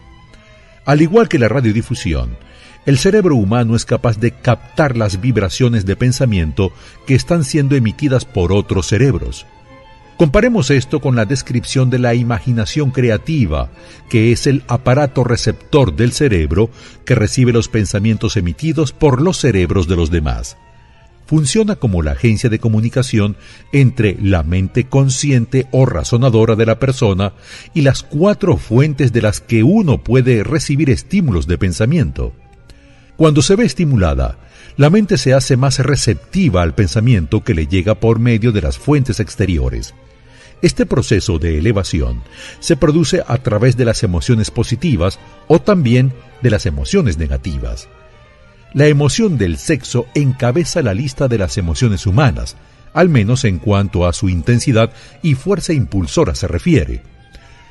Al 0.85 1.01
igual 1.01 1.27
que 1.27 1.39
la 1.39 1.49
radiodifusión, 1.49 2.37
el 2.85 2.97
cerebro 2.97 3.35
humano 3.35 3.75
es 3.75 3.85
capaz 3.85 4.19
de 4.19 4.31
captar 4.31 4.95
las 4.97 5.21
vibraciones 5.21 5.85
de 5.85 5.95
pensamiento 5.95 6.71
que 7.07 7.15
están 7.15 7.45
siendo 7.45 7.75
emitidas 7.75 8.25
por 8.25 8.51
otros 8.51 8.87
cerebros. 8.87 9.45
Comparemos 10.17 10.69
esto 10.69 10.99
con 10.99 11.15
la 11.15 11.25
descripción 11.25 11.89
de 11.89 11.97
la 11.97 12.13
imaginación 12.13 12.91
creativa, 12.91 13.71
que 14.09 14.31
es 14.31 14.45
el 14.45 14.63
aparato 14.67 15.23
receptor 15.23 15.95
del 15.95 16.11
cerebro 16.11 16.69
que 17.03 17.15
recibe 17.15 17.51
los 17.51 17.67
pensamientos 17.67 18.37
emitidos 18.37 18.91
por 18.91 19.21
los 19.21 19.37
cerebros 19.37 19.87
de 19.87 19.95
los 19.95 20.11
demás. 20.11 20.55
Funciona 21.25 21.77
como 21.77 22.03
la 22.03 22.11
agencia 22.11 22.49
de 22.49 22.59
comunicación 22.59 23.37
entre 23.71 24.17
la 24.21 24.43
mente 24.43 24.85
consciente 24.85 25.67
o 25.71 25.85
razonadora 25.85 26.55
de 26.55 26.65
la 26.65 26.79
persona 26.79 27.33
y 27.73 27.81
las 27.81 28.03
cuatro 28.03 28.57
fuentes 28.57 29.13
de 29.13 29.21
las 29.21 29.41
que 29.41 29.63
uno 29.63 30.03
puede 30.03 30.43
recibir 30.43 30.91
estímulos 30.91 31.47
de 31.47 31.57
pensamiento. 31.57 32.33
Cuando 33.23 33.41
se 33.41 33.55
ve 33.55 33.63
estimulada, 33.63 34.35
la 34.75 34.89
mente 34.89 35.17
se 35.17 35.33
hace 35.33 35.55
más 35.55 35.79
receptiva 35.79 36.61
al 36.61 36.75
pensamiento 36.75 37.41
que 37.41 37.53
le 37.53 37.67
llega 37.67 37.95
por 37.95 38.19
medio 38.19 38.51
de 38.51 38.61
las 38.61 38.77
fuentes 38.77 39.21
exteriores. 39.21 39.93
Este 40.61 40.85
proceso 40.85 41.39
de 41.39 41.57
elevación 41.57 42.21
se 42.59 42.75
produce 42.75 43.23
a 43.25 43.37
través 43.37 43.77
de 43.77 43.85
las 43.85 44.03
emociones 44.03 44.51
positivas 44.51 45.19
o 45.47 45.61
también 45.61 46.11
de 46.41 46.49
las 46.49 46.65
emociones 46.65 47.17
negativas. 47.17 47.87
La 48.73 48.87
emoción 48.87 49.37
del 49.37 49.57
sexo 49.57 50.05
encabeza 50.15 50.81
la 50.81 50.93
lista 50.93 51.29
de 51.29 51.37
las 51.37 51.57
emociones 51.57 52.05
humanas, 52.05 52.57
al 52.91 53.07
menos 53.07 53.45
en 53.45 53.57
cuanto 53.57 54.05
a 54.05 54.11
su 54.11 54.27
intensidad 54.27 54.91
y 55.21 55.35
fuerza 55.35 55.71
impulsora 55.71 56.35
se 56.35 56.49
refiere. 56.49 57.12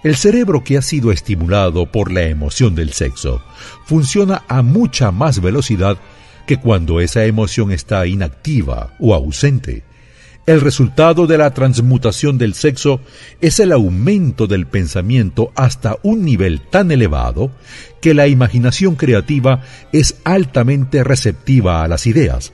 El 0.03 0.17
cerebro 0.17 0.65
que 0.65 0.77
ha 0.77 0.83
sido 0.83 1.13
estimulado 1.13 1.87
por 1.87 2.11
la 2.11 2.23
emoción 2.23 2.75
del 2.75 2.93
sexo 2.93 3.41
funciona 3.85 4.43
a 4.49 4.63
mucha 4.63 5.13
más 5.13 5.41
velocidad 5.41 5.97
que 6.47 6.57
cuando 6.57 7.01
esa 7.01 7.25
emoción 7.25 7.71
está 7.71 8.07
inactiva 8.07 8.95
o 8.99 9.15
ausente. 9.15 9.85
El 10.45 10.61
resultado 10.61 11.29
de 11.29 11.39
la 11.39 11.55
transmutación 11.55 12.37
del 12.37 12.55
sexo 12.55 13.01
es 13.41 13.61
el 13.61 13.71
aumento 13.71 14.49
del 14.49 14.67
pensamiento 14.67 15.53
hasta 15.55 15.99
un 16.03 16.25
nivel 16.25 16.61
tan 16.61 16.91
elevado 16.91 17.53
que 18.01 18.13
la 18.13 18.27
imaginación 18.27 18.97
creativa 18.97 19.63
es 19.93 20.17
altamente 20.25 21.05
receptiva 21.05 21.85
a 21.85 21.89
las 21.89 22.09
ideas. 22.09 22.53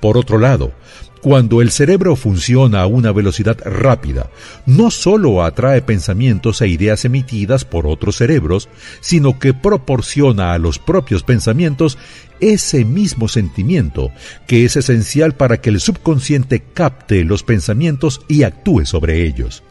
Por 0.00 0.18
otro 0.18 0.38
lado, 0.38 0.72
cuando 1.20 1.60
el 1.62 1.70
cerebro 1.70 2.16
funciona 2.16 2.82
a 2.82 2.86
una 2.86 3.12
velocidad 3.12 3.58
rápida, 3.64 4.30
no 4.66 4.90
solo 4.90 5.42
atrae 5.42 5.82
pensamientos 5.82 6.60
e 6.60 6.68
ideas 6.68 7.04
emitidas 7.04 7.64
por 7.64 7.86
otros 7.86 8.16
cerebros, 8.16 8.68
sino 9.00 9.38
que 9.38 9.54
proporciona 9.54 10.52
a 10.52 10.58
los 10.58 10.78
propios 10.78 11.22
pensamientos 11.22 11.98
ese 12.40 12.84
mismo 12.84 13.28
sentimiento 13.28 14.10
que 14.46 14.64
es 14.64 14.76
esencial 14.76 15.34
para 15.34 15.60
que 15.60 15.70
el 15.70 15.80
subconsciente 15.80 16.62
capte 16.72 17.24
los 17.24 17.42
pensamientos 17.42 18.20
y 18.28 18.44
actúe 18.44 18.86
sobre 18.86 19.24
ellos. 19.24 19.62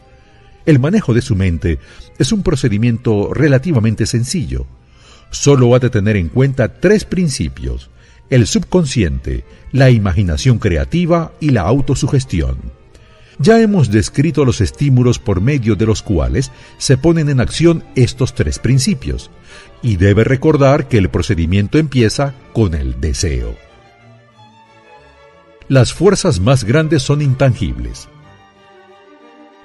El 0.66 0.78
manejo 0.78 1.14
de 1.14 1.22
su 1.22 1.34
mente 1.34 1.78
es 2.18 2.30
un 2.30 2.42
procedimiento 2.42 3.32
relativamente 3.32 4.04
sencillo. 4.04 4.66
Solo 5.30 5.74
ha 5.74 5.78
de 5.78 5.88
tener 5.88 6.16
en 6.16 6.28
cuenta 6.28 6.74
tres 6.80 7.04
principios 7.04 7.90
el 8.30 8.46
subconsciente, 8.46 9.44
la 9.72 9.90
imaginación 9.90 10.58
creativa 10.58 11.32
y 11.40 11.50
la 11.50 11.62
autosugestión. 11.62 12.58
Ya 13.38 13.60
hemos 13.60 13.90
descrito 13.90 14.44
los 14.44 14.60
estímulos 14.60 15.18
por 15.18 15.40
medio 15.40 15.76
de 15.76 15.86
los 15.86 16.02
cuales 16.02 16.50
se 16.76 16.96
ponen 16.96 17.28
en 17.28 17.40
acción 17.40 17.84
estos 17.94 18.34
tres 18.34 18.58
principios, 18.58 19.30
y 19.80 19.96
debe 19.96 20.24
recordar 20.24 20.88
que 20.88 20.98
el 20.98 21.08
procedimiento 21.08 21.78
empieza 21.78 22.34
con 22.52 22.74
el 22.74 23.00
deseo. 23.00 23.54
Las 25.68 25.92
fuerzas 25.92 26.40
más 26.40 26.64
grandes 26.64 27.02
son 27.02 27.22
intangibles. 27.22 28.08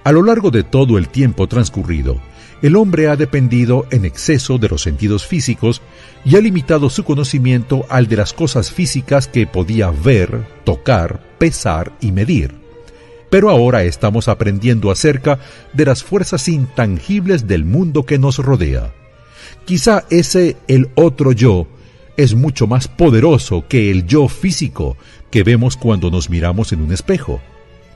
A 0.04 0.12
lo 0.12 0.22
largo 0.22 0.52
de 0.52 0.64
todo 0.64 0.98
el 0.98 1.08
tiempo 1.08 1.48
transcurrido, 1.48 2.20
el 2.64 2.78
hombre 2.78 3.10
ha 3.10 3.18
dependido 3.18 3.86
en 3.92 4.06
exceso 4.06 4.58
de 4.58 4.70
los 4.70 4.82
sentidos 4.82 5.28
físicos 5.28 5.82
y 6.24 6.38
ha 6.38 6.40
limitado 6.40 6.90
su 6.90 7.04
conocimiento 7.04 7.86
al 7.90 8.08
de 8.08 8.16
las 8.16 8.32
cosas 8.32 8.72
físicas 8.72 9.28
que 9.28 9.46
podía 9.46 9.92
ver, 9.92 10.48
tocar, 10.64 11.22
pesar 11.38 11.92
y 12.00 12.14
medir. 12.14 12.56
Pero 13.30 13.50
ahora 13.50 13.84
estamos 13.84 14.30
aprendiendo 14.30 14.92
acerca 14.92 15.40
de 15.74 15.84
las 15.84 16.06
fuerzas 16.06 16.48
intangibles 16.48 17.48
del 17.48 17.66
mundo 17.66 18.06
que 18.06 18.18
nos 18.18 18.38
rodea. 18.38 18.94
Quizá 19.66 20.06
ese 20.10 20.56
el 20.70 20.90
otro 20.96 21.34
yo 21.34 21.68
es 22.16 22.34
mucho 22.34 22.66
más 22.66 22.88
poderoso 22.88 23.66
que 23.68 23.92
el 23.92 24.06
yo 24.08 24.30
físico 24.30 24.96
que 25.32 25.44
vemos 25.44 25.76
cuando 25.76 26.10
nos 26.10 26.30
miramos 26.30 26.72
en 26.72 26.80
un 26.80 26.94
espejo. 26.94 27.42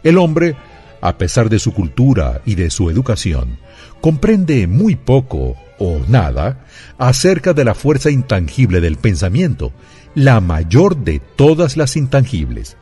El 0.03 0.17
hombre 0.17 0.57
a 1.01 1.17
pesar 1.17 1.49
de 1.49 1.59
su 1.59 1.73
cultura 1.73 2.41
y 2.45 2.55
de 2.55 2.69
su 2.69 2.89
educación, 2.89 3.57
comprende 4.01 4.67
muy 4.67 4.95
poco 4.95 5.55
o 5.79 5.99
nada 6.07 6.65
acerca 6.97 7.53
de 7.53 7.65
la 7.65 7.75
fuerza 7.75 8.09
intangible 8.09 8.81
del 8.81 8.97
pensamiento, 8.97 9.71
la 10.15 10.41
mayor 10.41 10.97
de 10.97 11.19
todas 11.19 11.77
las 11.77 11.95
intangibles. 11.95 12.77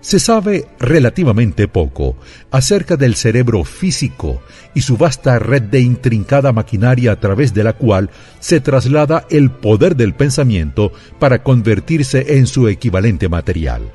Se 0.00 0.20
sabe 0.20 0.66
relativamente 0.78 1.66
poco 1.66 2.18
acerca 2.50 2.98
del 2.98 3.14
cerebro 3.14 3.64
físico 3.64 4.42
y 4.74 4.82
su 4.82 4.98
vasta 4.98 5.38
red 5.38 5.62
de 5.62 5.80
intrincada 5.80 6.52
maquinaria 6.52 7.12
a 7.12 7.20
través 7.20 7.54
de 7.54 7.64
la 7.64 7.72
cual 7.72 8.10
se 8.38 8.60
traslada 8.60 9.26
el 9.30 9.50
poder 9.50 9.96
del 9.96 10.14
pensamiento 10.14 10.92
para 11.18 11.42
convertirse 11.42 12.36
en 12.36 12.46
su 12.46 12.68
equivalente 12.68 13.30
material. 13.30 13.90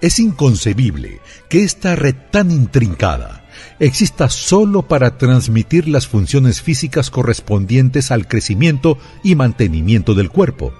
Es 0.00 0.18
inconcebible 0.18 1.20
que 1.48 1.62
esta 1.62 1.94
red 1.94 2.14
tan 2.30 2.50
intrincada 2.50 3.44
exista 3.78 4.30
solo 4.30 4.82
para 4.88 5.18
transmitir 5.18 5.88
las 5.88 6.06
funciones 6.06 6.62
físicas 6.62 7.10
correspondientes 7.10 8.10
al 8.10 8.26
crecimiento 8.26 8.98
y 9.22 9.34
mantenimiento 9.34 10.14
del 10.14 10.30
cuerpo. 10.30 10.72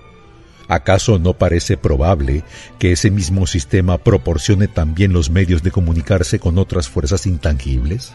¿Acaso 0.68 1.18
no 1.18 1.34
parece 1.34 1.76
probable 1.76 2.44
que 2.78 2.92
ese 2.92 3.10
mismo 3.10 3.46
sistema 3.46 3.98
proporcione 3.98 4.68
también 4.68 5.12
los 5.12 5.28
medios 5.28 5.62
de 5.62 5.70
comunicarse 5.72 6.38
con 6.38 6.58
otras 6.58 6.88
fuerzas 6.88 7.26
intangibles? 7.26 8.12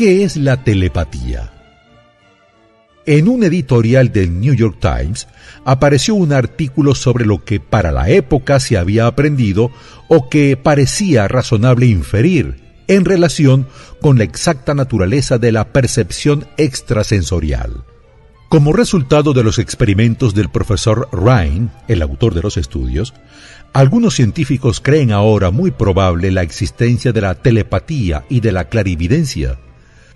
¿Qué 0.00 0.24
es 0.24 0.38
la 0.38 0.64
telepatía? 0.64 1.52
En 3.04 3.28
un 3.28 3.44
editorial 3.44 4.10
del 4.10 4.40
New 4.40 4.54
York 4.54 4.78
Times 4.80 5.28
apareció 5.66 6.14
un 6.14 6.32
artículo 6.32 6.94
sobre 6.94 7.26
lo 7.26 7.44
que 7.44 7.60
para 7.60 7.92
la 7.92 8.08
época 8.08 8.60
se 8.60 8.78
había 8.78 9.06
aprendido 9.06 9.70
o 10.08 10.30
que 10.30 10.56
parecía 10.56 11.28
razonable 11.28 11.84
inferir 11.84 12.62
en 12.88 13.04
relación 13.04 13.66
con 14.00 14.16
la 14.16 14.24
exacta 14.24 14.72
naturaleza 14.72 15.36
de 15.36 15.52
la 15.52 15.70
percepción 15.70 16.46
extrasensorial. 16.56 17.84
Como 18.48 18.72
resultado 18.72 19.34
de 19.34 19.44
los 19.44 19.58
experimentos 19.58 20.34
del 20.34 20.48
profesor 20.48 21.10
Ryan, 21.12 21.74
el 21.88 22.00
autor 22.00 22.32
de 22.32 22.40
los 22.40 22.56
estudios, 22.56 23.12
algunos 23.74 24.14
científicos 24.14 24.80
creen 24.80 25.12
ahora 25.12 25.50
muy 25.50 25.70
probable 25.70 26.30
la 26.30 26.40
existencia 26.40 27.12
de 27.12 27.20
la 27.20 27.34
telepatía 27.34 28.24
y 28.30 28.40
de 28.40 28.52
la 28.52 28.70
clarividencia 28.70 29.58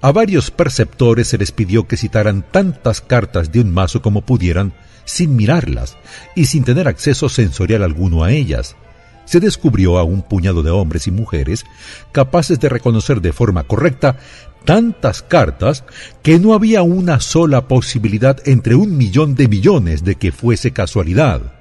a 0.04 0.12
varios 0.12 0.50
perceptores 0.50 1.28
se 1.28 1.38
les 1.38 1.50
pidió 1.50 1.88
que 1.88 1.96
citaran 1.96 2.44
tantas 2.50 3.00
cartas 3.00 3.50
de 3.52 3.62
un 3.62 3.72
mazo 3.72 4.02
como 4.02 4.20
pudieran 4.20 4.74
sin 5.06 5.34
mirarlas 5.34 5.96
y 6.36 6.44
sin 6.44 6.62
tener 6.62 6.88
acceso 6.88 7.30
sensorial 7.30 7.82
alguno 7.82 8.22
a 8.22 8.30
ellas. 8.30 8.76
Se 9.24 9.40
descubrió 9.40 9.96
a 9.96 10.04
un 10.04 10.20
puñado 10.20 10.62
de 10.62 10.70
hombres 10.70 11.06
y 11.06 11.10
mujeres 11.10 11.64
capaces 12.12 12.60
de 12.60 12.68
reconocer 12.68 13.22
de 13.22 13.32
forma 13.32 13.64
correcta 13.64 14.18
tantas 14.66 15.22
cartas 15.22 15.84
que 16.22 16.38
no 16.38 16.52
había 16.52 16.82
una 16.82 17.18
sola 17.20 17.66
posibilidad 17.66 18.46
entre 18.46 18.74
un 18.74 18.98
millón 18.98 19.34
de 19.34 19.48
millones 19.48 20.04
de 20.04 20.16
que 20.16 20.32
fuese 20.32 20.70
casualidad. 20.72 21.54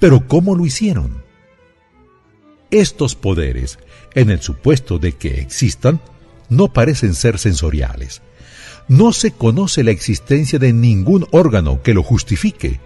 Pero 0.00 0.26
¿cómo 0.26 0.56
lo 0.56 0.66
hicieron? 0.66 1.22
Estos 2.72 3.14
poderes, 3.14 3.78
en 4.16 4.30
el 4.30 4.40
supuesto 4.42 4.98
de 4.98 5.12
que 5.12 5.40
existan, 5.40 6.00
no 6.52 6.72
parecen 6.72 7.14
ser 7.14 7.38
sensoriales. 7.38 8.22
No 8.88 9.12
se 9.12 9.30
conoce 9.30 9.84
la 9.84 9.90
existencia 9.90 10.58
de 10.58 10.72
ningún 10.72 11.26
órgano 11.30 11.82
que 11.82 11.94
lo 11.94 12.02
justifique. 12.02 12.80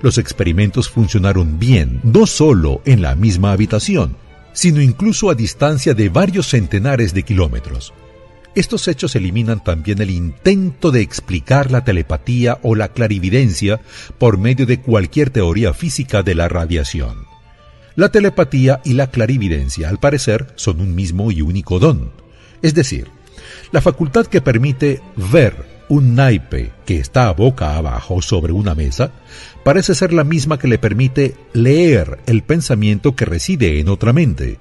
Los 0.00 0.18
experimentos 0.18 0.88
funcionaron 0.88 1.58
bien, 1.58 2.00
no 2.02 2.26
solo 2.26 2.82
en 2.84 3.02
la 3.02 3.14
misma 3.14 3.52
habitación, 3.52 4.16
sino 4.52 4.80
incluso 4.80 5.30
a 5.30 5.34
distancia 5.34 5.94
de 5.94 6.08
varios 6.08 6.48
centenares 6.48 7.14
de 7.14 7.22
kilómetros. 7.22 7.92
Estos 8.54 8.86
hechos 8.86 9.16
eliminan 9.16 9.64
también 9.64 10.02
el 10.02 10.10
intento 10.10 10.90
de 10.90 11.00
explicar 11.00 11.70
la 11.70 11.84
telepatía 11.84 12.58
o 12.62 12.74
la 12.74 12.88
clarividencia 12.88 13.80
por 14.18 14.36
medio 14.36 14.66
de 14.66 14.80
cualquier 14.80 15.30
teoría 15.30 15.72
física 15.72 16.22
de 16.22 16.34
la 16.34 16.48
radiación. 16.48 17.24
La 17.94 18.10
telepatía 18.10 18.80
y 18.84 18.92
la 18.92 19.10
clarividencia, 19.10 19.88
al 19.88 19.98
parecer, 19.98 20.48
son 20.56 20.80
un 20.80 20.94
mismo 20.94 21.30
y 21.30 21.40
único 21.40 21.78
don. 21.78 22.21
Es 22.62 22.74
decir, 22.74 23.08
la 23.72 23.80
facultad 23.80 24.26
que 24.26 24.40
permite 24.40 25.00
ver 25.16 25.72
un 25.88 26.14
naipe 26.14 26.72
que 26.86 26.98
está 26.98 27.30
boca 27.32 27.76
abajo 27.76 28.22
sobre 28.22 28.52
una 28.52 28.74
mesa 28.74 29.12
parece 29.64 29.94
ser 29.94 30.12
la 30.12 30.24
misma 30.24 30.58
que 30.58 30.68
le 30.68 30.78
permite 30.78 31.34
leer 31.52 32.20
el 32.26 32.42
pensamiento 32.42 33.14
que 33.14 33.24
reside 33.24 33.80
en 33.80 33.88
otra 33.88 34.12
mente. 34.12 34.58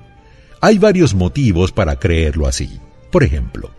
Hay 0.60 0.78
varios 0.78 1.14
motivos 1.14 1.72
para 1.72 1.98
creerlo 1.98 2.48
así. 2.48 2.80
Por 3.12 3.24
ejemplo, 3.24 3.72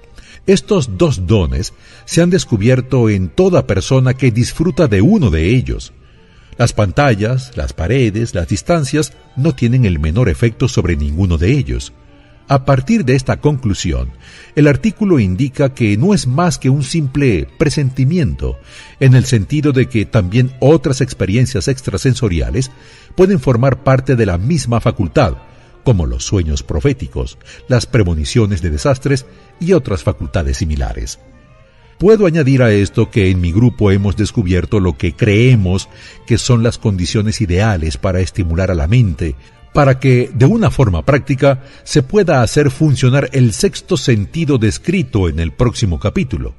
estos 0.46 0.96
dos 0.98 1.26
dones 1.26 1.72
se 2.04 2.22
han 2.22 2.30
descubierto 2.30 3.08
en 3.08 3.28
toda 3.28 3.66
persona 3.66 4.14
que 4.14 4.30
disfruta 4.30 4.88
de 4.88 5.02
uno 5.02 5.30
de 5.30 5.50
ellos. 5.50 5.92
Las 6.58 6.72
pantallas, 6.72 7.56
las 7.56 7.72
paredes, 7.72 8.34
las 8.34 8.48
distancias 8.48 9.12
no 9.36 9.54
tienen 9.54 9.84
el 9.84 9.98
menor 9.98 10.28
efecto 10.28 10.68
sobre 10.68 10.96
ninguno 10.96 11.38
de 11.38 11.52
ellos. 11.52 11.92
A 12.48 12.64
partir 12.64 13.04
de 13.04 13.14
esta 13.14 13.40
conclusión, 13.40 14.10
el 14.56 14.66
artículo 14.66 15.18
indica 15.18 15.74
que 15.74 15.96
no 15.96 16.12
es 16.12 16.26
más 16.26 16.58
que 16.58 16.70
un 16.70 16.82
simple 16.82 17.48
presentimiento, 17.58 18.58
en 19.00 19.14
el 19.14 19.24
sentido 19.24 19.72
de 19.72 19.88
que 19.88 20.04
también 20.04 20.52
otras 20.60 21.00
experiencias 21.00 21.68
extrasensoriales 21.68 22.70
pueden 23.16 23.40
formar 23.40 23.82
parte 23.84 24.16
de 24.16 24.26
la 24.26 24.38
misma 24.38 24.80
facultad, 24.80 25.36
como 25.84 26.06
los 26.06 26.24
sueños 26.24 26.62
proféticos, 26.62 27.38
las 27.68 27.86
premoniciones 27.86 28.62
de 28.62 28.70
desastres 28.70 29.26
y 29.60 29.72
otras 29.72 30.02
facultades 30.02 30.58
similares. 30.58 31.18
Puedo 31.98 32.26
añadir 32.26 32.62
a 32.62 32.72
esto 32.72 33.10
que 33.10 33.30
en 33.30 33.40
mi 33.40 33.52
grupo 33.52 33.92
hemos 33.92 34.16
descubierto 34.16 34.80
lo 34.80 34.98
que 34.98 35.14
creemos 35.14 35.88
que 36.26 36.36
son 36.36 36.64
las 36.64 36.78
condiciones 36.78 37.40
ideales 37.40 37.96
para 37.96 38.20
estimular 38.20 38.72
a 38.72 38.74
la 38.74 38.88
mente, 38.88 39.36
para 39.72 39.98
que, 39.98 40.30
de 40.34 40.46
una 40.46 40.70
forma 40.70 41.04
práctica, 41.04 41.62
se 41.84 42.02
pueda 42.02 42.42
hacer 42.42 42.70
funcionar 42.70 43.30
el 43.32 43.52
sexto 43.52 43.96
sentido 43.96 44.58
descrito 44.58 45.28
en 45.28 45.40
el 45.40 45.52
próximo 45.52 45.98
capítulo. 45.98 46.54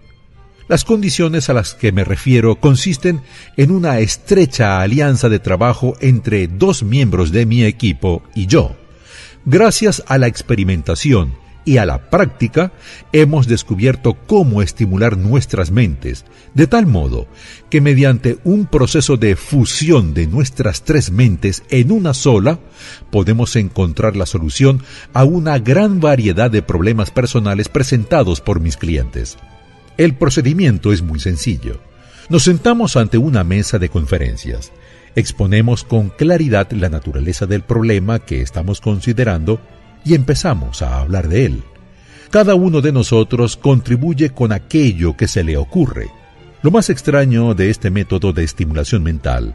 Las 0.67 0.85
condiciones 0.85 1.49
a 1.49 1.53
las 1.53 1.73
que 1.73 1.91
me 1.91 2.03
refiero 2.03 2.55
consisten 2.55 3.21
en 3.57 3.71
una 3.71 3.99
estrecha 3.99 4.81
alianza 4.81 5.29
de 5.29 5.39
trabajo 5.39 5.95
entre 5.99 6.47
dos 6.47 6.83
miembros 6.83 7.31
de 7.31 7.45
mi 7.45 7.63
equipo 7.65 8.23
y 8.33 8.47
yo. 8.47 8.75
Gracias 9.45 10.03
a 10.07 10.17
la 10.17 10.27
experimentación 10.27 11.42
y 11.65 11.77
a 11.77 11.85
la 11.85 12.09
práctica, 12.09 12.71
hemos 13.11 13.47
descubierto 13.47 14.15
cómo 14.27 14.61
estimular 14.61 15.17
nuestras 15.17 15.71
mentes, 15.71 16.25
de 16.53 16.67
tal 16.67 16.85
modo 16.85 17.27
que 17.69 17.81
mediante 17.81 18.37
un 18.43 18.65
proceso 18.65 19.17
de 19.17 19.35
fusión 19.35 20.13
de 20.13 20.27
nuestras 20.27 20.83
tres 20.83 21.11
mentes 21.11 21.63
en 21.69 21.91
una 21.91 22.13
sola, 22.13 22.59
podemos 23.11 23.55
encontrar 23.55 24.15
la 24.15 24.25
solución 24.25 24.83
a 25.13 25.23
una 25.23 25.59
gran 25.59 25.99
variedad 25.99 26.51
de 26.51 26.61
problemas 26.61 27.11
personales 27.11 27.69
presentados 27.69 28.41
por 28.41 28.59
mis 28.59 28.77
clientes. 28.77 29.37
El 29.97 30.15
procedimiento 30.15 30.91
es 30.91 31.01
muy 31.01 31.19
sencillo. 31.19 31.79
Nos 32.29 32.43
sentamos 32.43 32.95
ante 32.95 33.17
una 33.17 33.43
mesa 33.43 33.79
de 33.79 33.89
conferencias. 33.89 34.71
Exponemos 35.15 35.83
con 35.83 36.09
claridad 36.09 36.71
la 36.71 36.89
naturaleza 36.89 37.45
del 37.45 37.61
problema 37.61 38.19
que 38.19 38.41
estamos 38.41 38.81
considerando 38.81 39.59
y 40.05 40.15
empezamos 40.15 40.81
a 40.81 40.99
hablar 40.99 41.27
de 41.27 41.45
él. 41.45 41.63
Cada 42.29 42.55
uno 42.55 42.81
de 42.81 42.91
nosotros 42.91 43.57
contribuye 43.57 44.31
con 44.31 44.51
aquello 44.51 45.15
que 45.15 45.27
se 45.27 45.43
le 45.43 45.57
ocurre. 45.57 46.09
Lo 46.63 46.71
más 46.71 46.89
extraño 46.89 47.53
de 47.53 47.69
este 47.69 47.89
método 47.89 48.31
de 48.31 48.43
estimulación 48.43 49.03
mental 49.03 49.53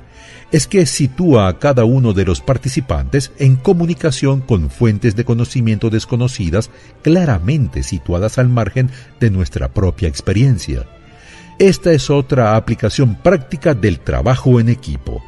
es 0.53 0.67
que 0.67 0.87
sitúa 0.87 1.49
a 1.49 1.59
cada 1.59 1.85
uno 1.85 2.13
de 2.13 2.25
los 2.25 2.41
participantes 2.41 3.33
en 3.39 3.57
comunicación 3.57 4.41
con 4.41 4.71
fuentes 4.71 5.17
de 5.17 5.25
conocimiento 5.25 5.91
desconocidas 5.91 6.71
claramente 7.03 7.83
situadas 7.83 8.39
al 8.39 8.49
margen 8.49 8.91
de 9.21 9.31
nuestra 9.31 9.69
propia 9.69 10.09
experiencia. 10.09 10.87
Esta 11.59 11.93
es 11.93 12.11
otra 12.11 12.57
aplicación 12.57 13.17
práctica 13.17 13.75
del 13.75 14.01
trabajo 14.01 14.61
en 14.61 14.69
equipo. 14.69 15.23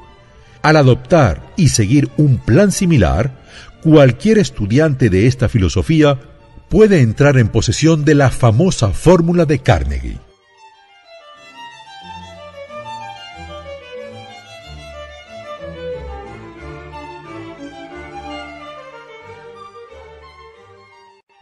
Al 0.63 0.77
adoptar 0.77 1.53
y 1.57 1.69
seguir 1.69 2.11
un 2.19 2.39
plan 2.39 2.71
similar, 2.73 3.41
cualquier 3.83 4.39
estudiante 4.39 5.11
de 5.11 5.27
esta 5.27 5.49
filosofía 5.49 6.19
puede 6.69 7.01
entrar 7.01 7.39
en 7.39 7.49
posesión 7.49 8.05
de 8.05 8.15
la 8.15 8.31
famosa 8.31 8.91
fórmula 8.91 9.45
de 9.47 9.59
Carnegie. 9.61 10.19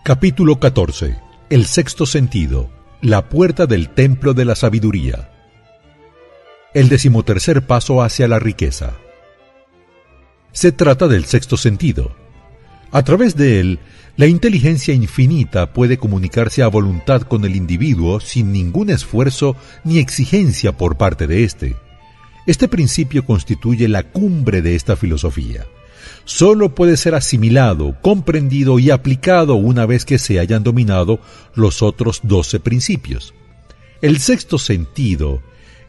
Capítulo 0.05 0.59
14. 0.59 1.20
El 1.51 1.66
sexto 1.66 2.06
sentido. 2.06 2.70
La 3.02 3.28
puerta 3.28 3.66
del 3.66 3.90
templo 3.90 4.32
de 4.32 4.47
la 4.47 4.55
sabiduría. 4.55 5.31
El 6.73 6.89
decimotercer 6.89 7.66
paso 7.66 8.02
hacia 8.02 8.27
la 8.27 8.39
riqueza. 8.39 8.94
Se 10.52 10.73
trata 10.73 11.09
del 11.09 11.27
sexto 11.27 11.59
sentido. 11.59 12.16
A 12.90 13.02
través 13.02 13.36
de 13.36 13.60
él, 13.60 13.78
la 14.16 14.27
inteligencia 14.27 14.94
infinita 14.94 15.73
puede 15.73 15.98
comunicarse 15.98 16.62
a 16.62 16.69
voluntad 16.69 17.23
con 17.23 17.44
el 17.44 17.55
individuo 17.55 18.20
sin 18.20 18.52
ningún 18.52 18.90
esfuerzo 18.90 19.56
ni 19.85 19.98
exigencia 19.98 20.77
por 20.77 20.97
parte 20.97 21.27
de 21.27 21.44
éste. 21.44 21.77
Este 22.47 22.69
principio 22.69 23.24
constituye 23.24 23.89
la 23.89 24.05
cumbre 24.05 24.62
de 24.62 24.74
esta 24.74 24.97
filosofía 24.97 25.66
solo 26.28 26.74
puede 26.74 26.98
ser 26.98 27.15
asimilado, 27.15 27.97
comprendido 28.02 28.78
y 28.78 28.90
aplicado 28.90 29.55
una 29.55 29.86
vez 29.86 30.05
que 30.05 30.19
se 30.19 30.39
hayan 30.39 30.62
dominado 30.62 31.20
los 31.55 31.82
otros 31.82 32.20
doce 32.23 32.60
principios. 32.60 33.32
El 34.02 34.19
sexto 34.19 34.59
sentido 34.59 35.43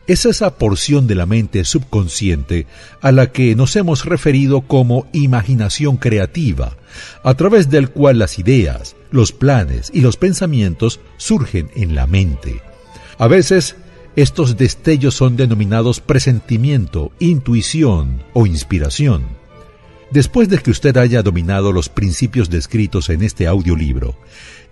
es 0.10 0.26
esa 0.26 0.58
porción 0.58 1.06
de 1.06 1.14
la 1.14 1.28
mente 1.28 1.64
subconsciente 1.64 2.66
a 3.00 3.12
la 3.12 3.32
que 3.32 3.56
nos 3.56 3.76
hemos 3.76 4.06
referido 4.06 4.62
como 4.62 5.06
imaginación 5.14 5.98
creativa, 5.98 6.76
a 7.24 7.36
través 7.36 7.70
del 7.70 7.92
cual 7.92 8.18
las 8.18 8.40
ideas, 8.40 8.96
los 9.12 9.32
planes 9.32 9.92
y 9.94 10.02
los 10.02 10.18
pensamientos 10.18 11.00
surgen 11.18 11.70
en 11.76 11.94
la 11.94 12.08
mente. 12.08 12.60
A 13.20 13.28
veces, 13.28 13.76
estos 14.16 14.58
destellos 14.58 15.14
son 15.14 15.38
denominados 15.38 16.02
presentimiento, 16.02 17.12
intuición 17.20 18.24
o 18.34 18.48
inspiración. 18.48 19.26
Después 20.10 20.50
de 20.50 20.58
que 20.58 20.72
usted 20.72 20.98
haya 20.98 21.22
dominado 21.22 21.72
los 21.72 21.88
principios 21.88 22.50
descritos 22.50 23.12
en 23.12 23.22
este 23.22 23.46
audiolibro, 23.46 24.16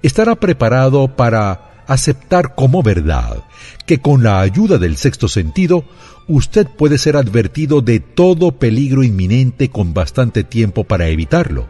estará 0.01 0.33
preparado 0.33 1.15
para 1.15 1.76
aceptar 1.87 2.55
como 2.55 2.83
verdad 2.83 3.43
que 3.85 3.99
con 3.99 4.23
la 4.23 4.41
ayuda 4.41 4.77
del 4.77 4.97
sexto 4.97 5.27
sentido, 5.27 5.85
usted 6.27 6.67
puede 6.67 6.97
ser 6.97 7.15
advertido 7.15 7.81
de 7.81 7.99
todo 7.99 8.51
peligro 8.51 9.03
inminente 9.03 9.69
con 9.69 9.93
bastante 9.93 10.43
tiempo 10.43 10.83
para 10.83 11.07
evitarlo, 11.07 11.67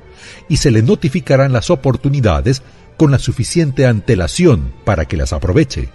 y 0.50 0.58
se 0.58 0.72
le 0.72 0.82
notificarán 0.82 1.54
las 1.54 1.70
oportunidades 1.70 2.64
con 2.98 3.12
la 3.12 3.20
suficiente 3.20 3.86
antelación 3.86 4.74
para 4.84 5.06
que 5.06 5.18
las 5.18 5.32
aproveche. 5.32 5.90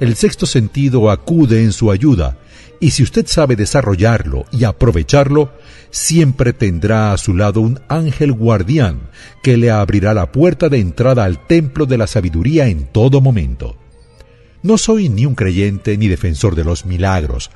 El 0.00 0.16
sexto 0.16 0.46
sentido 0.46 1.10
acude 1.10 1.62
en 1.62 1.72
su 1.72 1.90
ayuda, 1.90 2.38
y 2.80 2.90
si 2.90 3.02
usted 3.02 3.26
sabe 3.26 3.54
desarrollarlo 3.54 4.46
y 4.50 4.64
aprovecharlo, 4.64 5.52
siempre 5.92 6.54
tendrá 6.54 7.12
a 7.12 7.18
su 7.18 7.34
lado 7.36 7.60
un 7.60 7.78
ángel 7.88 8.32
guardián 8.32 9.10
que 9.42 9.58
le 9.58 9.70
abrirá 9.70 10.14
la 10.14 10.32
puerta 10.32 10.68
de 10.68 10.78
entrada 10.78 11.24
al 11.24 11.46
templo 11.46 11.86
de 11.86 11.98
la 11.98 12.06
sabiduría 12.08 12.66
en 12.66 12.86
todo 12.86 13.20
momento. 13.20 13.76
No 14.62 14.78
soy 14.78 15.08
ni 15.10 15.26
un 15.26 15.34
creyente 15.34 15.96
ni 15.98 16.08
defensor 16.08 16.56
de 16.56 16.64
los 16.64 16.86
milagros, 16.86 17.50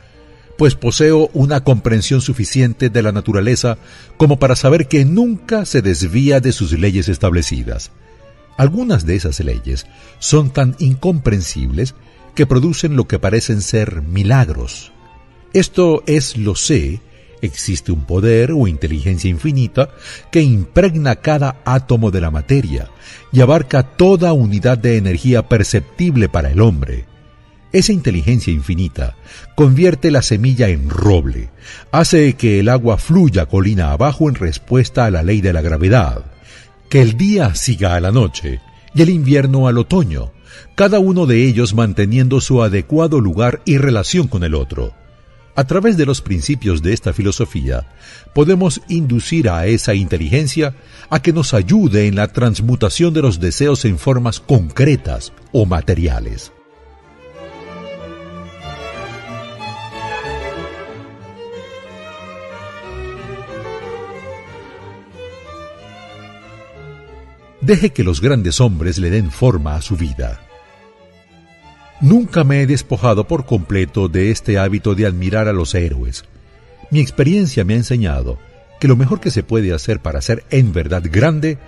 pues 0.58 0.74
poseo 0.74 1.30
una 1.32 1.64
comprensión 1.64 2.20
suficiente 2.20 2.90
de 2.90 3.02
la 3.02 3.10
naturaleza 3.10 3.78
como 4.18 4.38
para 4.38 4.54
saber 4.54 4.86
que 4.86 5.04
nunca 5.04 5.64
se 5.64 5.80
desvía 5.80 6.40
de 6.40 6.52
sus 6.52 6.72
leyes 6.78 7.08
establecidas. 7.08 7.90
Algunas 8.58 9.06
de 9.06 9.16
esas 9.16 9.40
leyes 9.40 9.86
son 10.18 10.50
tan 10.50 10.76
incomprensibles 10.78 11.94
que 12.34 12.46
producen 12.46 12.96
lo 12.96 13.06
que 13.08 13.18
parecen 13.18 13.62
ser 13.62 14.02
milagros. 14.02 14.92
Esto 15.54 16.02
es 16.06 16.36
lo 16.36 16.54
sé 16.54 17.00
Existe 17.46 17.92
un 17.92 18.04
poder 18.04 18.50
o 18.52 18.66
inteligencia 18.66 19.30
infinita 19.30 19.90
que 20.30 20.42
impregna 20.42 21.16
cada 21.16 21.62
átomo 21.64 22.10
de 22.10 22.20
la 22.20 22.30
materia 22.30 22.90
y 23.32 23.40
abarca 23.40 23.82
toda 23.82 24.32
unidad 24.32 24.78
de 24.78 24.96
energía 24.96 25.48
perceptible 25.48 26.28
para 26.28 26.50
el 26.50 26.60
hombre. 26.60 27.06
Esa 27.72 27.92
inteligencia 27.92 28.52
infinita 28.52 29.16
convierte 29.54 30.10
la 30.10 30.22
semilla 30.22 30.68
en 30.68 30.88
roble, 30.90 31.50
hace 31.92 32.34
que 32.34 32.60
el 32.60 32.68
agua 32.68 32.98
fluya 32.98 33.46
colina 33.46 33.92
abajo 33.92 34.28
en 34.28 34.34
respuesta 34.34 35.04
a 35.04 35.10
la 35.10 35.22
ley 35.22 35.40
de 35.40 35.52
la 35.52 35.62
gravedad, 35.62 36.24
que 36.88 37.00
el 37.00 37.16
día 37.16 37.54
siga 37.54 37.94
a 37.94 38.00
la 38.00 38.12
noche 38.12 38.60
y 38.94 39.02
el 39.02 39.10
invierno 39.10 39.68
al 39.68 39.78
otoño, 39.78 40.32
cada 40.74 40.98
uno 40.98 41.26
de 41.26 41.44
ellos 41.44 41.74
manteniendo 41.74 42.40
su 42.40 42.62
adecuado 42.62 43.20
lugar 43.20 43.60
y 43.64 43.78
relación 43.78 44.26
con 44.26 44.42
el 44.42 44.54
otro. 44.54 44.94
A 45.56 45.64
través 45.64 45.96
de 45.96 46.04
los 46.04 46.20
principios 46.20 46.82
de 46.82 46.92
esta 46.92 47.14
filosofía, 47.14 47.88
podemos 48.34 48.82
inducir 48.88 49.48
a 49.48 49.66
esa 49.66 49.94
inteligencia 49.94 50.74
a 51.08 51.22
que 51.22 51.32
nos 51.32 51.54
ayude 51.54 52.06
en 52.06 52.14
la 52.14 52.28
transmutación 52.28 53.14
de 53.14 53.22
los 53.22 53.40
deseos 53.40 53.86
en 53.86 53.98
formas 53.98 54.38
concretas 54.38 55.32
o 55.52 55.64
materiales. 55.64 56.52
Deje 67.62 67.90
que 67.90 68.04
los 68.04 68.20
grandes 68.20 68.60
hombres 68.60 68.98
le 68.98 69.08
den 69.08 69.30
forma 69.30 69.74
a 69.74 69.80
su 69.80 69.96
vida. 69.96 70.45
Nunca 72.00 72.44
me 72.44 72.60
he 72.60 72.66
despojado 72.66 73.26
por 73.26 73.46
completo 73.46 74.08
de 74.08 74.30
este 74.30 74.58
hábito 74.58 74.94
de 74.94 75.06
admirar 75.06 75.48
a 75.48 75.52
los 75.52 75.74
héroes. 75.74 76.24
Mi 76.90 77.00
experiencia 77.00 77.64
me 77.64 77.72
ha 77.72 77.78
enseñado 77.78 78.38
que 78.78 78.88
lo 78.88 78.96
mejor 78.96 79.20
que 79.20 79.30
se 79.30 79.42
puede 79.42 79.72
hacer 79.72 80.00
para 80.00 80.20
ser 80.20 80.44
en 80.50 80.72
verdad 80.72 81.02
grande 81.10 81.58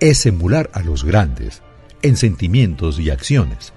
es 0.00 0.24
emular 0.24 0.70
a 0.72 0.80
los 0.80 1.04
grandes, 1.04 1.62
en 2.02 2.16
sentimientos 2.16 2.98
y 2.98 3.10
acciones. 3.10 3.74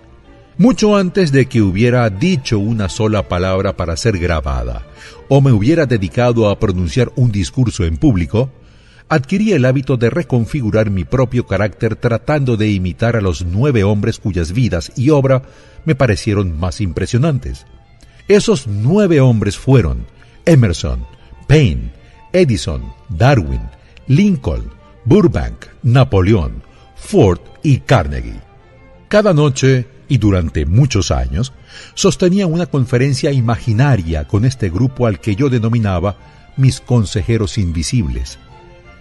Mucho 0.58 0.96
antes 0.96 1.32
de 1.32 1.46
que 1.46 1.62
hubiera 1.62 2.10
dicho 2.10 2.58
una 2.58 2.90
sola 2.90 3.28
palabra 3.28 3.76
para 3.76 3.98
ser 3.98 4.18
grabada, 4.18 4.88
o 5.28 5.42
me 5.42 5.52
hubiera 5.52 5.86
dedicado 5.86 6.50
a 6.50 6.58
pronunciar 6.58 7.12
un 7.16 7.32
discurso 7.32 7.84
en 7.84 7.98
público, 7.98 8.50
adquirí 9.10 9.54
el 9.54 9.66
hábito 9.66 9.98
de 9.98 10.10
reconfigurar 10.10 10.90
mi 10.90 11.04
propio 11.04 11.46
carácter 11.46 11.96
tratando 11.96 12.58
de 12.58 12.70
imitar 12.70 13.16
a 13.16 13.22
los 13.22 13.46
nueve 13.46 13.84
hombres 13.84 14.20
cuyas 14.20 14.52
vidas 14.52 14.92
y 14.96 15.10
obra 15.10 15.44
me 15.86 15.96
parecieron 15.96 16.58
más 16.58 16.82
impresionantes. 16.82 17.66
Esos 18.28 18.68
nueve 18.68 19.22
hombres 19.22 19.58
fueron 19.58 20.06
Emerson, 20.46 21.06
Paine, 21.48 21.94
Edison, 22.34 22.94
Darwin, 23.10 23.62
Lincoln, 24.08 24.70
Burbank, 25.06 25.68
Napoleón, 25.84 26.62
Ford 26.96 27.40
y 27.64 27.80
Carnegie. 27.80 28.42
Cada 29.08 29.34
noche 29.34 29.88
y 30.10 30.18
durante 30.18 30.66
muchos 30.66 31.12
años 31.12 31.54
sostenía 31.94 32.48
una 32.48 32.66
conferencia 32.66 33.32
imaginaria 33.32 34.28
con 34.28 34.44
este 34.44 34.70
grupo 34.70 35.08
al 35.08 35.20
que 35.20 35.36
yo 35.36 35.50
denominaba 35.50 36.18
mis 36.58 36.82
consejeros 36.82 37.58
invisibles. 37.58 38.40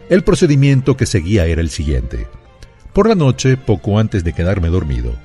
El 0.09 0.23
procedimiento 0.23 0.97
que 0.97 1.05
seguía 1.05 1.47
era 1.47 1.61
el 1.61 1.69
siguiente. 1.69 2.29
Por 2.93 3.09
la 3.09 3.17
noche, 3.17 3.57
poco 3.57 3.99
antes 3.99 4.23
de 4.23 4.33
quedarme 4.33 4.69
dormido, 4.69 5.17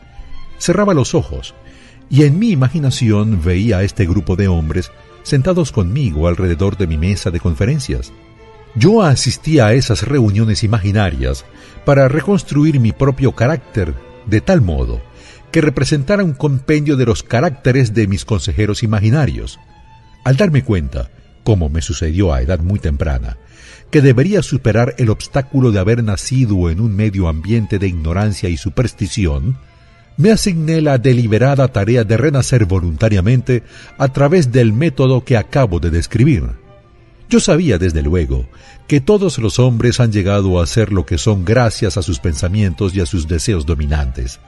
cerraba 0.58 0.96
los 0.96 1.14
ojos 1.14 1.54
y 2.10 2.24
en 2.24 2.40
mi 2.40 2.50
imaginación 2.50 3.44
veía 3.44 3.78
a 3.78 3.84
este 3.84 4.08
grupo 4.08 4.36
de 4.36 4.48
hombres 4.48 4.92
sentados 5.22 5.72
conmigo 5.72 6.28
alrededor 6.28 6.78
de 6.78 6.88
mi 6.88 6.98
mesa 6.98 7.30
de 7.30 7.40
conferencias. 7.40 8.12
Yo 8.74 9.04
asistía 9.04 9.68
a 9.68 9.74
esas 9.74 10.02
reuniones 10.08 10.64
imaginarias 10.64 11.46
para 11.86 12.08
reconstruir 12.08 12.80
mi 12.80 12.92
propio 12.92 13.34
carácter 13.34 13.94
de 14.26 14.42
tal 14.42 14.62
modo 14.62 15.00
que 15.52 15.62
representara 15.62 16.24
un 16.24 16.34
compendio 16.34 16.98
de 16.98 17.06
los 17.06 17.22
caracteres 17.22 17.94
de 17.94 18.08
mis 18.08 18.26
consejeros 18.26 18.82
imaginarios. 18.82 19.60
Al 20.24 20.38
darme 20.38 20.64
cuenta, 20.64 21.12
como 21.44 21.70
me 21.70 21.84
sucedió 21.84 22.34
a 22.34 22.42
edad 22.42 22.60
muy 22.60 22.80
temprana, 22.80 23.38
que 23.92 24.02
debería 24.02 24.42
superar 24.42 24.96
el 24.98 25.10
obstáculo 25.10 25.72
de 25.72 25.80
haber 25.80 26.04
nacido 26.04 26.70
en 26.70 26.80
un 26.80 26.96
medio 26.96 27.28
ambiente 27.28 27.78
de 27.78 27.88
ignorancia 27.88 28.50
y 28.50 28.58
superstición, 28.58 29.58
me 30.18 30.32
asigné 30.32 30.82
la 30.82 30.98
deliberada 30.98 31.68
tarea 31.68 32.04
de 32.04 32.18
renacer 32.18 32.66
voluntariamente 32.66 33.64
a 33.98 34.08
través 34.10 34.52
del 34.52 34.74
método 34.74 35.24
que 35.24 35.38
acabo 35.38 35.80
de 35.80 35.90
describir. 35.90 36.44
Yo 37.30 37.40
sabía, 37.40 37.78
desde 37.78 38.02
luego, 38.02 38.46
que 38.88 39.00
todos 39.00 39.38
los 39.38 39.58
hombres 39.58 40.00
han 40.00 40.12
llegado 40.12 40.62
a 40.62 40.68
ser 40.68 40.92
lo 40.92 41.06
que 41.06 41.18
son 41.18 41.46
gracias 41.46 41.98
a 41.98 42.02
sus 42.02 42.20
pensamientos 42.20 42.94
y 42.94 43.00
a 43.00 43.06
sus 43.06 43.28
deseos 43.28 43.66
dominantes, 43.66 44.40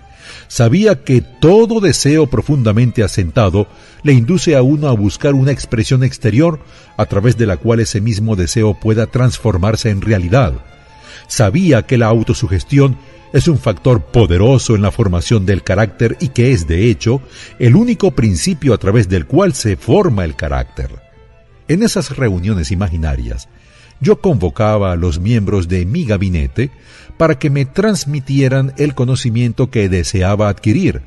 Sabía 0.48 1.04
que 1.04 1.22
todo 1.22 1.80
deseo 1.80 2.28
profundamente 2.28 3.04
asentado 3.04 3.68
le 4.04 4.14
induce 4.14 4.56
a 4.56 4.62
uno 4.62 4.88
a 4.88 4.94
buscar 4.94 5.34
una 5.34 5.52
expresión 5.52 6.04
exterior 6.04 6.60
a 6.98 7.06
través 7.06 7.38
de 7.38 7.46
la 7.46 7.58
cual 7.58 7.80
ese 7.80 8.02
mismo 8.02 8.36
deseo 8.36 8.80
pueda 8.80 9.08
transformarse 9.08 9.90
en 9.90 10.02
realidad. 10.02 10.54
Sabía 11.28 11.84
que 11.84 11.98
la 11.98 12.08
autosugestión 12.08 12.98
es 13.34 13.48
un 13.48 13.58
factor 13.58 14.04
poderoso 14.04 14.76
en 14.76 14.84
la 14.84 14.92
formación 14.92 15.46
del 15.46 15.64
carácter 15.64 16.16
y 16.20 16.30
que 16.30 16.52
es, 16.52 16.68
de 16.68 16.90
hecho, 16.90 17.22
el 17.58 17.76
único 17.76 18.12
principio 18.12 18.74
a 18.74 18.78
través 18.78 19.10
del 19.10 19.26
cual 19.26 19.54
se 19.54 19.76
forma 19.76 20.24
el 20.24 20.36
carácter. 20.36 20.92
En 21.68 21.82
esas 21.82 22.16
reuniones 22.16 22.72
imaginarias, 22.72 23.50
yo 24.00 24.20
convocaba 24.20 24.92
a 24.92 24.96
los 24.96 25.20
miembros 25.20 25.68
de 25.68 25.86
mi 25.86 26.06
gabinete 26.06 26.72
para 27.18 27.38
que 27.40 27.50
me 27.50 27.66
transmitieran 27.66 28.74
el 28.78 28.96
conocimiento 28.96 29.70
que 29.70 29.90
deseaba 29.90 30.50
adquirir, 30.50 31.02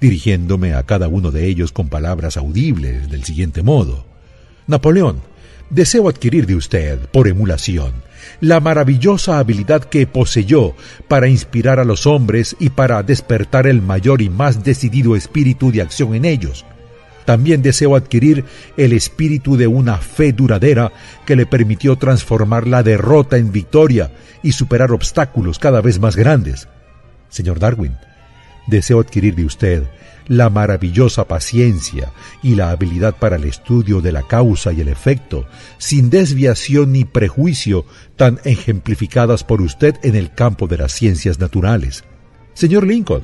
dirigiéndome 0.00 0.74
a 0.74 0.82
cada 0.82 1.08
uno 1.08 1.30
de 1.30 1.46
ellos 1.46 1.72
con 1.72 1.88
palabras 1.88 2.36
audibles 2.36 3.10
del 3.10 3.24
siguiente 3.24 3.62
modo. 3.62 4.04
Napoleón, 4.66 5.20
deseo 5.70 6.08
adquirir 6.08 6.46
de 6.46 6.56
usted, 6.56 6.98
por 7.10 7.28
emulación, 7.28 7.92
la 8.40 8.60
maravillosa 8.60 9.38
habilidad 9.38 9.84
que 9.84 10.06
poseyó 10.06 10.74
para 11.08 11.28
inspirar 11.28 11.78
a 11.78 11.84
los 11.84 12.06
hombres 12.06 12.56
y 12.58 12.70
para 12.70 13.02
despertar 13.02 13.66
el 13.66 13.82
mayor 13.82 14.22
y 14.22 14.30
más 14.30 14.64
decidido 14.64 15.16
espíritu 15.16 15.70
de 15.70 15.82
acción 15.82 16.14
en 16.14 16.24
ellos, 16.24 16.64
también 17.24 17.62
deseo 17.62 17.96
adquirir 17.96 18.44
el 18.76 18.92
espíritu 18.92 19.56
de 19.56 19.66
una 19.66 19.98
fe 19.98 20.32
duradera 20.32 20.92
que 21.26 21.36
le 21.36 21.46
permitió 21.46 21.96
transformar 21.96 22.66
la 22.66 22.82
derrota 22.82 23.36
en 23.36 23.52
victoria 23.52 24.12
y 24.42 24.52
superar 24.52 24.92
obstáculos 24.92 25.58
cada 25.58 25.80
vez 25.80 25.98
más 25.98 26.16
grandes. 26.16 26.68
Señor 27.28 27.58
Darwin, 27.58 27.96
deseo 28.66 29.00
adquirir 29.00 29.34
de 29.34 29.44
usted 29.44 29.84
la 30.28 30.50
maravillosa 30.50 31.26
paciencia 31.26 32.12
y 32.42 32.54
la 32.54 32.70
habilidad 32.70 33.16
para 33.16 33.36
el 33.36 33.44
estudio 33.44 34.00
de 34.00 34.12
la 34.12 34.22
causa 34.22 34.72
y 34.72 34.80
el 34.80 34.88
efecto, 34.88 35.46
sin 35.78 36.10
desviación 36.10 36.92
ni 36.92 37.04
prejuicio 37.04 37.84
tan 38.16 38.40
ejemplificadas 38.44 39.44
por 39.44 39.60
usted 39.60 39.96
en 40.02 40.16
el 40.16 40.32
campo 40.32 40.66
de 40.66 40.78
las 40.78 40.92
ciencias 40.92 41.38
naturales. 41.38 42.04
Señor 42.54 42.86
Lincoln, 42.86 43.22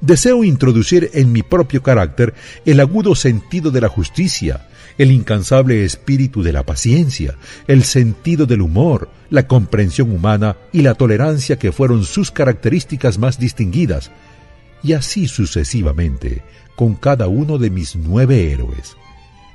Deseo 0.00 0.44
introducir 0.44 1.10
en 1.14 1.32
mi 1.32 1.42
propio 1.42 1.82
carácter 1.82 2.34
el 2.64 2.80
agudo 2.80 3.14
sentido 3.14 3.70
de 3.70 3.80
la 3.80 3.88
justicia, 3.88 4.68
el 4.98 5.10
incansable 5.10 5.84
espíritu 5.84 6.42
de 6.42 6.52
la 6.52 6.62
paciencia, 6.64 7.36
el 7.66 7.84
sentido 7.84 8.46
del 8.46 8.60
humor, 8.60 9.10
la 9.30 9.46
comprensión 9.46 10.12
humana 10.12 10.56
y 10.72 10.82
la 10.82 10.94
tolerancia 10.94 11.58
que 11.58 11.72
fueron 11.72 12.04
sus 12.04 12.30
características 12.30 13.18
más 13.18 13.38
distinguidas, 13.38 14.10
y 14.82 14.92
así 14.92 15.28
sucesivamente 15.28 16.42
con 16.76 16.94
cada 16.94 17.28
uno 17.28 17.58
de 17.58 17.70
mis 17.70 17.96
nueve 17.96 18.52
héroes. 18.52 18.96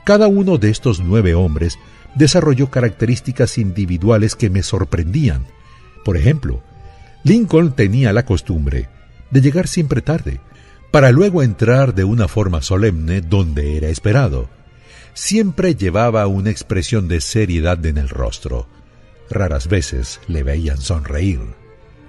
Cada 0.03 0.27
uno 0.27 0.57
de 0.57 0.69
estos 0.69 0.99
nueve 1.01 1.35
hombres 1.35 1.77
desarrolló 2.15 2.71
características 2.71 3.57
individuales 3.57 4.35
que 4.35 4.49
me 4.49 4.63
sorprendían. 4.63 5.45
Por 6.03 6.17
ejemplo, 6.17 6.61
Lincoln 7.23 7.75
tenía 7.75 8.11
la 8.13 8.25
costumbre 8.25 8.89
de 9.31 9.41
llegar 9.41 9.67
siempre 9.67 10.01
tarde, 10.01 10.39
para 10.91 11.11
luego 11.11 11.43
entrar 11.43 11.93
de 11.93 12.03
una 12.03 12.27
forma 12.27 12.61
solemne 12.61 13.21
donde 13.21 13.77
era 13.77 13.89
esperado. 13.89 14.49
Siempre 15.13 15.75
llevaba 15.75 16.25
una 16.27 16.49
expresión 16.49 17.07
de 17.07 17.21
seriedad 17.21 17.83
en 17.85 17.97
el 17.97 18.09
rostro. 18.09 18.67
Raras 19.29 19.67
veces 19.67 20.19
le 20.27 20.43
veían 20.43 20.79
sonreír. 20.79 21.39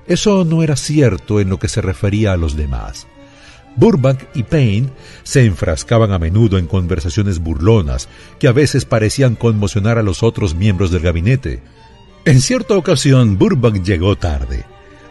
Eso 0.06 0.44
no 0.44 0.62
era 0.62 0.76
cierto 0.76 1.40
en 1.40 1.50
lo 1.50 1.58
que 1.58 1.68
se 1.68 1.82
refería 1.82 2.32
a 2.32 2.36
los 2.36 2.56
demás. 2.56 3.06
Burbank 3.76 4.20
y 4.34 4.42
Payne 4.42 4.90
se 5.22 5.44
enfrascaban 5.44 6.12
a 6.12 6.18
menudo 6.18 6.58
en 6.58 6.66
conversaciones 6.66 7.38
burlonas 7.38 8.08
que 8.38 8.48
a 8.48 8.52
veces 8.52 8.84
parecían 8.84 9.36
conmocionar 9.36 9.98
a 9.98 10.02
los 10.02 10.22
otros 10.22 10.54
miembros 10.54 10.90
del 10.90 11.02
gabinete. 11.02 11.62
En 12.24 12.40
cierta 12.40 12.74
ocasión 12.76 13.38
Burbank 13.38 13.84
llegó 13.84 14.16
tarde 14.16 14.64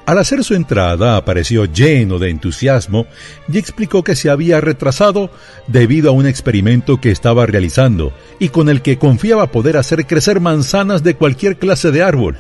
al 0.10 0.18
hacer 0.18 0.44
su 0.44 0.56
entrada 0.56 1.18
apareció 1.18 1.66
lleno 1.66 2.18
de 2.18 2.32
entusiasmo 2.32 3.06
y 3.48 3.60
explicó 3.60 4.04
que 4.04 4.16
se 4.16 4.32
había 4.32 4.60
retrasado 4.60 5.30
debido 5.68 6.10
a 6.10 6.14
un 6.14 6.26
experimento 6.26 7.00
que 7.00 7.12
estaba 7.12 7.46
realizando 7.46 8.12
y 8.40 8.50
con 8.50 8.70
el 8.70 8.82
que 8.82 8.98
confiaba 8.98 9.52
poder 9.52 9.78
hacer 9.78 10.08
crecer 10.08 10.40
manzanas 10.40 11.04
de 11.04 11.14
cualquier 11.14 11.58
clase 11.58 11.92
de 11.92 12.02
árbol. 12.02 12.38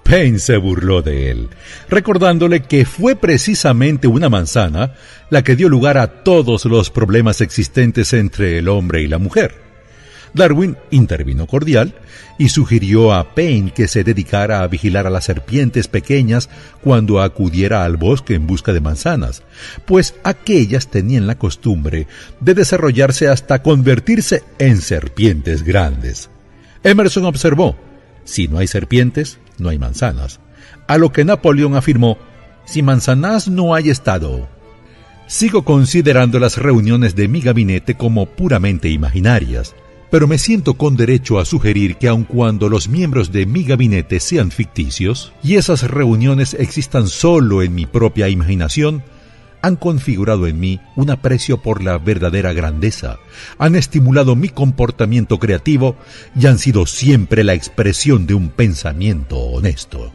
Payne 0.03 0.39
se 0.39 0.57
burló 0.57 1.03
de 1.03 1.30
él, 1.30 1.49
recordándole 1.89 2.64
que 2.64 2.85
fue 2.85 3.15
precisamente 3.15 4.07
una 4.07 4.27
manzana 4.27 4.95
la 5.30 5.43
que 5.43 5.56
dio 5.56 5.69
lugar 5.69 5.99
a 5.99 6.23
todos 6.23 6.65
los 6.65 6.89
problemas 6.89 7.39
existentes 7.39 8.14
entre 8.14 8.57
el 8.57 8.68
hombre 8.68 9.03
y 9.03 9.07
la 9.07 9.19
mujer. 9.19 9.64
Darwin 10.36 10.76
intervino 10.91 11.48
cordial 11.48 11.95
y 12.38 12.49
sugirió 12.49 13.14
a 13.14 13.34
Payne 13.34 13.72
que 13.72 13.88
se 13.88 14.03
dedicara 14.03 14.62
a 14.62 14.68
vigilar 14.68 15.07
a 15.07 15.10
las 15.10 15.24
serpientes 15.24 15.88
pequeñas 15.88 16.49
cuando 16.82 17.22
acudiera 17.22 17.86
al 17.86 17.95
bosque 17.95 18.36
en 18.36 18.45
busca 18.45 18.74
de 18.74 18.82
manzanas, 18.82 19.44
pues 19.86 20.16
aquellas 20.24 20.88
tenían 20.88 21.26
la 21.26 21.38
costumbre 21.40 22.07
de 22.41 22.53
desarrollarse 22.53 23.30
hasta 23.30 23.64
convertirse 23.64 24.44
en 24.60 24.82
serpientes 24.82 25.64
grandes. 25.64 26.30
Emerson 26.84 27.26
observó, 27.26 27.78
si 28.26 28.49
no 28.49 28.57
hay 28.57 28.68
serpientes, 28.68 29.40
no 29.57 29.70
hay 29.70 29.80
manzanas, 29.80 30.41
a 30.88 30.98
lo 30.98 31.14
que 31.14 31.24
Napoleón 31.24 31.76
afirmó, 31.76 32.18
si 32.66 32.84
manzanas 32.84 33.48
no 33.48 33.74
hay 33.74 33.90
estado. 33.90 34.49
Sigo 35.28 35.64
considerando 35.64 36.40
las 36.40 36.57
reuniones 36.57 37.16
de 37.16 37.30
mi 37.30 37.40
gabinete 37.40 37.95
como 37.95 38.26
puramente 38.26 38.90
imaginarias, 38.90 39.76
pero 40.10 40.27
me 40.27 40.38
siento 40.38 40.76
con 40.76 40.95
derecho 40.95 41.40
a 41.40 41.45
sugerir 41.45 41.98
que 41.98 42.07
aun 42.07 42.23
cuando 42.23 42.69
los 42.69 42.88
miembros 42.88 43.32
de 43.32 43.45
mi 43.45 43.64
gabinete 43.64 44.19
sean 44.19 44.52
ficticios 44.52 45.34
y 45.44 45.56
esas 45.56 45.84
reuniones 45.84 46.53
existan 46.53 47.07
solo 47.07 47.61
en 47.61 47.76
mi 47.76 47.86
propia 47.86 48.30
imaginación, 48.30 49.03
han 49.61 49.77
configurado 49.77 50.45
en 50.45 50.60
mí 50.60 50.80
un 50.95 51.10
aprecio 51.10 51.61
por 51.61 51.84
la 51.84 51.98
verdadera 51.98 52.53
grandeza, 52.53 53.18
han 53.57 53.76
estimulado 53.76 54.36
mi 54.36 54.49
comportamiento 54.49 55.40
creativo 55.40 55.95
y 56.40 56.45
han 56.45 56.60
sido 56.60 56.86
siempre 56.86 57.44
la 57.44 57.56
expresión 57.56 58.27
de 58.27 58.36
un 58.36 58.49
pensamiento 58.49 59.38
honesto. 59.38 60.14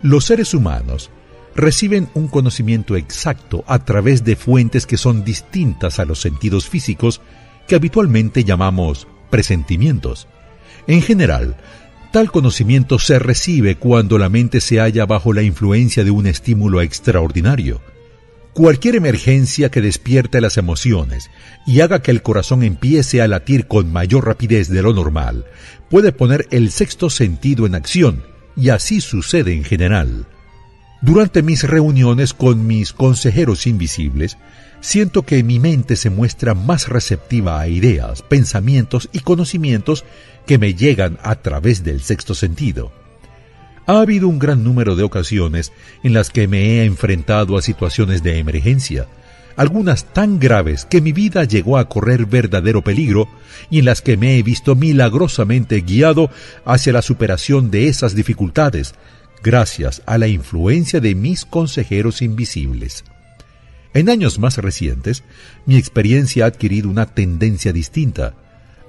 Los 0.00 0.24
seres 0.24 0.54
humanos 0.54 1.10
reciben 1.54 2.08
un 2.14 2.28
conocimiento 2.28 2.96
exacto 2.96 3.62
a 3.66 3.84
través 3.84 4.24
de 4.24 4.36
fuentes 4.36 4.86
que 4.86 4.96
son 4.96 5.22
distintas 5.22 5.98
a 5.98 6.06
los 6.06 6.20
sentidos 6.20 6.66
físicos 6.66 7.20
que 7.72 7.76
habitualmente 7.76 8.44
llamamos 8.44 9.08
presentimientos. 9.30 10.28
En 10.86 11.00
general, 11.00 11.56
Tal 12.10 12.30
conocimiento 12.30 12.98
se 12.98 13.18
recibe 13.18 13.76
cuando 13.76 14.18
la 14.18 14.28
mente 14.28 14.60
se 14.60 14.78
halla 14.78 15.06
bajo 15.06 15.32
la 15.32 15.40
influencia 15.40 16.04
de 16.04 16.10
un 16.10 16.26
estímulo 16.26 16.82
extraordinario. 16.82 17.80
Cualquier 18.52 18.96
emergencia 18.96 19.70
que 19.70 19.80
despierte 19.80 20.42
las 20.42 20.58
emociones 20.58 21.30
y 21.66 21.80
haga 21.80 22.02
que 22.02 22.10
el 22.10 22.20
corazón 22.20 22.62
empiece 22.62 23.22
a 23.22 23.28
latir 23.28 23.66
con 23.66 23.90
mayor 23.90 24.26
rapidez 24.26 24.68
de 24.68 24.82
lo 24.82 24.92
normal 24.92 25.46
puede 25.88 26.12
poner 26.12 26.46
el 26.50 26.70
sexto 26.70 27.08
sentido 27.08 27.64
en 27.64 27.74
acción, 27.74 28.22
y 28.54 28.68
así 28.68 29.00
sucede 29.00 29.54
en 29.54 29.64
general. 29.64 30.26
Durante 31.00 31.42
mis 31.42 31.64
reuniones 31.64 32.34
con 32.34 32.66
mis 32.66 32.92
consejeros 32.92 33.66
invisibles, 33.66 34.36
siento 34.82 35.22
que 35.22 35.42
mi 35.42 35.58
mente 35.58 35.96
se 35.96 36.10
muestra 36.10 36.54
más 36.54 36.88
receptiva 36.88 37.60
a 37.60 37.68
ideas, 37.68 38.20
pensamientos 38.20 39.08
y 39.12 39.20
conocimientos 39.20 40.04
que 40.44 40.58
me 40.58 40.74
llegan 40.74 41.18
a 41.22 41.36
través 41.36 41.84
del 41.84 42.02
sexto 42.02 42.34
sentido. 42.34 42.92
Ha 43.86 44.00
habido 44.00 44.28
un 44.28 44.38
gran 44.38 44.62
número 44.62 44.94
de 44.94 45.04
ocasiones 45.04 45.72
en 46.02 46.12
las 46.12 46.30
que 46.30 46.46
me 46.46 46.80
he 46.80 46.84
enfrentado 46.84 47.56
a 47.56 47.62
situaciones 47.62 48.22
de 48.22 48.38
emergencia, 48.38 49.06
algunas 49.56 50.12
tan 50.12 50.38
graves 50.38 50.84
que 50.84 51.00
mi 51.00 51.12
vida 51.12 51.44
llegó 51.44 51.78
a 51.78 51.88
correr 51.88 52.26
verdadero 52.26 52.82
peligro 52.82 53.28
y 53.70 53.78
en 53.80 53.84
las 53.84 54.00
que 54.00 54.16
me 54.16 54.38
he 54.38 54.42
visto 54.42 54.74
milagrosamente 54.74 55.80
guiado 55.80 56.30
hacia 56.64 56.92
la 56.92 57.02
superación 57.02 57.70
de 57.70 57.88
esas 57.88 58.14
dificultades, 58.14 58.94
gracias 59.42 60.02
a 60.06 60.18
la 60.18 60.26
influencia 60.26 61.00
de 61.00 61.14
mis 61.14 61.44
consejeros 61.44 62.22
invisibles. 62.22 63.04
En 63.94 64.08
años 64.08 64.38
más 64.38 64.56
recientes, 64.56 65.22
mi 65.66 65.76
experiencia 65.76 66.44
ha 66.44 66.48
adquirido 66.48 66.88
una 66.88 67.06
tendencia 67.06 67.72
distinta. 67.72 68.34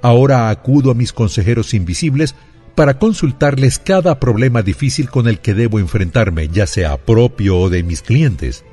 Ahora 0.00 0.50
acudo 0.50 0.90
a 0.90 0.94
mis 0.94 1.12
consejeros 1.12 1.74
invisibles 1.74 2.34
para 2.74 2.98
consultarles 2.98 3.78
cada 3.78 4.18
problema 4.18 4.62
difícil 4.62 5.10
con 5.10 5.28
el 5.28 5.40
que 5.40 5.54
debo 5.54 5.78
enfrentarme, 5.78 6.48
ya 6.48 6.66
sea 6.66 6.96
propio 6.96 7.58
o 7.58 7.70
de 7.70 7.82
mis 7.82 8.02
clientes. 8.02 8.64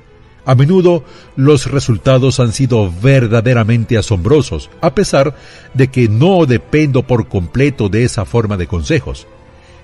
A 0.45 0.55
menudo 0.55 1.03
los 1.35 1.69
resultados 1.69 2.39
han 2.39 2.51
sido 2.51 2.91
verdaderamente 2.91 3.97
asombrosos, 3.97 4.71
a 4.81 4.95
pesar 4.95 5.35
de 5.73 5.89
que 5.89 6.09
no 6.09 6.45
dependo 6.47 7.05
por 7.05 7.27
completo 7.27 7.89
de 7.89 8.05
esa 8.05 8.25
forma 8.25 8.57
de 8.57 8.67
consejos. 8.67 9.27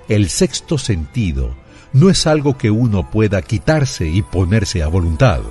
El 0.09 0.29
sexto 0.29 0.77
sentido 0.77 1.53
no 1.93 2.09
es 2.09 2.25
algo 2.25 2.57
que 2.57 2.71
uno 2.71 3.11
pueda 3.11 3.41
quitarse 3.41 4.07
y 4.07 4.23
ponerse 4.23 4.81
a 4.81 4.87
voluntad. 4.87 5.41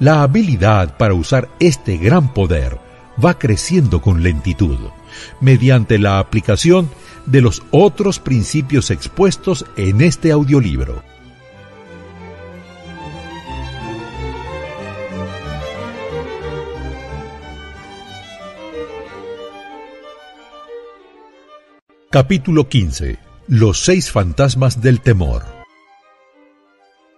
La 0.00 0.22
habilidad 0.22 0.96
para 0.96 1.14
usar 1.14 1.48
este 1.60 1.96
gran 1.96 2.32
poder 2.34 2.78
va 3.22 3.38
creciendo 3.38 4.00
con 4.00 4.22
lentitud, 4.22 4.78
mediante 5.40 5.98
la 5.98 6.18
aplicación 6.18 6.90
de 7.26 7.40
los 7.40 7.62
otros 7.70 8.18
principios 8.18 8.90
expuestos 8.90 9.64
en 9.76 10.00
este 10.00 10.32
audiolibro. 10.32 11.02
Capítulo 22.10 22.68
15. 22.68 23.18
Los 23.48 23.80
seis 23.84 24.10
fantasmas 24.12 24.80
del 24.80 25.00
temor. 25.00 25.53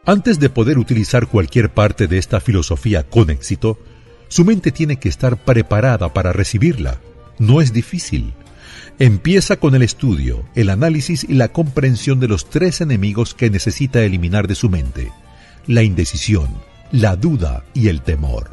Antes 0.08 0.38
de 0.38 0.50
poder 0.50 0.78
utilizar 0.78 1.26
cualquier 1.26 1.68
parte 1.68 2.06
de 2.06 2.18
esta 2.18 2.38
filosofía 2.38 3.02
con 3.02 3.28
éxito, 3.28 3.76
su 4.28 4.44
mente 4.44 4.70
tiene 4.70 5.00
que 5.00 5.08
estar 5.08 5.36
preparada 5.36 6.14
para 6.14 6.32
recibirla. 6.32 7.00
No 7.40 7.60
es 7.60 7.72
difícil. 7.72 8.32
Empieza 9.00 9.56
con 9.56 9.74
el 9.74 9.82
estudio, 9.82 10.44
el 10.54 10.70
análisis 10.70 11.24
y 11.28 11.34
la 11.34 11.48
comprensión 11.48 12.20
de 12.20 12.28
los 12.28 12.48
tres 12.48 12.80
enemigos 12.80 13.34
que 13.34 13.50
necesita 13.50 14.00
eliminar 14.04 14.46
de 14.46 14.54
su 14.54 14.70
mente. 14.70 15.10
La 15.66 15.82
indecisión, 15.82 16.50
la 16.92 17.16
duda 17.16 17.64
y 17.74 17.88
el 17.88 18.02
temor. 18.02 18.50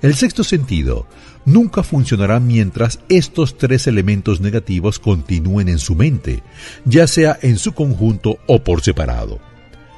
El 0.00 0.14
sexto 0.14 0.42
sentido 0.42 1.06
nunca 1.44 1.82
funcionará 1.82 2.40
mientras 2.40 3.00
estos 3.10 3.58
tres 3.58 3.86
elementos 3.86 4.40
negativos 4.40 4.98
continúen 4.98 5.68
en 5.68 5.78
su 5.78 5.94
mente, 5.94 6.42
ya 6.86 7.06
sea 7.06 7.38
en 7.42 7.58
su 7.58 7.72
conjunto 7.74 8.38
o 8.46 8.64
por 8.64 8.80
separado. 8.80 9.51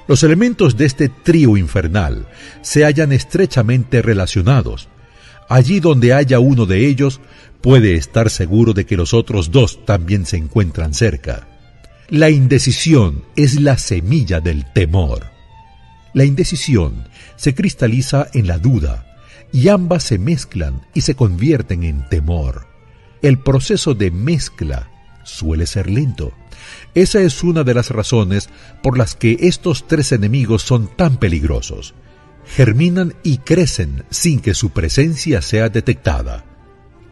Los 0.06 0.22
elementos 0.22 0.76
de 0.76 0.84
este 0.84 1.08
trío 1.08 1.56
infernal 1.56 2.26
se 2.62 2.84
hallan 2.84 3.12
estrechamente 3.12 4.02
relacionados. 4.02 4.88
Allí 5.48 5.80
donde 5.80 6.12
haya 6.12 6.40
uno 6.40 6.66
de 6.66 6.86
ellos, 6.86 7.20
puede 7.60 7.94
estar 7.94 8.28
seguro 8.28 8.74
de 8.74 8.84
que 8.84 8.96
los 8.96 9.14
otros 9.14 9.50
dos 9.50 9.84
también 9.86 10.26
se 10.26 10.36
encuentran 10.36 10.92
cerca. 10.94 11.48
La 12.08 12.28
indecisión 12.28 13.24
es 13.34 13.60
la 13.60 13.78
semilla 13.78 14.40
del 14.40 14.70
temor. 14.72 15.30
La 16.12 16.24
indecisión 16.24 17.08
se 17.36 17.54
cristaliza 17.54 18.28
en 18.34 18.46
la 18.46 18.58
duda, 18.58 19.06
y 19.52 19.68
ambas 19.68 20.02
se 20.02 20.18
mezclan 20.18 20.82
y 20.94 21.02
se 21.02 21.14
convierten 21.14 21.84
en 21.84 22.08
temor. 22.08 22.66
El 23.22 23.38
proceso 23.38 23.94
de 23.94 24.10
mezcla 24.10 24.90
suele 25.22 25.66
ser 25.66 25.88
lento. 25.88 26.32
Esa 26.94 27.20
es 27.20 27.42
una 27.42 27.64
de 27.64 27.74
las 27.74 27.90
razones 27.90 28.48
por 28.82 28.98
las 28.98 29.14
que 29.14 29.36
estos 29.40 29.86
tres 29.86 30.12
enemigos 30.12 30.62
son 30.62 30.88
tan 30.88 31.16
peligrosos. 31.16 31.94
Germinan 32.46 33.14
y 33.22 33.38
crecen 33.38 34.04
sin 34.10 34.40
que 34.40 34.54
su 34.54 34.70
presencia 34.70 35.42
sea 35.42 35.68
detectada. 35.68 36.44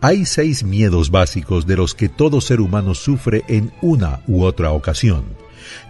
Hay 0.01 0.25
seis 0.25 0.65
miedos 0.65 1.11
básicos 1.11 1.67
de 1.67 1.77
los 1.77 1.95
que 1.95 2.09
todo 2.09 2.41
ser 2.41 2.61
humano 2.61 2.95
sufre 2.95 3.45
en 3.49 3.73
una 3.83 4.21
u 4.27 4.43
otra 4.43 4.73
ocasión, 4.73 5.25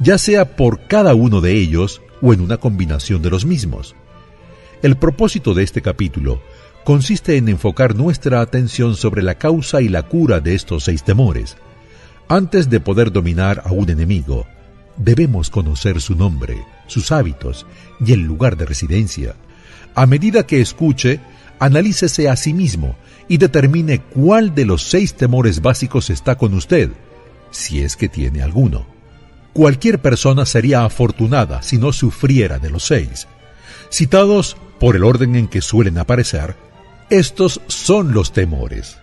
ya 0.00 0.18
sea 0.18 0.56
por 0.56 0.86
cada 0.86 1.14
uno 1.14 1.40
de 1.40 1.52
ellos 1.52 2.02
o 2.20 2.32
en 2.34 2.42
una 2.42 2.58
combinación 2.58 3.22
de 3.22 3.30
los 3.30 3.46
mismos. 3.46 3.96
El 4.82 4.96
propósito 4.96 5.54
de 5.54 5.62
este 5.62 5.80
capítulo 5.80 6.42
consiste 6.84 7.36
en 7.36 7.48
enfocar 7.48 7.94
nuestra 7.94 8.40
atención 8.40 8.96
sobre 8.96 9.22
la 9.22 9.36
causa 9.36 9.80
y 9.80 9.88
la 9.88 10.02
cura 10.02 10.40
de 10.40 10.54
estos 10.54 10.84
seis 10.84 11.04
temores. 11.04 11.56
Antes 12.28 12.70
de 12.70 12.80
poder 12.80 13.12
dominar 13.12 13.62
a 13.64 13.72
un 13.72 13.90
enemigo, 13.90 14.46
debemos 14.96 15.50
conocer 15.50 16.00
su 16.00 16.14
nombre, 16.14 16.64
sus 16.86 17.12
hábitos 17.12 17.66
y 18.04 18.12
el 18.12 18.20
lugar 18.20 18.56
de 18.56 18.66
residencia. 18.66 19.34
A 19.94 20.06
medida 20.06 20.46
que 20.46 20.60
escuche, 20.60 21.20
analícese 21.58 22.28
a 22.28 22.36
sí 22.36 22.54
mismo 22.54 22.96
y 23.28 23.36
determine 23.38 24.00
cuál 24.00 24.54
de 24.54 24.64
los 24.64 24.82
seis 24.82 25.14
temores 25.14 25.60
básicos 25.62 26.10
está 26.10 26.36
con 26.36 26.54
usted, 26.54 26.90
si 27.50 27.82
es 27.82 27.96
que 27.96 28.08
tiene 28.08 28.42
alguno. 28.42 28.86
Cualquier 29.52 30.00
persona 30.00 30.46
sería 30.46 30.84
afortunada 30.84 31.62
si 31.62 31.76
no 31.76 31.92
sufriera 31.92 32.58
de 32.58 32.70
los 32.70 32.84
seis. 32.84 33.28
Citados 33.90 34.56
por 34.80 34.96
el 34.96 35.04
orden 35.04 35.36
en 35.36 35.48
que 35.48 35.60
suelen 35.60 35.98
aparecer, 35.98 36.56
estos 37.10 37.60
son 37.66 38.14
los 38.14 38.32
temores. 38.32 38.96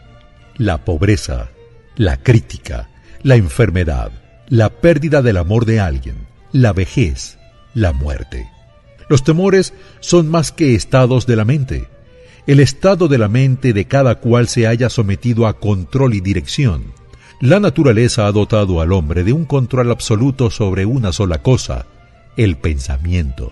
La 0.58 0.84
pobreza, 0.84 1.50
la 1.96 2.18
crítica, 2.18 2.90
la 3.24 3.36
enfermedad, 3.36 4.12
la 4.48 4.70
pérdida 4.70 5.22
del 5.22 5.38
amor 5.38 5.66
de 5.66 5.80
alguien, 5.80 6.16
la 6.52 6.74
vejez, 6.74 7.38
la 7.74 7.94
muerte. 7.94 8.48
Los 9.10 9.24
temores 9.24 9.74
son 10.00 10.30
más 10.30 10.52
que 10.52 10.76
estados 10.76 11.26
de 11.26 11.36
la 11.36 11.46
mente. 11.46 11.88
El 12.48 12.60
estado 12.60 13.08
de 13.08 13.18
la 13.18 13.28
mente 13.28 13.74
de 13.74 13.86
cada 13.86 14.16
cual 14.16 14.48
se 14.48 14.68
haya 14.68 14.90
sometido 14.90 15.48
a 15.48 15.60
control 15.60 16.14
y 16.14 16.22
dirección. 16.22 16.94
La 17.42 17.60
naturaleza 17.60 18.28
ha 18.28 18.32
dotado 18.32 18.82
al 18.82 18.92
hombre 18.92 19.24
de 19.24 19.34
un 19.34 19.46
control 19.46 19.92
absoluto 19.92 20.50
sobre 20.50 20.86
una 20.86 21.12
sola 21.12 21.42
cosa, 21.42 21.86
el 22.38 22.58
pensamiento. 22.58 23.52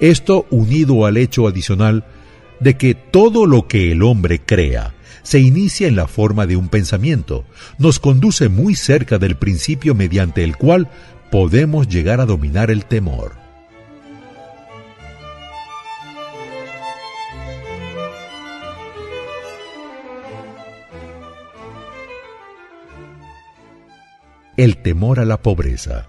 Esto 0.00 0.46
unido 0.50 1.06
al 1.06 1.16
hecho 1.16 1.46
adicional 1.46 2.04
de 2.60 2.76
que 2.76 2.94
todo 2.94 3.46
lo 3.46 3.68
que 3.68 3.92
el 3.92 4.02
hombre 4.02 4.40
crea 4.40 4.94
se 5.22 5.40
inicia 5.40 5.88
en 5.88 5.96
la 5.96 6.06
forma 6.06 6.46
de 6.46 6.56
un 6.56 6.68
pensamiento, 6.68 7.44
nos 7.78 7.98
conduce 7.98 8.48
muy 8.48 8.74
cerca 8.74 9.18
del 9.18 9.36
principio 9.36 9.94
mediante 9.94 10.44
el 10.44 10.56
cual 10.56 10.88
podemos 11.30 11.88
llegar 11.88 12.20
a 12.20 12.26
dominar 12.26 12.70
el 12.70 12.84
temor. 12.84 13.32
El 24.56 24.78
temor 24.78 25.20
a 25.20 25.24
la 25.24 25.40
pobreza. 25.40 26.08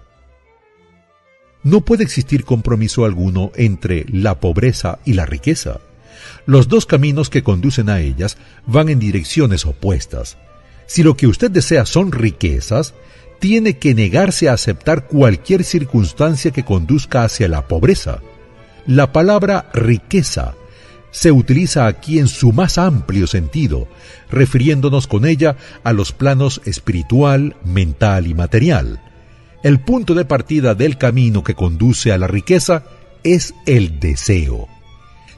No 1.62 1.82
puede 1.82 2.02
existir 2.02 2.44
compromiso 2.44 3.04
alguno 3.04 3.52
entre 3.54 4.06
la 4.08 4.40
pobreza 4.40 4.98
y 5.04 5.12
la 5.12 5.26
riqueza. 5.26 5.80
Los 6.46 6.68
dos 6.68 6.86
caminos 6.86 7.30
que 7.30 7.42
conducen 7.42 7.88
a 7.90 8.00
ellas 8.00 8.36
van 8.66 8.88
en 8.88 8.98
direcciones 8.98 9.66
opuestas. 9.66 10.36
Si 10.86 11.02
lo 11.02 11.16
que 11.16 11.26
usted 11.26 11.50
desea 11.50 11.86
son 11.86 12.12
riquezas, 12.12 12.94
tiene 13.38 13.78
que 13.78 13.94
negarse 13.94 14.48
a 14.48 14.52
aceptar 14.52 15.06
cualquier 15.06 15.64
circunstancia 15.64 16.50
que 16.50 16.64
conduzca 16.64 17.24
hacia 17.24 17.48
la 17.48 17.68
pobreza. 17.68 18.20
La 18.86 19.12
palabra 19.12 19.70
riqueza 19.72 20.54
se 21.10 21.32
utiliza 21.32 21.86
aquí 21.86 22.18
en 22.18 22.28
su 22.28 22.52
más 22.52 22.78
amplio 22.78 23.26
sentido, 23.26 23.88
refiriéndonos 24.30 25.06
con 25.06 25.26
ella 25.26 25.56
a 25.82 25.92
los 25.92 26.12
planos 26.12 26.60
espiritual, 26.64 27.56
mental 27.64 28.26
y 28.26 28.34
material. 28.34 29.00
El 29.62 29.80
punto 29.80 30.14
de 30.14 30.24
partida 30.24 30.74
del 30.74 30.98
camino 30.98 31.42
que 31.42 31.54
conduce 31.54 32.12
a 32.12 32.18
la 32.18 32.26
riqueza 32.26 32.84
es 33.22 33.54
el 33.66 34.00
deseo. 34.00 34.68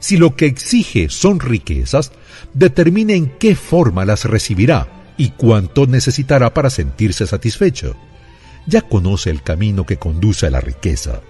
Si 0.03 0.17
lo 0.17 0.35
que 0.35 0.47
exige 0.47 1.07
son 1.07 1.39
riquezas, 1.39 2.11
determine 2.53 3.15
en 3.15 3.29
qué 3.39 3.55
forma 3.55 4.03
las 4.03 4.25
recibirá 4.25 5.13
y 5.15 5.29
cuánto 5.29 5.87
necesitará 5.87 6.53
para 6.53 6.69
sentirse 6.69 7.25
satisfecho. 7.25 7.95
Ya 8.67 8.81
conoce 8.81 9.29
el 9.29 9.41
camino 9.43 9.85
que 9.85 9.95
conduce 9.95 10.45
a 10.45 10.49
la 10.49 10.59
riqueza. 10.59 11.21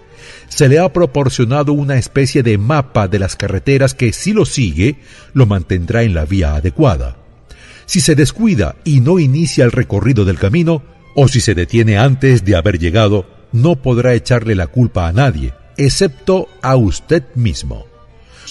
Se 0.48 0.70
le 0.70 0.80
ha 0.80 0.91
proporcionado 0.91 1.72
una 1.72 1.98
especie 1.98 2.41
de 2.41 2.58
mapa 2.58 3.08
de 3.08 3.20
las 3.20 3.36
carreteras 3.36 3.94
que 3.94 4.12
si 4.12 4.34
lo 4.34 4.44
sigue, 4.44 4.95
lo 5.36 5.45
mantendrá 5.45 6.02
en 6.02 6.16
la 6.16 6.26
vía 6.26 6.56
adecuada. 6.56 7.18
Si 7.86 8.02
se 8.02 8.16
descuida 8.16 8.76
y 8.84 9.02
no 9.02 9.20
inicia 9.20 9.66
el 9.66 9.72
recorrido 9.72 10.26
del 10.26 10.40
camino, 10.40 10.82
o 11.14 11.28
si 11.28 11.41
se 11.41 11.54
detiene 11.54 12.00
antes 12.00 12.44
de 12.44 12.56
haber 12.56 12.80
llegado, 12.80 13.28
no 13.52 13.76
podrá 13.76 14.16
echarle 14.16 14.56
la 14.56 14.66
culpa 14.66 15.08
a 15.08 15.14
nadie, 15.14 15.54
excepto 15.78 16.48
a 16.64 16.76
usted 16.76 17.24
mismo. 17.36 17.93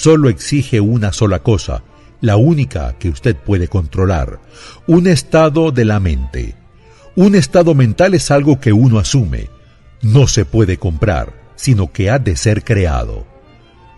Solo 0.03 0.31
exige 0.31 0.81
una 0.81 1.13
sola 1.13 1.45
cosa, 1.45 1.85
la 2.21 2.35
única 2.35 2.99
que 2.99 3.09
usted 3.09 3.37
puede 3.37 3.69
controlar, 3.69 4.41
un 4.89 5.07
estado 5.07 5.71
de 5.71 5.85
la 5.85 6.01
mente. 6.01 6.57
Un 7.15 7.37
estado 7.37 7.77
mental 7.77 8.13
es 8.15 8.33
algo 8.33 8.59
que 8.59 8.73
uno 8.73 8.99
asume, 8.99 9.49
no 10.03 10.27
se 10.27 10.45
puede 10.45 10.77
comprar, 10.77 11.53
sino 11.55 11.93
que 11.93 12.11
ha 12.11 12.19
de 12.19 12.35
ser 12.35 12.65
creado. 12.65 13.25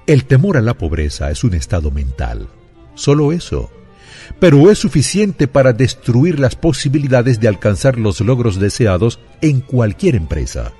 El 0.06 0.26
temor 0.26 0.58
a 0.58 0.60
la 0.60 0.74
pobreza 0.74 1.30
es 1.30 1.42
un 1.42 1.54
estado 1.54 1.90
mental, 1.90 2.48
solo 2.94 3.32
eso, 3.32 3.70
pero 4.38 4.70
es 4.70 4.78
suficiente 4.78 5.48
para 5.48 5.72
destruir 5.72 6.38
las 6.38 6.54
posibilidades 6.54 7.40
de 7.40 7.48
alcanzar 7.48 7.98
los 7.98 8.20
logros 8.20 8.60
deseados 8.60 9.20
en 9.40 9.62
cualquier 9.62 10.16
empresa. 10.16 10.74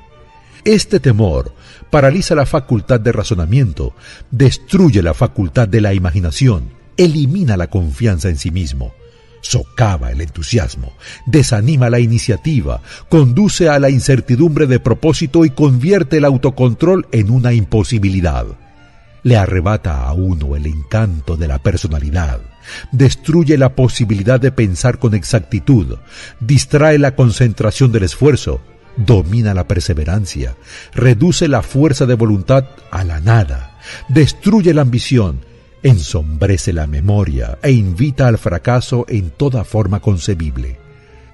Este 0.64 0.98
temor 0.98 1.52
paraliza 1.90 2.34
la 2.34 2.46
facultad 2.46 2.98
de 2.98 3.12
razonamiento, 3.12 3.94
destruye 4.30 5.02
la 5.02 5.12
facultad 5.12 5.68
de 5.68 5.82
la 5.82 5.92
imaginación, 5.92 6.70
elimina 6.96 7.58
la 7.58 7.68
confianza 7.68 8.30
en 8.30 8.38
sí 8.38 8.50
mismo, 8.50 8.94
socava 9.42 10.10
el 10.10 10.22
entusiasmo, 10.22 10.94
desanima 11.26 11.90
la 11.90 12.00
iniciativa, 12.00 12.80
conduce 13.10 13.68
a 13.68 13.78
la 13.78 13.90
incertidumbre 13.90 14.66
de 14.66 14.80
propósito 14.80 15.44
y 15.44 15.50
convierte 15.50 16.16
el 16.16 16.24
autocontrol 16.24 17.08
en 17.12 17.30
una 17.30 17.52
imposibilidad. 17.52 18.46
Le 19.22 19.36
arrebata 19.36 20.08
a 20.08 20.14
uno 20.14 20.56
el 20.56 20.64
encanto 20.64 21.36
de 21.36 21.46
la 21.46 21.58
personalidad, 21.58 22.40
destruye 22.90 23.58
la 23.58 23.74
posibilidad 23.74 24.40
de 24.40 24.50
pensar 24.50 24.98
con 24.98 25.12
exactitud, 25.14 25.98
distrae 26.40 26.98
la 26.98 27.14
concentración 27.14 27.92
del 27.92 28.04
esfuerzo, 28.04 28.62
domina 28.96 29.54
la 29.54 29.66
perseverancia, 29.66 30.56
reduce 30.92 31.48
la 31.48 31.62
fuerza 31.62 32.06
de 32.06 32.14
voluntad 32.14 32.66
a 32.90 33.04
la 33.04 33.20
nada, 33.20 33.78
destruye 34.08 34.74
la 34.74 34.82
ambición, 34.82 35.40
ensombrece 35.82 36.72
la 36.72 36.86
memoria 36.86 37.58
e 37.62 37.72
invita 37.72 38.26
al 38.26 38.38
fracaso 38.38 39.04
en 39.08 39.30
toda 39.30 39.64
forma 39.64 40.00
concebible. 40.00 40.78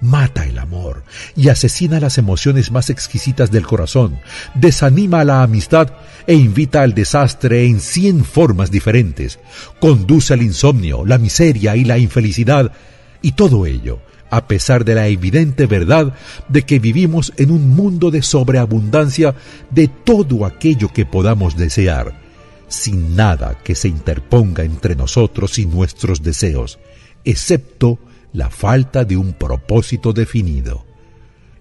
Mata 0.03 0.47
el 0.47 0.59
amor 0.59 1.05
y 1.37 1.51
asesina 1.51 2.01
las 2.01 2.17
emociones 2.17 2.71
más 2.71 2.89
exquisitas 2.89 3.51
del 3.51 3.67
corazón, 3.67 4.19
desanima 4.55 5.25
la 5.25 5.43
amistad 5.43 5.93
e 6.27 6.35
invita 6.35 6.81
al 6.81 6.95
desastre 6.95 7.67
en 7.67 7.81
cien 7.81 8.25
formas 8.25 8.71
diferentes, 8.71 9.39
conduce 9.79 10.33
al 10.33 10.43
insomnio, 10.43 11.05
la 11.05 11.19
miseria 11.19 11.77
y 11.77 11.85
la 11.85 11.99
infelicidad, 11.99 12.73
y 13.21 13.33
todo 13.33 13.67
ello 13.67 14.01
a 14.31 14.47
pesar 14.47 14.85
de 14.85 14.95
la 14.95 15.09
evidente 15.09 15.67
verdad 15.67 16.15
de 16.49 16.63
que 16.63 16.79
vivimos 16.79 17.33
en 17.37 17.51
un 17.51 17.71
mundo 17.71 18.11
de 18.11 18.23
sobreabundancia 18.23 19.35
de 19.71 19.89
todo 19.89 20.47
aquello 20.47 20.93
que 20.93 21.05
podamos 21.05 21.57
desear, 21.57 22.21
sin 22.69 23.17
nada 23.17 23.59
que 23.63 23.75
se 23.75 23.89
interponga 23.89 24.63
entre 24.63 24.95
nosotros 24.95 25.59
y 25.59 25.67
nuestros 25.67 26.23
deseos, 26.23 26.79
excepto 27.25 27.99
la 28.33 28.49
falta 28.49 29.05
de 29.05 29.17
un 29.17 29.33
propósito 29.33 30.13
definido. 30.13 30.87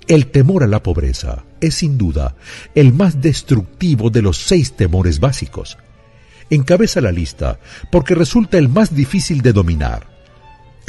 El 0.07 0.27
temor 0.27 0.63
a 0.63 0.67
la 0.67 0.81
pobreza 0.81 1.45
es 1.61 1.75
sin 1.75 1.97
duda 1.97 2.35
el 2.75 2.93
más 2.93 3.21
destructivo 3.21 4.09
de 4.09 4.21
los 4.21 4.37
seis 4.37 4.73
temores 4.73 5.19
básicos. 5.19 5.77
Encabeza 6.49 7.01
la 7.01 7.11
lista 7.11 7.59
porque 7.91 8.15
resulta 8.15 8.57
el 8.57 8.69
más 8.69 8.95
difícil 8.95 9.41
de 9.41 9.53
dominar 9.53 10.18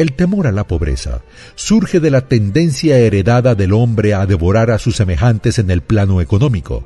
el 0.01 0.14
temor 0.14 0.47
a 0.47 0.52
la 0.52 0.66
pobreza 0.66 1.20
surge 1.56 2.01
de 2.01 2.10
la 2.10 2.22
tendencia 2.22 2.97
heredada 2.97 3.55
del 3.55 3.74
hombre 3.74 4.14
a 4.14 4.24
devorar 4.24 4.70
a 4.70 4.78
sus 4.78 4.97
semejantes 4.97 5.59
en 5.59 5.70
el 5.70 5.82
plano 5.82 6.22
económico. 6.22 6.85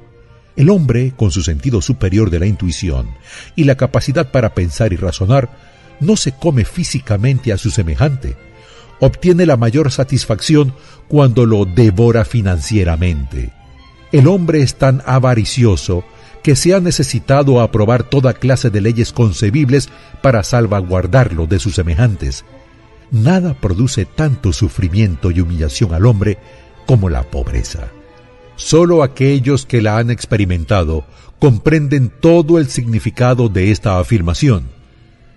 El 0.56 0.68
hombre, 0.68 1.12
con 1.16 1.30
su 1.30 1.42
sentido 1.44 1.80
superior 1.80 2.30
de 2.30 2.40
la 2.40 2.46
intuición 2.46 3.10
y 3.54 3.64
la 3.64 3.76
capacidad 3.76 4.32
para 4.32 4.54
pensar 4.54 4.92
y 4.92 4.96
razonar, 4.96 5.48
no 6.00 6.16
se 6.16 6.32
come 6.32 6.64
físicamente 6.64 7.52
a 7.52 7.56
su 7.56 7.70
semejante. 7.70 8.36
Obtiene 8.98 9.46
la 9.46 9.56
mayor 9.56 9.92
satisfacción 9.92 10.74
cuando 11.06 11.46
lo 11.46 11.66
devora 11.66 12.24
financieramente. 12.24 13.52
El 14.10 14.26
hombre 14.26 14.60
es 14.60 14.74
tan 14.74 15.02
avaricioso 15.06 16.04
que 16.42 16.56
se 16.56 16.74
ha 16.74 16.80
necesitado 16.80 17.60
aprobar 17.60 18.02
toda 18.02 18.34
clase 18.34 18.70
de 18.70 18.80
leyes 18.80 19.12
concebibles 19.12 19.88
para 20.20 20.42
salvaguardarlo 20.42 21.46
de 21.46 21.60
sus 21.60 21.76
semejantes 21.76 22.44
Nada 23.10 23.54
produce 23.60 24.04
tanto 24.04 24.52
sufrimiento 24.52 25.30
y 25.30 25.40
humillación 25.40 25.94
al 25.94 26.06
hombre 26.06 26.38
como 26.86 27.08
la 27.08 27.22
pobreza. 27.22 27.88
Solo 28.56 29.02
aquellos 29.02 29.66
que 29.66 29.82
la 29.82 29.98
han 29.98 30.10
experimentado 30.10 31.04
comprenden 31.38 32.10
todo 32.20 32.58
el 32.58 32.68
significado 32.68 33.48
de 33.48 33.70
esta 33.70 33.98
afirmación. 33.98 34.68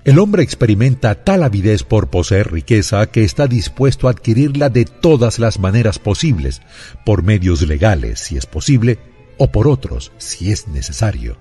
El 0.05 0.19
hombre 0.19 0.41
experimenta 0.41 1.15
tal 1.15 1.43
avidez 1.43 1.83
por 1.83 2.09
poseer 2.09 2.51
riqueza 2.51 3.07
que 3.07 3.25
está 3.25 3.47
dispuesto 3.47 4.07
a 4.07 4.11
adquirirla 4.11 4.69
de 4.69 4.85
todas 4.85 5.37
las 5.37 5.59
maneras 5.59 5.99
posibles, 5.99 6.61
por 7.05 7.23
medios 7.23 7.61
legales, 7.63 8.19
si 8.19 8.37
es 8.37 8.45
posible, 8.45 8.99
o 9.37 9.51
por 9.51 9.67
otros, 9.67 10.13
si 10.17 10.51
es 10.51 10.69
necesario. 10.69 11.37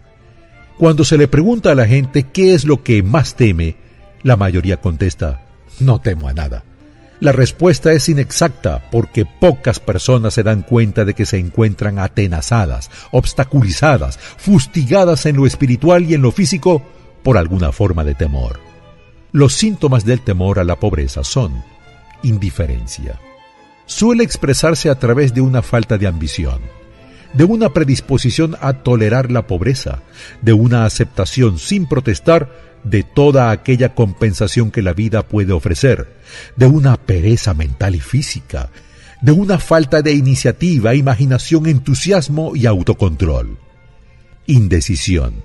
Cuando 0.78 1.04
se 1.04 1.16
le 1.16 1.28
pregunta 1.28 1.70
a 1.70 1.74
la 1.76 1.86
gente 1.86 2.24
qué 2.24 2.54
es 2.54 2.64
lo 2.64 2.82
que 2.82 3.04
más 3.04 3.36
teme, 3.36 3.76
la 4.24 4.36
mayoría 4.36 4.80
contesta, 4.80 5.45
no 5.80 6.00
temo 6.00 6.28
a 6.28 6.32
nada. 6.32 6.64
La 7.18 7.32
respuesta 7.32 7.92
es 7.92 8.08
inexacta 8.10 8.90
porque 8.90 9.24
pocas 9.24 9.80
personas 9.80 10.34
se 10.34 10.42
dan 10.42 10.62
cuenta 10.62 11.04
de 11.06 11.14
que 11.14 11.24
se 11.24 11.38
encuentran 11.38 11.98
atenazadas, 11.98 12.90
obstaculizadas, 13.10 14.18
fustigadas 14.18 15.24
en 15.24 15.36
lo 15.36 15.46
espiritual 15.46 16.04
y 16.04 16.14
en 16.14 16.22
lo 16.22 16.30
físico 16.30 16.82
por 17.22 17.38
alguna 17.38 17.72
forma 17.72 18.04
de 18.04 18.14
temor. 18.14 18.60
Los 19.32 19.54
síntomas 19.54 20.04
del 20.04 20.20
temor 20.20 20.58
a 20.58 20.64
la 20.64 20.76
pobreza 20.76 21.24
son 21.24 21.64
indiferencia. 22.22 23.18
Suele 23.86 24.22
expresarse 24.22 24.90
a 24.90 24.98
través 24.98 25.32
de 25.32 25.40
una 25.40 25.62
falta 25.62 25.96
de 25.96 26.06
ambición, 26.06 26.60
de 27.32 27.44
una 27.44 27.72
predisposición 27.72 28.56
a 28.60 28.74
tolerar 28.74 29.30
la 29.30 29.46
pobreza, 29.46 30.02
de 30.42 30.52
una 30.52 30.84
aceptación 30.84 31.58
sin 31.58 31.86
protestar 31.86 32.50
de 32.86 33.02
toda 33.02 33.50
aquella 33.50 33.94
compensación 33.94 34.70
que 34.70 34.80
la 34.80 34.92
vida 34.92 35.26
puede 35.26 35.52
ofrecer, 35.52 36.14
de 36.54 36.66
una 36.66 36.96
pereza 36.96 37.52
mental 37.52 37.96
y 37.96 38.00
física, 38.00 38.70
de 39.20 39.32
una 39.32 39.58
falta 39.58 40.02
de 40.02 40.12
iniciativa, 40.12 40.94
imaginación, 40.94 41.66
entusiasmo 41.66 42.54
y 42.54 42.66
autocontrol. 42.66 43.58
Indecisión. 44.46 45.42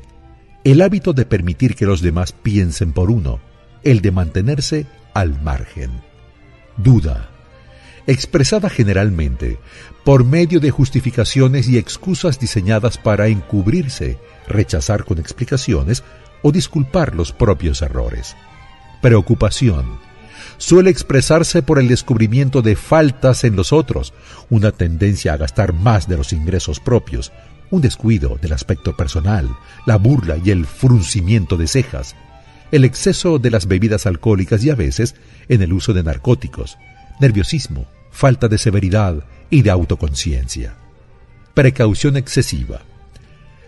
El 0.63 0.81
hábito 0.81 1.13
de 1.13 1.25
permitir 1.25 1.75
que 1.75 1.87
los 1.87 2.01
demás 2.01 2.31
piensen 2.31 2.93
por 2.93 3.09
uno, 3.09 3.39
el 3.81 4.01
de 4.01 4.11
mantenerse 4.11 4.85
al 5.15 5.41
margen. 5.41 5.89
Duda. 6.77 7.31
Expresada 8.05 8.69
generalmente 8.69 9.57
por 10.03 10.25
medio 10.25 10.59
de 10.59 10.69
justificaciones 10.69 11.67
y 11.67 11.77
excusas 11.77 12.39
diseñadas 12.39 12.99
para 12.99 13.27
encubrirse, 13.27 14.19
rechazar 14.47 15.05
con 15.05 15.17
explicaciones 15.17 16.03
o 16.41 16.51
disculpar 16.51 17.15
los 17.15 17.31
propios 17.31 17.81
errores. 17.81 18.35
Preocupación 19.01 19.99
suele 20.57 20.91
expresarse 20.91 21.63
por 21.63 21.79
el 21.79 21.87
descubrimiento 21.87 22.61
de 22.61 22.75
faltas 22.75 23.43
en 23.43 23.55
los 23.55 23.73
otros, 23.73 24.13
una 24.49 24.71
tendencia 24.71 25.33
a 25.33 25.37
gastar 25.37 25.73
más 25.73 26.07
de 26.07 26.17
los 26.17 26.33
ingresos 26.33 26.79
propios, 26.79 27.31
un 27.71 27.81
descuido 27.81 28.37
del 28.41 28.53
aspecto 28.53 28.95
personal, 28.95 29.49
la 29.87 29.97
burla 29.97 30.37
y 30.37 30.51
el 30.51 30.65
fruncimiento 30.65 31.57
de 31.57 31.67
cejas, 31.67 32.15
el 32.71 32.85
exceso 32.85 33.39
de 33.39 33.49
las 33.49 33.67
bebidas 33.67 34.05
alcohólicas 34.05 34.63
y 34.63 34.69
a 34.69 34.75
veces 34.75 35.15
en 35.49 35.61
el 35.61 35.73
uso 35.73 35.93
de 35.93 36.03
narcóticos, 36.03 36.77
nerviosismo, 37.19 37.87
falta 38.11 38.47
de 38.47 38.57
severidad 38.57 39.23
y 39.49 39.63
de 39.63 39.71
autoconciencia. 39.71 40.75
Precaución 41.53 42.17
excesiva 42.17 42.81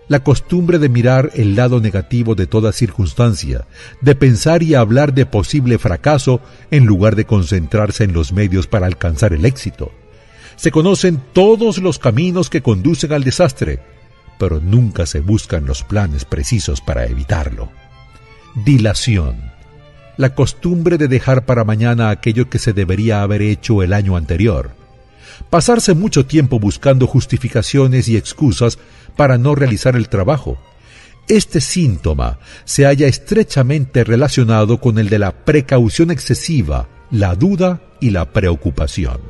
la 0.08 0.24
costumbre 0.24 0.80
de 0.80 0.90
mirar 0.90 1.32
el 1.34 1.56
lado 1.56 1.80
negativo 1.80 2.36
de 2.36 2.48
toda 2.48 2.72
circunstancia, 2.72 3.66
de 4.02 4.16
pensar 4.16 4.64
y 4.64 4.76
hablar 4.76 5.14
de 5.14 5.26
posible 5.26 5.78
fracaso 5.78 6.42
en 6.72 6.86
lugar 6.86 7.16
de 7.16 7.26
concentrarse 7.26 8.04
en 8.04 8.14
los 8.14 8.34
medios 8.34 8.68
para 8.68 8.86
alcanzar 8.86 9.34
el 9.34 9.46
éxito. 9.46 9.92
Se 10.56 10.72
conocen 10.72 11.22
todos 11.34 11.80
los 11.80 12.00
caminos 12.00 12.50
que 12.50 12.62
conducen 12.62 13.14
al 13.14 13.24
desastre, 13.24 13.80
pero 14.38 14.60
nunca 14.60 15.06
se 15.06 15.22
buscan 15.22 15.66
los 15.66 15.84
planes 15.84 16.26
precisos 16.26 16.82
para 16.82 17.06
evitarlo. 17.06 17.70
Dilación. 18.66 19.52
La 20.18 20.36
costumbre 20.36 20.98
de 20.98 21.08
dejar 21.08 21.46
para 21.46 21.64
mañana 21.64 22.10
aquello 22.10 22.50
que 22.50 22.60
se 22.60 22.74
debería 22.74 23.24
haber 23.24 23.42
hecho 23.42 23.82
el 23.82 23.94
año 23.94 24.16
anterior. 24.16 24.83
Pasarse 25.54 25.94
mucho 25.94 26.26
tiempo 26.26 26.58
buscando 26.58 27.06
justificaciones 27.06 28.08
y 28.08 28.18
excusas 28.18 28.80
para 29.16 29.38
no 29.38 29.54
realizar 29.54 29.96
el 29.96 30.10
trabajo. 30.10 30.58
Este 31.28 31.62
síntoma 31.62 32.40
se 32.66 32.86
halla 32.86 33.06
estrechamente 33.06 34.04
relacionado 34.04 34.80
con 34.80 34.98
el 34.98 35.10
de 35.10 35.20
la 35.20 35.46
precaución 35.46 36.10
excesiva, 36.10 36.88
la 37.12 37.36
duda 37.36 37.84
y 38.02 38.10
la 38.10 38.34
preocupación. 38.34 39.22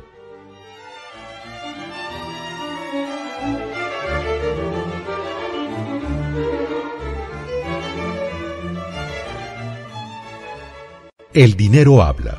El 11.34 11.54
dinero 11.54 12.02
habla. 12.02 12.38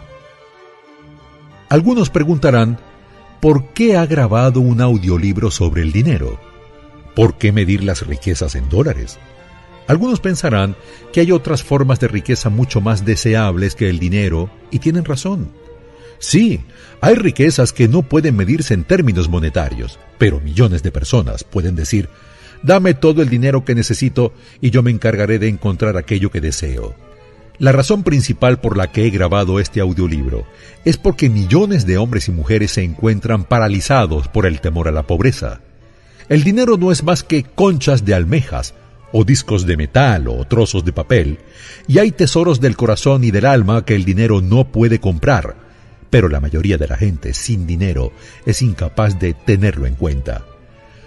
Algunos 1.70 2.10
preguntarán, 2.10 2.80
¿por 3.46 3.68
qué 3.74 3.96
ha 3.96 4.08
grabado 4.08 4.60
un 4.60 4.82
audiolibro 4.82 5.52
sobre 5.52 5.84
el 5.84 5.92
dinero? 5.92 6.40
¿Por 7.16 7.38
qué 7.38 7.52
medir 7.52 7.84
las 7.84 8.08
riquezas 8.08 8.56
en 8.56 8.70
dólares? 8.70 9.20
Algunos 9.86 10.20
pensarán 10.20 10.76
que 11.14 11.20
hay 11.20 11.32
otras 11.32 11.62
formas 11.62 12.00
de 12.00 12.08
riqueza 12.08 12.50
mucho 12.50 12.82
más 12.82 13.06
deseables 13.06 13.76
que 13.76 13.88
el 13.88 14.00
dinero, 14.00 14.50
y 14.72 14.80
tienen 14.80 15.06
razón. 15.06 15.52
Sí, 16.18 16.62
hay 17.02 17.14
riquezas 17.14 17.72
que 17.72 17.88
no 17.88 18.02
pueden 18.02 18.36
medirse 18.36 18.74
en 18.74 18.84
términos 18.84 19.30
monetarios, 19.30 20.00
pero 20.18 20.42
millones 20.42 20.82
de 20.82 20.92
personas 20.92 21.44
pueden 21.44 21.76
decir, 21.76 22.10
dame 22.64 22.96
todo 22.96 23.22
el 23.22 23.30
dinero 23.30 23.64
que 23.64 23.76
necesito 23.76 24.34
y 24.60 24.72
yo 24.72 24.82
me 24.82 24.90
encargaré 24.90 25.38
de 25.38 25.50
encontrar 25.50 25.98
aquello 25.98 26.32
que 26.32 26.42
deseo. 26.42 26.96
La 27.58 27.72
razón 27.72 28.04
principal 28.04 28.60
por 28.60 28.78
la 28.78 28.92
que 28.92 29.06
he 29.06 29.10
grabado 29.10 29.60
este 29.60 29.80
audiolibro 29.80 30.46
es 30.84 30.98
porque 30.98 31.30
millones 31.30 31.86
de 31.86 31.98
hombres 31.98 32.28
y 32.28 32.32
mujeres 32.32 32.72
se 32.72 32.84
encuentran 32.84 33.46
paralizados 33.46 34.28
por 34.28 34.46
el 34.46 34.60
temor 34.60 34.88
a 34.88 34.92
la 34.92 35.04
pobreza. 35.04 35.62
El 36.28 36.44
dinero 36.44 36.78
no 36.78 36.92
es 36.92 37.04
más 37.04 37.24
que 37.24 37.44
conchas 37.44 38.04
de 38.04 38.14
almejas, 38.14 38.74
o 39.12 39.24
discos 39.24 39.66
de 39.66 39.78
metal 39.78 40.28
o 40.28 40.44
trozos 40.46 40.84
de 40.84 40.92
papel, 40.92 41.40
y 41.88 42.00
hay 42.00 42.12
tesoros 42.12 42.60
del 42.60 42.76
corazón 42.76 43.24
y 43.24 43.32
del 43.32 43.46
alma 43.46 43.86
que 43.86 43.96
el 43.96 44.04
dinero 44.04 44.42
no 44.42 44.66
puede 44.66 45.00
comprar, 45.00 45.56
pero 46.10 46.28
la 46.28 46.42
mayoría 46.42 46.78
de 46.78 46.88
la 46.88 46.98
gente 46.98 47.34
sin 47.34 47.66
dinero 47.66 48.12
es 48.46 48.62
incapaz 48.62 49.18
de 49.20 49.34
tenerlo 49.34 49.86
en 49.86 49.96
cuenta. 49.96 50.44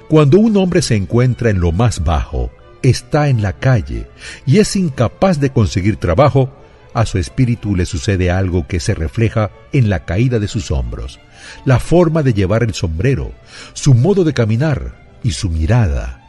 Cuando 0.09 0.39
un 0.39 0.57
hombre 0.57 0.81
se 0.81 0.97
encuentra 0.97 1.51
en 1.51 1.61
lo 1.61 1.73
más 1.73 2.03
bajo, 2.03 2.51
está 2.91 3.29
en 3.29 3.43
la 3.43 3.55
calle 3.55 4.09
y 4.47 4.59
es 4.59 4.77
incapaz 4.77 5.41
de 5.41 5.51
conseguir 5.51 5.97
trabajo, 5.97 6.53
a 6.95 7.07
su 7.07 7.19
espíritu 7.19 7.77
le 7.77 7.87
sucede 7.87 8.31
algo 8.31 8.67
que 8.67 8.81
se 8.81 8.95
refleja 8.95 9.51
en 9.73 9.89
la 9.89 10.05
caída 10.05 10.39
de 10.39 10.49
sus 10.49 10.71
hombros, 10.71 11.21
la 11.65 11.79
forma 11.79 12.23
de 12.23 12.35
llevar 12.35 12.63
el 12.63 12.75
sombrero, 12.75 13.33
su 13.73 13.95
modo 13.95 14.25
de 14.25 14.33
caminar 14.33 15.07
y 15.23 15.33
su 15.33 15.51
mirada. 15.51 16.25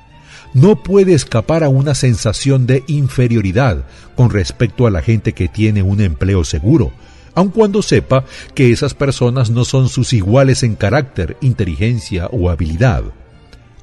No 0.53 0.81
puede 0.81 1.13
escapar 1.13 1.63
a 1.63 1.69
una 1.69 1.93
sensación 1.93 2.65
de 2.65 2.83
inferioridad 2.87 3.85
con 4.15 4.29
respecto 4.31 4.87
a 4.87 4.91
la 4.91 5.01
gente 5.01 5.33
que 5.33 5.47
tiene 5.47 5.83
un 5.83 6.01
empleo 6.01 6.43
seguro, 6.43 6.91
aun 7.35 7.49
cuando 7.49 7.81
sepa 7.81 8.25
que 8.55 8.71
esas 8.71 8.93
personas 8.93 9.49
no 9.51 9.63
son 9.63 9.89
sus 9.89 10.13
iguales 10.13 10.63
en 10.63 10.75
carácter, 10.75 11.37
inteligencia 11.41 12.27
o 12.31 12.49
habilidad. 12.49 13.03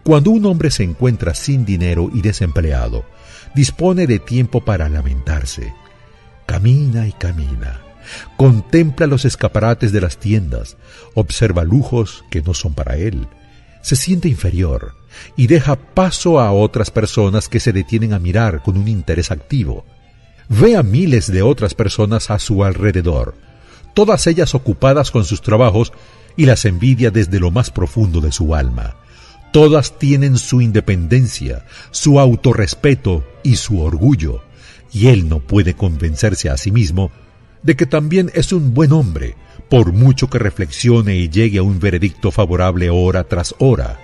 Cuando 0.07 0.31
un 0.31 0.47
hombre 0.47 0.71
se 0.71 0.85
encuentra 0.85 1.35
sin 1.35 1.65
dinero 1.65 2.11
y 2.15 2.23
desempleado, 2.23 3.05
dispone 3.57 4.07
de 4.07 4.21
tiempo 4.21 4.65
para 4.65 4.89
lamentarse. 4.89 5.75
Camina 6.47 7.09
y 7.09 7.13
camina. 7.13 7.81
Contempla 8.37 9.09
los 9.09 9.25
escaparates 9.25 9.91
de 9.91 10.01
las 10.01 10.19
tiendas, 10.19 10.77
observa 11.15 11.65
lujos 11.65 12.25
que 12.31 12.41
no 12.41 12.55
son 12.55 12.73
para 12.73 12.97
él. 12.97 13.27
Se 13.83 13.97
siente 13.97 14.29
inferior 14.29 14.95
y 15.37 15.49
deja 15.49 15.75
paso 15.75 16.39
a 16.39 16.53
otras 16.53 16.93
personas 16.93 17.49
que 17.49 17.59
se 17.59 17.73
detienen 17.73 18.13
a 18.13 18.21
mirar 18.21 18.63
con 18.63 18.77
un 18.77 18.87
interés 18.87 19.33
activo. 19.33 19.85
Ve 20.49 20.77
a 20.77 20.85
miles 20.85 21.33
de 21.33 21.43
otras 21.43 21.75
personas 21.75 22.31
a 22.31 22.39
su 22.39 22.63
alrededor, 22.63 23.35
todas 23.93 24.29
ellas 24.29 24.55
ocupadas 24.55 25.11
con 25.11 25.25
sus 25.25 25.43
trabajos 25.43 25.93
y 26.37 26.47
las 26.47 26.65
envidia 26.65 27.11
desde 27.11 27.41
lo 27.41 27.51
más 27.51 27.73
profundo 27.73 28.21
de 28.21 28.31
su 28.31 28.55
alma. 28.55 28.95
Todas 29.53 29.99
tienen 29.99 30.37
su 30.39 30.61
independencia, 30.61 31.65
su 31.91 32.21
autorrespeto 32.21 33.25
y 33.43 33.57
su 33.57 33.81
orgullo, 33.81 34.43
y 34.93 35.09
él 35.09 35.29
no 35.29 35.41
puede 35.41 35.75
convencerse 35.75 36.51
a 36.51 36.57
sí 36.57 36.71
mismo 36.71 37.11
de 37.63 37.75
que 37.75 37.87
también 37.87 38.31
es 38.35 38.53
un 38.53 38.75
buen 38.75 38.93
hombre, 38.93 39.35
por 39.69 39.93
mucho 39.93 40.31
que 40.31 40.39
reflexione 40.39 41.17
y 41.17 41.29
llegue 41.29 41.59
a 41.59 41.63
un 41.63 41.81
veredicto 41.81 42.31
favorable 42.31 42.91
hora 42.91 43.25
tras 43.25 43.55
hora. 43.59 43.99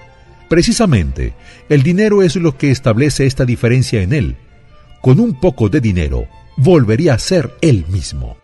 Precisamente, 0.49 1.35
el 1.69 1.83
dinero 1.83 2.23
es 2.23 2.37
lo 2.37 2.59
que 2.59 2.71
establece 2.71 3.25
esta 3.25 3.45
diferencia 3.45 4.03
en 4.03 4.13
él. 4.13 4.37
Con 5.01 5.21
un 5.21 5.39
poco 5.41 5.69
de 5.69 5.81
dinero, 5.81 6.27
volvería 6.57 7.15
a 7.15 7.19
ser 7.19 7.55
él 7.61 7.87
mismo. 7.89 8.42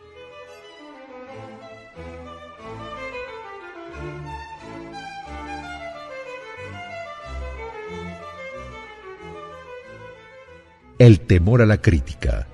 El 10.98 11.20
temor 11.20 11.62
a 11.62 11.66
la 11.66 11.80
crítica. 11.80 12.48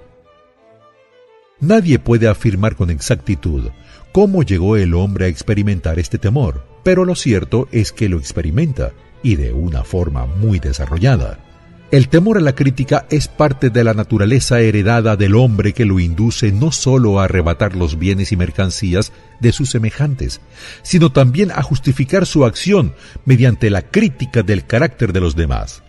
Nadie 1.61 1.99
puede 1.99 2.29
afirmar 2.29 2.77
con 2.77 2.91
exactitud 2.91 3.71
cómo 4.13 4.43
llegó 4.43 4.77
el 4.77 4.95
hombre 4.95 5.25
a 5.25 5.29
experimentar 5.29 5.99
este 5.99 6.19
temor, 6.19 6.67
pero 6.83 7.05
lo 7.05 7.15
cierto 7.15 7.69
es 7.73 7.91
que 7.91 8.09
lo 8.09 8.19
experimenta, 8.19 8.93
y 9.23 9.37
de 9.37 9.53
una 9.53 9.83
forma 9.83 10.27
muy 10.27 10.59
desarrollada. 10.59 11.39
El 11.91 12.09
temor 12.09 12.37
a 12.37 12.41
la 12.41 12.55
crítica 12.55 13.07
es 13.09 13.29
parte 13.29 13.71
de 13.71 13.83
la 13.85 13.95
naturaleza 13.95 14.61
heredada 14.61 15.17
del 15.17 15.37
hombre 15.37 15.73
que 15.73 15.85
lo 15.87 15.99
induce 15.99 16.53
no 16.53 16.73
sólo 16.73 17.21
a 17.21 17.25
arrebatar 17.25 17.75
los 17.75 17.99
bienes 17.99 18.33
y 18.33 18.37
mercancías 18.37 19.13
de 19.41 19.53
sus 19.53 19.71
semejantes, 19.71 20.41
sino 20.83 21.13
también 21.13 21.51
a 21.51 21.63
justificar 21.63 22.27
su 22.27 22.45
acción 22.45 22.95
mediante 23.25 23.71
la 23.71 23.83
crítica 23.83 24.43
del 24.43 24.67
carácter 24.67 25.13
de 25.13 25.21
los 25.21 25.37
demás. 25.37 25.83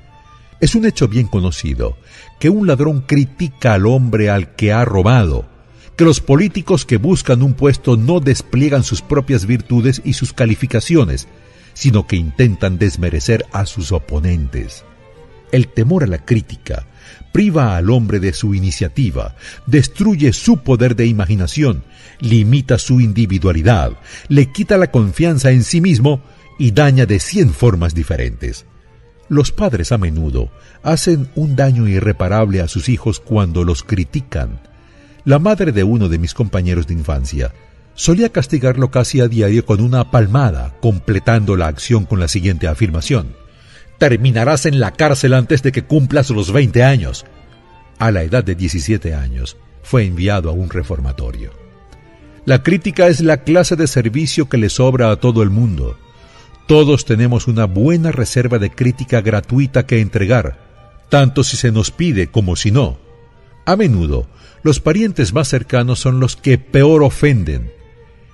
Es 0.60 0.76
un 0.76 0.86
hecho 0.86 1.08
bien 1.08 1.28
conocido 1.28 1.98
que 2.40 2.50
un 2.50 2.68
ladrón 2.68 3.02
critica 3.02 3.74
al 3.74 3.86
hombre 3.86 4.30
al 4.30 4.56
que 4.56 4.72
ha 4.72 4.86
robado, 4.86 5.46
que 5.96 6.06
los 6.06 6.20
políticos 6.20 6.86
que 6.86 6.98
buscan 6.98 7.42
un 7.42 7.54
puesto 7.54 7.98
no 7.98 8.20
despliegan 8.20 8.84
sus 8.84 9.02
propias 9.02 9.46
virtudes 9.46 10.02
y 10.04 10.14
sus 10.14 10.34
calificaciones, 10.34 11.28
sino 11.74 12.08
que 12.08 12.16
intentan 12.16 12.78
desmerecer 12.78 13.46
a 13.52 13.66
sus 13.66 13.92
oponentes. 13.92 14.84
El 15.52 15.68
temor 15.68 16.04
a 16.04 16.08
la 16.08 16.26
crítica 16.26 16.86
priva 17.36 17.76
al 17.76 17.90
hombre 17.90 18.22
de 18.22 18.32
su 18.32 18.56
iniciativa, 18.56 19.36
destruye 19.66 20.32
su 20.32 20.60
poder 20.60 20.96
de 20.96 21.06
imaginación, 21.06 21.84
limita 22.22 22.78
su 22.78 23.02
individualidad, 23.02 23.92
le 24.30 24.54
quita 24.54 24.78
la 24.78 24.90
confianza 24.90 25.52
en 25.52 25.66
sí 25.66 25.82
mismo 25.82 26.22
y 26.58 26.72
daña 26.72 27.06
de 27.06 27.20
cien 27.20 27.52
formas 27.54 27.94
diferentes. 27.94 28.66
Los 29.28 29.52
padres 29.52 29.92
a 29.92 29.98
menudo 29.98 30.52
hacen 30.84 31.30
un 31.36 31.56
daño 31.56 31.88
irreparable 31.88 32.62
a 32.62 32.68
sus 32.68 32.90
hijos 32.90 33.20
cuando 33.20 33.64
los 33.64 33.84
critican. 33.84 34.60
La 35.24 35.40
madre 35.40 35.72
de 35.72 35.84
uno 35.84 36.10
de 36.10 36.20
mis 36.20 36.34
compañeros 36.34 36.86
de 36.86 36.94
infancia 36.94 37.52
solía 37.96 38.30
castigarlo 38.30 38.92
casi 38.92 39.22
a 39.22 39.28
diario 39.28 39.66
con 39.66 39.82
una 39.82 40.12
palmada, 40.12 40.76
completando 40.82 41.56
la 41.56 41.68
acción 41.68 42.06
con 42.06 42.20
la 42.20 42.28
siguiente 42.28 42.68
afirmación. 42.68 43.36
Terminarás 43.98 44.66
en 44.66 44.80
la 44.80 44.92
cárcel 44.92 45.34
antes 45.34 45.64
de 45.64 45.72
que 45.72 45.86
cumplas 45.86 46.30
los 46.30 46.52
20 46.52 46.84
años. 46.84 47.26
A 47.98 48.12
la 48.12 48.24
edad 48.24 48.44
de 48.44 48.56
17 48.56 49.16
años, 49.16 49.58
fue 49.82 50.06
enviado 50.06 50.50
a 50.50 50.54
un 50.54 50.70
reformatorio. 50.70 51.52
La 52.46 52.62
crítica 52.62 53.08
es 53.08 53.22
la 53.22 53.38
clase 53.38 53.76
de 53.76 53.88
servicio 53.88 54.50
que 54.50 54.58
le 54.58 54.70
sobra 54.70 55.10
a 55.10 55.16
todo 55.16 55.42
el 55.42 55.50
mundo. 55.50 55.98
Todos 56.68 57.06
tenemos 57.06 57.48
una 57.48 57.66
buena 57.66 58.12
reserva 58.12 58.58
de 58.58 58.72
crítica 58.72 59.22
gratuita 59.22 59.86
que 59.86 60.00
entregar, 60.00 60.58
tanto 61.10 61.44
si 61.44 61.58
se 61.58 61.72
nos 61.72 61.92
pide 61.92 62.28
como 62.28 62.56
si 62.56 62.72
no. 62.72 62.98
A 63.66 63.76
menudo, 63.76 64.28
los 64.64 64.80
parientes 64.80 65.32
más 65.32 65.48
cercanos 65.48 66.00
son 66.00 66.20
los 66.20 66.36
que 66.36 66.58
peor 66.58 67.04
ofenden. 67.04 67.72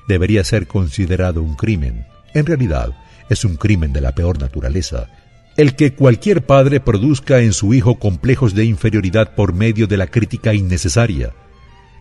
Debería 0.08 0.46
ser 0.46 0.68
considerado 0.68 1.44
un 1.44 1.56
crimen. 1.56 2.06
En 2.34 2.46
realidad, 2.46 2.96
es 3.30 3.44
un 3.44 3.58
crimen 3.58 3.92
de 3.92 4.00
la 4.00 4.16
peor 4.16 4.40
naturaleza. 4.40 5.10
El 5.58 5.76
que 5.76 5.94
cualquier 5.94 6.46
padre 6.46 6.80
produzca 6.80 7.42
en 7.42 7.52
su 7.52 7.74
hijo 7.74 8.00
complejos 8.00 8.56
de 8.56 8.64
inferioridad 8.64 9.36
por 9.36 9.54
medio 9.54 9.88
de 9.88 9.98
la 9.98 10.08
crítica 10.08 10.54
innecesaria. 10.54 11.34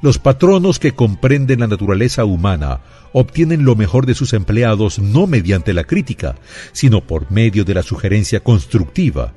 Los 0.02 0.18
patronos 0.18 0.78
que 0.78 0.92
comprenden 0.92 1.60
la 1.60 1.66
naturaleza 1.66 2.24
humana 2.24 2.80
obtienen 3.12 3.64
lo 3.64 3.76
mejor 3.76 4.06
de 4.06 4.14
sus 4.14 4.32
empleados 4.32 4.98
no 4.98 5.26
mediante 5.26 5.74
la 5.74 5.84
crítica, 5.84 6.36
sino 6.72 7.02
por 7.02 7.30
medio 7.30 7.64
de 7.64 7.74
la 7.74 7.82
sugerencia 7.82 8.40
constructiva. 8.40 9.34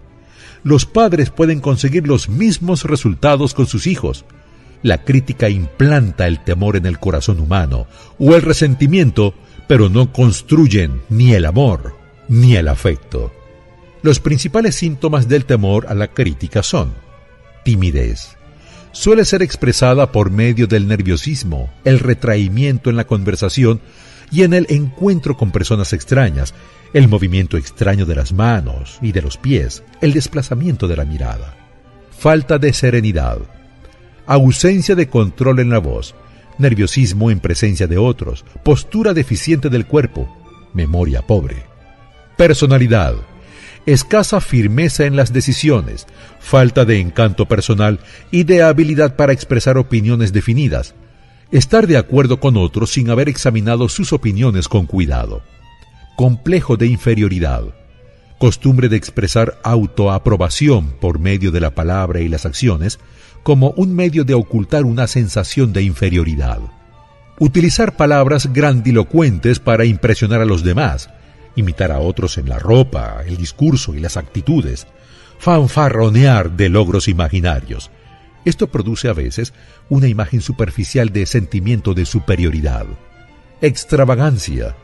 Los 0.63 0.85
padres 0.85 1.29
pueden 1.29 1.59
conseguir 1.59 2.07
los 2.07 2.29
mismos 2.29 2.85
resultados 2.85 3.53
con 3.53 3.67
sus 3.67 3.87
hijos. 3.87 4.23
La 4.81 5.03
crítica 5.03 5.49
implanta 5.49 6.27
el 6.27 6.41
temor 6.43 6.77
en 6.77 6.85
el 6.85 6.99
corazón 6.99 7.39
humano 7.39 7.87
o 8.17 8.35
el 8.35 8.41
resentimiento, 8.41 9.33
pero 9.67 9.89
no 9.89 10.13
construyen 10.13 11.01
ni 11.09 11.33
el 11.33 11.45
amor 11.45 11.95
ni 12.29 12.55
el 12.55 12.69
afecto. 12.69 13.33
Los 14.01 14.19
principales 14.19 14.75
síntomas 14.75 15.27
del 15.27 15.45
temor 15.45 15.87
a 15.87 15.93
la 15.93 16.07
crítica 16.07 16.63
son 16.63 16.93
timidez, 17.63 18.32
suele 18.93 19.25
ser 19.25 19.41
expresada 19.41 20.11
por 20.11 20.31
medio 20.31 20.67
del 20.67 20.87
nerviosismo, 20.87 21.69
el 21.83 21.99
retraimiento 21.99 22.89
en 22.89 22.95
la 22.95 23.05
conversación 23.05 23.81
y 24.31 24.43
en 24.43 24.53
el 24.53 24.67
encuentro 24.69 25.35
con 25.35 25.51
personas 25.51 25.91
extrañas, 25.91 26.53
el 26.93 27.07
movimiento 27.07 27.57
extraño 27.57 28.05
de 28.05 28.15
las 28.15 28.31
manos 28.31 28.99
y 29.01 29.11
de 29.11 29.21
los 29.21 29.37
pies, 29.37 29.83
el 29.99 30.13
desplazamiento 30.13 30.87
de 30.87 30.95
la 30.95 31.05
mirada, 31.05 31.55
falta 32.17 32.59
de 32.59 32.71
serenidad, 32.71 33.39
ausencia 34.27 34.95
de 34.95 35.09
control 35.09 35.59
en 35.59 35.71
la 35.71 35.79
voz, 35.79 36.15
nerviosismo 36.59 37.31
en 37.31 37.39
presencia 37.39 37.87
de 37.87 37.97
otros, 37.97 38.45
postura 38.63 39.13
deficiente 39.13 39.69
del 39.69 39.87
cuerpo, 39.87 40.29
memoria 40.73 41.23
pobre, 41.23 41.63
personalidad, 42.37 43.15
escasa 43.85 44.39
firmeza 44.41 45.05
en 45.05 45.15
las 45.15 45.33
decisiones, 45.33 46.07
falta 46.39 46.85
de 46.85 46.99
encanto 46.99 47.47
personal 47.47 47.99
y 48.31 48.43
de 48.43 48.63
habilidad 48.63 49.15
para 49.15 49.33
expresar 49.33 49.77
opiniones 49.77 50.33
definidas, 50.33 50.95
estar 51.51 51.87
de 51.87 51.97
acuerdo 51.97 52.39
con 52.39 52.57
otros 52.57 52.91
sin 52.91 53.09
haber 53.09 53.29
examinado 53.29 53.89
sus 53.89 54.13
opiniones 54.13 54.67
con 54.67 54.85
cuidado, 54.85 55.43
complejo 56.15 56.77
de 56.77 56.87
inferioridad, 56.87 57.63
costumbre 58.39 58.89
de 58.89 58.97
expresar 58.97 59.59
autoaprobación 59.63 60.91
por 60.99 61.19
medio 61.19 61.51
de 61.51 61.61
la 61.61 61.75
palabra 61.75 62.21
y 62.21 62.27
las 62.27 62.45
acciones 62.45 62.99
como 63.43 63.71
un 63.71 63.93
medio 63.93 64.23
de 64.23 64.33
ocultar 64.33 64.85
una 64.85 65.07
sensación 65.07 65.73
de 65.73 65.83
inferioridad, 65.83 66.59
utilizar 67.39 67.95
palabras 67.95 68.51
grandilocuentes 68.53 69.59
para 69.59 69.85
impresionar 69.85 70.41
a 70.41 70.45
los 70.45 70.63
demás, 70.63 71.09
imitar 71.55 71.91
a 71.91 71.99
otros 71.99 72.37
en 72.37 72.49
la 72.49 72.59
ropa, 72.59 73.23
el 73.25 73.37
discurso 73.37 73.93
y 73.93 73.99
las 73.99 74.17
actitudes, 74.17 74.87
fanfarronear 75.39 76.51
de 76.51 76.69
logros 76.69 77.07
imaginarios. 77.07 77.91
Esto 78.45 78.67
produce 78.67 79.07
a 79.07 79.13
veces 79.13 79.53
una 79.89 80.07
imagen 80.07 80.41
superficial 80.41 81.09
de 81.09 81.25
sentimiento 81.25 81.93
de 81.93 82.05
superioridad. 82.05 82.85
Extravagancia. 83.61 84.75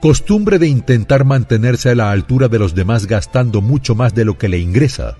Costumbre 0.00 0.58
de 0.58 0.68
intentar 0.68 1.24
mantenerse 1.24 1.90
a 1.90 1.94
la 1.94 2.10
altura 2.10 2.48
de 2.48 2.58
los 2.58 2.74
demás 2.74 3.06
gastando 3.06 3.60
mucho 3.60 3.94
más 3.94 4.14
de 4.14 4.24
lo 4.24 4.38
que 4.38 4.48
le 4.48 4.58
ingresa. 4.58 5.16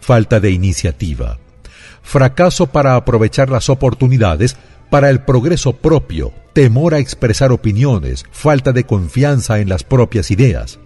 Falta 0.00 0.40
de 0.40 0.50
iniciativa. 0.50 1.38
Fracaso 2.02 2.66
para 2.66 2.96
aprovechar 2.96 3.50
las 3.50 3.68
oportunidades 3.68 4.56
para 4.90 5.08
el 5.08 5.20
progreso 5.20 5.72
propio, 5.74 6.32
temor 6.52 6.94
a 6.94 6.98
expresar 6.98 7.52
opiniones, 7.52 8.24
falta 8.32 8.72
de 8.72 8.84
confianza 8.84 9.60
en 9.60 9.68
las 9.68 9.84
propias 9.84 10.30
ideas, 10.30 10.78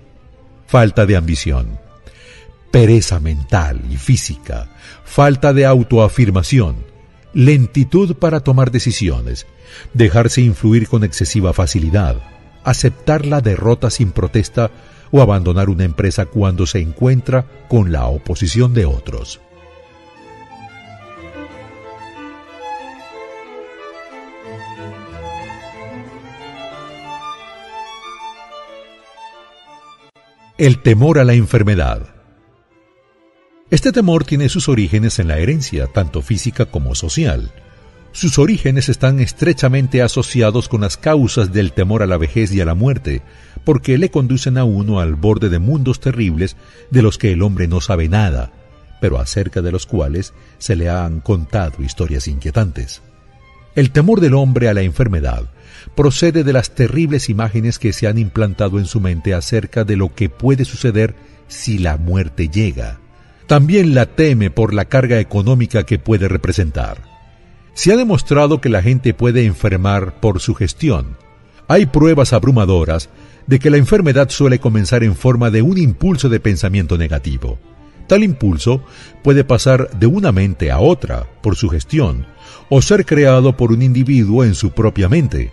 falta 0.67 1.07
de 1.07 1.17
ambición, 1.17 1.79
pereza 2.71 3.19
mental 3.19 3.81
y 3.91 3.97
física, 3.97 4.69
falta 5.05 5.53
de 5.53 5.65
autoafirmación, 5.65 6.77
lentitud 7.33 8.17
para 8.17 8.41
tomar 8.41 8.71
decisiones, 8.71 9.47
dejarse 9.95 10.43
influir 10.43 10.89
con 10.89 11.03
excesiva 11.03 11.53
facilidad, 11.53 12.17
aceptar 12.63 13.27
la 13.27 13.41
derrota 13.41 13.91
sin 13.91 14.13
protesta 14.13 14.71
o 15.11 15.23
abandonar 15.23 15.71
una 15.71 15.85
empresa 15.85 16.27
cuando 16.27 16.67
se 16.67 16.81
encuentra 16.81 17.47
con 17.69 17.93
la 17.93 18.07
oposición 18.07 18.75
de 18.75 18.85
otros. 18.85 19.41
El 30.57 30.79
temor 30.79 31.19
a 31.19 31.25
la 31.25 31.35
enfermedad. 31.35 32.15
Este 33.71 33.91
temor 33.91 34.25
tiene 34.25 34.49
sus 34.49 34.69
orígenes 34.69 35.19
en 35.19 35.27
la 35.27 35.39
herencia, 35.39 35.89
tanto 35.89 36.23
física 36.23 36.67
como 36.67 36.95
social. 36.95 37.51
Sus 38.13 38.39
orígenes 38.39 38.89
están 38.89 39.19
estrechamente 39.19 40.01
asociados 40.01 40.69
con 40.69 40.83
las 40.83 40.97
causas 40.97 41.53
del 41.53 41.73
temor 41.73 42.05
a 42.05 42.07
la 42.07 42.19
vejez 42.19 42.53
y 42.53 42.61
a 42.61 42.65
la 42.65 42.77
muerte, 42.77 43.23
porque 43.65 43.99
le 43.99 44.13
conducen 44.13 44.57
a 44.57 44.63
uno 44.63 45.01
al 45.01 45.17
borde 45.17 45.49
de 45.49 45.59
mundos 45.59 45.99
terribles 45.99 46.55
de 46.89 47.03
los 47.03 47.19
que 47.19 47.33
el 47.33 47.43
hombre 47.43 47.67
no 47.67 47.81
sabe 47.81 48.09
nada, 48.09 48.53
pero 49.01 49.19
acerca 49.19 49.61
de 49.61 49.73
los 49.73 49.87
cuales 49.87 50.35
se 50.59 50.77
le 50.77 50.89
han 50.89 51.19
contado 51.19 51.83
historias 51.83 52.29
inquietantes. 52.29 53.03
El 53.75 53.91
temor 53.91 54.21
del 54.21 54.35
hombre 54.35 54.69
a 54.69 54.75
la 54.75 54.83
enfermedad 54.83 55.51
procede 55.94 56.44
de 56.44 56.52
las 56.52 56.74
terribles 56.74 57.28
imágenes 57.28 57.78
que 57.78 57.93
se 57.93 58.06
han 58.06 58.19
implantado 58.19 58.78
en 58.78 58.86
su 58.86 59.01
mente 59.01 59.35
acerca 59.35 59.85
de 59.85 59.97
lo 59.97 60.15
que 60.15 60.28
puede 60.28 60.65
suceder 60.65 61.15
si 61.48 61.78
la 61.78 61.97
muerte 61.97 62.48
llega. 62.48 63.01
También 63.47 63.94
la 63.94 64.06
teme 64.06 64.51
por 64.51 64.73
la 64.73 64.86
carga 64.86 65.20
económica 65.20 65.85
que 65.85 65.98
puede 65.98 66.28
representar. 66.28 67.02
Se 67.74 67.93
ha 67.93 67.97
demostrado 67.97 68.61
que 68.61 68.69
la 68.69 68.82
gente 68.82 69.12
puede 69.15 69.44
enfermar 69.44 70.20
por 70.20 70.40
su 70.40 70.55
gestión. 70.55 71.16
Hay 71.69 71.86
pruebas 71.86 72.32
abrumadoras 72.32 73.11
de 73.47 73.59
que 73.59 73.70
la 73.70 73.77
enfermedad 73.77 74.31
suele 74.31 74.59
comenzar 74.59 75.05
en 75.05 75.15
forma 75.15 75.51
de 75.51 75.62
un 75.62 75.77
impulso 75.77 76.28
de 76.28 76.40
pensamiento 76.40 76.97
negativo. 76.97 77.59
Tal 78.06 78.23
impulso 78.23 78.82
puede 79.23 79.44
pasar 79.44 79.90
de 79.98 80.06
una 80.06 80.32
mente 80.32 80.70
a 80.70 80.78
otra 80.78 81.27
por 81.43 81.56
su 81.56 81.69
gestión 81.69 82.27
o 82.70 82.81
ser 82.81 83.05
creado 83.05 83.56
por 83.56 83.73
un 83.73 83.82
individuo 83.82 84.44
en 84.44 84.55
su 84.55 84.70
propia 84.70 85.09
mente 85.09 85.52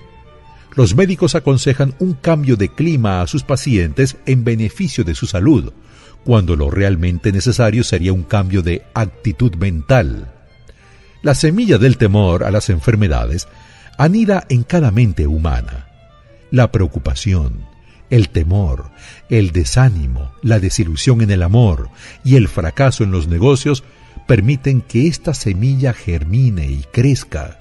los 0.76 0.96
médicos 0.96 1.36
aconsejan 1.36 1.94
un 2.00 2.14
cambio 2.14 2.56
de 2.56 2.70
clima 2.70 3.22
a 3.22 3.28
sus 3.28 3.44
pacientes 3.44 4.18
en 4.26 4.44
beneficio 4.44 5.04
de 5.04 5.16
su 5.16 5.28
salud, 5.28 5.74
cuando 6.24 6.56
lo 6.56 6.70
realmente 6.70 7.32
necesario 7.32 7.84
sería 7.84 8.14
un 8.14 8.24
cambio 8.24 8.62
de 8.62 8.84
actitud 8.94 9.56
mental. 9.56 10.32
La 11.24 11.36
semilla 11.36 11.78
del 11.78 11.98
temor 11.98 12.44
a 12.44 12.52
las 12.52 12.70
enfermedades 12.70 13.48
anida 13.98 14.46
en 14.50 14.64
cada 14.64 14.92
mente 14.92 15.28
humana. 15.28 15.88
La 16.52 16.72
preocupación, 16.72 17.66
el 18.10 18.30
temor, 18.30 18.92
el 19.30 19.52
desánimo, 19.52 20.32
la 20.42 20.60
desilusión 20.60 21.22
en 21.22 21.32
el 21.32 21.44
amor 21.44 21.90
y 22.24 22.36
el 22.36 22.48
fracaso 22.48 23.04
en 23.04 23.12
los 23.12 23.28
negocios 23.28 23.84
permiten 24.28 24.82
que 24.82 25.08
esta 25.08 25.34
semilla 25.34 25.94
germine 25.94 26.68
y 26.68 26.86
crezca 26.92 27.61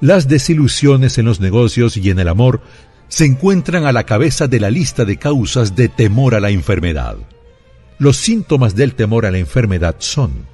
las 0.00 0.28
desilusiones 0.28 1.18
en 1.18 1.26
los 1.26 1.40
negocios 1.40 1.96
y 1.96 2.10
en 2.10 2.18
el 2.18 2.28
amor 2.28 2.60
se 3.08 3.24
encuentran 3.24 3.86
a 3.86 3.92
la 3.92 4.04
cabeza 4.04 4.48
de 4.48 4.60
la 4.60 4.70
lista 4.70 5.04
de 5.04 5.16
causas 5.16 5.74
de 5.74 5.88
temor 5.88 6.34
a 6.34 6.40
la 6.40 6.50
enfermedad. 6.50 7.16
Los 7.98 8.16
síntomas 8.16 8.76
del 8.76 8.94
temor 8.94 9.26
a 9.26 9.30
la 9.30 9.38
enfermedad 9.38 9.96
son 9.98 10.46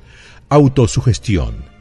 autosugestión, 0.49 1.75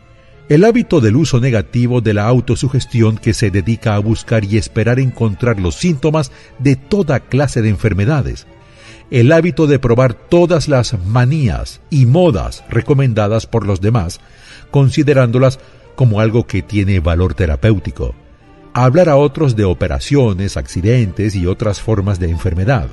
el 0.49 0.65
hábito 0.65 0.99
del 0.99 1.15
uso 1.15 1.39
negativo 1.39 2.01
de 2.01 2.13
la 2.13 2.27
autosugestión 2.27 3.17
que 3.17 3.33
se 3.33 3.49
dedica 3.49 3.95
a 3.95 3.99
buscar 3.99 4.43
y 4.43 4.57
esperar 4.57 4.99
encontrar 4.99 5.59
los 5.59 5.75
síntomas 5.75 6.31
de 6.59 6.75
toda 6.75 7.21
clase 7.21 7.61
de 7.61 7.69
enfermedades, 7.69 8.45
el 9.09 9.31
hábito 9.31 9.67
de 9.67 9.79
probar 9.79 10.13
todas 10.13 10.67
las 10.67 10.97
manías 11.05 11.79
y 11.89 12.05
modas 12.05 12.63
recomendadas 12.69 13.45
por 13.45 13.65
los 13.65 13.79
demás, 13.79 14.19
considerándolas 14.69 15.59
como 15.95 16.19
algo 16.19 16.47
que 16.47 16.61
tiene 16.61 16.99
valor 16.99 17.33
terapéutico, 17.33 18.15
hablar 18.73 19.09
a 19.09 19.15
otros 19.15 19.55
de 19.55 19.63
operaciones, 19.63 20.57
accidentes 20.57 21.35
y 21.35 21.45
otras 21.45 21.81
formas 21.81 22.19
de 22.19 22.29
enfermedad, 22.29 22.89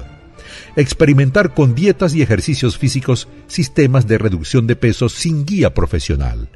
experimentar 0.76 1.54
con 1.54 1.74
dietas 1.74 2.14
y 2.14 2.22
ejercicios 2.22 2.78
físicos 2.78 3.28
sistemas 3.46 4.06
de 4.06 4.18
reducción 4.18 4.66
de 4.66 4.76
peso 4.76 5.08
sin 5.08 5.46
guía 5.46 5.74
profesional, 5.74 6.48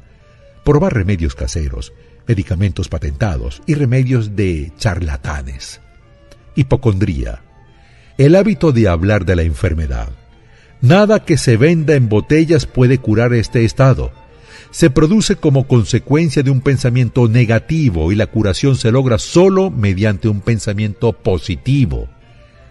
probar 0.63 0.93
remedios 0.93 1.35
caseros, 1.35 1.93
medicamentos 2.27 2.87
patentados 2.89 3.61
y 3.65 3.75
remedios 3.75 4.35
de 4.35 4.71
charlatanes. 4.77 5.81
Hipocondría. 6.55 7.41
El 8.17 8.35
hábito 8.35 8.71
de 8.71 8.87
hablar 8.87 9.25
de 9.25 9.35
la 9.35 9.43
enfermedad. 9.43 10.09
Nada 10.81 11.25
que 11.25 11.37
se 11.37 11.57
venda 11.57 11.95
en 11.95 12.09
botellas 12.09 12.65
puede 12.65 12.99
curar 12.99 13.33
este 13.33 13.65
estado 13.65 14.11
se 14.75 14.89
produce 14.89 15.37
como 15.37 15.67
consecuencia 15.67 16.43
de 16.43 16.51
un 16.51 16.59
pensamiento 16.59 17.29
negativo 17.29 18.11
y 18.11 18.15
la 18.15 18.27
curación 18.27 18.75
se 18.75 18.91
logra 18.91 19.17
solo 19.17 19.71
mediante 19.71 20.27
un 20.27 20.41
pensamiento 20.41 21.13
positivo. 21.13 22.09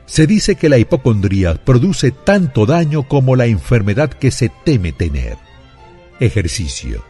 Se 0.04 0.26
dice 0.26 0.56
que 0.56 0.68
la 0.68 0.76
hipocondría 0.76 1.54
produce 1.54 2.10
tanto 2.10 2.66
daño 2.66 3.08
como 3.08 3.36
la 3.36 3.46
enfermedad 3.46 4.10
que 4.10 4.30
se 4.32 4.52
teme 4.66 4.92
tener. 4.92 5.38
Ejercicio. 6.20 7.02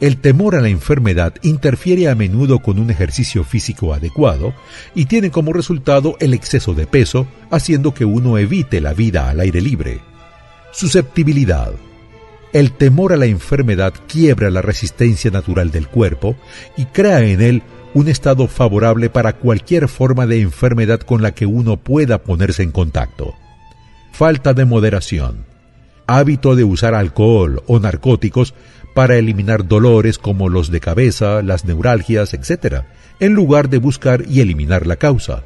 el 0.00 0.16
temor 0.16 0.54
a 0.54 0.62
la 0.62 0.70
enfermedad 0.70 1.34
interfiere 1.42 2.08
a 2.08 2.14
menudo 2.14 2.60
con 2.60 2.78
un 2.78 2.88
ejercicio 2.90 3.44
físico 3.44 3.92
adecuado 3.92 4.54
y 4.94 5.04
tiene 5.04 5.30
como 5.30 5.52
resultado 5.52 6.16
el 6.18 6.32
exceso 6.32 6.72
de 6.72 6.86
peso, 6.86 7.26
haciendo 7.50 7.92
que 7.92 8.06
uno 8.06 8.38
evite 8.38 8.80
la 8.80 8.94
vida 8.94 9.28
al 9.28 9.40
aire 9.40 9.60
libre. 9.60 10.00
Susceptibilidad. 10.72 11.74
El 12.54 12.70
temor 12.70 13.12
a 13.12 13.16
la 13.16 13.26
enfermedad 13.26 13.92
quiebra 14.06 14.48
la 14.48 14.62
resistencia 14.62 15.28
natural 15.28 15.72
del 15.72 15.88
cuerpo 15.88 16.36
y 16.76 16.84
crea 16.84 17.20
en 17.20 17.42
él 17.42 17.62
un 17.94 18.06
estado 18.06 18.46
favorable 18.46 19.10
para 19.10 19.32
cualquier 19.32 19.88
forma 19.88 20.24
de 20.24 20.40
enfermedad 20.40 21.00
con 21.00 21.20
la 21.20 21.32
que 21.32 21.46
uno 21.46 21.78
pueda 21.78 22.22
ponerse 22.22 22.62
en 22.62 22.70
contacto. 22.70 23.34
Falta 24.12 24.54
de 24.54 24.66
moderación. 24.66 25.46
Hábito 26.06 26.54
de 26.54 26.62
usar 26.62 26.94
alcohol 26.94 27.60
o 27.66 27.80
narcóticos 27.80 28.54
para 28.94 29.16
eliminar 29.16 29.66
dolores 29.66 30.18
como 30.18 30.48
los 30.48 30.70
de 30.70 30.78
cabeza, 30.78 31.42
las 31.42 31.64
neuralgias, 31.64 32.34
etc., 32.34 32.84
en 33.18 33.34
lugar 33.34 33.68
de 33.68 33.78
buscar 33.78 34.22
y 34.28 34.42
eliminar 34.42 34.86
la 34.86 34.94
causa. 34.94 35.42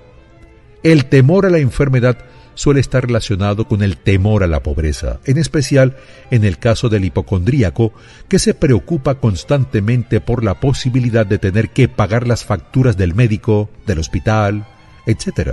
El 0.82 1.06
temor 1.06 1.47
a 1.47 1.51
la 1.51 1.59
enfermedad 1.59 2.18
suele 2.59 2.80
estar 2.80 3.06
relacionado 3.06 3.68
con 3.68 3.85
el 3.85 3.97
temor 3.97 4.43
a 4.43 4.48
la 4.48 4.64
pobreza, 4.64 5.20
en 5.26 5.39
especial 5.39 5.97
en 6.32 6.43
el 6.43 6.59
caso 6.59 6.89
del 6.89 7.05
hipocondríaco, 7.05 7.93
que 8.26 8.40
se 8.40 8.52
preocupa 8.52 9.20
constantemente 9.20 10.20
por 10.20 10.43
la 10.43 10.59
posibilidad 10.59 11.24
de 11.24 11.39
tener 11.39 11.70
que 11.70 11.86
pagar 11.86 12.26
las 12.26 12.44
facturas 12.44 12.97
del 12.97 13.14
médico, 13.14 13.70
del 13.86 14.01
hospital, 14.01 14.66
etc. 15.06 15.51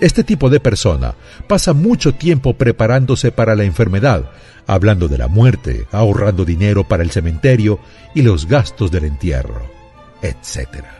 Este 0.00 0.22
tipo 0.22 0.48
de 0.48 0.60
persona 0.60 1.16
pasa 1.48 1.72
mucho 1.72 2.14
tiempo 2.14 2.54
preparándose 2.54 3.32
para 3.32 3.56
la 3.56 3.64
enfermedad, 3.64 4.30
hablando 4.68 5.08
de 5.08 5.18
la 5.18 5.26
muerte, 5.26 5.88
ahorrando 5.90 6.44
dinero 6.44 6.84
para 6.84 7.02
el 7.02 7.10
cementerio 7.10 7.80
y 8.14 8.22
los 8.22 8.46
gastos 8.46 8.92
del 8.92 9.06
entierro, 9.06 9.68
etc. 10.22 10.97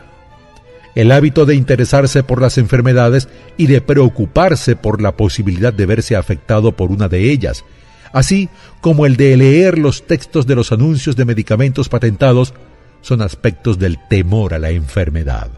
El 0.98 1.12
hábito 1.12 1.46
de 1.46 1.54
interesarse 1.54 2.24
por 2.24 2.42
las 2.42 2.58
enfermedades 2.58 3.28
y 3.56 3.68
de 3.68 3.80
preocuparse 3.80 4.74
por 4.74 5.00
la 5.00 5.16
posibilidad 5.16 5.72
de 5.72 5.86
verse 5.86 6.16
afectado 6.16 6.72
por 6.72 6.90
una 6.90 7.06
de 7.06 7.30
ellas, 7.30 7.64
así 8.12 8.48
como 8.80 9.06
el 9.06 9.16
de 9.16 9.36
leer 9.36 9.78
los 9.78 10.08
textos 10.08 10.44
de 10.48 10.56
los 10.56 10.72
anuncios 10.72 11.14
de 11.14 11.24
medicamentos 11.24 11.88
patentados, 11.88 12.52
son 13.00 13.22
aspectos 13.22 13.78
del 13.78 13.96
temor 14.08 14.54
a 14.54 14.58
la 14.58 14.70
enfermedad. 14.70 15.52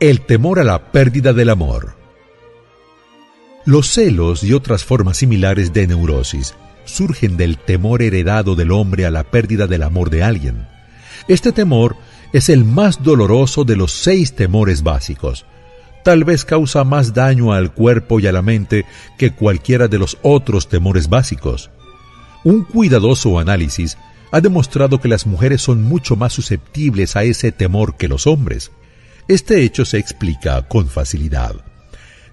El 0.00 0.22
temor 0.22 0.58
a 0.58 0.64
la 0.64 0.90
pérdida 0.90 1.34
del 1.34 1.50
amor. 1.50 2.05
Los 3.66 3.88
celos 3.88 4.44
y 4.44 4.52
otras 4.52 4.84
formas 4.84 5.16
similares 5.16 5.72
de 5.72 5.88
neurosis 5.88 6.54
surgen 6.84 7.36
del 7.36 7.58
temor 7.58 8.00
heredado 8.00 8.54
del 8.54 8.70
hombre 8.70 9.06
a 9.06 9.10
la 9.10 9.24
pérdida 9.24 9.66
del 9.66 9.82
amor 9.82 10.08
de 10.08 10.22
alguien. 10.22 10.68
Este 11.26 11.50
temor 11.50 11.96
es 12.32 12.48
el 12.48 12.64
más 12.64 13.02
doloroso 13.02 13.64
de 13.64 13.74
los 13.74 13.90
seis 13.90 14.36
temores 14.36 14.84
básicos. 14.84 15.46
Tal 16.04 16.22
vez 16.22 16.44
causa 16.44 16.84
más 16.84 17.12
daño 17.12 17.52
al 17.52 17.72
cuerpo 17.72 18.20
y 18.20 18.28
a 18.28 18.32
la 18.32 18.40
mente 18.40 18.86
que 19.18 19.32
cualquiera 19.32 19.88
de 19.88 19.98
los 19.98 20.16
otros 20.22 20.68
temores 20.68 21.08
básicos. 21.08 21.68
Un 22.44 22.62
cuidadoso 22.62 23.40
análisis 23.40 23.98
ha 24.30 24.40
demostrado 24.40 25.00
que 25.00 25.08
las 25.08 25.26
mujeres 25.26 25.60
son 25.60 25.82
mucho 25.82 26.14
más 26.14 26.32
susceptibles 26.32 27.16
a 27.16 27.24
ese 27.24 27.50
temor 27.50 27.96
que 27.96 28.06
los 28.06 28.28
hombres. 28.28 28.70
Este 29.26 29.62
hecho 29.64 29.84
se 29.84 29.98
explica 29.98 30.62
con 30.68 30.86
facilidad. 30.86 31.56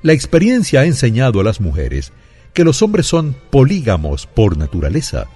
La 0.04 0.14
experiencia 0.14 0.82
ha 0.82 0.86
enseñado 0.86 1.40
a 1.40 1.44
las 1.44 1.60
mujeres 1.60 2.14
que 2.54 2.64
los 2.64 2.82
hombres 2.82 3.08
son 3.08 3.36
polígamos 3.50 4.28
por 4.28 4.58
naturaleza 4.58 5.28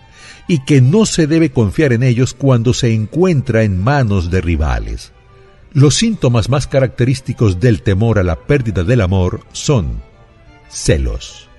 y 0.48 0.64
que 0.66 0.82
no 0.82 1.06
se 1.06 1.26
debe 1.26 1.52
confiar 1.52 1.94
en 1.94 2.04
ellos 2.04 2.34
cuando 2.34 2.74
se 2.74 2.94
encuentra 2.94 3.64
en 3.64 3.84
manos 3.84 4.30
de 4.30 4.42
rivales. 4.42 5.14
Los 5.74 5.96
síntomas 5.96 6.50
más 6.50 6.68
característicos 6.68 7.60
del 7.60 7.82
temor 7.82 8.20
a 8.20 8.24
la 8.24 8.36
pérdida 8.36 8.84
del 8.84 9.02
amor 9.02 9.42
son 9.52 10.02
celos. 10.70 11.50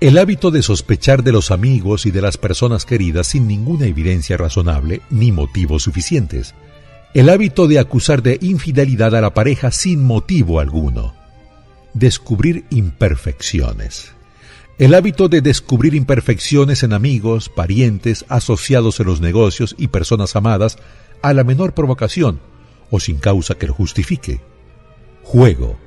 El 0.00 0.16
hábito 0.16 0.50
de 0.50 0.62
sospechar 0.62 1.22
de 1.22 1.32
los 1.32 1.50
amigos 1.50 2.06
y 2.06 2.10
de 2.10 2.22
las 2.22 2.38
personas 2.38 2.86
queridas 2.86 3.26
sin 3.26 3.46
ninguna 3.46 3.86
evidencia 3.86 4.36
razonable 4.36 5.02
ni 5.10 5.32
motivos 5.32 5.82
suficientes 5.82 6.54
el 7.14 7.28
hábito 7.28 7.68
de 7.68 7.78
acusar 7.78 8.24
de 8.24 8.38
infidelidad 8.42 9.14
a 9.14 9.20
la 9.20 9.32
pareja 9.34 9.70
sin 9.70 10.02
motivo 10.02 10.58
alguno. 10.58 11.23
Descubrir 11.94 12.64
imperfecciones. 12.70 14.12
El 14.78 14.94
hábito 14.94 15.28
de 15.28 15.40
descubrir 15.40 15.94
imperfecciones 15.94 16.82
en 16.82 16.92
amigos, 16.92 17.48
parientes, 17.48 18.24
asociados 18.28 18.98
en 18.98 19.06
los 19.06 19.20
negocios 19.20 19.76
y 19.78 19.86
personas 19.86 20.34
amadas 20.34 20.76
a 21.22 21.32
la 21.32 21.44
menor 21.44 21.72
provocación 21.72 22.40
o 22.90 22.98
sin 22.98 23.18
causa 23.18 23.54
que 23.54 23.68
lo 23.68 23.74
justifique. 23.74 24.40
Juego. 25.22 25.78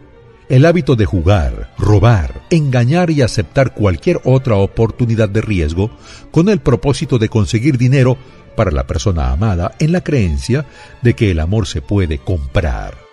El 0.48 0.66
hábito 0.66 0.96
de 0.96 1.06
jugar, 1.06 1.74
robar, 1.78 2.42
engañar 2.52 3.12
y 3.12 3.22
aceptar 3.22 3.74
cualquier 3.74 4.22
otra 4.24 4.56
oportunidad 4.56 5.28
de 5.28 5.42
riesgo 5.42 5.92
con 6.32 6.48
el 6.48 6.62
propósito 6.62 7.20
de 7.20 7.28
conseguir 7.28 7.78
dinero 7.78 8.18
para 8.56 8.72
la 8.72 8.88
persona 8.88 9.32
amada 9.32 9.76
en 9.80 9.92
la 9.92 10.06
creencia 10.06 10.66
de 11.02 11.16
que 11.16 11.32
el 11.32 11.42
amor 11.42 11.68
se 11.68 11.82
puede 11.82 12.20
comprar. 12.20 13.07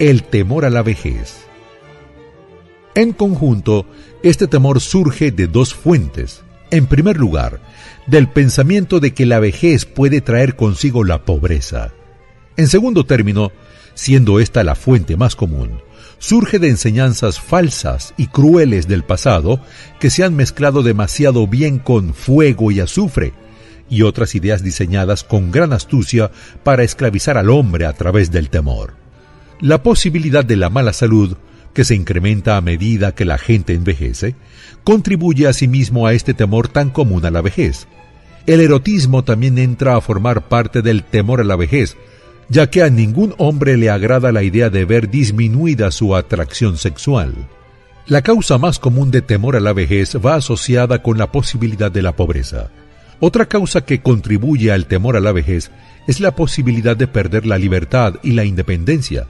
El 0.00 0.22
temor 0.22 0.64
a 0.64 0.70
la 0.70 0.82
vejez. 0.82 1.42
En 2.94 3.12
conjunto, 3.12 3.84
este 4.22 4.46
temor 4.46 4.80
surge 4.80 5.30
de 5.30 5.46
dos 5.46 5.74
fuentes. 5.74 6.40
En 6.70 6.86
primer 6.86 7.18
lugar, 7.18 7.60
del 8.06 8.26
pensamiento 8.26 8.98
de 8.98 9.12
que 9.12 9.26
la 9.26 9.40
vejez 9.40 9.84
puede 9.84 10.22
traer 10.22 10.56
consigo 10.56 11.04
la 11.04 11.26
pobreza. 11.26 11.92
En 12.56 12.68
segundo 12.68 13.04
término, 13.04 13.52
siendo 13.92 14.40
esta 14.40 14.64
la 14.64 14.74
fuente 14.74 15.18
más 15.18 15.36
común, 15.36 15.82
surge 16.18 16.58
de 16.58 16.70
enseñanzas 16.70 17.38
falsas 17.38 18.14
y 18.16 18.28
crueles 18.28 18.88
del 18.88 19.04
pasado 19.04 19.60
que 19.98 20.08
se 20.08 20.24
han 20.24 20.34
mezclado 20.34 20.82
demasiado 20.82 21.46
bien 21.46 21.78
con 21.78 22.14
fuego 22.14 22.70
y 22.70 22.80
azufre, 22.80 23.34
y 23.90 24.00
otras 24.00 24.34
ideas 24.34 24.62
diseñadas 24.62 25.24
con 25.24 25.50
gran 25.50 25.74
astucia 25.74 26.30
para 26.62 26.84
esclavizar 26.84 27.36
al 27.36 27.50
hombre 27.50 27.84
a 27.84 27.92
través 27.92 28.30
del 28.30 28.48
temor. 28.48 28.94
La 29.60 29.82
posibilidad 29.82 30.42
de 30.42 30.56
la 30.56 30.70
mala 30.70 30.94
salud, 30.94 31.36
que 31.74 31.84
se 31.84 31.94
incrementa 31.94 32.56
a 32.56 32.62
medida 32.62 33.14
que 33.14 33.26
la 33.26 33.36
gente 33.36 33.74
envejece, 33.74 34.34
contribuye 34.84 35.46
asimismo 35.46 36.06
a 36.06 36.14
este 36.14 36.32
temor 36.32 36.68
tan 36.68 36.88
común 36.88 37.26
a 37.26 37.30
la 37.30 37.42
vejez. 37.42 37.86
El 38.46 38.60
erotismo 38.60 39.22
también 39.22 39.58
entra 39.58 39.96
a 39.96 40.00
formar 40.00 40.48
parte 40.48 40.80
del 40.80 41.04
temor 41.04 41.42
a 41.42 41.44
la 41.44 41.56
vejez, 41.56 41.98
ya 42.48 42.70
que 42.70 42.82
a 42.82 42.88
ningún 42.88 43.34
hombre 43.36 43.76
le 43.76 43.90
agrada 43.90 44.32
la 44.32 44.42
idea 44.42 44.70
de 44.70 44.86
ver 44.86 45.10
disminuida 45.10 45.90
su 45.90 46.16
atracción 46.16 46.78
sexual. 46.78 47.34
La 48.06 48.22
causa 48.22 48.56
más 48.56 48.78
común 48.78 49.10
de 49.10 49.20
temor 49.20 49.56
a 49.56 49.60
la 49.60 49.74
vejez 49.74 50.16
va 50.16 50.36
asociada 50.36 51.02
con 51.02 51.18
la 51.18 51.30
posibilidad 51.30 51.92
de 51.92 52.00
la 52.00 52.16
pobreza. 52.16 52.70
Otra 53.20 53.46
causa 53.46 53.84
que 53.84 54.00
contribuye 54.00 54.72
al 54.72 54.86
temor 54.86 55.16
a 55.16 55.20
la 55.20 55.32
vejez 55.32 55.70
es 56.06 56.18
la 56.18 56.34
posibilidad 56.34 56.96
de 56.96 57.06
perder 57.06 57.44
la 57.44 57.58
libertad 57.58 58.14
y 58.22 58.32
la 58.32 58.44
independencia, 58.44 59.26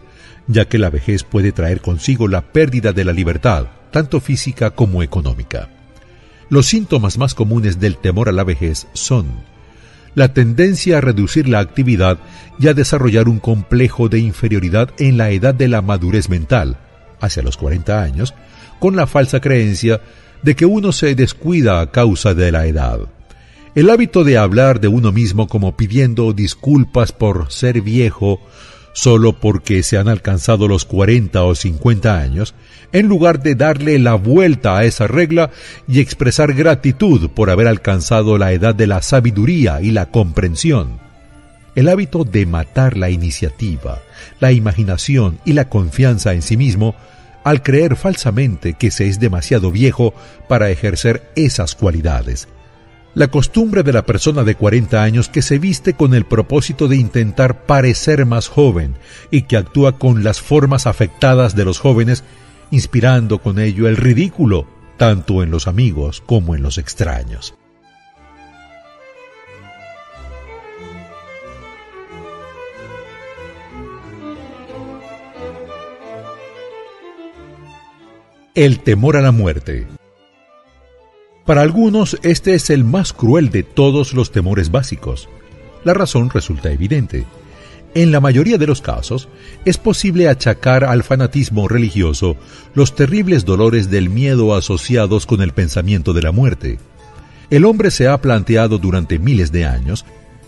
ya 0.50 0.66
que 0.66 0.78
la 0.78 0.90
vejez 0.90 1.22
puede 1.22 1.52
traer 1.52 1.80
consigo 1.80 2.26
la 2.26 2.40
pérdida 2.52 2.92
de 2.92 3.04
la 3.04 3.12
libertad, 3.12 3.66
tanto 3.92 4.20
física 4.20 4.70
como 4.70 5.02
económica. 5.02 5.68
Los 6.48 6.66
síntomas 6.66 7.18
más 7.18 7.34
comunes 7.34 7.78
del 7.78 7.96
temor 7.96 8.28
a 8.28 8.32
la 8.32 8.42
vejez 8.42 8.88
son 8.92 9.26
la 10.16 10.34
tendencia 10.34 10.98
a 10.98 11.00
reducir 11.00 11.48
la 11.48 11.60
actividad 11.60 12.18
y 12.58 12.66
a 12.66 12.74
desarrollar 12.74 13.28
un 13.28 13.38
complejo 13.38 14.08
de 14.08 14.18
inferioridad 14.18 14.90
en 14.98 15.16
la 15.16 15.30
edad 15.30 15.54
de 15.54 15.68
la 15.68 15.82
madurez 15.82 16.28
mental, 16.28 16.78
hacia 17.20 17.44
los 17.44 17.56
40 17.56 18.02
años, 18.02 18.34
con 18.80 18.96
la 18.96 19.06
falsa 19.06 19.40
creencia 19.40 20.00
de 20.42 20.56
que 20.56 20.66
uno 20.66 20.90
se 20.90 21.14
descuida 21.14 21.80
a 21.80 21.92
causa 21.92 22.34
de 22.34 22.50
la 22.50 22.66
edad. 22.66 22.98
El 23.76 23.88
hábito 23.88 24.24
de 24.24 24.36
hablar 24.36 24.80
de 24.80 24.88
uno 24.88 25.12
mismo 25.12 25.46
como 25.46 25.76
pidiendo 25.76 26.32
disculpas 26.32 27.12
por 27.12 27.52
ser 27.52 27.82
viejo 27.82 28.40
solo 28.92 29.32
porque 29.32 29.82
se 29.82 29.98
han 29.98 30.08
alcanzado 30.08 30.68
los 30.68 30.84
40 30.84 31.42
o 31.44 31.54
50 31.54 32.18
años, 32.18 32.54
en 32.92 33.06
lugar 33.06 33.42
de 33.42 33.54
darle 33.54 33.98
la 33.98 34.14
vuelta 34.14 34.76
a 34.76 34.84
esa 34.84 35.06
regla 35.06 35.50
y 35.86 36.00
expresar 36.00 36.54
gratitud 36.54 37.30
por 37.30 37.50
haber 37.50 37.68
alcanzado 37.68 38.38
la 38.38 38.52
edad 38.52 38.74
de 38.74 38.86
la 38.86 39.02
sabiduría 39.02 39.80
y 39.80 39.90
la 39.90 40.06
comprensión. 40.06 40.98
El 41.76 41.88
hábito 41.88 42.24
de 42.24 42.46
matar 42.46 42.96
la 42.96 43.10
iniciativa, 43.10 44.00
la 44.40 44.50
imaginación 44.52 45.38
y 45.44 45.52
la 45.52 45.68
confianza 45.68 46.34
en 46.34 46.42
sí 46.42 46.56
mismo 46.56 46.96
al 47.44 47.62
creer 47.62 47.96
falsamente 47.96 48.74
que 48.74 48.90
se 48.90 49.06
es 49.06 49.20
demasiado 49.20 49.70
viejo 49.70 50.12
para 50.48 50.70
ejercer 50.70 51.30
esas 51.36 51.74
cualidades. 51.74 52.48
La 53.14 53.26
costumbre 53.26 53.82
de 53.82 53.92
la 53.92 54.06
persona 54.06 54.44
de 54.44 54.54
40 54.54 55.02
años 55.02 55.28
que 55.28 55.42
se 55.42 55.58
viste 55.58 55.94
con 55.94 56.14
el 56.14 56.24
propósito 56.24 56.86
de 56.86 56.96
intentar 56.96 57.66
parecer 57.66 58.24
más 58.24 58.46
joven 58.46 58.94
y 59.32 59.42
que 59.42 59.56
actúa 59.56 59.98
con 59.98 60.22
las 60.22 60.40
formas 60.40 60.86
afectadas 60.86 61.56
de 61.56 61.64
los 61.64 61.80
jóvenes, 61.80 62.22
inspirando 62.70 63.38
con 63.38 63.58
ello 63.58 63.88
el 63.88 63.96
ridículo 63.96 64.66
tanto 64.96 65.42
en 65.42 65.50
los 65.50 65.66
amigos 65.66 66.22
como 66.24 66.54
en 66.54 66.62
los 66.62 66.78
extraños. 66.78 67.54
El 78.54 78.80
temor 78.80 79.16
a 79.16 79.22
la 79.22 79.32
muerte. 79.32 79.86
Para 81.46 81.62
algunos 81.62 82.18
este 82.22 82.54
es 82.54 82.70
el 82.70 82.84
más 82.84 83.12
cruel 83.12 83.50
de 83.50 83.62
todos 83.62 84.12
los 84.12 84.30
temores 84.30 84.70
básicos. 84.70 85.28
La 85.84 85.94
razón 85.94 86.30
resulta 86.30 86.70
evidente. 86.70 87.26
En 87.94 88.12
la 88.12 88.20
mayoría 88.20 88.56
de 88.56 88.68
los 88.68 88.80
casos, 88.80 89.28
es 89.64 89.76
posible 89.76 90.28
achacar 90.28 90.84
al 90.84 91.02
fanatismo 91.02 91.66
religioso 91.66 92.36
los 92.74 92.94
terribles 92.94 93.44
dolores 93.44 93.90
del 93.90 94.10
miedo 94.10 94.54
asociados 94.54 95.26
con 95.26 95.42
el 95.42 95.52
pensamiento 95.52 96.12
de 96.12 96.22
la 96.22 96.30
muerte. 96.30 96.78
El 97.50 97.64
hombre 97.64 97.90
se 97.90 98.06
ha 98.06 98.20
planteado 98.20 98.78
durante 98.78 99.18
miles 99.18 99.50
de 99.50 99.64
años 99.64 100.04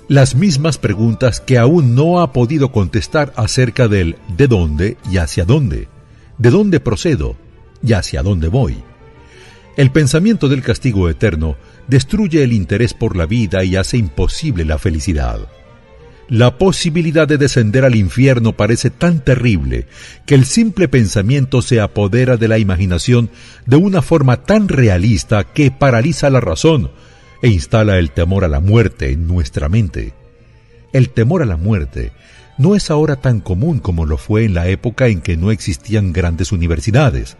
las 0.06 0.36
mismas 0.36 0.78
preguntas 0.78 1.40
que 1.40 1.58
aún 1.58 1.94
no 1.94 2.20
ha 2.20 2.32
podido 2.32 2.70
contestar 2.70 3.32
acerca 3.36 3.88
del 3.88 4.16
de 4.36 4.46
dónde 4.46 4.96
y 5.10 5.16
hacia 5.16 5.44
dónde, 5.44 5.88
de 6.38 6.50
dónde 6.50 6.78
procedo, 6.80 7.34
y 7.82 7.94
hacia 7.94 8.22
dónde 8.22 8.48
voy. 8.48 8.76
El 9.76 9.90
pensamiento 9.90 10.48
del 10.48 10.62
castigo 10.62 11.08
eterno 11.08 11.56
destruye 11.88 12.42
el 12.42 12.52
interés 12.52 12.92
por 12.92 13.16
la 13.16 13.26
vida 13.26 13.64
y 13.64 13.76
hace 13.76 13.96
imposible 13.96 14.64
la 14.64 14.78
felicidad. 14.78 15.48
La 16.28 16.56
posibilidad 16.56 17.26
de 17.26 17.38
descender 17.38 17.84
al 17.84 17.94
infierno 17.94 18.52
parece 18.52 18.90
tan 18.90 19.24
terrible 19.24 19.86
que 20.24 20.34
el 20.34 20.44
simple 20.44 20.88
pensamiento 20.88 21.62
se 21.62 21.80
apodera 21.80 22.36
de 22.36 22.48
la 22.48 22.58
imaginación 22.58 23.30
de 23.66 23.76
una 23.76 24.02
forma 24.02 24.44
tan 24.44 24.68
realista 24.68 25.44
que 25.44 25.70
paraliza 25.70 26.30
la 26.30 26.40
razón 26.40 26.90
e 27.42 27.48
instala 27.48 27.98
el 27.98 28.10
temor 28.10 28.44
a 28.44 28.48
la 28.48 28.60
muerte 28.60 29.10
en 29.10 29.26
nuestra 29.26 29.68
mente. 29.68 30.14
El 30.92 31.10
temor 31.10 31.42
a 31.42 31.46
la 31.46 31.56
muerte 31.56 32.12
no 32.58 32.76
es 32.76 32.90
ahora 32.90 33.16
tan 33.16 33.40
común 33.40 33.78
como 33.78 34.06
lo 34.06 34.16
fue 34.18 34.44
en 34.44 34.54
la 34.54 34.68
época 34.68 35.08
en 35.08 35.22
que 35.22 35.36
no 35.36 35.50
existían 35.50 36.12
grandes 36.12 36.52
universidades. 36.52 37.36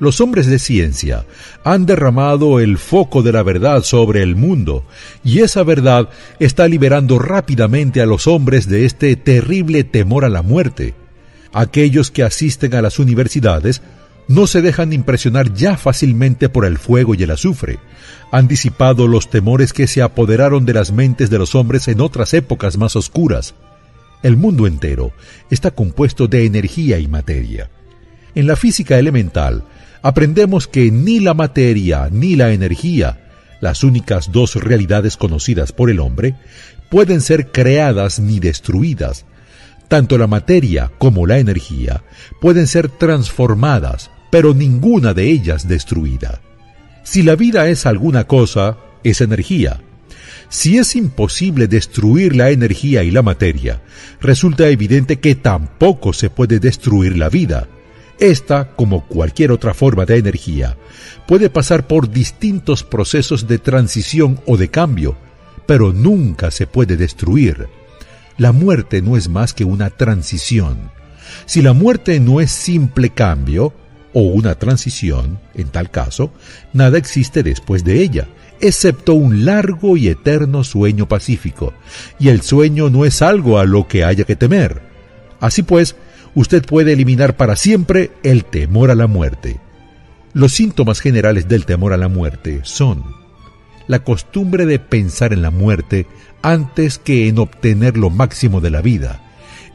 Los 0.00 0.20
hombres 0.20 0.46
de 0.46 0.58
ciencia 0.58 1.24
han 1.62 1.86
derramado 1.86 2.58
el 2.58 2.78
foco 2.78 3.22
de 3.22 3.32
la 3.32 3.42
verdad 3.42 3.82
sobre 3.82 4.22
el 4.22 4.34
mundo 4.34 4.84
y 5.22 5.40
esa 5.40 5.62
verdad 5.62 6.08
está 6.40 6.66
liberando 6.66 7.18
rápidamente 7.18 8.00
a 8.00 8.06
los 8.06 8.26
hombres 8.26 8.68
de 8.68 8.86
este 8.86 9.14
terrible 9.14 9.84
temor 9.84 10.24
a 10.24 10.28
la 10.28 10.42
muerte. 10.42 10.94
Aquellos 11.52 12.10
que 12.10 12.24
asisten 12.24 12.74
a 12.74 12.82
las 12.82 12.98
universidades 12.98 13.82
no 14.26 14.46
se 14.46 14.62
dejan 14.62 14.92
impresionar 14.92 15.52
ya 15.54 15.76
fácilmente 15.76 16.48
por 16.48 16.64
el 16.64 16.78
fuego 16.78 17.14
y 17.14 17.22
el 17.22 17.30
azufre. 17.30 17.78
Han 18.32 18.48
disipado 18.48 19.06
los 19.06 19.30
temores 19.30 19.72
que 19.72 19.86
se 19.86 20.02
apoderaron 20.02 20.64
de 20.64 20.74
las 20.74 20.92
mentes 20.92 21.30
de 21.30 21.38
los 21.38 21.54
hombres 21.54 21.86
en 21.88 22.00
otras 22.00 22.34
épocas 22.34 22.76
más 22.76 22.96
oscuras. 22.96 23.54
El 24.24 24.36
mundo 24.36 24.66
entero 24.66 25.12
está 25.50 25.70
compuesto 25.70 26.26
de 26.26 26.46
energía 26.46 26.98
y 26.98 27.06
materia. 27.06 27.70
En 28.34 28.46
la 28.46 28.56
física 28.56 28.98
elemental, 28.98 29.64
aprendemos 30.04 30.68
que 30.68 30.90
ni 30.90 31.18
la 31.18 31.32
materia 31.32 32.10
ni 32.12 32.36
la 32.36 32.52
energía, 32.52 33.20
las 33.62 33.82
únicas 33.82 34.30
dos 34.30 34.54
realidades 34.54 35.16
conocidas 35.16 35.72
por 35.72 35.88
el 35.88 35.98
hombre, 35.98 36.34
pueden 36.90 37.22
ser 37.22 37.50
creadas 37.50 38.20
ni 38.20 38.38
destruidas. 38.38 39.24
Tanto 39.88 40.18
la 40.18 40.26
materia 40.26 40.92
como 40.98 41.26
la 41.26 41.38
energía 41.38 42.02
pueden 42.38 42.66
ser 42.66 42.90
transformadas, 42.90 44.10
pero 44.30 44.52
ninguna 44.52 45.14
de 45.14 45.30
ellas 45.30 45.68
destruida. 45.68 46.42
Si 47.02 47.22
la 47.22 47.34
vida 47.34 47.66
es 47.68 47.86
alguna 47.86 48.24
cosa, 48.24 48.76
es 49.04 49.22
energía. 49.22 49.80
Si 50.50 50.76
es 50.76 50.96
imposible 50.96 51.66
destruir 51.66 52.36
la 52.36 52.50
energía 52.50 53.04
y 53.04 53.10
la 53.10 53.22
materia, 53.22 53.80
resulta 54.20 54.68
evidente 54.68 55.18
que 55.18 55.34
tampoco 55.34 56.12
se 56.12 56.28
puede 56.28 56.60
destruir 56.60 57.16
la 57.16 57.30
vida, 57.30 57.68
esta, 58.18 58.70
como 58.76 59.06
cualquier 59.06 59.52
otra 59.52 59.74
forma 59.74 60.04
de 60.04 60.18
energía, 60.18 60.76
puede 61.26 61.50
pasar 61.50 61.86
por 61.86 62.10
distintos 62.10 62.82
procesos 62.84 63.46
de 63.48 63.58
transición 63.58 64.40
o 64.46 64.56
de 64.56 64.68
cambio, 64.68 65.16
pero 65.66 65.92
nunca 65.92 66.50
se 66.50 66.66
puede 66.66 66.96
destruir. 66.96 67.68
La 68.36 68.52
muerte 68.52 69.02
no 69.02 69.16
es 69.16 69.28
más 69.28 69.54
que 69.54 69.64
una 69.64 69.90
transición. 69.90 70.90
Si 71.46 71.62
la 71.62 71.72
muerte 71.72 72.20
no 72.20 72.40
es 72.40 72.50
simple 72.50 73.10
cambio 73.10 73.72
o 74.12 74.22
una 74.22 74.54
transición, 74.54 75.40
en 75.54 75.68
tal 75.68 75.90
caso, 75.90 76.32
nada 76.72 76.98
existe 76.98 77.42
después 77.42 77.84
de 77.84 78.02
ella, 78.02 78.28
excepto 78.60 79.14
un 79.14 79.44
largo 79.44 79.96
y 79.96 80.08
eterno 80.08 80.62
sueño 80.64 81.08
pacífico, 81.08 81.72
y 82.18 82.28
el 82.28 82.42
sueño 82.42 82.90
no 82.90 83.04
es 83.04 83.22
algo 83.22 83.58
a 83.58 83.64
lo 83.64 83.88
que 83.88 84.04
haya 84.04 84.24
que 84.24 84.36
temer. 84.36 84.82
Así 85.40 85.62
pues, 85.62 85.96
usted 86.34 86.64
puede 86.64 86.92
eliminar 86.92 87.36
para 87.36 87.56
siempre 87.56 88.10
el 88.22 88.44
temor 88.44 88.90
a 88.90 88.94
la 88.94 89.06
muerte. 89.06 89.60
Los 90.32 90.52
síntomas 90.52 91.00
generales 91.00 91.48
del 91.48 91.64
temor 91.64 91.92
a 91.92 91.96
la 91.96 92.08
muerte 92.08 92.60
son 92.64 93.04
la 93.86 94.00
costumbre 94.00 94.66
de 94.66 94.78
pensar 94.78 95.32
en 95.32 95.42
la 95.42 95.50
muerte 95.50 96.06
antes 96.42 96.98
que 96.98 97.28
en 97.28 97.38
obtener 97.38 97.96
lo 97.96 98.10
máximo 98.10 98.60
de 98.60 98.70
la 98.70 98.80
vida. 98.80 99.20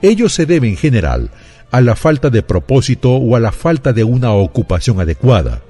Ello 0.02 0.30
se 0.30 0.45
debe 0.45 0.68
en 0.68 0.77
general 0.77 1.31
a 1.72 1.81
la 1.81 1.95
falta 1.95 2.30
de 2.30 2.41
propósito 2.41 3.11
o 3.11 3.36
a 3.36 3.40
la 3.40 3.52
falta 3.52 3.94
de 3.94 4.03
una 4.03 4.31
ocupación 4.34 4.99
adecuada. 4.99 5.61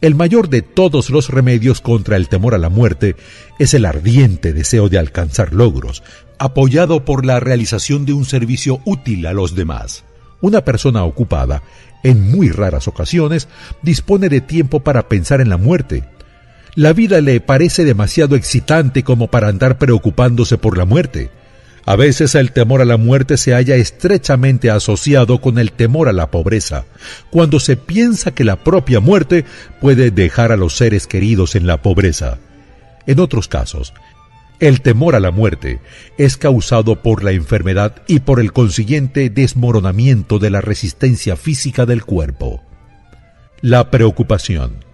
El 0.00 0.14
mayor 0.14 0.48
de 0.48 0.62
todos 0.62 1.10
los 1.10 1.28
remedios 1.28 1.80
contra 1.80 2.16
el 2.16 2.28
temor 2.28 2.54
a 2.54 2.58
la 2.58 2.68
muerte 2.68 3.16
es 3.58 3.74
el 3.74 3.84
ardiente 3.84 4.52
deseo 4.52 4.88
de 4.88 4.98
alcanzar 4.98 5.52
logros, 5.52 6.02
apoyado 6.38 7.04
por 7.04 7.24
la 7.24 7.40
realización 7.40 8.04
de 8.04 8.12
un 8.12 8.24
servicio 8.24 8.80
útil 8.84 9.26
a 9.26 9.32
los 9.32 9.54
demás. 9.54 10.04
Una 10.44 10.62
persona 10.62 11.04
ocupada, 11.04 11.62
en 12.02 12.30
muy 12.30 12.50
raras 12.50 12.86
ocasiones, 12.86 13.48
dispone 13.80 14.28
de 14.28 14.42
tiempo 14.42 14.80
para 14.80 15.08
pensar 15.08 15.40
en 15.40 15.48
la 15.48 15.56
muerte. 15.56 16.04
La 16.74 16.92
vida 16.92 17.22
le 17.22 17.40
parece 17.40 17.82
demasiado 17.82 18.36
excitante 18.36 19.04
como 19.04 19.28
para 19.28 19.48
andar 19.48 19.78
preocupándose 19.78 20.58
por 20.58 20.76
la 20.76 20.84
muerte. 20.84 21.30
A 21.86 21.96
veces 21.96 22.34
el 22.34 22.52
temor 22.52 22.82
a 22.82 22.84
la 22.84 22.98
muerte 22.98 23.38
se 23.38 23.54
halla 23.54 23.76
estrechamente 23.76 24.70
asociado 24.70 25.40
con 25.40 25.58
el 25.58 25.72
temor 25.72 26.10
a 26.10 26.12
la 26.12 26.30
pobreza, 26.30 26.84
cuando 27.30 27.58
se 27.58 27.78
piensa 27.78 28.34
que 28.34 28.44
la 28.44 28.56
propia 28.56 29.00
muerte 29.00 29.46
puede 29.80 30.10
dejar 30.10 30.52
a 30.52 30.58
los 30.58 30.76
seres 30.76 31.06
queridos 31.06 31.54
en 31.54 31.66
la 31.66 31.80
pobreza. 31.80 32.36
En 33.06 33.18
otros 33.18 33.48
casos, 33.48 33.94
el 34.64 34.80
temor 34.80 35.14
a 35.14 35.20
la 35.20 35.30
muerte 35.30 35.80
es 36.16 36.36
causado 36.36 37.02
por 37.02 37.22
la 37.22 37.32
enfermedad 37.32 38.02
y 38.06 38.20
por 38.20 38.40
el 38.40 38.52
consiguiente 38.52 39.28
desmoronamiento 39.28 40.38
de 40.38 40.48
la 40.48 40.62
resistencia 40.62 41.36
física 41.36 41.84
del 41.84 42.04
cuerpo. 42.04 42.62
La 43.60 43.90
preocupación. 43.90 44.84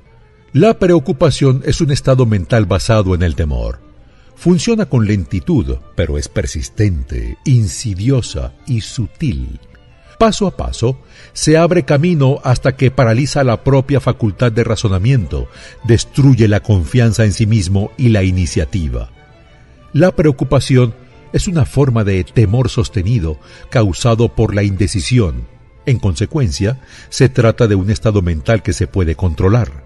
La 0.52 0.78
preocupación 0.80 1.62
es 1.64 1.80
un 1.80 1.92
estado 1.92 2.26
mental 2.26 2.66
basado 2.66 3.14
en 3.14 3.22
el 3.22 3.36
temor. 3.36 3.80
Funciona 4.34 4.86
con 4.86 5.06
lentitud, 5.06 5.76
pero 5.94 6.18
es 6.18 6.28
persistente, 6.28 7.38
insidiosa 7.44 8.54
y 8.66 8.80
sutil. 8.80 9.60
Paso 10.18 10.48
a 10.48 10.56
paso, 10.56 10.98
se 11.32 11.56
abre 11.56 11.84
camino 11.84 12.40
hasta 12.42 12.74
que 12.74 12.90
paraliza 12.90 13.44
la 13.44 13.62
propia 13.62 14.00
facultad 14.00 14.50
de 14.50 14.64
razonamiento, 14.64 15.48
destruye 15.84 16.48
la 16.48 16.60
confianza 16.60 17.24
en 17.24 17.32
sí 17.32 17.46
mismo 17.46 17.92
y 17.96 18.08
la 18.08 18.24
iniciativa. 18.24 19.10
La 19.92 20.14
preocupación 20.14 20.94
es 21.32 21.48
una 21.48 21.64
forma 21.64 22.04
de 22.04 22.22
temor 22.22 22.68
sostenido 22.68 23.38
causado 23.70 24.34
por 24.34 24.54
la 24.54 24.62
indecisión. 24.62 25.48
En 25.84 25.98
consecuencia, 25.98 26.80
se 27.08 27.28
trata 27.28 27.66
de 27.66 27.74
un 27.74 27.90
estado 27.90 28.22
mental 28.22 28.62
que 28.62 28.72
se 28.72 28.86
puede 28.86 29.16
controlar. 29.16 29.84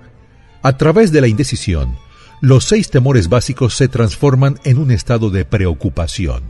A 0.63 0.77
través 0.77 1.11
de 1.11 1.23
la 1.23 1.29
indecisión, 1.29 1.97
los 2.43 2.65
seis 2.65 2.91
temores 2.91 3.31
básicos 3.31 3.75
se 3.75 3.89
transforman 3.89 4.59
en 4.65 4.77
un 4.77 4.91
estado 4.91 5.31
de 5.31 5.47
preocupación. 5.47 6.43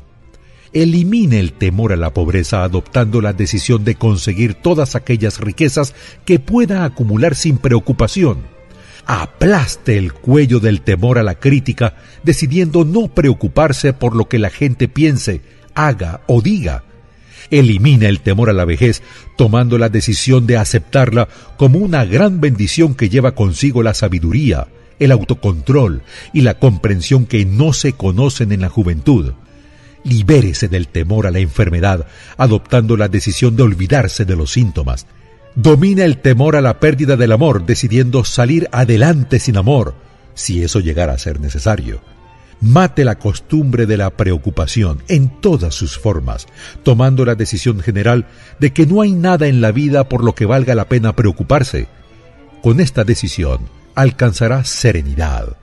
Elimine 0.73 1.39
el 1.39 1.53
temor 1.53 1.93
a 1.93 1.97
la 1.97 2.13
pobreza 2.13 2.65
adoptando 2.65 3.21
la 3.21 3.33
decisión 3.33 3.85
de 3.85 3.95
conseguir 3.95 4.55
todas 4.55 4.97
aquellas 4.97 5.39
riquezas 5.39 5.95
que 6.25 6.41
pueda 6.41 6.85
acumular 6.85 7.37
sin 7.37 7.59
preocupación 7.59 8.54
aplaste 9.07 9.99
el 9.99 10.13
cuello 10.13 10.61
del 10.61 10.81
temor 10.81 11.19
a 11.19 11.23
la 11.23 11.35
crítica, 11.35 11.95
decidiendo 12.23 12.85
no 12.85 13.09
preocuparse 13.09 13.93
por 13.93 14.17
lo 14.17 14.29
que 14.29 14.39
la 14.39 14.51
gente 14.51 14.89
piense, 14.89 15.41
haga 15.75 16.23
o 16.27 16.41
diga. 16.41 16.85
Elimina 17.51 18.09
el 18.09 18.21
temor 18.21 18.51
a 18.51 18.55
la 18.55 18.65
vejez, 18.65 19.03
tomando 19.37 19.79
la 19.79 19.89
decisión 19.89 20.47
de 20.47 20.57
aceptarla 20.57 21.29
como 21.57 21.79
una 21.79 22.05
gran 22.05 22.41
bendición 22.41 22.95
que 22.95 23.09
lleva 23.09 23.35
consigo 23.35 23.83
la 23.83 23.95
sabiduría, 23.95 24.69
el 24.99 25.13
autocontrol 25.13 26.03
y 26.33 26.41
la 26.41 26.59
comprensión 26.59 27.27
que 27.27 27.45
no 27.45 27.73
se 27.73 27.93
conocen 27.93 28.53
en 28.53 28.63
la 28.63 28.69
juventud. 28.69 29.35
Libérese 30.05 30.69
del 30.69 30.89
temor 30.89 31.27
a 31.27 31.31
la 31.31 31.39
enfermedad, 31.39 32.07
adoptando 32.37 32.97
la 32.97 33.09
decisión 33.09 33.57
de 33.57 33.63
olvidarse 33.63 34.25
de 34.25 34.37
los 34.37 34.53
síntomas. 34.53 35.07
Domina 35.55 36.05
el 36.05 36.19
temor 36.19 36.57
a 36.57 36.61
la 36.61 36.81
pérdida 36.81 37.17
del 37.17 37.31
amor, 37.31 37.65
decidiendo 37.65 38.25
salir 38.25 38.69
adelante 38.73 39.39
sin 39.39 39.57
amor, 39.57 39.95
si 40.35 40.65
eso 40.65 40.81
llegara 40.81 41.13
a 41.13 41.19
ser 41.19 41.41
necesario. 41.41 42.01
Mate 42.61 43.05
la 43.05 43.19
costumbre 43.19 43.87
de 43.87 43.97
la 43.97 44.11
preocupación 44.11 45.03
en 45.07 45.41
todas 45.41 45.75
sus 45.75 45.97
formas, 45.97 46.47
tomando 46.83 47.25
la 47.25 47.37
decisión 47.37 47.79
general 47.81 48.27
de 48.59 48.73
que 48.73 48.85
no 48.87 49.01
hay 49.01 49.13
nada 49.13 49.47
en 49.47 49.61
la 49.61 49.71
vida 49.71 50.09
por 50.09 50.25
lo 50.25 50.35
que 50.35 50.45
valga 50.47 50.75
la 50.75 50.89
pena 50.89 51.15
preocuparse. 51.15 51.87
Con 52.61 52.81
esta 52.81 53.05
decisión 53.05 53.61
alcanzará 53.95 54.65
serenidad, 54.65 55.57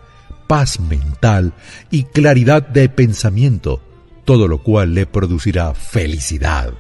paz 0.48 0.80
mental 0.80 1.54
y 1.90 2.04
claridad 2.04 2.66
de 2.66 2.88
pensamiento, 2.88 3.82
todo 4.24 4.48
lo 4.48 4.64
cual 4.64 4.94
le 4.94 5.06
producirá 5.06 5.74
felicidad. 5.74 6.74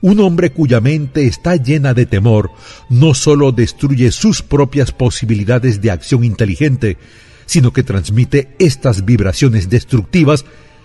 Un 0.00 0.20
hombre 0.20 0.52
cuya 0.52 0.80
mente 0.80 1.26
está 1.26 1.56
llena 1.56 1.92
de 1.92 2.06
temor 2.06 2.50
no 2.88 3.14
sólo 3.14 3.50
destruye 3.52 4.12
sus 4.12 4.42
propias 4.42 4.92
posibilidades 4.92 5.80
de 5.80 5.90
acción 5.90 6.22
inteligente, 6.24 6.98
sino 7.46 7.72
que 7.72 7.82
transmite 7.82 8.54
estas 8.58 9.04
vibraciones 9.04 9.68
destructivas 9.68 10.44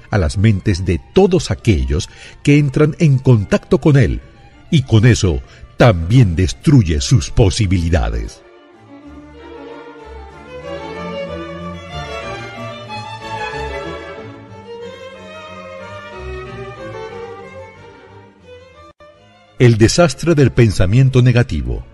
a 0.10 0.18
las 0.18 0.38
mentes 0.38 0.86
de 0.86 1.00
todos 1.14 1.52
aquellos 1.52 2.10
que 2.44 2.58
entran 2.58 2.96
en 3.00 3.18
contacto 3.18 3.80
con 3.80 3.98
él, 3.98 4.22
y 4.72 4.84
con 4.84 5.06
eso 5.06 5.42
también 5.78 6.36
destruye 6.36 7.02
sus 7.02 7.30
posibilidades. 7.30 8.43
El 19.60 19.78
desastre 19.78 20.34
del 20.34 20.52
pensamiento 20.52 21.22
negativo. 21.22 21.86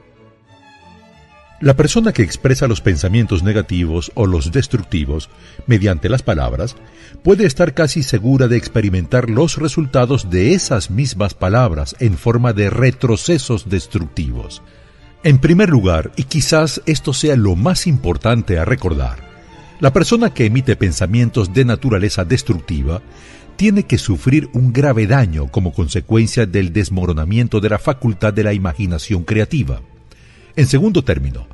La 1.60 1.76
persona 1.76 2.14
que 2.14 2.22
expresa 2.22 2.70
los 2.70 2.80
pensamientos 2.80 3.44
negativos 3.44 4.14
o 4.16 4.26
los 4.28 4.54
destructivos 4.54 5.30
mediante 5.68 6.08
las 6.08 6.24
palabras 6.24 6.78
puede 7.22 7.46
estar 7.46 7.74
casi 7.74 8.02
segura 8.02 8.48
de 8.48 8.56
experimentar 8.56 9.30
los 9.30 9.58
resultados 9.58 10.30
de 10.30 10.54
esas 10.54 10.90
mismas 10.90 11.34
palabras 11.34 11.98
en 12.00 12.18
forma 12.18 12.54
de 12.54 12.70
retrocesos 12.70 13.68
destructivos. 13.68 14.62
En 15.24 15.38
primer 15.40 15.70
lugar, 15.70 16.14
y 16.16 16.24
quizás 16.24 16.82
esto 16.86 17.14
sea 17.14 17.36
lo 17.36 17.58
más 17.58 17.88
importante 17.88 18.58
a 18.58 18.64
recordar, 18.64 19.20
la 19.82 19.92
persona 19.92 20.34
que 20.34 20.46
emite 20.46 20.78
pensamientos 20.78 21.54
de 21.54 21.66
naturaleza 21.66 22.24
destructiva 22.24 23.02
tiene 23.60 23.84
que 23.84 23.98
sufrir 23.98 24.50
un 24.54 24.72
grave 24.72 25.06
daño 25.06 25.52
como 25.52 25.74
consecuencia 25.74 26.46
del 26.46 26.72
desmoronamiento 26.72 27.60
de 27.60 27.68
la 27.68 27.78
facultad 27.78 28.34
de 28.34 28.46
la 28.46 28.54
imaginación 28.54 29.26
creativa. 29.26 29.82
En 30.56 30.66
segundo 30.66 31.04
término, 31.04 31.46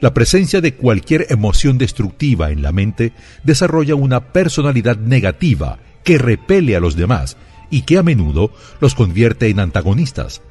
la 0.00 0.12
presencia 0.12 0.60
de 0.60 0.74
cualquier 0.74 1.26
emoción 1.30 1.78
destructiva 1.78 2.50
en 2.50 2.62
la 2.62 2.72
mente 2.72 3.12
desarrolla 3.44 3.94
una 3.94 4.32
personalidad 4.32 4.96
negativa 4.96 5.78
que 6.02 6.18
repele 6.18 6.74
a 6.74 6.80
los 6.80 6.96
demás 6.96 7.36
y 7.70 7.82
que 7.82 7.96
a 7.96 8.02
menudo 8.02 8.52
los 8.80 8.96
convierte 8.96 9.48
en 9.48 9.60
antagonistas. 9.60 10.42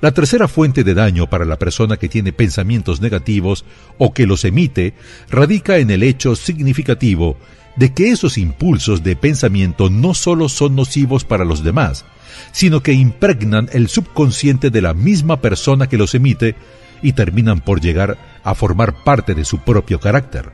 La 0.00 0.12
tercera 0.12 0.46
fuente 0.46 0.84
de 0.84 0.94
daño 0.94 1.28
para 1.28 1.44
la 1.44 1.58
persona 1.58 1.96
que 1.96 2.08
tiene 2.08 2.32
pensamientos 2.32 3.00
negativos 3.00 3.64
o 3.98 4.14
que 4.14 4.28
los 4.28 4.44
emite 4.44 4.94
radica 5.28 5.78
en 5.78 5.90
el 5.90 6.04
hecho 6.04 6.36
significativo 6.36 7.36
de 7.76 7.92
que 7.92 8.10
esos 8.10 8.38
impulsos 8.38 9.02
de 9.02 9.16
pensamiento 9.16 9.90
no 9.90 10.14
solo 10.14 10.48
son 10.48 10.76
nocivos 10.76 11.24
para 11.24 11.44
los 11.44 11.64
demás, 11.64 12.04
sino 12.52 12.82
que 12.82 12.92
impregnan 12.92 13.68
el 13.72 13.88
subconsciente 13.88 14.70
de 14.70 14.82
la 14.82 14.94
misma 14.94 15.40
persona 15.40 15.88
que 15.88 15.98
los 15.98 16.14
emite 16.14 16.54
y 17.02 17.12
terminan 17.12 17.60
por 17.60 17.80
llegar 17.80 18.18
a 18.44 18.54
formar 18.54 19.04
parte 19.04 19.34
de 19.34 19.44
su 19.44 19.58
propio 19.58 20.00
carácter. 20.00 20.52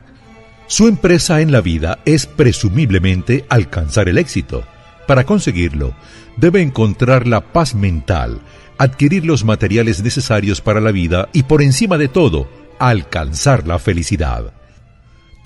Su 0.66 0.86
empresa 0.86 1.40
en 1.40 1.50
la 1.50 1.60
vida 1.60 1.98
es 2.04 2.26
presumiblemente 2.26 3.44
alcanzar 3.48 4.08
el 4.08 4.18
éxito. 4.18 4.64
Para 5.06 5.24
conseguirlo, 5.24 5.94
debe 6.36 6.60
encontrar 6.60 7.26
la 7.26 7.40
paz 7.40 7.74
mental, 7.74 8.40
adquirir 8.76 9.24
los 9.24 9.44
materiales 9.44 10.02
necesarios 10.02 10.60
para 10.60 10.80
la 10.80 10.92
vida 10.92 11.28
y 11.32 11.44
por 11.44 11.62
encima 11.62 11.96
de 11.96 12.08
todo, 12.08 12.48
alcanzar 12.78 13.66
la 13.66 13.78
felicidad. 13.78 14.52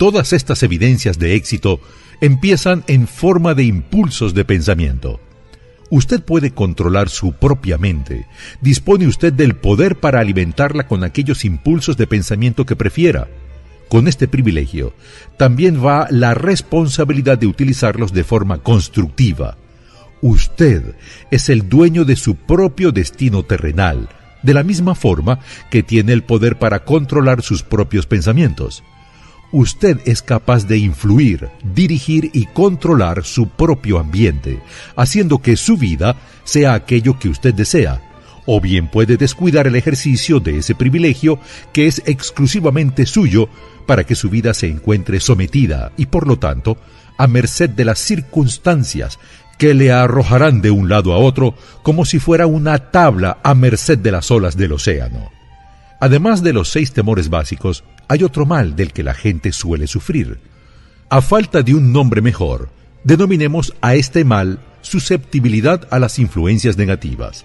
Todas 0.03 0.33
estas 0.33 0.65
evidencias 0.65 1.21
de 1.21 1.37
éxito 1.37 1.81
empiezan 2.21 2.83
en 2.89 3.07
forma 3.07 3.55
de 3.55 3.63
impulsos 3.63 4.35
de 4.35 4.45
pensamiento. 4.45 5.21
Usted 5.91 6.25
puede 6.25 6.51
controlar 6.51 7.09
su 7.09 7.35
propia 7.35 7.79
mente. 7.79 8.27
Dispone 8.61 9.07
usted 9.07 9.33
del 9.33 9.55
poder 9.55 10.01
para 10.01 10.19
alimentarla 10.19 10.89
con 10.89 11.05
aquellos 11.05 11.45
impulsos 11.45 11.97
de 11.97 12.09
pensamiento 12.09 12.67
que 12.67 12.75
prefiera. 12.75 13.29
Con 13.89 14.09
este 14.09 14.27
privilegio, 14.27 14.93
también 15.37 15.81
va 15.87 16.09
la 16.11 16.35
responsabilidad 16.35 17.39
de 17.39 17.47
utilizarlos 17.47 18.13
de 18.13 18.25
forma 18.25 18.59
constructiva. 18.59 19.57
Usted 20.21 20.97
es 21.31 21.49
el 21.49 21.69
dueño 21.69 22.05
de 22.05 22.17
su 22.17 22.35
propio 22.35 22.91
destino 22.91 23.45
terrenal, 23.45 24.09
de 24.43 24.53
la 24.53 24.65
misma 24.65 24.97
forma 24.97 25.39
que 25.71 25.85
tiene 25.85 26.13
el 26.13 26.25
poder 26.25 26.59
para 26.59 26.83
controlar 26.83 27.41
sus 27.43 27.63
propios 27.63 28.07
pensamientos 28.07 28.83
usted 29.53 30.01
es 30.07 30.23
capaz 30.23 30.67
de 30.67 30.79
influir, 30.79 31.49
dirigir 31.75 32.31
y 32.33 32.47
controlar 32.47 33.25
su 33.25 33.49
propio 33.49 33.99
ambiente, 33.99 34.61
haciendo 34.97 35.39
que 35.39 35.57
su 35.57 35.77
vida 35.77 36.17
sea 36.45 36.75
aquello 36.75 37.19
que 37.19 37.29
usted 37.29 37.55
desea, 37.55 38.01
o 38.47 38.61
bien 38.61 38.89
puede 38.89 39.17
descuidar 39.17 39.67
el 39.67 39.77
ejercicio 39.77 40.41
de 40.41 40.59
ese 40.59 40.75
privilegio 40.75 41.39
que 41.73 41.87
es 41.87 42.03
exclusivamente 42.07 43.07
suyo 43.07 43.49
para 43.87 44.05
que 44.05 44.15
su 44.15 44.31
vida 44.31 44.55
se 44.55 44.67
encuentre 44.69 45.21
sometida 45.21 45.93
y 45.97 46.07
por 46.07 46.27
lo 46.27 46.39
tanto 46.39 46.79
a 47.19 47.27
merced 47.27 47.71
de 47.71 47.85
las 47.85 47.99
circunstancias 47.99 49.19
que 49.59 49.75
le 49.75 49.93
arrojarán 49.93 50.61
de 50.61 50.71
un 50.71 50.89
lado 50.89 51.13
a 51.13 51.19
otro 51.19 51.55
como 51.83 52.05
si 52.05 52.19
fuera 52.19 52.47
una 52.47 52.91
tabla 52.91 53.39
a 53.45 53.55
merced 53.55 53.99
de 53.99 54.11
las 54.11 54.31
olas 54.31 54.57
del 54.57 54.73
océano. 54.73 55.31
Además 56.01 56.43
de 56.43 56.53
los 56.53 56.69
seis 56.69 56.93
temores 56.93 57.29
básicos, 57.29 57.85
hay 58.09 58.23
otro 58.25 58.47
mal 58.47 58.77
del 58.77 58.93
que 58.93 59.03
la 59.03 59.15
gente 59.15 59.53
suele 59.53 59.87
sufrir. 59.87 60.41
A 61.09 61.21
falta 61.21 61.63
de 61.63 61.75
un 61.75 61.93
nombre 61.93 62.21
mejor, 62.21 62.71
denominemos 63.05 63.75
a 63.81 63.95
este 63.95 64.25
mal 64.25 64.61
susceptibilidad 64.81 65.87
a 65.91 65.99
las 65.99 66.19
influencias 66.19 66.77
negativas. 66.77 67.45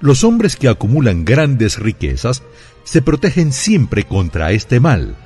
Los 0.00 0.24
hombres 0.24 0.56
que 0.56 0.68
acumulan 0.68 1.24
grandes 1.24 1.78
riquezas 1.78 2.42
se 2.84 3.00
protegen 3.00 3.52
siempre 3.52 4.04
contra 4.04 4.52
este 4.52 4.80
mal. 4.80 5.16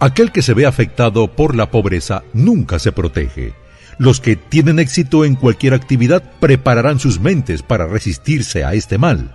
Aquel 0.00 0.32
que 0.32 0.42
se 0.42 0.54
ve 0.54 0.66
afectado 0.66 1.28
por 1.34 1.54
la 1.54 1.70
pobreza 1.70 2.24
nunca 2.32 2.78
se 2.78 2.92
protege. 2.92 3.52
Los 3.98 4.20
que 4.20 4.36
tienen 4.36 4.78
éxito 4.78 5.24
en 5.24 5.34
cualquier 5.34 5.74
actividad 5.74 6.22
prepararán 6.40 7.00
sus 7.00 7.20
mentes 7.20 7.62
para 7.62 7.86
resistirse 7.86 8.64
a 8.64 8.74
este 8.74 8.96
mal. 8.96 9.34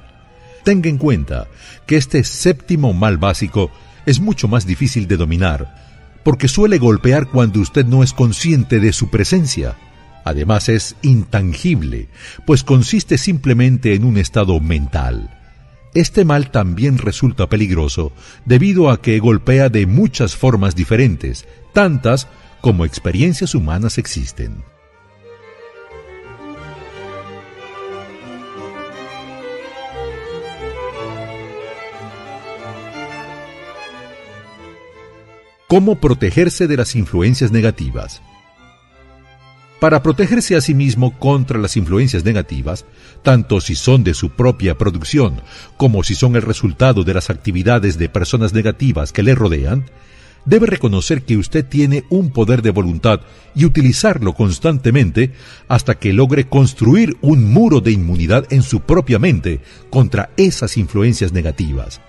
Tenga 0.63 0.89
en 0.89 0.97
cuenta 0.97 1.47
que 1.85 1.97
este 1.97 2.23
séptimo 2.23 2.93
mal 2.93 3.17
básico 3.17 3.71
es 4.05 4.19
mucho 4.19 4.47
más 4.47 4.65
difícil 4.65 5.07
de 5.07 5.17
dominar, 5.17 6.19
porque 6.23 6.47
suele 6.47 6.77
golpear 6.77 7.27
cuando 7.27 7.59
usted 7.59 7.85
no 7.85 8.03
es 8.03 8.13
consciente 8.13 8.79
de 8.79 8.93
su 8.93 9.09
presencia. 9.09 9.75
Además 10.25 10.69
es 10.69 10.95
intangible, 11.01 12.07
pues 12.45 12.63
consiste 12.63 13.17
simplemente 13.17 13.93
en 13.93 14.05
un 14.05 14.17
estado 14.17 14.59
mental. 14.59 15.29
Este 15.93 16.25
mal 16.25 16.49
también 16.49 16.97
resulta 16.97 17.49
peligroso 17.49 18.13
debido 18.45 18.89
a 18.89 19.01
que 19.01 19.19
golpea 19.19 19.69
de 19.69 19.85
muchas 19.85 20.35
formas 20.35 20.75
diferentes, 20.75 21.45
tantas 21.73 22.27
como 22.61 22.85
experiencias 22.85 23.53
humanas 23.53 23.97
existen. 23.97 24.63
Cómo 35.67 35.99
protegerse 35.99 36.67
de 36.67 36.77
las 36.77 36.95
influencias 36.95 37.51
negativas. 37.51 38.21
Para 39.79 40.01
protegerse 40.01 40.55
a 40.55 40.61
sí 40.61 40.73
mismo 40.73 41.19
contra 41.19 41.59
las 41.59 41.75
influencias 41.75 42.23
negativas, 42.23 42.85
tanto 43.21 43.59
si 43.59 43.75
son 43.75 44.03
de 44.05 44.13
su 44.13 44.29
propia 44.29 44.77
producción 44.77 45.41
como 45.75 46.03
si 46.03 46.15
son 46.15 46.37
el 46.37 46.41
resultado 46.41 47.03
de 47.03 47.13
las 47.13 47.29
actividades 47.29 47.97
de 47.97 48.07
personas 48.07 48.53
negativas 48.53 49.11
que 49.11 49.23
le 49.23 49.35
rodean, 49.35 49.85
debe 50.45 50.67
reconocer 50.67 51.23
que 51.23 51.35
usted 51.35 51.65
tiene 51.65 52.05
un 52.09 52.31
poder 52.31 52.61
de 52.61 52.71
voluntad 52.71 53.21
y 53.55 53.65
utilizarlo 53.65 54.33
constantemente 54.33 55.33
hasta 55.67 55.95
que 55.95 56.13
logre 56.13 56.47
construir 56.47 57.17
un 57.21 57.51
muro 57.51 57.81
de 57.81 57.91
inmunidad 57.91 58.45
en 58.51 58.63
su 58.63 58.79
propia 58.81 59.19
mente 59.19 59.59
contra 59.89 60.29
esas 60.37 60.77
influencias 60.77 61.33
negativas. 61.33 62.01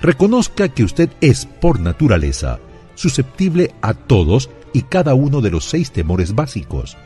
Reconozca 0.00 0.68
que 0.68 0.84
usted 0.84 1.10
es, 1.20 1.46
por 1.46 1.80
naturaleza, 1.80 2.60
susceptible 2.94 3.74
a 3.80 3.94
todos 3.94 4.50
y 4.72 4.82
cada 4.82 5.14
uno 5.14 5.40
de 5.40 5.50
los 5.50 5.64
seis 5.64 5.90
temores 5.92 6.34
básicos, 6.34 6.96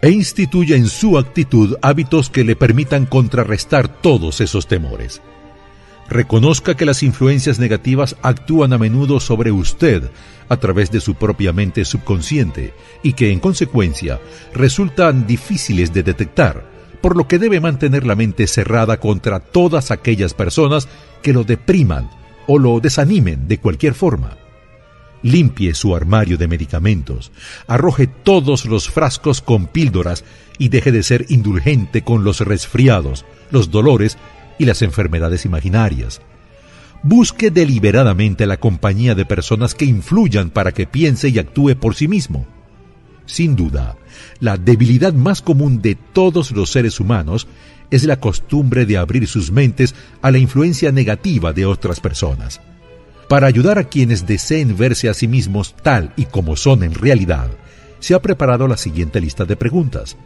e 0.00 0.10
instituya 0.10 0.76
en 0.76 0.88
su 0.88 1.16
actitud 1.16 1.76
hábitos 1.80 2.28
que 2.28 2.44
le 2.44 2.56
permitan 2.56 3.06
contrarrestar 3.06 3.88
todos 3.88 4.40
esos 4.40 4.66
temores. 4.66 5.22
Reconozca 6.08 6.76
que 6.76 6.84
las 6.84 7.02
influencias 7.02 7.58
negativas 7.58 8.16
actúan 8.20 8.72
a 8.72 8.78
menudo 8.78 9.20
sobre 9.20 9.52
usted 9.52 10.10
a 10.48 10.56
través 10.56 10.90
de 10.90 11.00
su 11.00 11.14
propia 11.14 11.52
mente 11.52 11.84
subconsciente 11.84 12.74
y 13.02 13.14
que 13.14 13.30
en 13.30 13.38
consecuencia 13.38 14.20
resultan 14.52 15.26
difíciles 15.26 15.94
de 15.94 16.02
detectar, 16.02 16.64
por 17.00 17.16
lo 17.16 17.26
que 17.28 17.38
debe 17.38 17.60
mantener 17.60 18.04
la 18.04 18.16
mente 18.16 18.46
cerrada 18.46 18.98
contra 18.98 19.40
todas 19.40 19.90
aquellas 19.90 20.34
personas 20.34 20.88
que 21.22 21.32
lo 21.32 21.44
depriman 21.44 22.10
o 22.46 22.58
lo 22.58 22.80
desanimen 22.80 23.48
de 23.48 23.58
cualquier 23.58 23.94
forma. 23.94 24.36
Limpie 25.22 25.74
su 25.74 25.94
armario 25.94 26.36
de 26.36 26.48
medicamentos, 26.48 27.30
arroje 27.68 28.08
todos 28.08 28.64
los 28.64 28.88
frascos 28.88 29.40
con 29.40 29.66
píldoras 29.68 30.24
y 30.58 30.68
deje 30.68 30.90
de 30.90 31.02
ser 31.02 31.26
indulgente 31.28 32.02
con 32.02 32.24
los 32.24 32.40
resfriados, 32.40 33.24
los 33.50 33.70
dolores 33.70 34.18
y 34.58 34.64
las 34.64 34.82
enfermedades 34.82 35.44
imaginarias. 35.44 36.20
Busque 37.04 37.50
deliberadamente 37.50 38.46
la 38.46 38.58
compañía 38.58 39.14
de 39.14 39.24
personas 39.24 39.74
que 39.74 39.84
influyan 39.84 40.50
para 40.50 40.72
que 40.72 40.86
piense 40.86 41.28
y 41.28 41.38
actúe 41.38 41.74
por 41.76 41.94
sí 41.94 42.08
mismo. 42.08 42.46
Sin 43.26 43.56
duda, 43.56 43.96
la 44.40 44.56
debilidad 44.56 45.12
más 45.12 45.42
común 45.42 45.82
de 45.82 45.94
todos 45.94 46.50
los 46.50 46.70
seres 46.70 47.00
humanos 47.00 47.46
es 47.90 48.04
la 48.04 48.18
costumbre 48.18 48.86
de 48.86 48.98
abrir 48.98 49.26
sus 49.28 49.52
mentes 49.52 49.94
a 50.22 50.30
la 50.30 50.38
influencia 50.38 50.92
negativa 50.92 51.52
de 51.52 51.66
otras 51.66 52.00
personas. 52.00 52.60
Para 53.32 53.46
ayudar 53.46 53.78
a 53.78 53.84
quienes 53.84 54.26
deseen 54.26 54.76
verse 54.76 55.08
a 55.08 55.14
sí 55.14 55.26
mismos 55.26 55.74
tal 55.74 56.12
y 56.18 56.26
como 56.26 56.54
son 56.54 56.82
en 56.82 56.92
realidad, 56.92 57.48
se 57.98 58.12
ha 58.12 58.20
preparado 58.20 58.68
la 58.68 58.76
siguiente 58.76 59.22
lista 59.22 59.46
de 59.46 59.56
preguntas. 59.56 60.18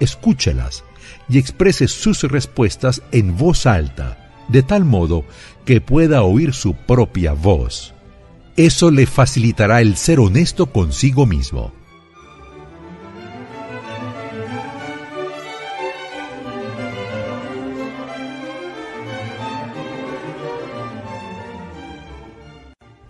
Escúchelas 0.00 0.82
y 1.28 1.36
exprese 1.36 1.88
sus 1.88 2.22
respuestas 2.22 3.02
en 3.12 3.36
voz 3.36 3.66
alta, 3.66 4.32
de 4.48 4.62
tal 4.62 4.86
modo 4.86 5.26
que 5.66 5.82
pueda 5.82 6.22
oír 6.22 6.54
su 6.54 6.72
propia 6.72 7.34
voz. 7.34 7.92
Eso 8.56 8.90
le 8.90 9.04
facilitará 9.04 9.82
el 9.82 9.98
ser 9.98 10.18
honesto 10.18 10.72
consigo 10.72 11.26
mismo. 11.26 11.74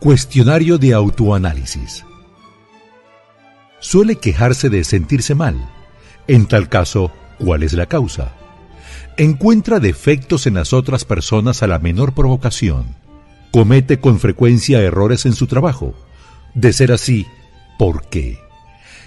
Cuestionario 0.02 0.78
de 0.78 0.94
autoanálisis. 0.94 2.04
Suele 3.78 4.16
quejarse 4.16 4.68
de 4.68 4.82
sentirse 4.82 5.36
mal. 5.36 5.70
En 6.26 6.46
tal 6.46 6.68
caso, 6.68 7.12
¿Cuál 7.38 7.62
es 7.62 7.72
la 7.72 7.86
causa? 7.86 8.32
Encuentra 9.16 9.78
defectos 9.78 10.48
en 10.48 10.54
las 10.54 10.72
otras 10.72 11.04
personas 11.04 11.62
a 11.62 11.68
la 11.68 11.78
menor 11.78 12.14
provocación. 12.14 12.96
Comete 13.52 14.00
con 14.00 14.18
frecuencia 14.18 14.80
errores 14.80 15.24
en 15.24 15.34
su 15.34 15.46
trabajo. 15.46 15.94
De 16.54 16.72
ser 16.72 16.90
así, 16.90 17.28
¿por 17.78 18.08
qué? 18.08 18.40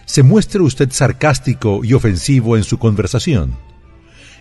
¿Se 0.05 0.23
muestra 0.23 0.63
usted 0.63 0.91
sarcástico 0.93 1.81
y 1.84 1.91
ofensivo 1.91 2.55
en 2.55 2.63
su 2.63 2.80
conversación? 2.80 3.57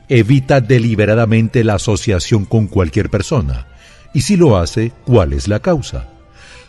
Evita 0.09 0.61
deliberadamente 0.61 1.65
la 1.65 1.75
asociación 1.75 2.45
con 2.45 2.69
cualquier 2.69 3.11
persona. 3.11 3.67
Y 4.15 4.21
si 4.21 4.37
lo 4.37 4.57
hace, 4.57 4.93
¿cuál 5.05 5.33
es 5.33 5.49
la 5.49 5.59
causa? 5.59 6.14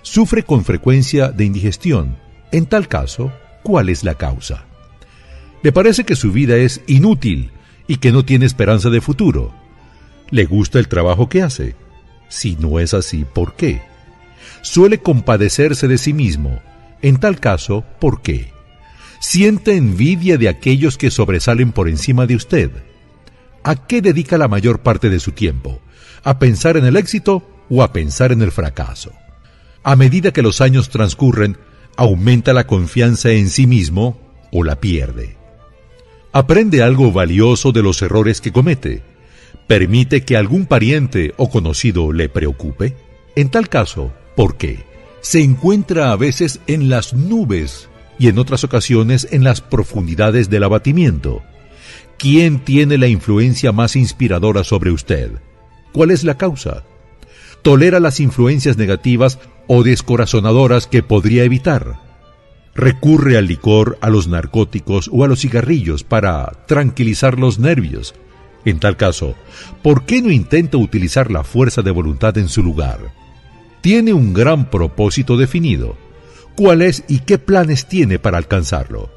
Sufre 0.06 0.44
con 0.44 0.64
frecuencia 0.64 1.30
de 1.30 1.45
indigestión. 1.45 2.15
En 2.52 2.68
tal 2.68 2.88
caso, 2.88 3.34
¿cuál 3.64 3.90
es 3.90 4.03
la 4.03 4.14
causa? 4.14 4.65
Le 5.64 5.72
parece 5.72 6.03
que 6.03 6.15
su 6.15 6.32
vida 6.32 6.57
es 6.57 6.82
inútil 6.86 7.49
y 7.88 7.98
que 7.98 8.11
no 8.11 8.23
tiene 8.23 8.45
esperanza 8.45 8.91
de 8.91 9.02
futuro. 9.02 9.52
¿Le 10.30 10.45
gusta 10.45 10.77
el 10.77 10.90
trabajo 10.90 11.27
que 11.27 11.41
hace? 11.41 11.76
Si 12.30 12.56
no 12.56 12.80
es 12.80 12.94
así, 12.94 13.26
¿por 13.26 13.56
qué? 13.56 13.82
Suele 14.61 14.99
compadecerse 14.99 15.88
de 15.88 15.98
sí 15.98 16.14
mismo. 16.14 16.60
En 17.02 17.18
tal 17.18 17.40
caso, 17.40 17.84
¿por 17.99 18.22
qué? 18.22 18.52
Siente 19.19 19.76
envidia 19.76 20.38
de 20.38 20.49
aquellos 20.49 20.99
que 20.99 21.10
sobresalen 21.10 21.72
por 21.72 21.90
encima 21.90 22.27
de 22.27 22.36
usted. 22.36 22.69
¿A 23.64 23.76
qué 23.76 24.03
dedica 24.03 24.38
la 24.38 24.48
mayor 24.48 24.82
parte 24.82 25.10
de 25.10 25.19
su 25.19 25.32
tiempo? 25.32 25.82
¿A 26.23 26.38
pensar 26.38 26.77
en 26.77 26.86
el 26.86 26.95
éxito 26.95 27.65
o 27.72 27.82
a 27.82 27.91
pensar 27.91 28.32
en 28.32 28.44
el 28.44 28.52
fracaso? 28.52 29.11
A 29.85 29.95
medida 29.95 30.33
que 30.33 30.41
los 30.41 30.61
años 30.61 30.89
transcurren, 30.89 31.57
aumenta 31.95 32.53
la 32.53 32.65
confianza 32.65 33.29
en 33.29 33.51
sí 33.51 33.67
mismo 33.67 34.19
o 34.51 34.63
la 34.63 34.81
pierde. 34.81 35.37
Aprende 36.31 36.81
algo 36.81 37.11
valioso 37.11 37.71
de 37.71 37.83
los 37.83 38.01
errores 38.01 38.41
que 38.41 38.51
comete. 38.51 39.03
¿Permite 39.67 40.23
que 40.25 40.37
algún 40.37 40.65
pariente 40.65 41.35
o 41.37 41.51
conocido 41.51 42.11
le 42.11 42.29
preocupe? 42.29 42.95
En 43.35 43.49
tal 43.49 43.69
caso, 43.69 44.11
¿por 44.35 44.57
qué? 44.57 44.85
Se 45.21 45.43
encuentra 45.43 46.11
a 46.11 46.15
veces 46.15 46.61
en 46.65 46.89
las 46.89 47.13
nubes 47.13 47.87
y 48.17 48.27
en 48.27 48.39
otras 48.39 48.63
ocasiones 48.63 49.27
en 49.29 49.43
las 49.43 49.61
profundidades 49.61 50.49
del 50.49 50.63
abatimiento. 50.63 51.43
¿Quién 52.17 52.57
tiene 52.57 52.97
la 52.97 53.07
influencia 53.07 53.71
más 53.71 53.95
inspiradora 53.95 54.63
sobre 54.63 54.89
usted? 54.89 55.29
¿Cuál 55.91 56.09
es 56.09 56.23
la 56.23 56.39
causa? 56.39 56.83
¿Tolera 57.66 58.00
las 58.00 58.19
influencias 58.19 58.77
negativas 58.77 59.40
o 59.66 59.82
descorazonadoras 59.82 60.85
que 60.85 61.02
podría 61.02 61.44
evitar? 61.45 62.00
recurre 62.76 63.38
al 63.38 63.48
licor, 63.48 63.98
a 64.02 64.11
los 64.11 64.27
narcóticos 64.27 65.10
o 65.11 65.24
a 65.24 65.27
los 65.27 65.40
cigarrillos 65.40 66.03
para 66.03 66.52
tranquilizar 66.68 67.40
los 67.40 67.58
nervios. 67.58 68.14
En 68.66 68.80
tal 68.80 68.98
caso, 68.98 69.34
¿por 69.82 70.06
qué 70.06 70.22
no 70.22 70.30
intenta 70.30 70.77
utilizar 70.77 71.32
la 71.32 71.44
fuerza 71.44 71.82
de 71.82 71.90
voluntad 71.90 72.38
en 72.38 72.50
su 72.50 72.61
lugar? 72.61 73.00
Tiene 73.82 74.14
un 74.14 74.32
gran 74.32 74.69
propósito 74.69 75.35
definido. 75.35 75.98
¿Cuál 76.56 76.84
es 76.84 77.03
y 77.08 77.22
qué 77.22 77.40
planes 77.40 77.88
tiene 77.88 78.19
para 78.19 78.38
alcanzarlo? 78.38 79.10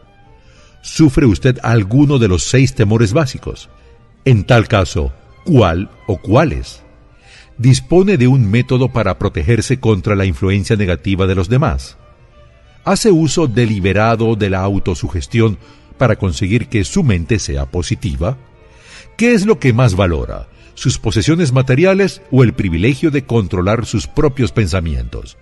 ¿Sufre 0.81 1.27
usted 1.27 1.59
alguno 1.63 2.19
de 2.19 2.29
los 2.29 2.45
seis 2.45 2.75
temores 2.75 3.13
básicos? 3.13 3.69
En 4.25 4.45
tal 4.45 4.69
caso, 4.69 5.13
¿cuál 5.45 5.91
o 6.07 6.17
cuáles? 6.17 6.83
¿Dispone 7.59 8.17
de 8.17 8.29
un 8.29 8.51
método 8.51 8.89
para 8.93 9.19
protegerse 9.19 9.79
contra 9.81 10.15
la 10.15 10.25
influencia 10.25 10.77
negativa 10.77 11.27
de 11.27 11.35
los 11.35 11.49
demás? 11.49 11.99
hace 12.89 13.11
uso 13.11 13.47
deliberado 13.47 14.35
de 14.35 14.49
la 14.49 14.61
autosugestión 14.61 15.59
para 15.99 16.17
conseguir 16.17 16.69
que 16.69 16.85
su 16.85 17.05
mente 17.05 17.39
sea 17.39 17.67
positiva? 17.67 18.39
¿Qué 19.19 19.35
es 19.35 19.45
lo 19.45 19.59
que 19.59 19.75
más 19.75 19.95
valora? 19.95 20.49
¿Sus 20.75 20.99
posesiones 20.99 21.53
materiales 21.53 22.23
o 22.31 22.45
el 22.45 22.55
privilegio 22.55 23.11
de 23.11 23.25
controlar 23.25 23.85
sus 23.85 24.07
propios 24.07 24.53
pensamientos? 24.53 25.37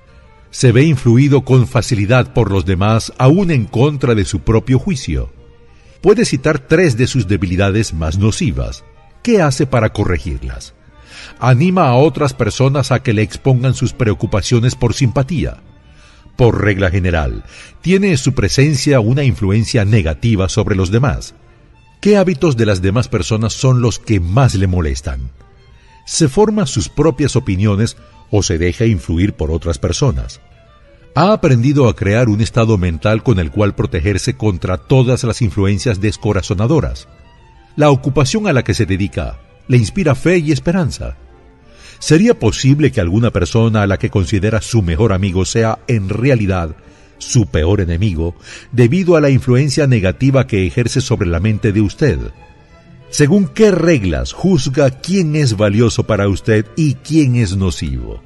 ¿Se 0.51 0.73
ve 0.73 0.85
influido 0.85 1.45
con 1.45 1.69
facilidad 1.69 2.33
por 2.33 2.51
los 2.51 2.65
demás 2.65 3.13
aún 3.17 3.53
en 3.53 3.67
contra 3.67 4.17
de 4.17 4.25
su 4.25 4.41
propio 4.41 4.81
juicio? 4.81 5.31
Puede 6.01 6.25
citar 6.25 6.59
tres 6.59 6.97
de 6.97 7.07
sus 7.07 7.29
debilidades 7.29 7.95
más 7.95 8.19
nocivas. 8.19 8.83
¿Qué 9.23 9.41
hace 9.41 9.67
para 9.67 9.93
corregirlas? 9.93 10.76
Anima 11.39 11.89
a 11.89 11.95
otras 11.95 12.35
personas 12.35 12.93
a 12.93 13.03
que 13.03 13.13
le 13.13 13.23
expongan 13.23 13.75
sus 13.75 13.93
preocupaciones 13.93 14.75
por 14.75 14.95
simpatía 14.95 15.59
por 16.37 16.63
regla 16.63 16.91
general, 16.91 17.45
tiene 17.81 18.17
su 18.17 18.35
presencia 18.35 19.01
una 19.01 19.25
influencia 19.25 19.85
negativa 19.85 20.49
sobre 20.49 20.77
los 20.77 20.91
demás. 20.91 21.35
¿Qué 22.01 22.17
hábitos 22.17 22.57
de 22.57 22.67
las 22.67 22.83
demás 22.83 23.09
personas 23.09 23.55
son 23.55 23.81
los 23.81 23.99
que 23.99 24.21
más 24.21 24.55
le 24.55 24.67
molestan? 24.67 25.31
¿Se 26.05 26.29
forma 26.29 26.67
sus 26.67 26.89
propias 26.89 27.35
opiniones 27.35 27.97
o 28.31 28.43
se 28.43 28.59
deja 28.59 28.85
influir 28.85 29.33
por 29.33 29.51
otras 29.51 29.79
personas? 29.79 30.41
Ha 31.15 31.33
aprendido 31.33 31.89
a 31.89 31.97
crear 31.97 32.29
un 32.29 32.43
estado 32.43 32.77
mental 32.77 33.23
con 33.23 33.39
el 33.39 33.51
cual 33.51 33.75
protegerse 33.75 34.37
contra 34.37 34.77
todas 34.77 35.25
las 35.25 35.41
influencias 35.41 36.01
descorazonadoras. 36.01 37.09
La 37.75 37.91
ocupación 37.91 38.47
a 38.47 38.53
la 38.53 38.63
que 38.63 38.75
se 38.75 38.85
dedica 38.85 39.41
le 39.69 39.77
inspira 39.77 40.15
fe 40.15 40.39
y 40.39 40.53
esperanza. 40.53 41.17
¿Sería 41.99 42.39
posible 42.39 42.93
que 42.93 43.01
alguna 43.01 43.31
persona 43.31 43.83
a 43.83 43.87
la 43.87 43.99
que 43.99 44.11
considera 44.11 44.61
su 44.61 44.83
mejor 44.83 45.13
amigo 45.13 45.45
sea 45.45 45.79
en 45.89 46.09
realidad 46.09 46.77
su 47.19 47.47
peor 47.47 47.81
enemigo 47.81 48.35
debido 48.73 49.17
a 49.17 49.21
la 49.21 49.31
influencia 49.31 49.87
negativa 49.87 50.47
que 50.47 50.67
ejerce 50.67 51.01
sobre 51.01 51.29
la 51.29 51.41
mente 51.41 51.73
de 51.73 51.81
usted? 51.81 52.19
¿Según 53.09 53.49
qué 53.49 53.71
reglas 53.71 54.33
juzga 54.33 54.91
quién 54.91 55.37
es 55.37 55.57
valioso 55.57 56.05
para 56.05 56.29
usted 56.29 56.67
y 56.77 56.95
quién 56.95 57.37
es 57.37 57.57
nocivo? 57.57 58.21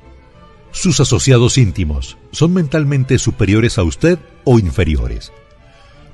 sus 0.72 1.00
asociados 1.00 1.58
íntimos 1.58 2.16
son 2.32 2.52
mentalmente 2.52 3.18
superiores 3.18 3.78
a 3.78 3.82
usted 3.82 4.18
o 4.44 4.58
inferiores. 4.58 5.32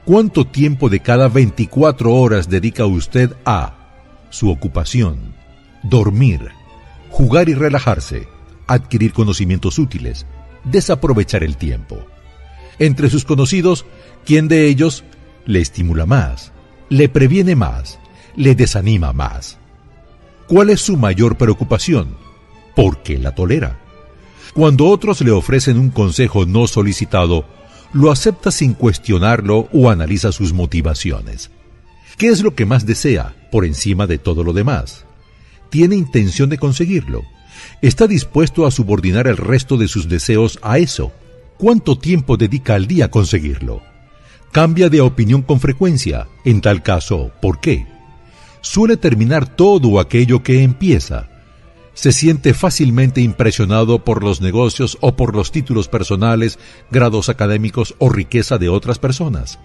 ¿Cuánto 0.04 0.46
tiempo 0.46 0.88
de 0.88 1.00
cada 1.00 1.28
24 1.28 2.12
horas 2.12 2.48
dedica 2.48 2.86
usted 2.86 3.32
a 3.44 3.75
su 4.36 4.50
ocupación, 4.50 5.34
dormir, 5.82 6.50
jugar 7.10 7.48
y 7.48 7.54
relajarse, 7.54 8.28
adquirir 8.66 9.14
conocimientos 9.14 9.78
útiles, 9.78 10.26
desaprovechar 10.64 11.42
el 11.42 11.56
tiempo? 11.56 12.04
Entre 12.78 13.08
sus 13.08 13.24
conocidos, 13.24 13.86
¿quién 14.26 14.46
de 14.46 14.68
ellos 14.68 15.04
le 15.46 15.60
estimula 15.62 16.04
más, 16.04 16.52
le 16.90 17.08
previene 17.08 17.56
más, 17.56 17.98
le 18.36 18.54
desanima 18.54 19.14
más? 19.14 19.56
¿Cuál 20.46 20.68
es 20.68 20.82
su 20.82 20.98
mayor 20.98 21.38
preocupación? 21.38 22.18
¿Por 22.74 23.02
qué 23.02 23.18
la 23.18 23.34
tolera? 23.34 23.78
Cuando 24.52 24.86
otros 24.86 25.22
le 25.22 25.30
ofrecen 25.30 25.78
un 25.78 25.88
consejo 25.88 26.44
no 26.44 26.66
solicitado, 26.66 27.46
lo 27.94 28.10
acepta 28.10 28.50
sin 28.50 28.74
cuestionarlo 28.74 29.68
o 29.72 29.88
analiza 29.88 30.30
sus 30.30 30.52
motivaciones. 30.52 31.50
¿Qué 32.16 32.28
es 32.28 32.42
lo 32.42 32.54
que 32.54 32.64
más 32.64 32.86
desea 32.86 33.34
por 33.52 33.64
encima 33.66 34.06
de 34.06 34.16
todo 34.16 34.42
lo 34.42 34.52
demás? 34.54 35.04
¿Tiene 35.68 35.96
intención 35.96 36.48
de 36.48 36.56
conseguirlo? 36.56 37.22
¿Está 37.82 38.06
dispuesto 38.06 38.66
a 38.66 38.70
subordinar 38.70 39.26
el 39.26 39.36
resto 39.36 39.76
de 39.76 39.86
sus 39.86 40.08
deseos 40.08 40.58
a 40.62 40.78
eso? 40.78 41.12
¿Cuánto 41.58 41.98
tiempo 41.98 42.36
dedica 42.36 42.74
al 42.74 42.86
día 42.86 43.06
a 43.06 43.10
conseguirlo? 43.10 43.82
¿Cambia 44.50 44.88
de 44.88 45.02
opinión 45.02 45.42
con 45.42 45.60
frecuencia? 45.60 46.26
En 46.44 46.62
tal 46.62 46.82
caso, 46.82 47.32
¿por 47.42 47.60
qué? 47.60 47.86
¿Suele 48.62 48.96
terminar 48.96 49.54
todo 49.54 50.00
aquello 50.00 50.42
que 50.42 50.62
empieza? 50.62 51.28
se 51.96 52.12
siente 52.12 52.52
fácilmente 52.52 53.22
impresionado 53.22 54.04
por 54.04 54.22
los 54.22 54.42
negocios 54.42 54.98
o 55.00 55.16
por 55.16 55.34
los 55.34 55.50
títulos 55.50 55.88
personales, 55.88 56.58
grados 56.90 57.30
académicos 57.30 57.94
o 57.98 58.10
riqueza 58.10 58.58
de 58.58 58.68
otras 58.68 58.98
personas. 58.98 59.58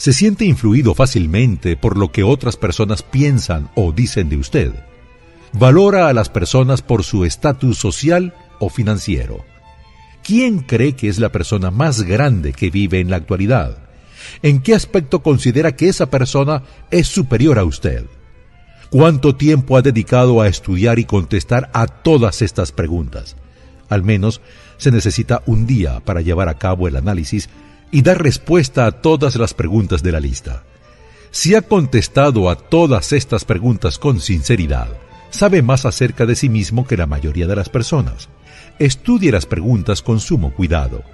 Se 0.00 0.14
siente 0.14 0.46
influido 0.46 0.94
fácilmente 0.94 1.76
por 1.76 1.98
lo 1.98 2.10
que 2.10 2.22
otras 2.22 2.56
personas 2.56 3.02
piensan 3.02 3.68
o 3.74 3.92
dicen 3.92 4.30
de 4.30 4.38
usted. 4.38 4.72
Valora 5.52 6.08
a 6.08 6.14
las 6.14 6.30
personas 6.30 6.80
por 6.80 7.04
su 7.04 7.26
estatus 7.26 7.76
social 7.76 8.32
o 8.60 8.70
financiero. 8.70 9.44
¿Quién 10.24 10.60
cree 10.60 10.94
que 10.94 11.08
es 11.08 11.18
la 11.18 11.28
persona 11.28 11.70
más 11.70 12.04
grande 12.04 12.54
que 12.54 12.70
vive 12.70 13.00
en 13.00 13.10
la 13.10 13.16
actualidad? 13.16 13.76
¿En 14.42 14.62
qué 14.62 14.74
aspecto 14.74 15.22
considera 15.22 15.76
que 15.76 15.90
esa 15.90 16.08
persona 16.08 16.62
es 16.90 17.06
superior 17.06 17.58
a 17.58 17.64
usted? 17.64 18.06
¿Cuánto 18.88 19.36
tiempo 19.36 19.76
ha 19.76 19.82
dedicado 19.82 20.40
a 20.40 20.48
estudiar 20.48 20.98
y 20.98 21.04
contestar 21.04 21.68
a 21.74 21.86
todas 21.86 22.40
estas 22.40 22.72
preguntas? 22.72 23.36
Al 23.90 24.02
menos 24.02 24.40
se 24.78 24.92
necesita 24.92 25.42
un 25.44 25.66
día 25.66 26.00
para 26.00 26.22
llevar 26.22 26.48
a 26.48 26.56
cabo 26.56 26.88
el 26.88 26.96
análisis 26.96 27.50
y 27.90 28.02
dar 28.02 28.22
respuesta 28.22 28.86
a 28.86 28.92
todas 28.92 29.36
las 29.36 29.54
preguntas 29.54 30.02
de 30.02 30.12
la 30.12 30.20
lista. 30.20 30.64
Si 31.30 31.54
ha 31.54 31.62
contestado 31.62 32.50
a 32.50 32.56
todas 32.56 33.12
estas 33.12 33.44
preguntas 33.44 33.98
con 33.98 34.20
sinceridad, 34.20 34.88
sabe 35.30 35.62
más 35.62 35.84
acerca 35.86 36.26
de 36.26 36.34
sí 36.34 36.48
mismo 36.48 36.86
que 36.86 36.96
la 36.96 37.06
mayoría 37.06 37.46
de 37.46 37.56
las 37.56 37.68
personas. 37.68 38.28
Estudie 38.78 39.30
las 39.30 39.46
preguntas 39.46 40.02
con 40.02 40.20
sumo 40.20 40.52
cuidado 40.52 41.04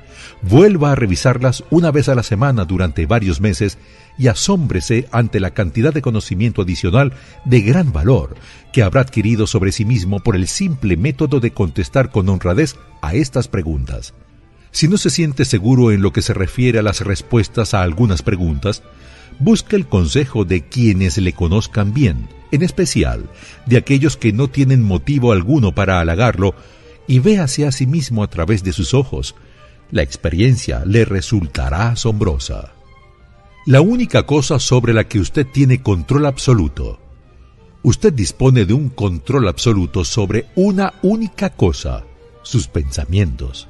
Vuelva 0.43 0.93
a 0.93 0.95
revisarlas 0.95 1.65
una 1.71 1.91
vez 1.91 2.09
a 2.09 2.15
la 2.15 2.23
semana 2.23 2.65
durante 2.65 3.07
varios 3.07 3.41
meses 3.41 3.79
y 4.19 4.29
asómbrese 4.29 5.09
ante 5.11 5.41
la 5.41 5.51
cantidad 5.51 5.93
de 5.93 6.03
conocimiento 6.03 6.63
adicional 6.63 7.13
de 7.45 7.61
gran 7.61 7.93
valor 7.93 8.37
que 8.73 8.83
habrá 8.83 9.01
adquirido 9.03 9.47
sobre 9.47 9.73
sí 9.73 9.85
mismo 9.85 10.21
por 10.21 10.37
el 10.37 10.47
simple 10.47 10.97
método 10.97 11.41
de 11.41 11.53
contestar 11.53 12.11
con 12.11 12.29
honradez 12.29 12.77
a 13.03 13.15
estas 13.15 13.49
preguntas. 13.49 14.15
Si 14.77 14.89
no 14.89 14.99
se 14.99 15.09
siente 15.09 15.47
seguro 15.47 15.91
en 15.91 16.03
lo 16.03 16.13
que 16.13 16.21
se 16.21 16.35
refiere 16.35 16.79
a 16.79 16.83
las 16.83 17.01
respuestas 17.01 17.73
a 17.73 17.81
algunas 17.81 18.21
preguntas, 18.21 18.83
busque 19.39 19.75
el 19.75 19.87
consejo 19.87 20.45
de 20.45 20.69
quienes 20.69 21.17
le 21.17 21.33
conozcan 21.33 21.95
bien, 21.95 22.29
en 22.53 22.63
especial 22.63 23.25
de 23.65 23.79
aquellos 23.79 24.19
que 24.19 24.35
no 24.35 24.49
tienen 24.49 24.83
motivo 24.83 25.33
alguno 25.33 25.75
para 25.75 25.99
halagarlo, 25.99 26.55
y 27.07 27.21
véase 27.21 27.67
a 27.67 27.73
sí 27.73 27.87
mismo 27.87 28.23
a 28.23 28.29
través 28.29 28.63
de 28.65 28.75
sus 28.75 28.93
ojos, 28.93 29.35
la 29.91 30.03
experiencia 30.03 30.85
le 30.85 31.07
resultará 31.07 31.89
asombrosa. 31.89 32.75
La 33.65 33.81
única 33.81 34.25
cosa 34.27 34.59
sobre 34.59 34.93
la 34.93 35.05
que 35.05 35.21
usted 35.21 35.47
tiene 35.47 35.81
control 35.81 36.27
absoluto. 36.27 37.01
Usted 37.83 38.13
dispone 38.13 38.67
de 38.67 38.75
un 38.75 38.91
control 38.91 39.49
absoluto 39.49 40.05
sobre 40.05 40.49
una 40.55 40.93
única 41.01 41.49
cosa, 41.49 42.05
sus 42.43 42.69
pensamientos. 42.69 43.69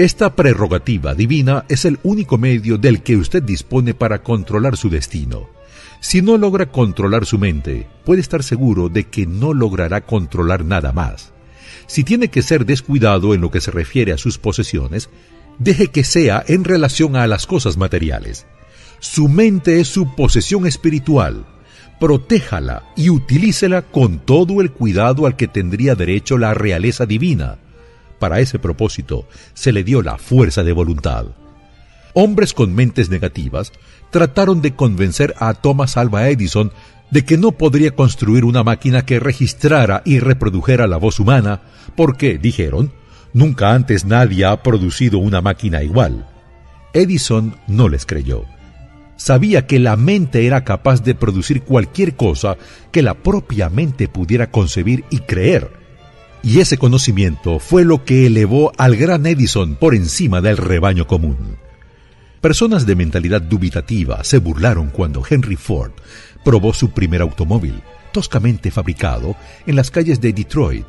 Esta 0.00 0.34
prerrogativa 0.34 1.14
divina 1.14 1.66
es 1.68 1.84
el 1.84 1.98
único 2.04 2.38
medio 2.38 2.78
del 2.78 3.02
que 3.02 3.18
usted 3.18 3.42
dispone 3.42 3.92
para 3.92 4.22
controlar 4.22 4.78
su 4.78 4.88
destino. 4.88 5.50
Si 6.00 6.22
no 6.22 6.38
logra 6.38 6.72
controlar 6.72 7.26
su 7.26 7.38
mente, 7.38 7.86
puede 8.06 8.22
estar 8.22 8.42
seguro 8.42 8.88
de 8.88 9.04
que 9.04 9.26
no 9.26 9.52
logrará 9.52 10.00
controlar 10.00 10.64
nada 10.64 10.94
más. 10.94 11.34
Si 11.86 12.02
tiene 12.02 12.28
que 12.28 12.40
ser 12.40 12.64
descuidado 12.64 13.34
en 13.34 13.42
lo 13.42 13.50
que 13.50 13.60
se 13.60 13.72
refiere 13.72 14.14
a 14.14 14.16
sus 14.16 14.38
posesiones, 14.38 15.10
deje 15.58 15.88
que 15.88 16.02
sea 16.02 16.42
en 16.48 16.64
relación 16.64 17.14
a 17.14 17.26
las 17.26 17.46
cosas 17.46 17.76
materiales. 17.76 18.46
Su 19.00 19.28
mente 19.28 19.80
es 19.80 19.88
su 19.88 20.14
posesión 20.14 20.66
espiritual. 20.66 21.44
Protéjala 22.00 22.84
y 22.96 23.10
utilícela 23.10 23.82
con 23.82 24.18
todo 24.18 24.62
el 24.62 24.70
cuidado 24.70 25.26
al 25.26 25.36
que 25.36 25.46
tendría 25.46 25.94
derecho 25.94 26.38
la 26.38 26.54
realeza 26.54 27.04
divina. 27.04 27.58
Para 28.20 28.38
ese 28.38 28.60
propósito 28.60 29.26
se 29.54 29.72
le 29.72 29.82
dio 29.82 30.02
la 30.02 30.16
fuerza 30.18 30.62
de 30.62 30.72
voluntad. 30.72 31.26
Hombres 32.14 32.54
con 32.54 32.72
mentes 32.72 33.10
negativas 33.10 33.72
trataron 34.10 34.62
de 34.62 34.76
convencer 34.76 35.34
a 35.38 35.54
Thomas 35.54 35.96
Alva 35.96 36.28
Edison 36.28 36.70
de 37.10 37.24
que 37.24 37.36
no 37.36 37.52
podría 37.52 37.96
construir 37.96 38.44
una 38.44 38.62
máquina 38.62 39.04
que 39.04 39.18
registrara 39.18 40.02
y 40.04 40.20
reprodujera 40.20 40.86
la 40.86 40.96
voz 40.96 41.18
humana, 41.18 41.62
porque, 41.96 42.38
dijeron, 42.38 42.92
Nunca 43.32 43.74
antes 43.74 44.04
nadie 44.04 44.44
ha 44.44 44.62
producido 44.62 45.18
una 45.18 45.40
máquina 45.40 45.82
igual. 45.82 46.26
Edison 46.92 47.56
no 47.68 47.88
les 47.88 48.04
creyó. 48.04 48.44
Sabía 49.16 49.66
que 49.66 49.78
la 49.78 49.96
mente 49.96 50.46
era 50.46 50.64
capaz 50.64 51.02
de 51.02 51.14
producir 51.14 51.62
cualquier 51.62 52.16
cosa 52.16 52.56
que 52.90 53.02
la 53.02 53.14
propia 53.14 53.68
mente 53.68 54.08
pudiera 54.08 54.50
concebir 54.50 55.04
y 55.10 55.20
creer. 55.20 55.79
Y 56.42 56.60
ese 56.60 56.78
conocimiento 56.78 57.58
fue 57.58 57.84
lo 57.84 58.04
que 58.04 58.26
elevó 58.26 58.72
al 58.78 58.96
gran 58.96 59.26
Edison 59.26 59.76
por 59.76 59.94
encima 59.94 60.40
del 60.40 60.56
rebaño 60.56 61.06
común. 61.06 61.58
Personas 62.40 62.86
de 62.86 62.96
mentalidad 62.96 63.42
dubitativa 63.42 64.24
se 64.24 64.38
burlaron 64.38 64.88
cuando 64.88 65.22
Henry 65.28 65.56
Ford 65.56 65.92
probó 66.44 66.72
su 66.72 66.90
primer 66.90 67.20
automóvil, 67.20 67.82
toscamente 68.12 68.70
fabricado, 68.70 69.36
en 69.66 69.76
las 69.76 69.90
calles 69.90 70.20
de 70.20 70.32
Detroit 70.32 70.86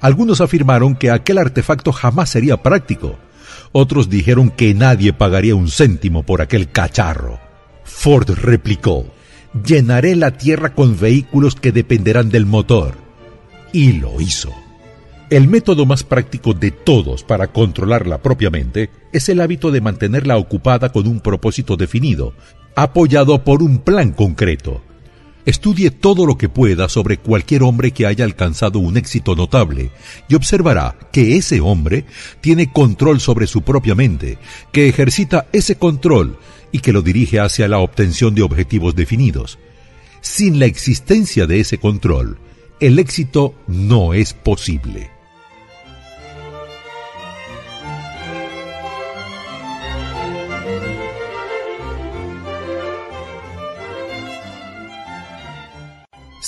algunos 0.00 0.40
afirmaron 0.40 0.96
que 0.96 1.10
aquel 1.10 1.38
artefacto 1.38 1.92
jamás 1.92 2.30
sería 2.30 2.56
práctico. 2.62 3.18
Otros 3.72 4.08
dijeron 4.08 4.50
que 4.50 4.74
nadie 4.74 5.12
pagaría 5.12 5.54
un 5.54 5.68
céntimo 5.68 6.22
por 6.22 6.40
aquel 6.40 6.70
cacharro. 6.70 7.38
Ford 7.84 8.30
replicó, 8.30 9.06
llenaré 9.64 10.16
la 10.16 10.32
tierra 10.32 10.74
con 10.74 10.98
vehículos 10.98 11.54
que 11.54 11.72
dependerán 11.72 12.30
del 12.30 12.46
motor. 12.46 12.94
Y 13.72 13.92
lo 13.92 14.20
hizo. 14.20 14.52
El 15.30 15.46
método 15.46 15.86
más 15.86 16.02
práctico 16.02 16.54
de 16.54 16.72
todos 16.72 17.22
para 17.22 17.46
controlarla 17.46 18.20
propiamente 18.20 18.90
es 19.12 19.28
el 19.28 19.40
hábito 19.40 19.70
de 19.70 19.80
mantenerla 19.80 20.36
ocupada 20.36 20.90
con 20.90 21.06
un 21.06 21.20
propósito 21.20 21.76
definido, 21.76 22.34
apoyado 22.74 23.44
por 23.44 23.62
un 23.62 23.78
plan 23.78 24.10
concreto. 24.10 24.82
Estudie 25.46 25.92
todo 25.92 26.26
lo 26.26 26.36
que 26.36 26.48
pueda 26.48 26.88
sobre 26.88 27.18
cualquier 27.18 27.62
hombre 27.62 27.92
que 27.92 28.06
haya 28.06 28.24
alcanzado 28.24 28.80
un 28.80 28.96
éxito 28.96 29.36
notable 29.36 29.92
y 30.28 30.34
observará 30.34 30.96
que 31.12 31.36
ese 31.36 31.60
hombre 31.60 32.06
tiene 32.40 32.72
control 32.72 33.20
sobre 33.20 33.46
su 33.46 33.62
propia 33.62 33.94
mente, 33.94 34.36
que 34.72 34.88
ejercita 34.88 35.46
ese 35.52 35.76
control 35.76 36.38
y 36.72 36.80
que 36.80 36.92
lo 36.92 37.02
dirige 37.02 37.38
hacia 37.38 37.68
la 37.68 37.78
obtención 37.78 38.34
de 38.34 38.42
objetivos 38.42 38.96
definidos. 38.96 39.60
Sin 40.22 40.58
la 40.58 40.66
existencia 40.66 41.46
de 41.46 41.60
ese 41.60 41.78
control, 41.78 42.36
el 42.80 42.98
éxito 42.98 43.54
no 43.68 44.12
es 44.12 44.34
posible. 44.34 45.19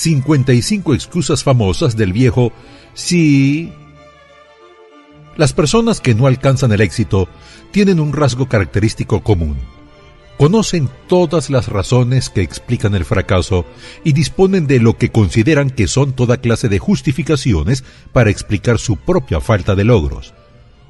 55 0.03 0.93
excusas 0.93 1.45
famosas 1.45 1.95
del 1.95 2.11
viejo 2.11 2.51
sí. 2.93 3.71
Las 5.37 5.53
personas 5.53 6.01
que 6.01 6.13
no 6.13 6.27
alcanzan 6.27 6.73
el 6.73 6.81
éxito 6.81 7.29
tienen 7.71 8.01
un 8.01 8.11
rasgo 8.11 8.49
característico 8.49 9.23
común. 9.23 9.55
Conocen 10.37 10.89
todas 11.07 11.49
las 11.49 11.69
razones 11.69 12.29
que 12.29 12.41
explican 12.41 12.95
el 12.95 13.05
fracaso 13.05 13.65
y 14.03 14.11
disponen 14.11 14.67
de 14.67 14.81
lo 14.81 14.97
que 14.97 15.09
consideran 15.09 15.69
que 15.69 15.87
son 15.87 16.11
toda 16.11 16.41
clase 16.41 16.67
de 16.67 16.79
justificaciones 16.79 17.85
para 18.11 18.29
explicar 18.29 18.79
su 18.79 18.97
propia 18.97 19.39
falta 19.39 19.73
de 19.73 19.85
logros. 19.85 20.33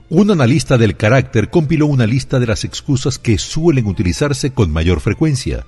un 0.09 0.31
analista 0.31 0.77
del 0.77 0.97
carácter 0.97 1.51
compiló 1.51 1.85
una 1.85 2.07
lista 2.07 2.39
de 2.39 2.47
las 2.47 2.63
excusas 2.63 3.19
que 3.19 3.37
suelen 3.37 3.85
utilizarse 3.85 4.53
con 4.53 4.71
mayor 4.71 5.01
frecuencia. 5.01 5.65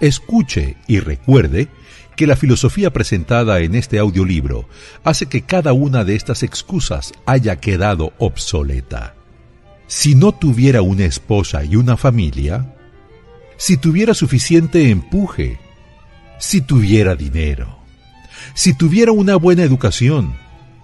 Escuche 0.00 0.76
y 0.86 1.00
recuerde 1.00 1.68
que 2.16 2.26
la 2.26 2.36
filosofía 2.36 2.92
presentada 2.92 3.60
en 3.60 3.74
este 3.74 3.98
audiolibro 3.98 4.68
hace 5.02 5.26
que 5.26 5.42
cada 5.42 5.72
una 5.72 6.04
de 6.04 6.14
estas 6.14 6.42
excusas 6.42 7.12
haya 7.26 7.56
quedado 7.56 8.12
obsoleta. 8.18 9.14
Si 9.86 10.14
no 10.14 10.32
tuviera 10.32 10.82
una 10.82 11.04
esposa 11.04 11.64
y 11.64 11.76
una 11.76 11.96
familia, 11.96 12.74
si 13.56 13.76
tuviera 13.76 14.14
suficiente 14.14 14.90
empuje, 14.90 15.58
si 16.38 16.60
tuviera 16.60 17.14
dinero, 17.14 17.78
si 18.54 18.74
tuviera 18.74 19.12
una 19.12 19.36
buena 19.36 19.62
educación, 19.62 20.36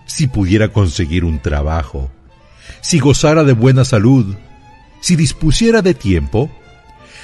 si 0.07 0.27
pudiera 0.27 0.73
conseguir 0.73 1.25
un 1.25 1.41
trabajo, 1.41 2.11
si 2.81 2.99
gozara 2.99 3.45
de 3.45 3.53
buena 3.53 3.85
salud, 3.85 4.37
si 5.01 5.17
dispusiera 5.17 5.83
de 5.83 5.95
tiempo, 5.95 6.51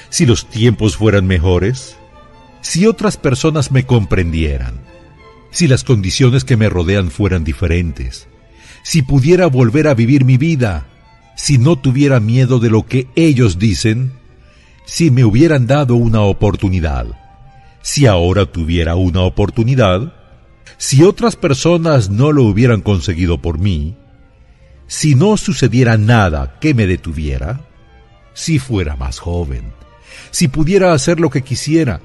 si 0.09 0.25
los 0.25 0.49
tiempos 0.49 0.97
fueran 0.97 1.27
mejores, 1.27 1.97
si 2.61 2.85
otras 2.85 3.17
personas 3.17 3.71
me 3.71 3.85
comprendieran, 3.85 4.81
si 5.51 5.67
las 5.67 5.83
condiciones 5.83 6.43
que 6.43 6.57
me 6.57 6.69
rodean 6.69 7.11
fueran 7.11 7.43
diferentes, 7.43 8.27
si 8.83 9.01
pudiera 9.01 9.47
volver 9.47 9.87
a 9.87 9.93
vivir 9.93 10.25
mi 10.25 10.37
vida, 10.37 10.87
si 11.35 11.57
no 11.57 11.75
tuviera 11.75 12.19
miedo 12.19 12.59
de 12.59 12.69
lo 12.69 12.85
que 12.85 13.07
ellos 13.15 13.59
dicen, 13.59 14.13
si 14.85 15.11
me 15.11 15.25
hubieran 15.25 15.67
dado 15.67 15.95
una 15.95 16.21
oportunidad, 16.21 17.07
si 17.81 18.05
ahora 18.05 18.45
tuviera 18.45 18.95
una 18.95 19.21
oportunidad, 19.21 20.13
si 20.77 21.03
otras 21.03 21.35
personas 21.35 22.09
no 22.09 22.31
lo 22.31 22.43
hubieran 22.43 22.81
conseguido 22.81 23.41
por 23.41 23.59
mí, 23.59 23.95
si 24.87 25.15
no 25.15 25.37
sucediera 25.37 25.97
nada 25.97 26.57
que 26.59 26.73
me 26.73 26.87
detuviera, 26.87 27.61
si 28.33 28.59
fuera 28.59 28.95
más 28.95 29.19
joven, 29.19 29.73
si 30.31 30.47
pudiera 30.47 30.93
hacer 30.93 31.19
lo 31.19 31.29
que 31.29 31.43
quisiera, 31.43 32.01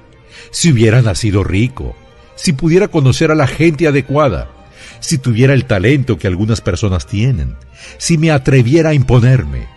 si 0.51 0.71
hubiera 0.71 1.01
nacido 1.01 1.43
rico, 1.43 1.95
si 2.35 2.53
pudiera 2.53 2.87
conocer 2.87 3.31
a 3.31 3.35
la 3.35 3.47
gente 3.47 3.87
adecuada, 3.87 4.49
si 4.99 5.17
tuviera 5.17 5.53
el 5.53 5.65
talento 5.65 6.17
que 6.17 6.27
algunas 6.27 6.61
personas 6.61 7.07
tienen, 7.07 7.55
si 7.97 8.17
me 8.17 8.31
atreviera 8.31 8.89
a 8.89 8.93
imponerme, 8.93 9.67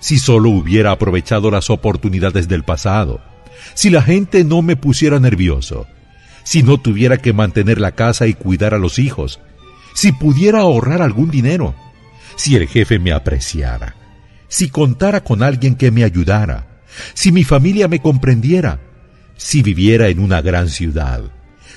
si 0.00 0.18
solo 0.18 0.50
hubiera 0.50 0.92
aprovechado 0.92 1.50
las 1.50 1.70
oportunidades 1.70 2.48
del 2.48 2.62
pasado, 2.62 3.20
si 3.74 3.90
la 3.90 4.02
gente 4.02 4.44
no 4.44 4.62
me 4.62 4.76
pusiera 4.76 5.18
nervioso, 5.18 5.86
si 6.44 6.62
no 6.62 6.78
tuviera 6.78 7.18
que 7.18 7.32
mantener 7.32 7.80
la 7.80 7.92
casa 7.92 8.26
y 8.26 8.34
cuidar 8.34 8.74
a 8.74 8.78
los 8.78 8.98
hijos, 8.98 9.40
si 9.94 10.12
pudiera 10.12 10.60
ahorrar 10.60 11.02
algún 11.02 11.30
dinero, 11.30 11.74
si 12.36 12.54
el 12.54 12.68
jefe 12.68 12.98
me 12.98 13.12
apreciara, 13.12 13.96
si 14.48 14.68
contara 14.68 15.24
con 15.24 15.42
alguien 15.42 15.74
que 15.74 15.90
me 15.90 16.04
ayudara, 16.04 16.82
si 17.14 17.32
mi 17.32 17.44
familia 17.44 17.88
me 17.88 18.00
comprendiera, 18.00 18.80
si 19.36 19.62
viviera 19.62 20.08
en 20.08 20.18
una 20.18 20.40
gran 20.40 20.68
ciudad, 20.68 21.22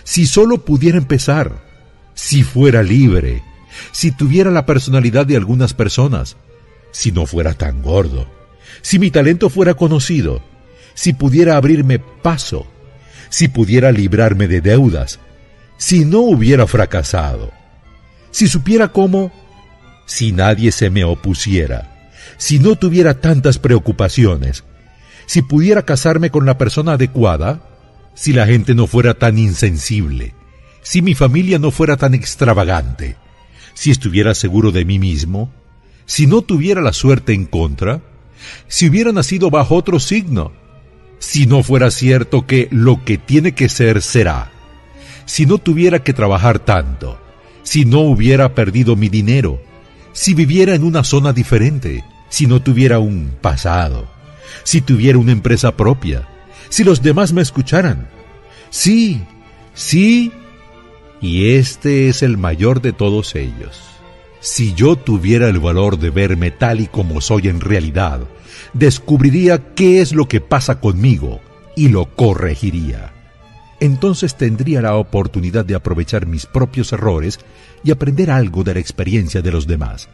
si 0.03 0.25
solo 0.25 0.65
pudiera 0.65 0.97
empezar, 0.97 1.63
si 2.13 2.43
fuera 2.43 2.83
libre, 2.83 3.43
si 3.91 4.11
tuviera 4.11 4.51
la 4.51 4.65
personalidad 4.65 5.25
de 5.25 5.35
algunas 5.35 5.73
personas, 5.73 6.37
si 6.91 7.11
no 7.11 7.25
fuera 7.25 7.53
tan 7.53 7.81
gordo, 7.81 8.27
si 8.81 8.99
mi 8.99 9.11
talento 9.11 9.49
fuera 9.49 9.73
conocido, 9.73 10.41
si 10.93 11.13
pudiera 11.13 11.57
abrirme 11.57 11.99
paso, 11.99 12.67
si 13.29 13.47
pudiera 13.47 13.91
librarme 13.91 14.47
de 14.47 14.61
deudas, 14.61 15.19
si 15.77 16.05
no 16.05 16.19
hubiera 16.19 16.67
fracasado, 16.67 17.51
si 18.31 18.47
supiera 18.47 18.89
cómo, 18.89 19.31
si 20.05 20.31
nadie 20.31 20.71
se 20.71 20.89
me 20.89 21.03
opusiera, 21.03 22.11
si 22.37 22.59
no 22.59 22.75
tuviera 22.75 23.21
tantas 23.21 23.59
preocupaciones, 23.59 24.63
si 25.29 25.43
pudiera 25.43 25.83
casarme 25.83 26.31
con 26.31 26.47
la 26.47 26.57
persona 26.57 26.93
adecuada, 26.93 27.61
si 28.15 28.33
la 28.33 28.47
gente 28.47 28.73
no 28.73 28.87
fuera 28.87 29.13
tan 29.13 29.37
insensible, 29.37 30.33
si 30.81 31.03
mi 31.03 31.13
familia 31.13 31.59
no 31.59 31.69
fuera 31.69 31.97
tan 31.97 32.15
extravagante, 32.15 33.15
si 33.75 33.91
estuviera 33.91 34.33
seguro 34.33 34.71
de 34.71 34.85
mí 34.85 34.97
mismo, 34.97 35.53
si 36.07 36.25
no 36.25 36.41
tuviera 36.41 36.81
la 36.81 36.93
suerte 36.93 37.33
en 37.33 37.45
contra, 37.45 38.01
si 38.67 38.89
hubiera 38.89 39.11
nacido 39.11 39.51
bajo 39.51 39.75
otro 39.75 39.99
signo, 39.99 40.51
si 41.19 41.45
no 41.45 41.61
fuera 41.61 41.91
cierto 41.91 42.47
que 42.47 42.67
lo 42.71 43.05
que 43.05 43.19
tiene 43.19 43.51
que 43.53 43.69
ser 43.69 44.01
será, 44.01 44.51
si 45.27 45.45
no 45.45 45.59
tuviera 45.59 46.01
que 46.01 46.13
trabajar 46.13 46.57
tanto, 46.57 47.21
si 47.61 47.85
no 47.85 47.99
hubiera 47.99 48.55
perdido 48.55 48.95
mi 48.95 49.09
dinero, 49.09 49.61
si 50.11 50.33
viviera 50.33 50.73
en 50.73 50.83
una 50.83 51.03
zona 51.03 51.33
diferente, 51.33 52.03
si 52.29 52.47
no 52.47 52.63
tuviera 52.63 52.97
un 52.97 53.37
pasado, 53.39 54.18
si 54.63 54.81
tuviera 54.81 55.17
una 55.17 55.31
empresa 55.31 55.75
propia, 55.75 56.27
si 56.69 56.83
los 56.83 57.01
demás 57.01 57.33
me 57.33 57.41
escucharan. 57.41 58.07
Sí, 58.69 59.21
sí, 59.73 60.31
y 61.21 61.51
este 61.51 62.09
es 62.09 62.23
el 62.23 62.37
mayor 62.37 62.81
de 62.81 62.93
todos 62.93 63.35
ellos. 63.35 63.81
Si 64.39 64.73
yo 64.73 64.95
tuviera 64.95 65.49
el 65.49 65.59
valor 65.59 65.99
de 65.99 66.11
verme 66.11 66.51
tal 66.51 66.79
y 66.79 66.87
como 66.87 67.19
soy 67.19 67.49
en 67.49 67.59
realidad, 67.59 68.21
descubriría 68.73 69.73
qué 69.75 70.01
es 70.01 70.13
lo 70.13 70.27
que 70.27 70.39
pasa 70.39 70.79
conmigo 70.79 71.41
y 71.75 71.89
lo 71.89 72.15
corregiría. 72.15 73.13
Entonces 73.81 74.35
tendría 74.35 74.81
la 74.81 74.95
oportunidad 74.95 75.65
de 75.65 75.75
aprovechar 75.75 76.25
mis 76.25 76.45
propios 76.45 76.91
errores 76.91 77.39
y 77.83 77.91
aprender 77.91 78.29
algo 78.29 78.63
de 78.63 78.73
la 78.73 78.79
experiencia 78.79 79.41
de 79.41 79.51
los 79.51 79.67
demás, 79.67 80.09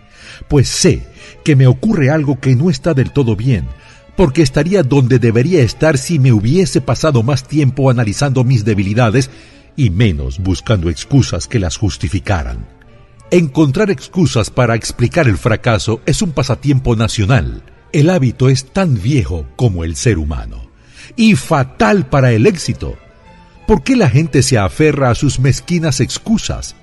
pues 0.48 0.68
sé 0.68 1.08
que 1.44 1.56
me 1.56 1.66
ocurre 1.68 2.10
algo 2.10 2.40
que 2.40 2.56
no 2.56 2.70
está 2.70 2.94
del 2.94 3.12
todo 3.12 3.36
bien, 3.36 3.68
porque 4.16 4.42
estaría 4.42 4.84
donde 4.84 5.20
debería 5.20 5.62
estar 5.62 5.98
si 5.98 6.20
me 6.20 6.32
hubiese 6.32 6.82
pasado 6.82 7.24
más 7.24 7.48
tiempo 7.48 7.90
analizando 7.90 8.44
mis 8.44 8.64
debilidades 8.64 9.30
y 9.76 9.90
menos 9.90 10.40
buscando 10.40 10.90
excusas 10.90 11.48
que 11.48 11.60
las 11.60 11.78
justificaran. 11.78 12.66
Encontrar 13.32 13.92
excusas 13.92 14.50
para 14.50 14.76
explicar 14.76 15.28
el 15.28 15.38
fracaso 15.38 16.02
es 16.06 16.22
un 16.22 16.32
pasatiempo 16.32 16.96
nacional. 16.96 17.64
El 17.92 18.10
hábito 18.10 18.50
es 18.50 18.66
tan 18.66 19.02
viejo 19.02 19.46
como 19.56 19.84
el 19.84 19.96
ser 19.96 20.18
humano 20.18 20.70
y 21.16 21.36
fatal 21.36 22.08
para 22.08 22.32
el 22.32 22.46
éxito. 22.46 22.96
¿Por 23.68 23.84
qué 23.84 23.96
la 23.96 24.10
gente 24.10 24.44
se 24.44 24.58
aferra 24.58 25.10
a 25.10 25.16
sus 25.16 25.40
mezquinas 25.40 26.00
excusas? 26.00 26.76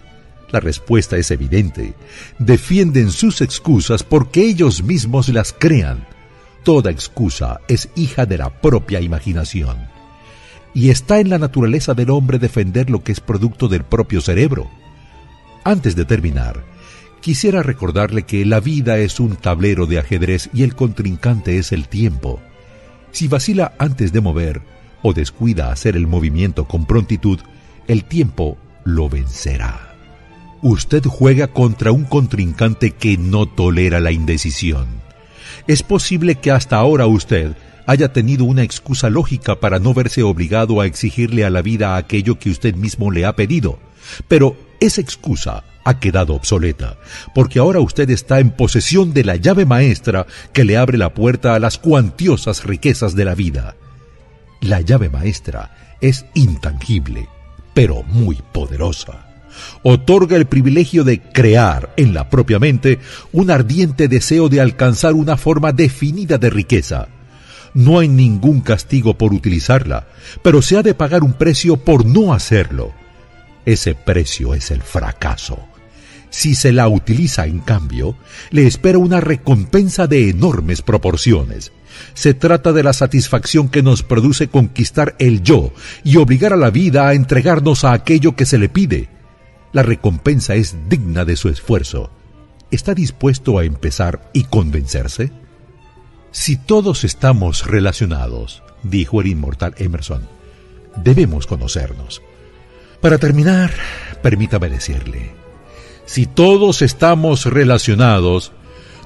La 0.50 0.60
respuesta 0.60 1.16
es 1.16 1.30
evidente. 1.30 1.94
Defienden 2.38 3.10
sus 3.10 3.40
excusas 3.40 4.02
porque 4.02 4.42
ellos 4.44 4.82
mismos 4.82 5.28
las 5.28 5.54
crean 5.56 6.06
Toda 6.64 6.92
excusa 6.92 7.60
es 7.66 7.88
hija 7.96 8.24
de 8.24 8.38
la 8.38 8.60
propia 8.60 9.00
imaginación. 9.00 9.88
Y 10.74 10.90
está 10.90 11.18
en 11.18 11.28
la 11.28 11.38
naturaleza 11.38 11.92
del 11.94 12.10
hombre 12.10 12.38
defender 12.38 12.88
lo 12.88 13.02
que 13.02 13.10
es 13.10 13.20
producto 13.20 13.66
del 13.66 13.82
propio 13.82 14.20
cerebro. 14.20 14.70
Antes 15.64 15.96
de 15.96 16.04
terminar, 16.04 16.64
quisiera 17.20 17.64
recordarle 17.64 18.22
que 18.22 18.46
la 18.46 18.60
vida 18.60 18.98
es 18.98 19.18
un 19.18 19.34
tablero 19.34 19.86
de 19.86 19.98
ajedrez 19.98 20.50
y 20.54 20.62
el 20.62 20.76
contrincante 20.76 21.58
es 21.58 21.72
el 21.72 21.88
tiempo. 21.88 22.40
Si 23.10 23.26
vacila 23.26 23.74
antes 23.78 24.12
de 24.12 24.20
mover 24.20 24.62
o 25.02 25.12
descuida 25.12 25.72
hacer 25.72 25.96
el 25.96 26.06
movimiento 26.06 26.68
con 26.68 26.86
prontitud, 26.86 27.40
el 27.88 28.04
tiempo 28.04 28.56
lo 28.84 29.08
vencerá. 29.08 29.96
Usted 30.62 31.02
juega 31.04 31.48
contra 31.48 31.90
un 31.90 32.04
contrincante 32.04 32.92
que 32.92 33.18
no 33.18 33.46
tolera 33.46 33.98
la 33.98 34.12
indecisión 34.12 35.01
es 35.66 35.82
posible 35.82 36.36
que 36.36 36.50
hasta 36.50 36.76
ahora 36.76 37.06
usted 37.06 37.52
haya 37.86 38.12
tenido 38.12 38.44
una 38.44 38.62
excusa 38.62 39.10
lógica 39.10 39.60
para 39.60 39.78
no 39.78 39.94
verse 39.94 40.22
obligado 40.22 40.80
a 40.80 40.86
exigirle 40.86 41.44
a 41.44 41.50
la 41.50 41.62
vida 41.62 41.96
aquello 41.96 42.38
que 42.38 42.50
usted 42.50 42.74
mismo 42.74 43.10
le 43.10 43.26
ha 43.26 43.34
pedido. 43.36 43.78
Pero 44.28 44.56
esa 44.80 45.00
excusa 45.00 45.64
ha 45.84 45.98
quedado 45.98 46.34
obsoleta, 46.34 46.96
porque 47.34 47.58
ahora 47.58 47.80
usted 47.80 48.08
está 48.10 48.38
en 48.38 48.50
posesión 48.50 49.12
de 49.12 49.24
la 49.24 49.36
llave 49.36 49.66
maestra 49.66 50.26
que 50.52 50.64
le 50.64 50.76
abre 50.76 50.96
la 50.96 51.12
puerta 51.12 51.54
a 51.54 51.58
las 51.58 51.78
cuantiosas 51.78 52.64
riquezas 52.64 53.14
de 53.16 53.24
la 53.24 53.34
vida. 53.34 53.74
La 54.60 54.80
llave 54.80 55.08
maestra 55.08 55.96
es 56.00 56.24
intangible, 56.34 57.28
pero 57.74 58.04
muy 58.04 58.38
poderosa 58.52 59.31
otorga 59.82 60.36
el 60.36 60.46
privilegio 60.46 61.04
de 61.04 61.20
crear 61.20 61.92
en 61.96 62.14
la 62.14 62.28
propia 62.28 62.58
mente 62.58 62.98
un 63.32 63.50
ardiente 63.50 64.08
deseo 64.08 64.48
de 64.48 64.60
alcanzar 64.60 65.14
una 65.14 65.36
forma 65.36 65.72
definida 65.72 66.38
de 66.38 66.50
riqueza. 66.50 67.08
No 67.74 67.98
hay 67.98 68.08
ningún 68.08 68.60
castigo 68.60 69.16
por 69.16 69.32
utilizarla, 69.32 70.06
pero 70.42 70.60
se 70.60 70.76
ha 70.76 70.82
de 70.82 70.94
pagar 70.94 71.22
un 71.22 71.32
precio 71.32 71.76
por 71.78 72.04
no 72.04 72.34
hacerlo. 72.34 72.92
Ese 73.64 73.94
precio 73.94 74.54
es 74.54 74.70
el 74.70 74.82
fracaso. 74.82 75.58
Si 76.28 76.54
se 76.54 76.72
la 76.72 76.88
utiliza, 76.88 77.46
en 77.46 77.60
cambio, 77.60 78.16
le 78.50 78.66
espera 78.66 78.98
una 78.98 79.20
recompensa 79.20 80.06
de 80.06 80.30
enormes 80.30 80.82
proporciones. 80.82 81.72
Se 82.14 82.34
trata 82.34 82.72
de 82.72 82.82
la 82.82 82.94
satisfacción 82.94 83.68
que 83.68 83.82
nos 83.82 84.02
produce 84.02 84.48
conquistar 84.48 85.14
el 85.18 85.42
yo 85.42 85.72
y 86.04 86.16
obligar 86.16 86.52
a 86.54 86.56
la 86.56 86.70
vida 86.70 87.06
a 87.06 87.14
entregarnos 87.14 87.84
a 87.84 87.92
aquello 87.92 88.34
que 88.34 88.46
se 88.46 88.58
le 88.58 88.70
pide 88.70 89.11
la 89.72 89.82
recompensa 89.82 90.54
es 90.54 90.76
digna 90.88 91.24
de 91.24 91.36
su 91.36 91.48
esfuerzo. 91.48 92.10
está 92.70 92.94
dispuesto 92.94 93.58
a 93.58 93.64
empezar 93.64 94.30
y 94.32 94.44
convencerse? 94.44 95.30
Si 96.30 96.56
todos 96.56 97.04
estamos 97.04 97.66
relacionados, 97.66 98.62
dijo 98.82 99.20
el 99.20 99.26
inmortal 99.26 99.74
Emerson, 99.76 100.26
debemos 100.96 101.46
conocernos. 101.46 102.22
Para 103.02 103.18
terminar, 103.18 103.70
permítame 104.22 104.70
decirle, 104.70 105.32
si 106.06 106.26
todos 106.26 106.80
estamos 106.80 107.44
relacionados, 107.44 108.52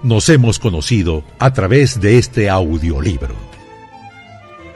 nos 0.02 0.28
hemos 0.28 0.58
conocido 0.58 1.24
a 1.38 1.52
través 1.52 2.00
de 2.00 2.18
este 2.18 2.48
audiolibro. 2.48 3.55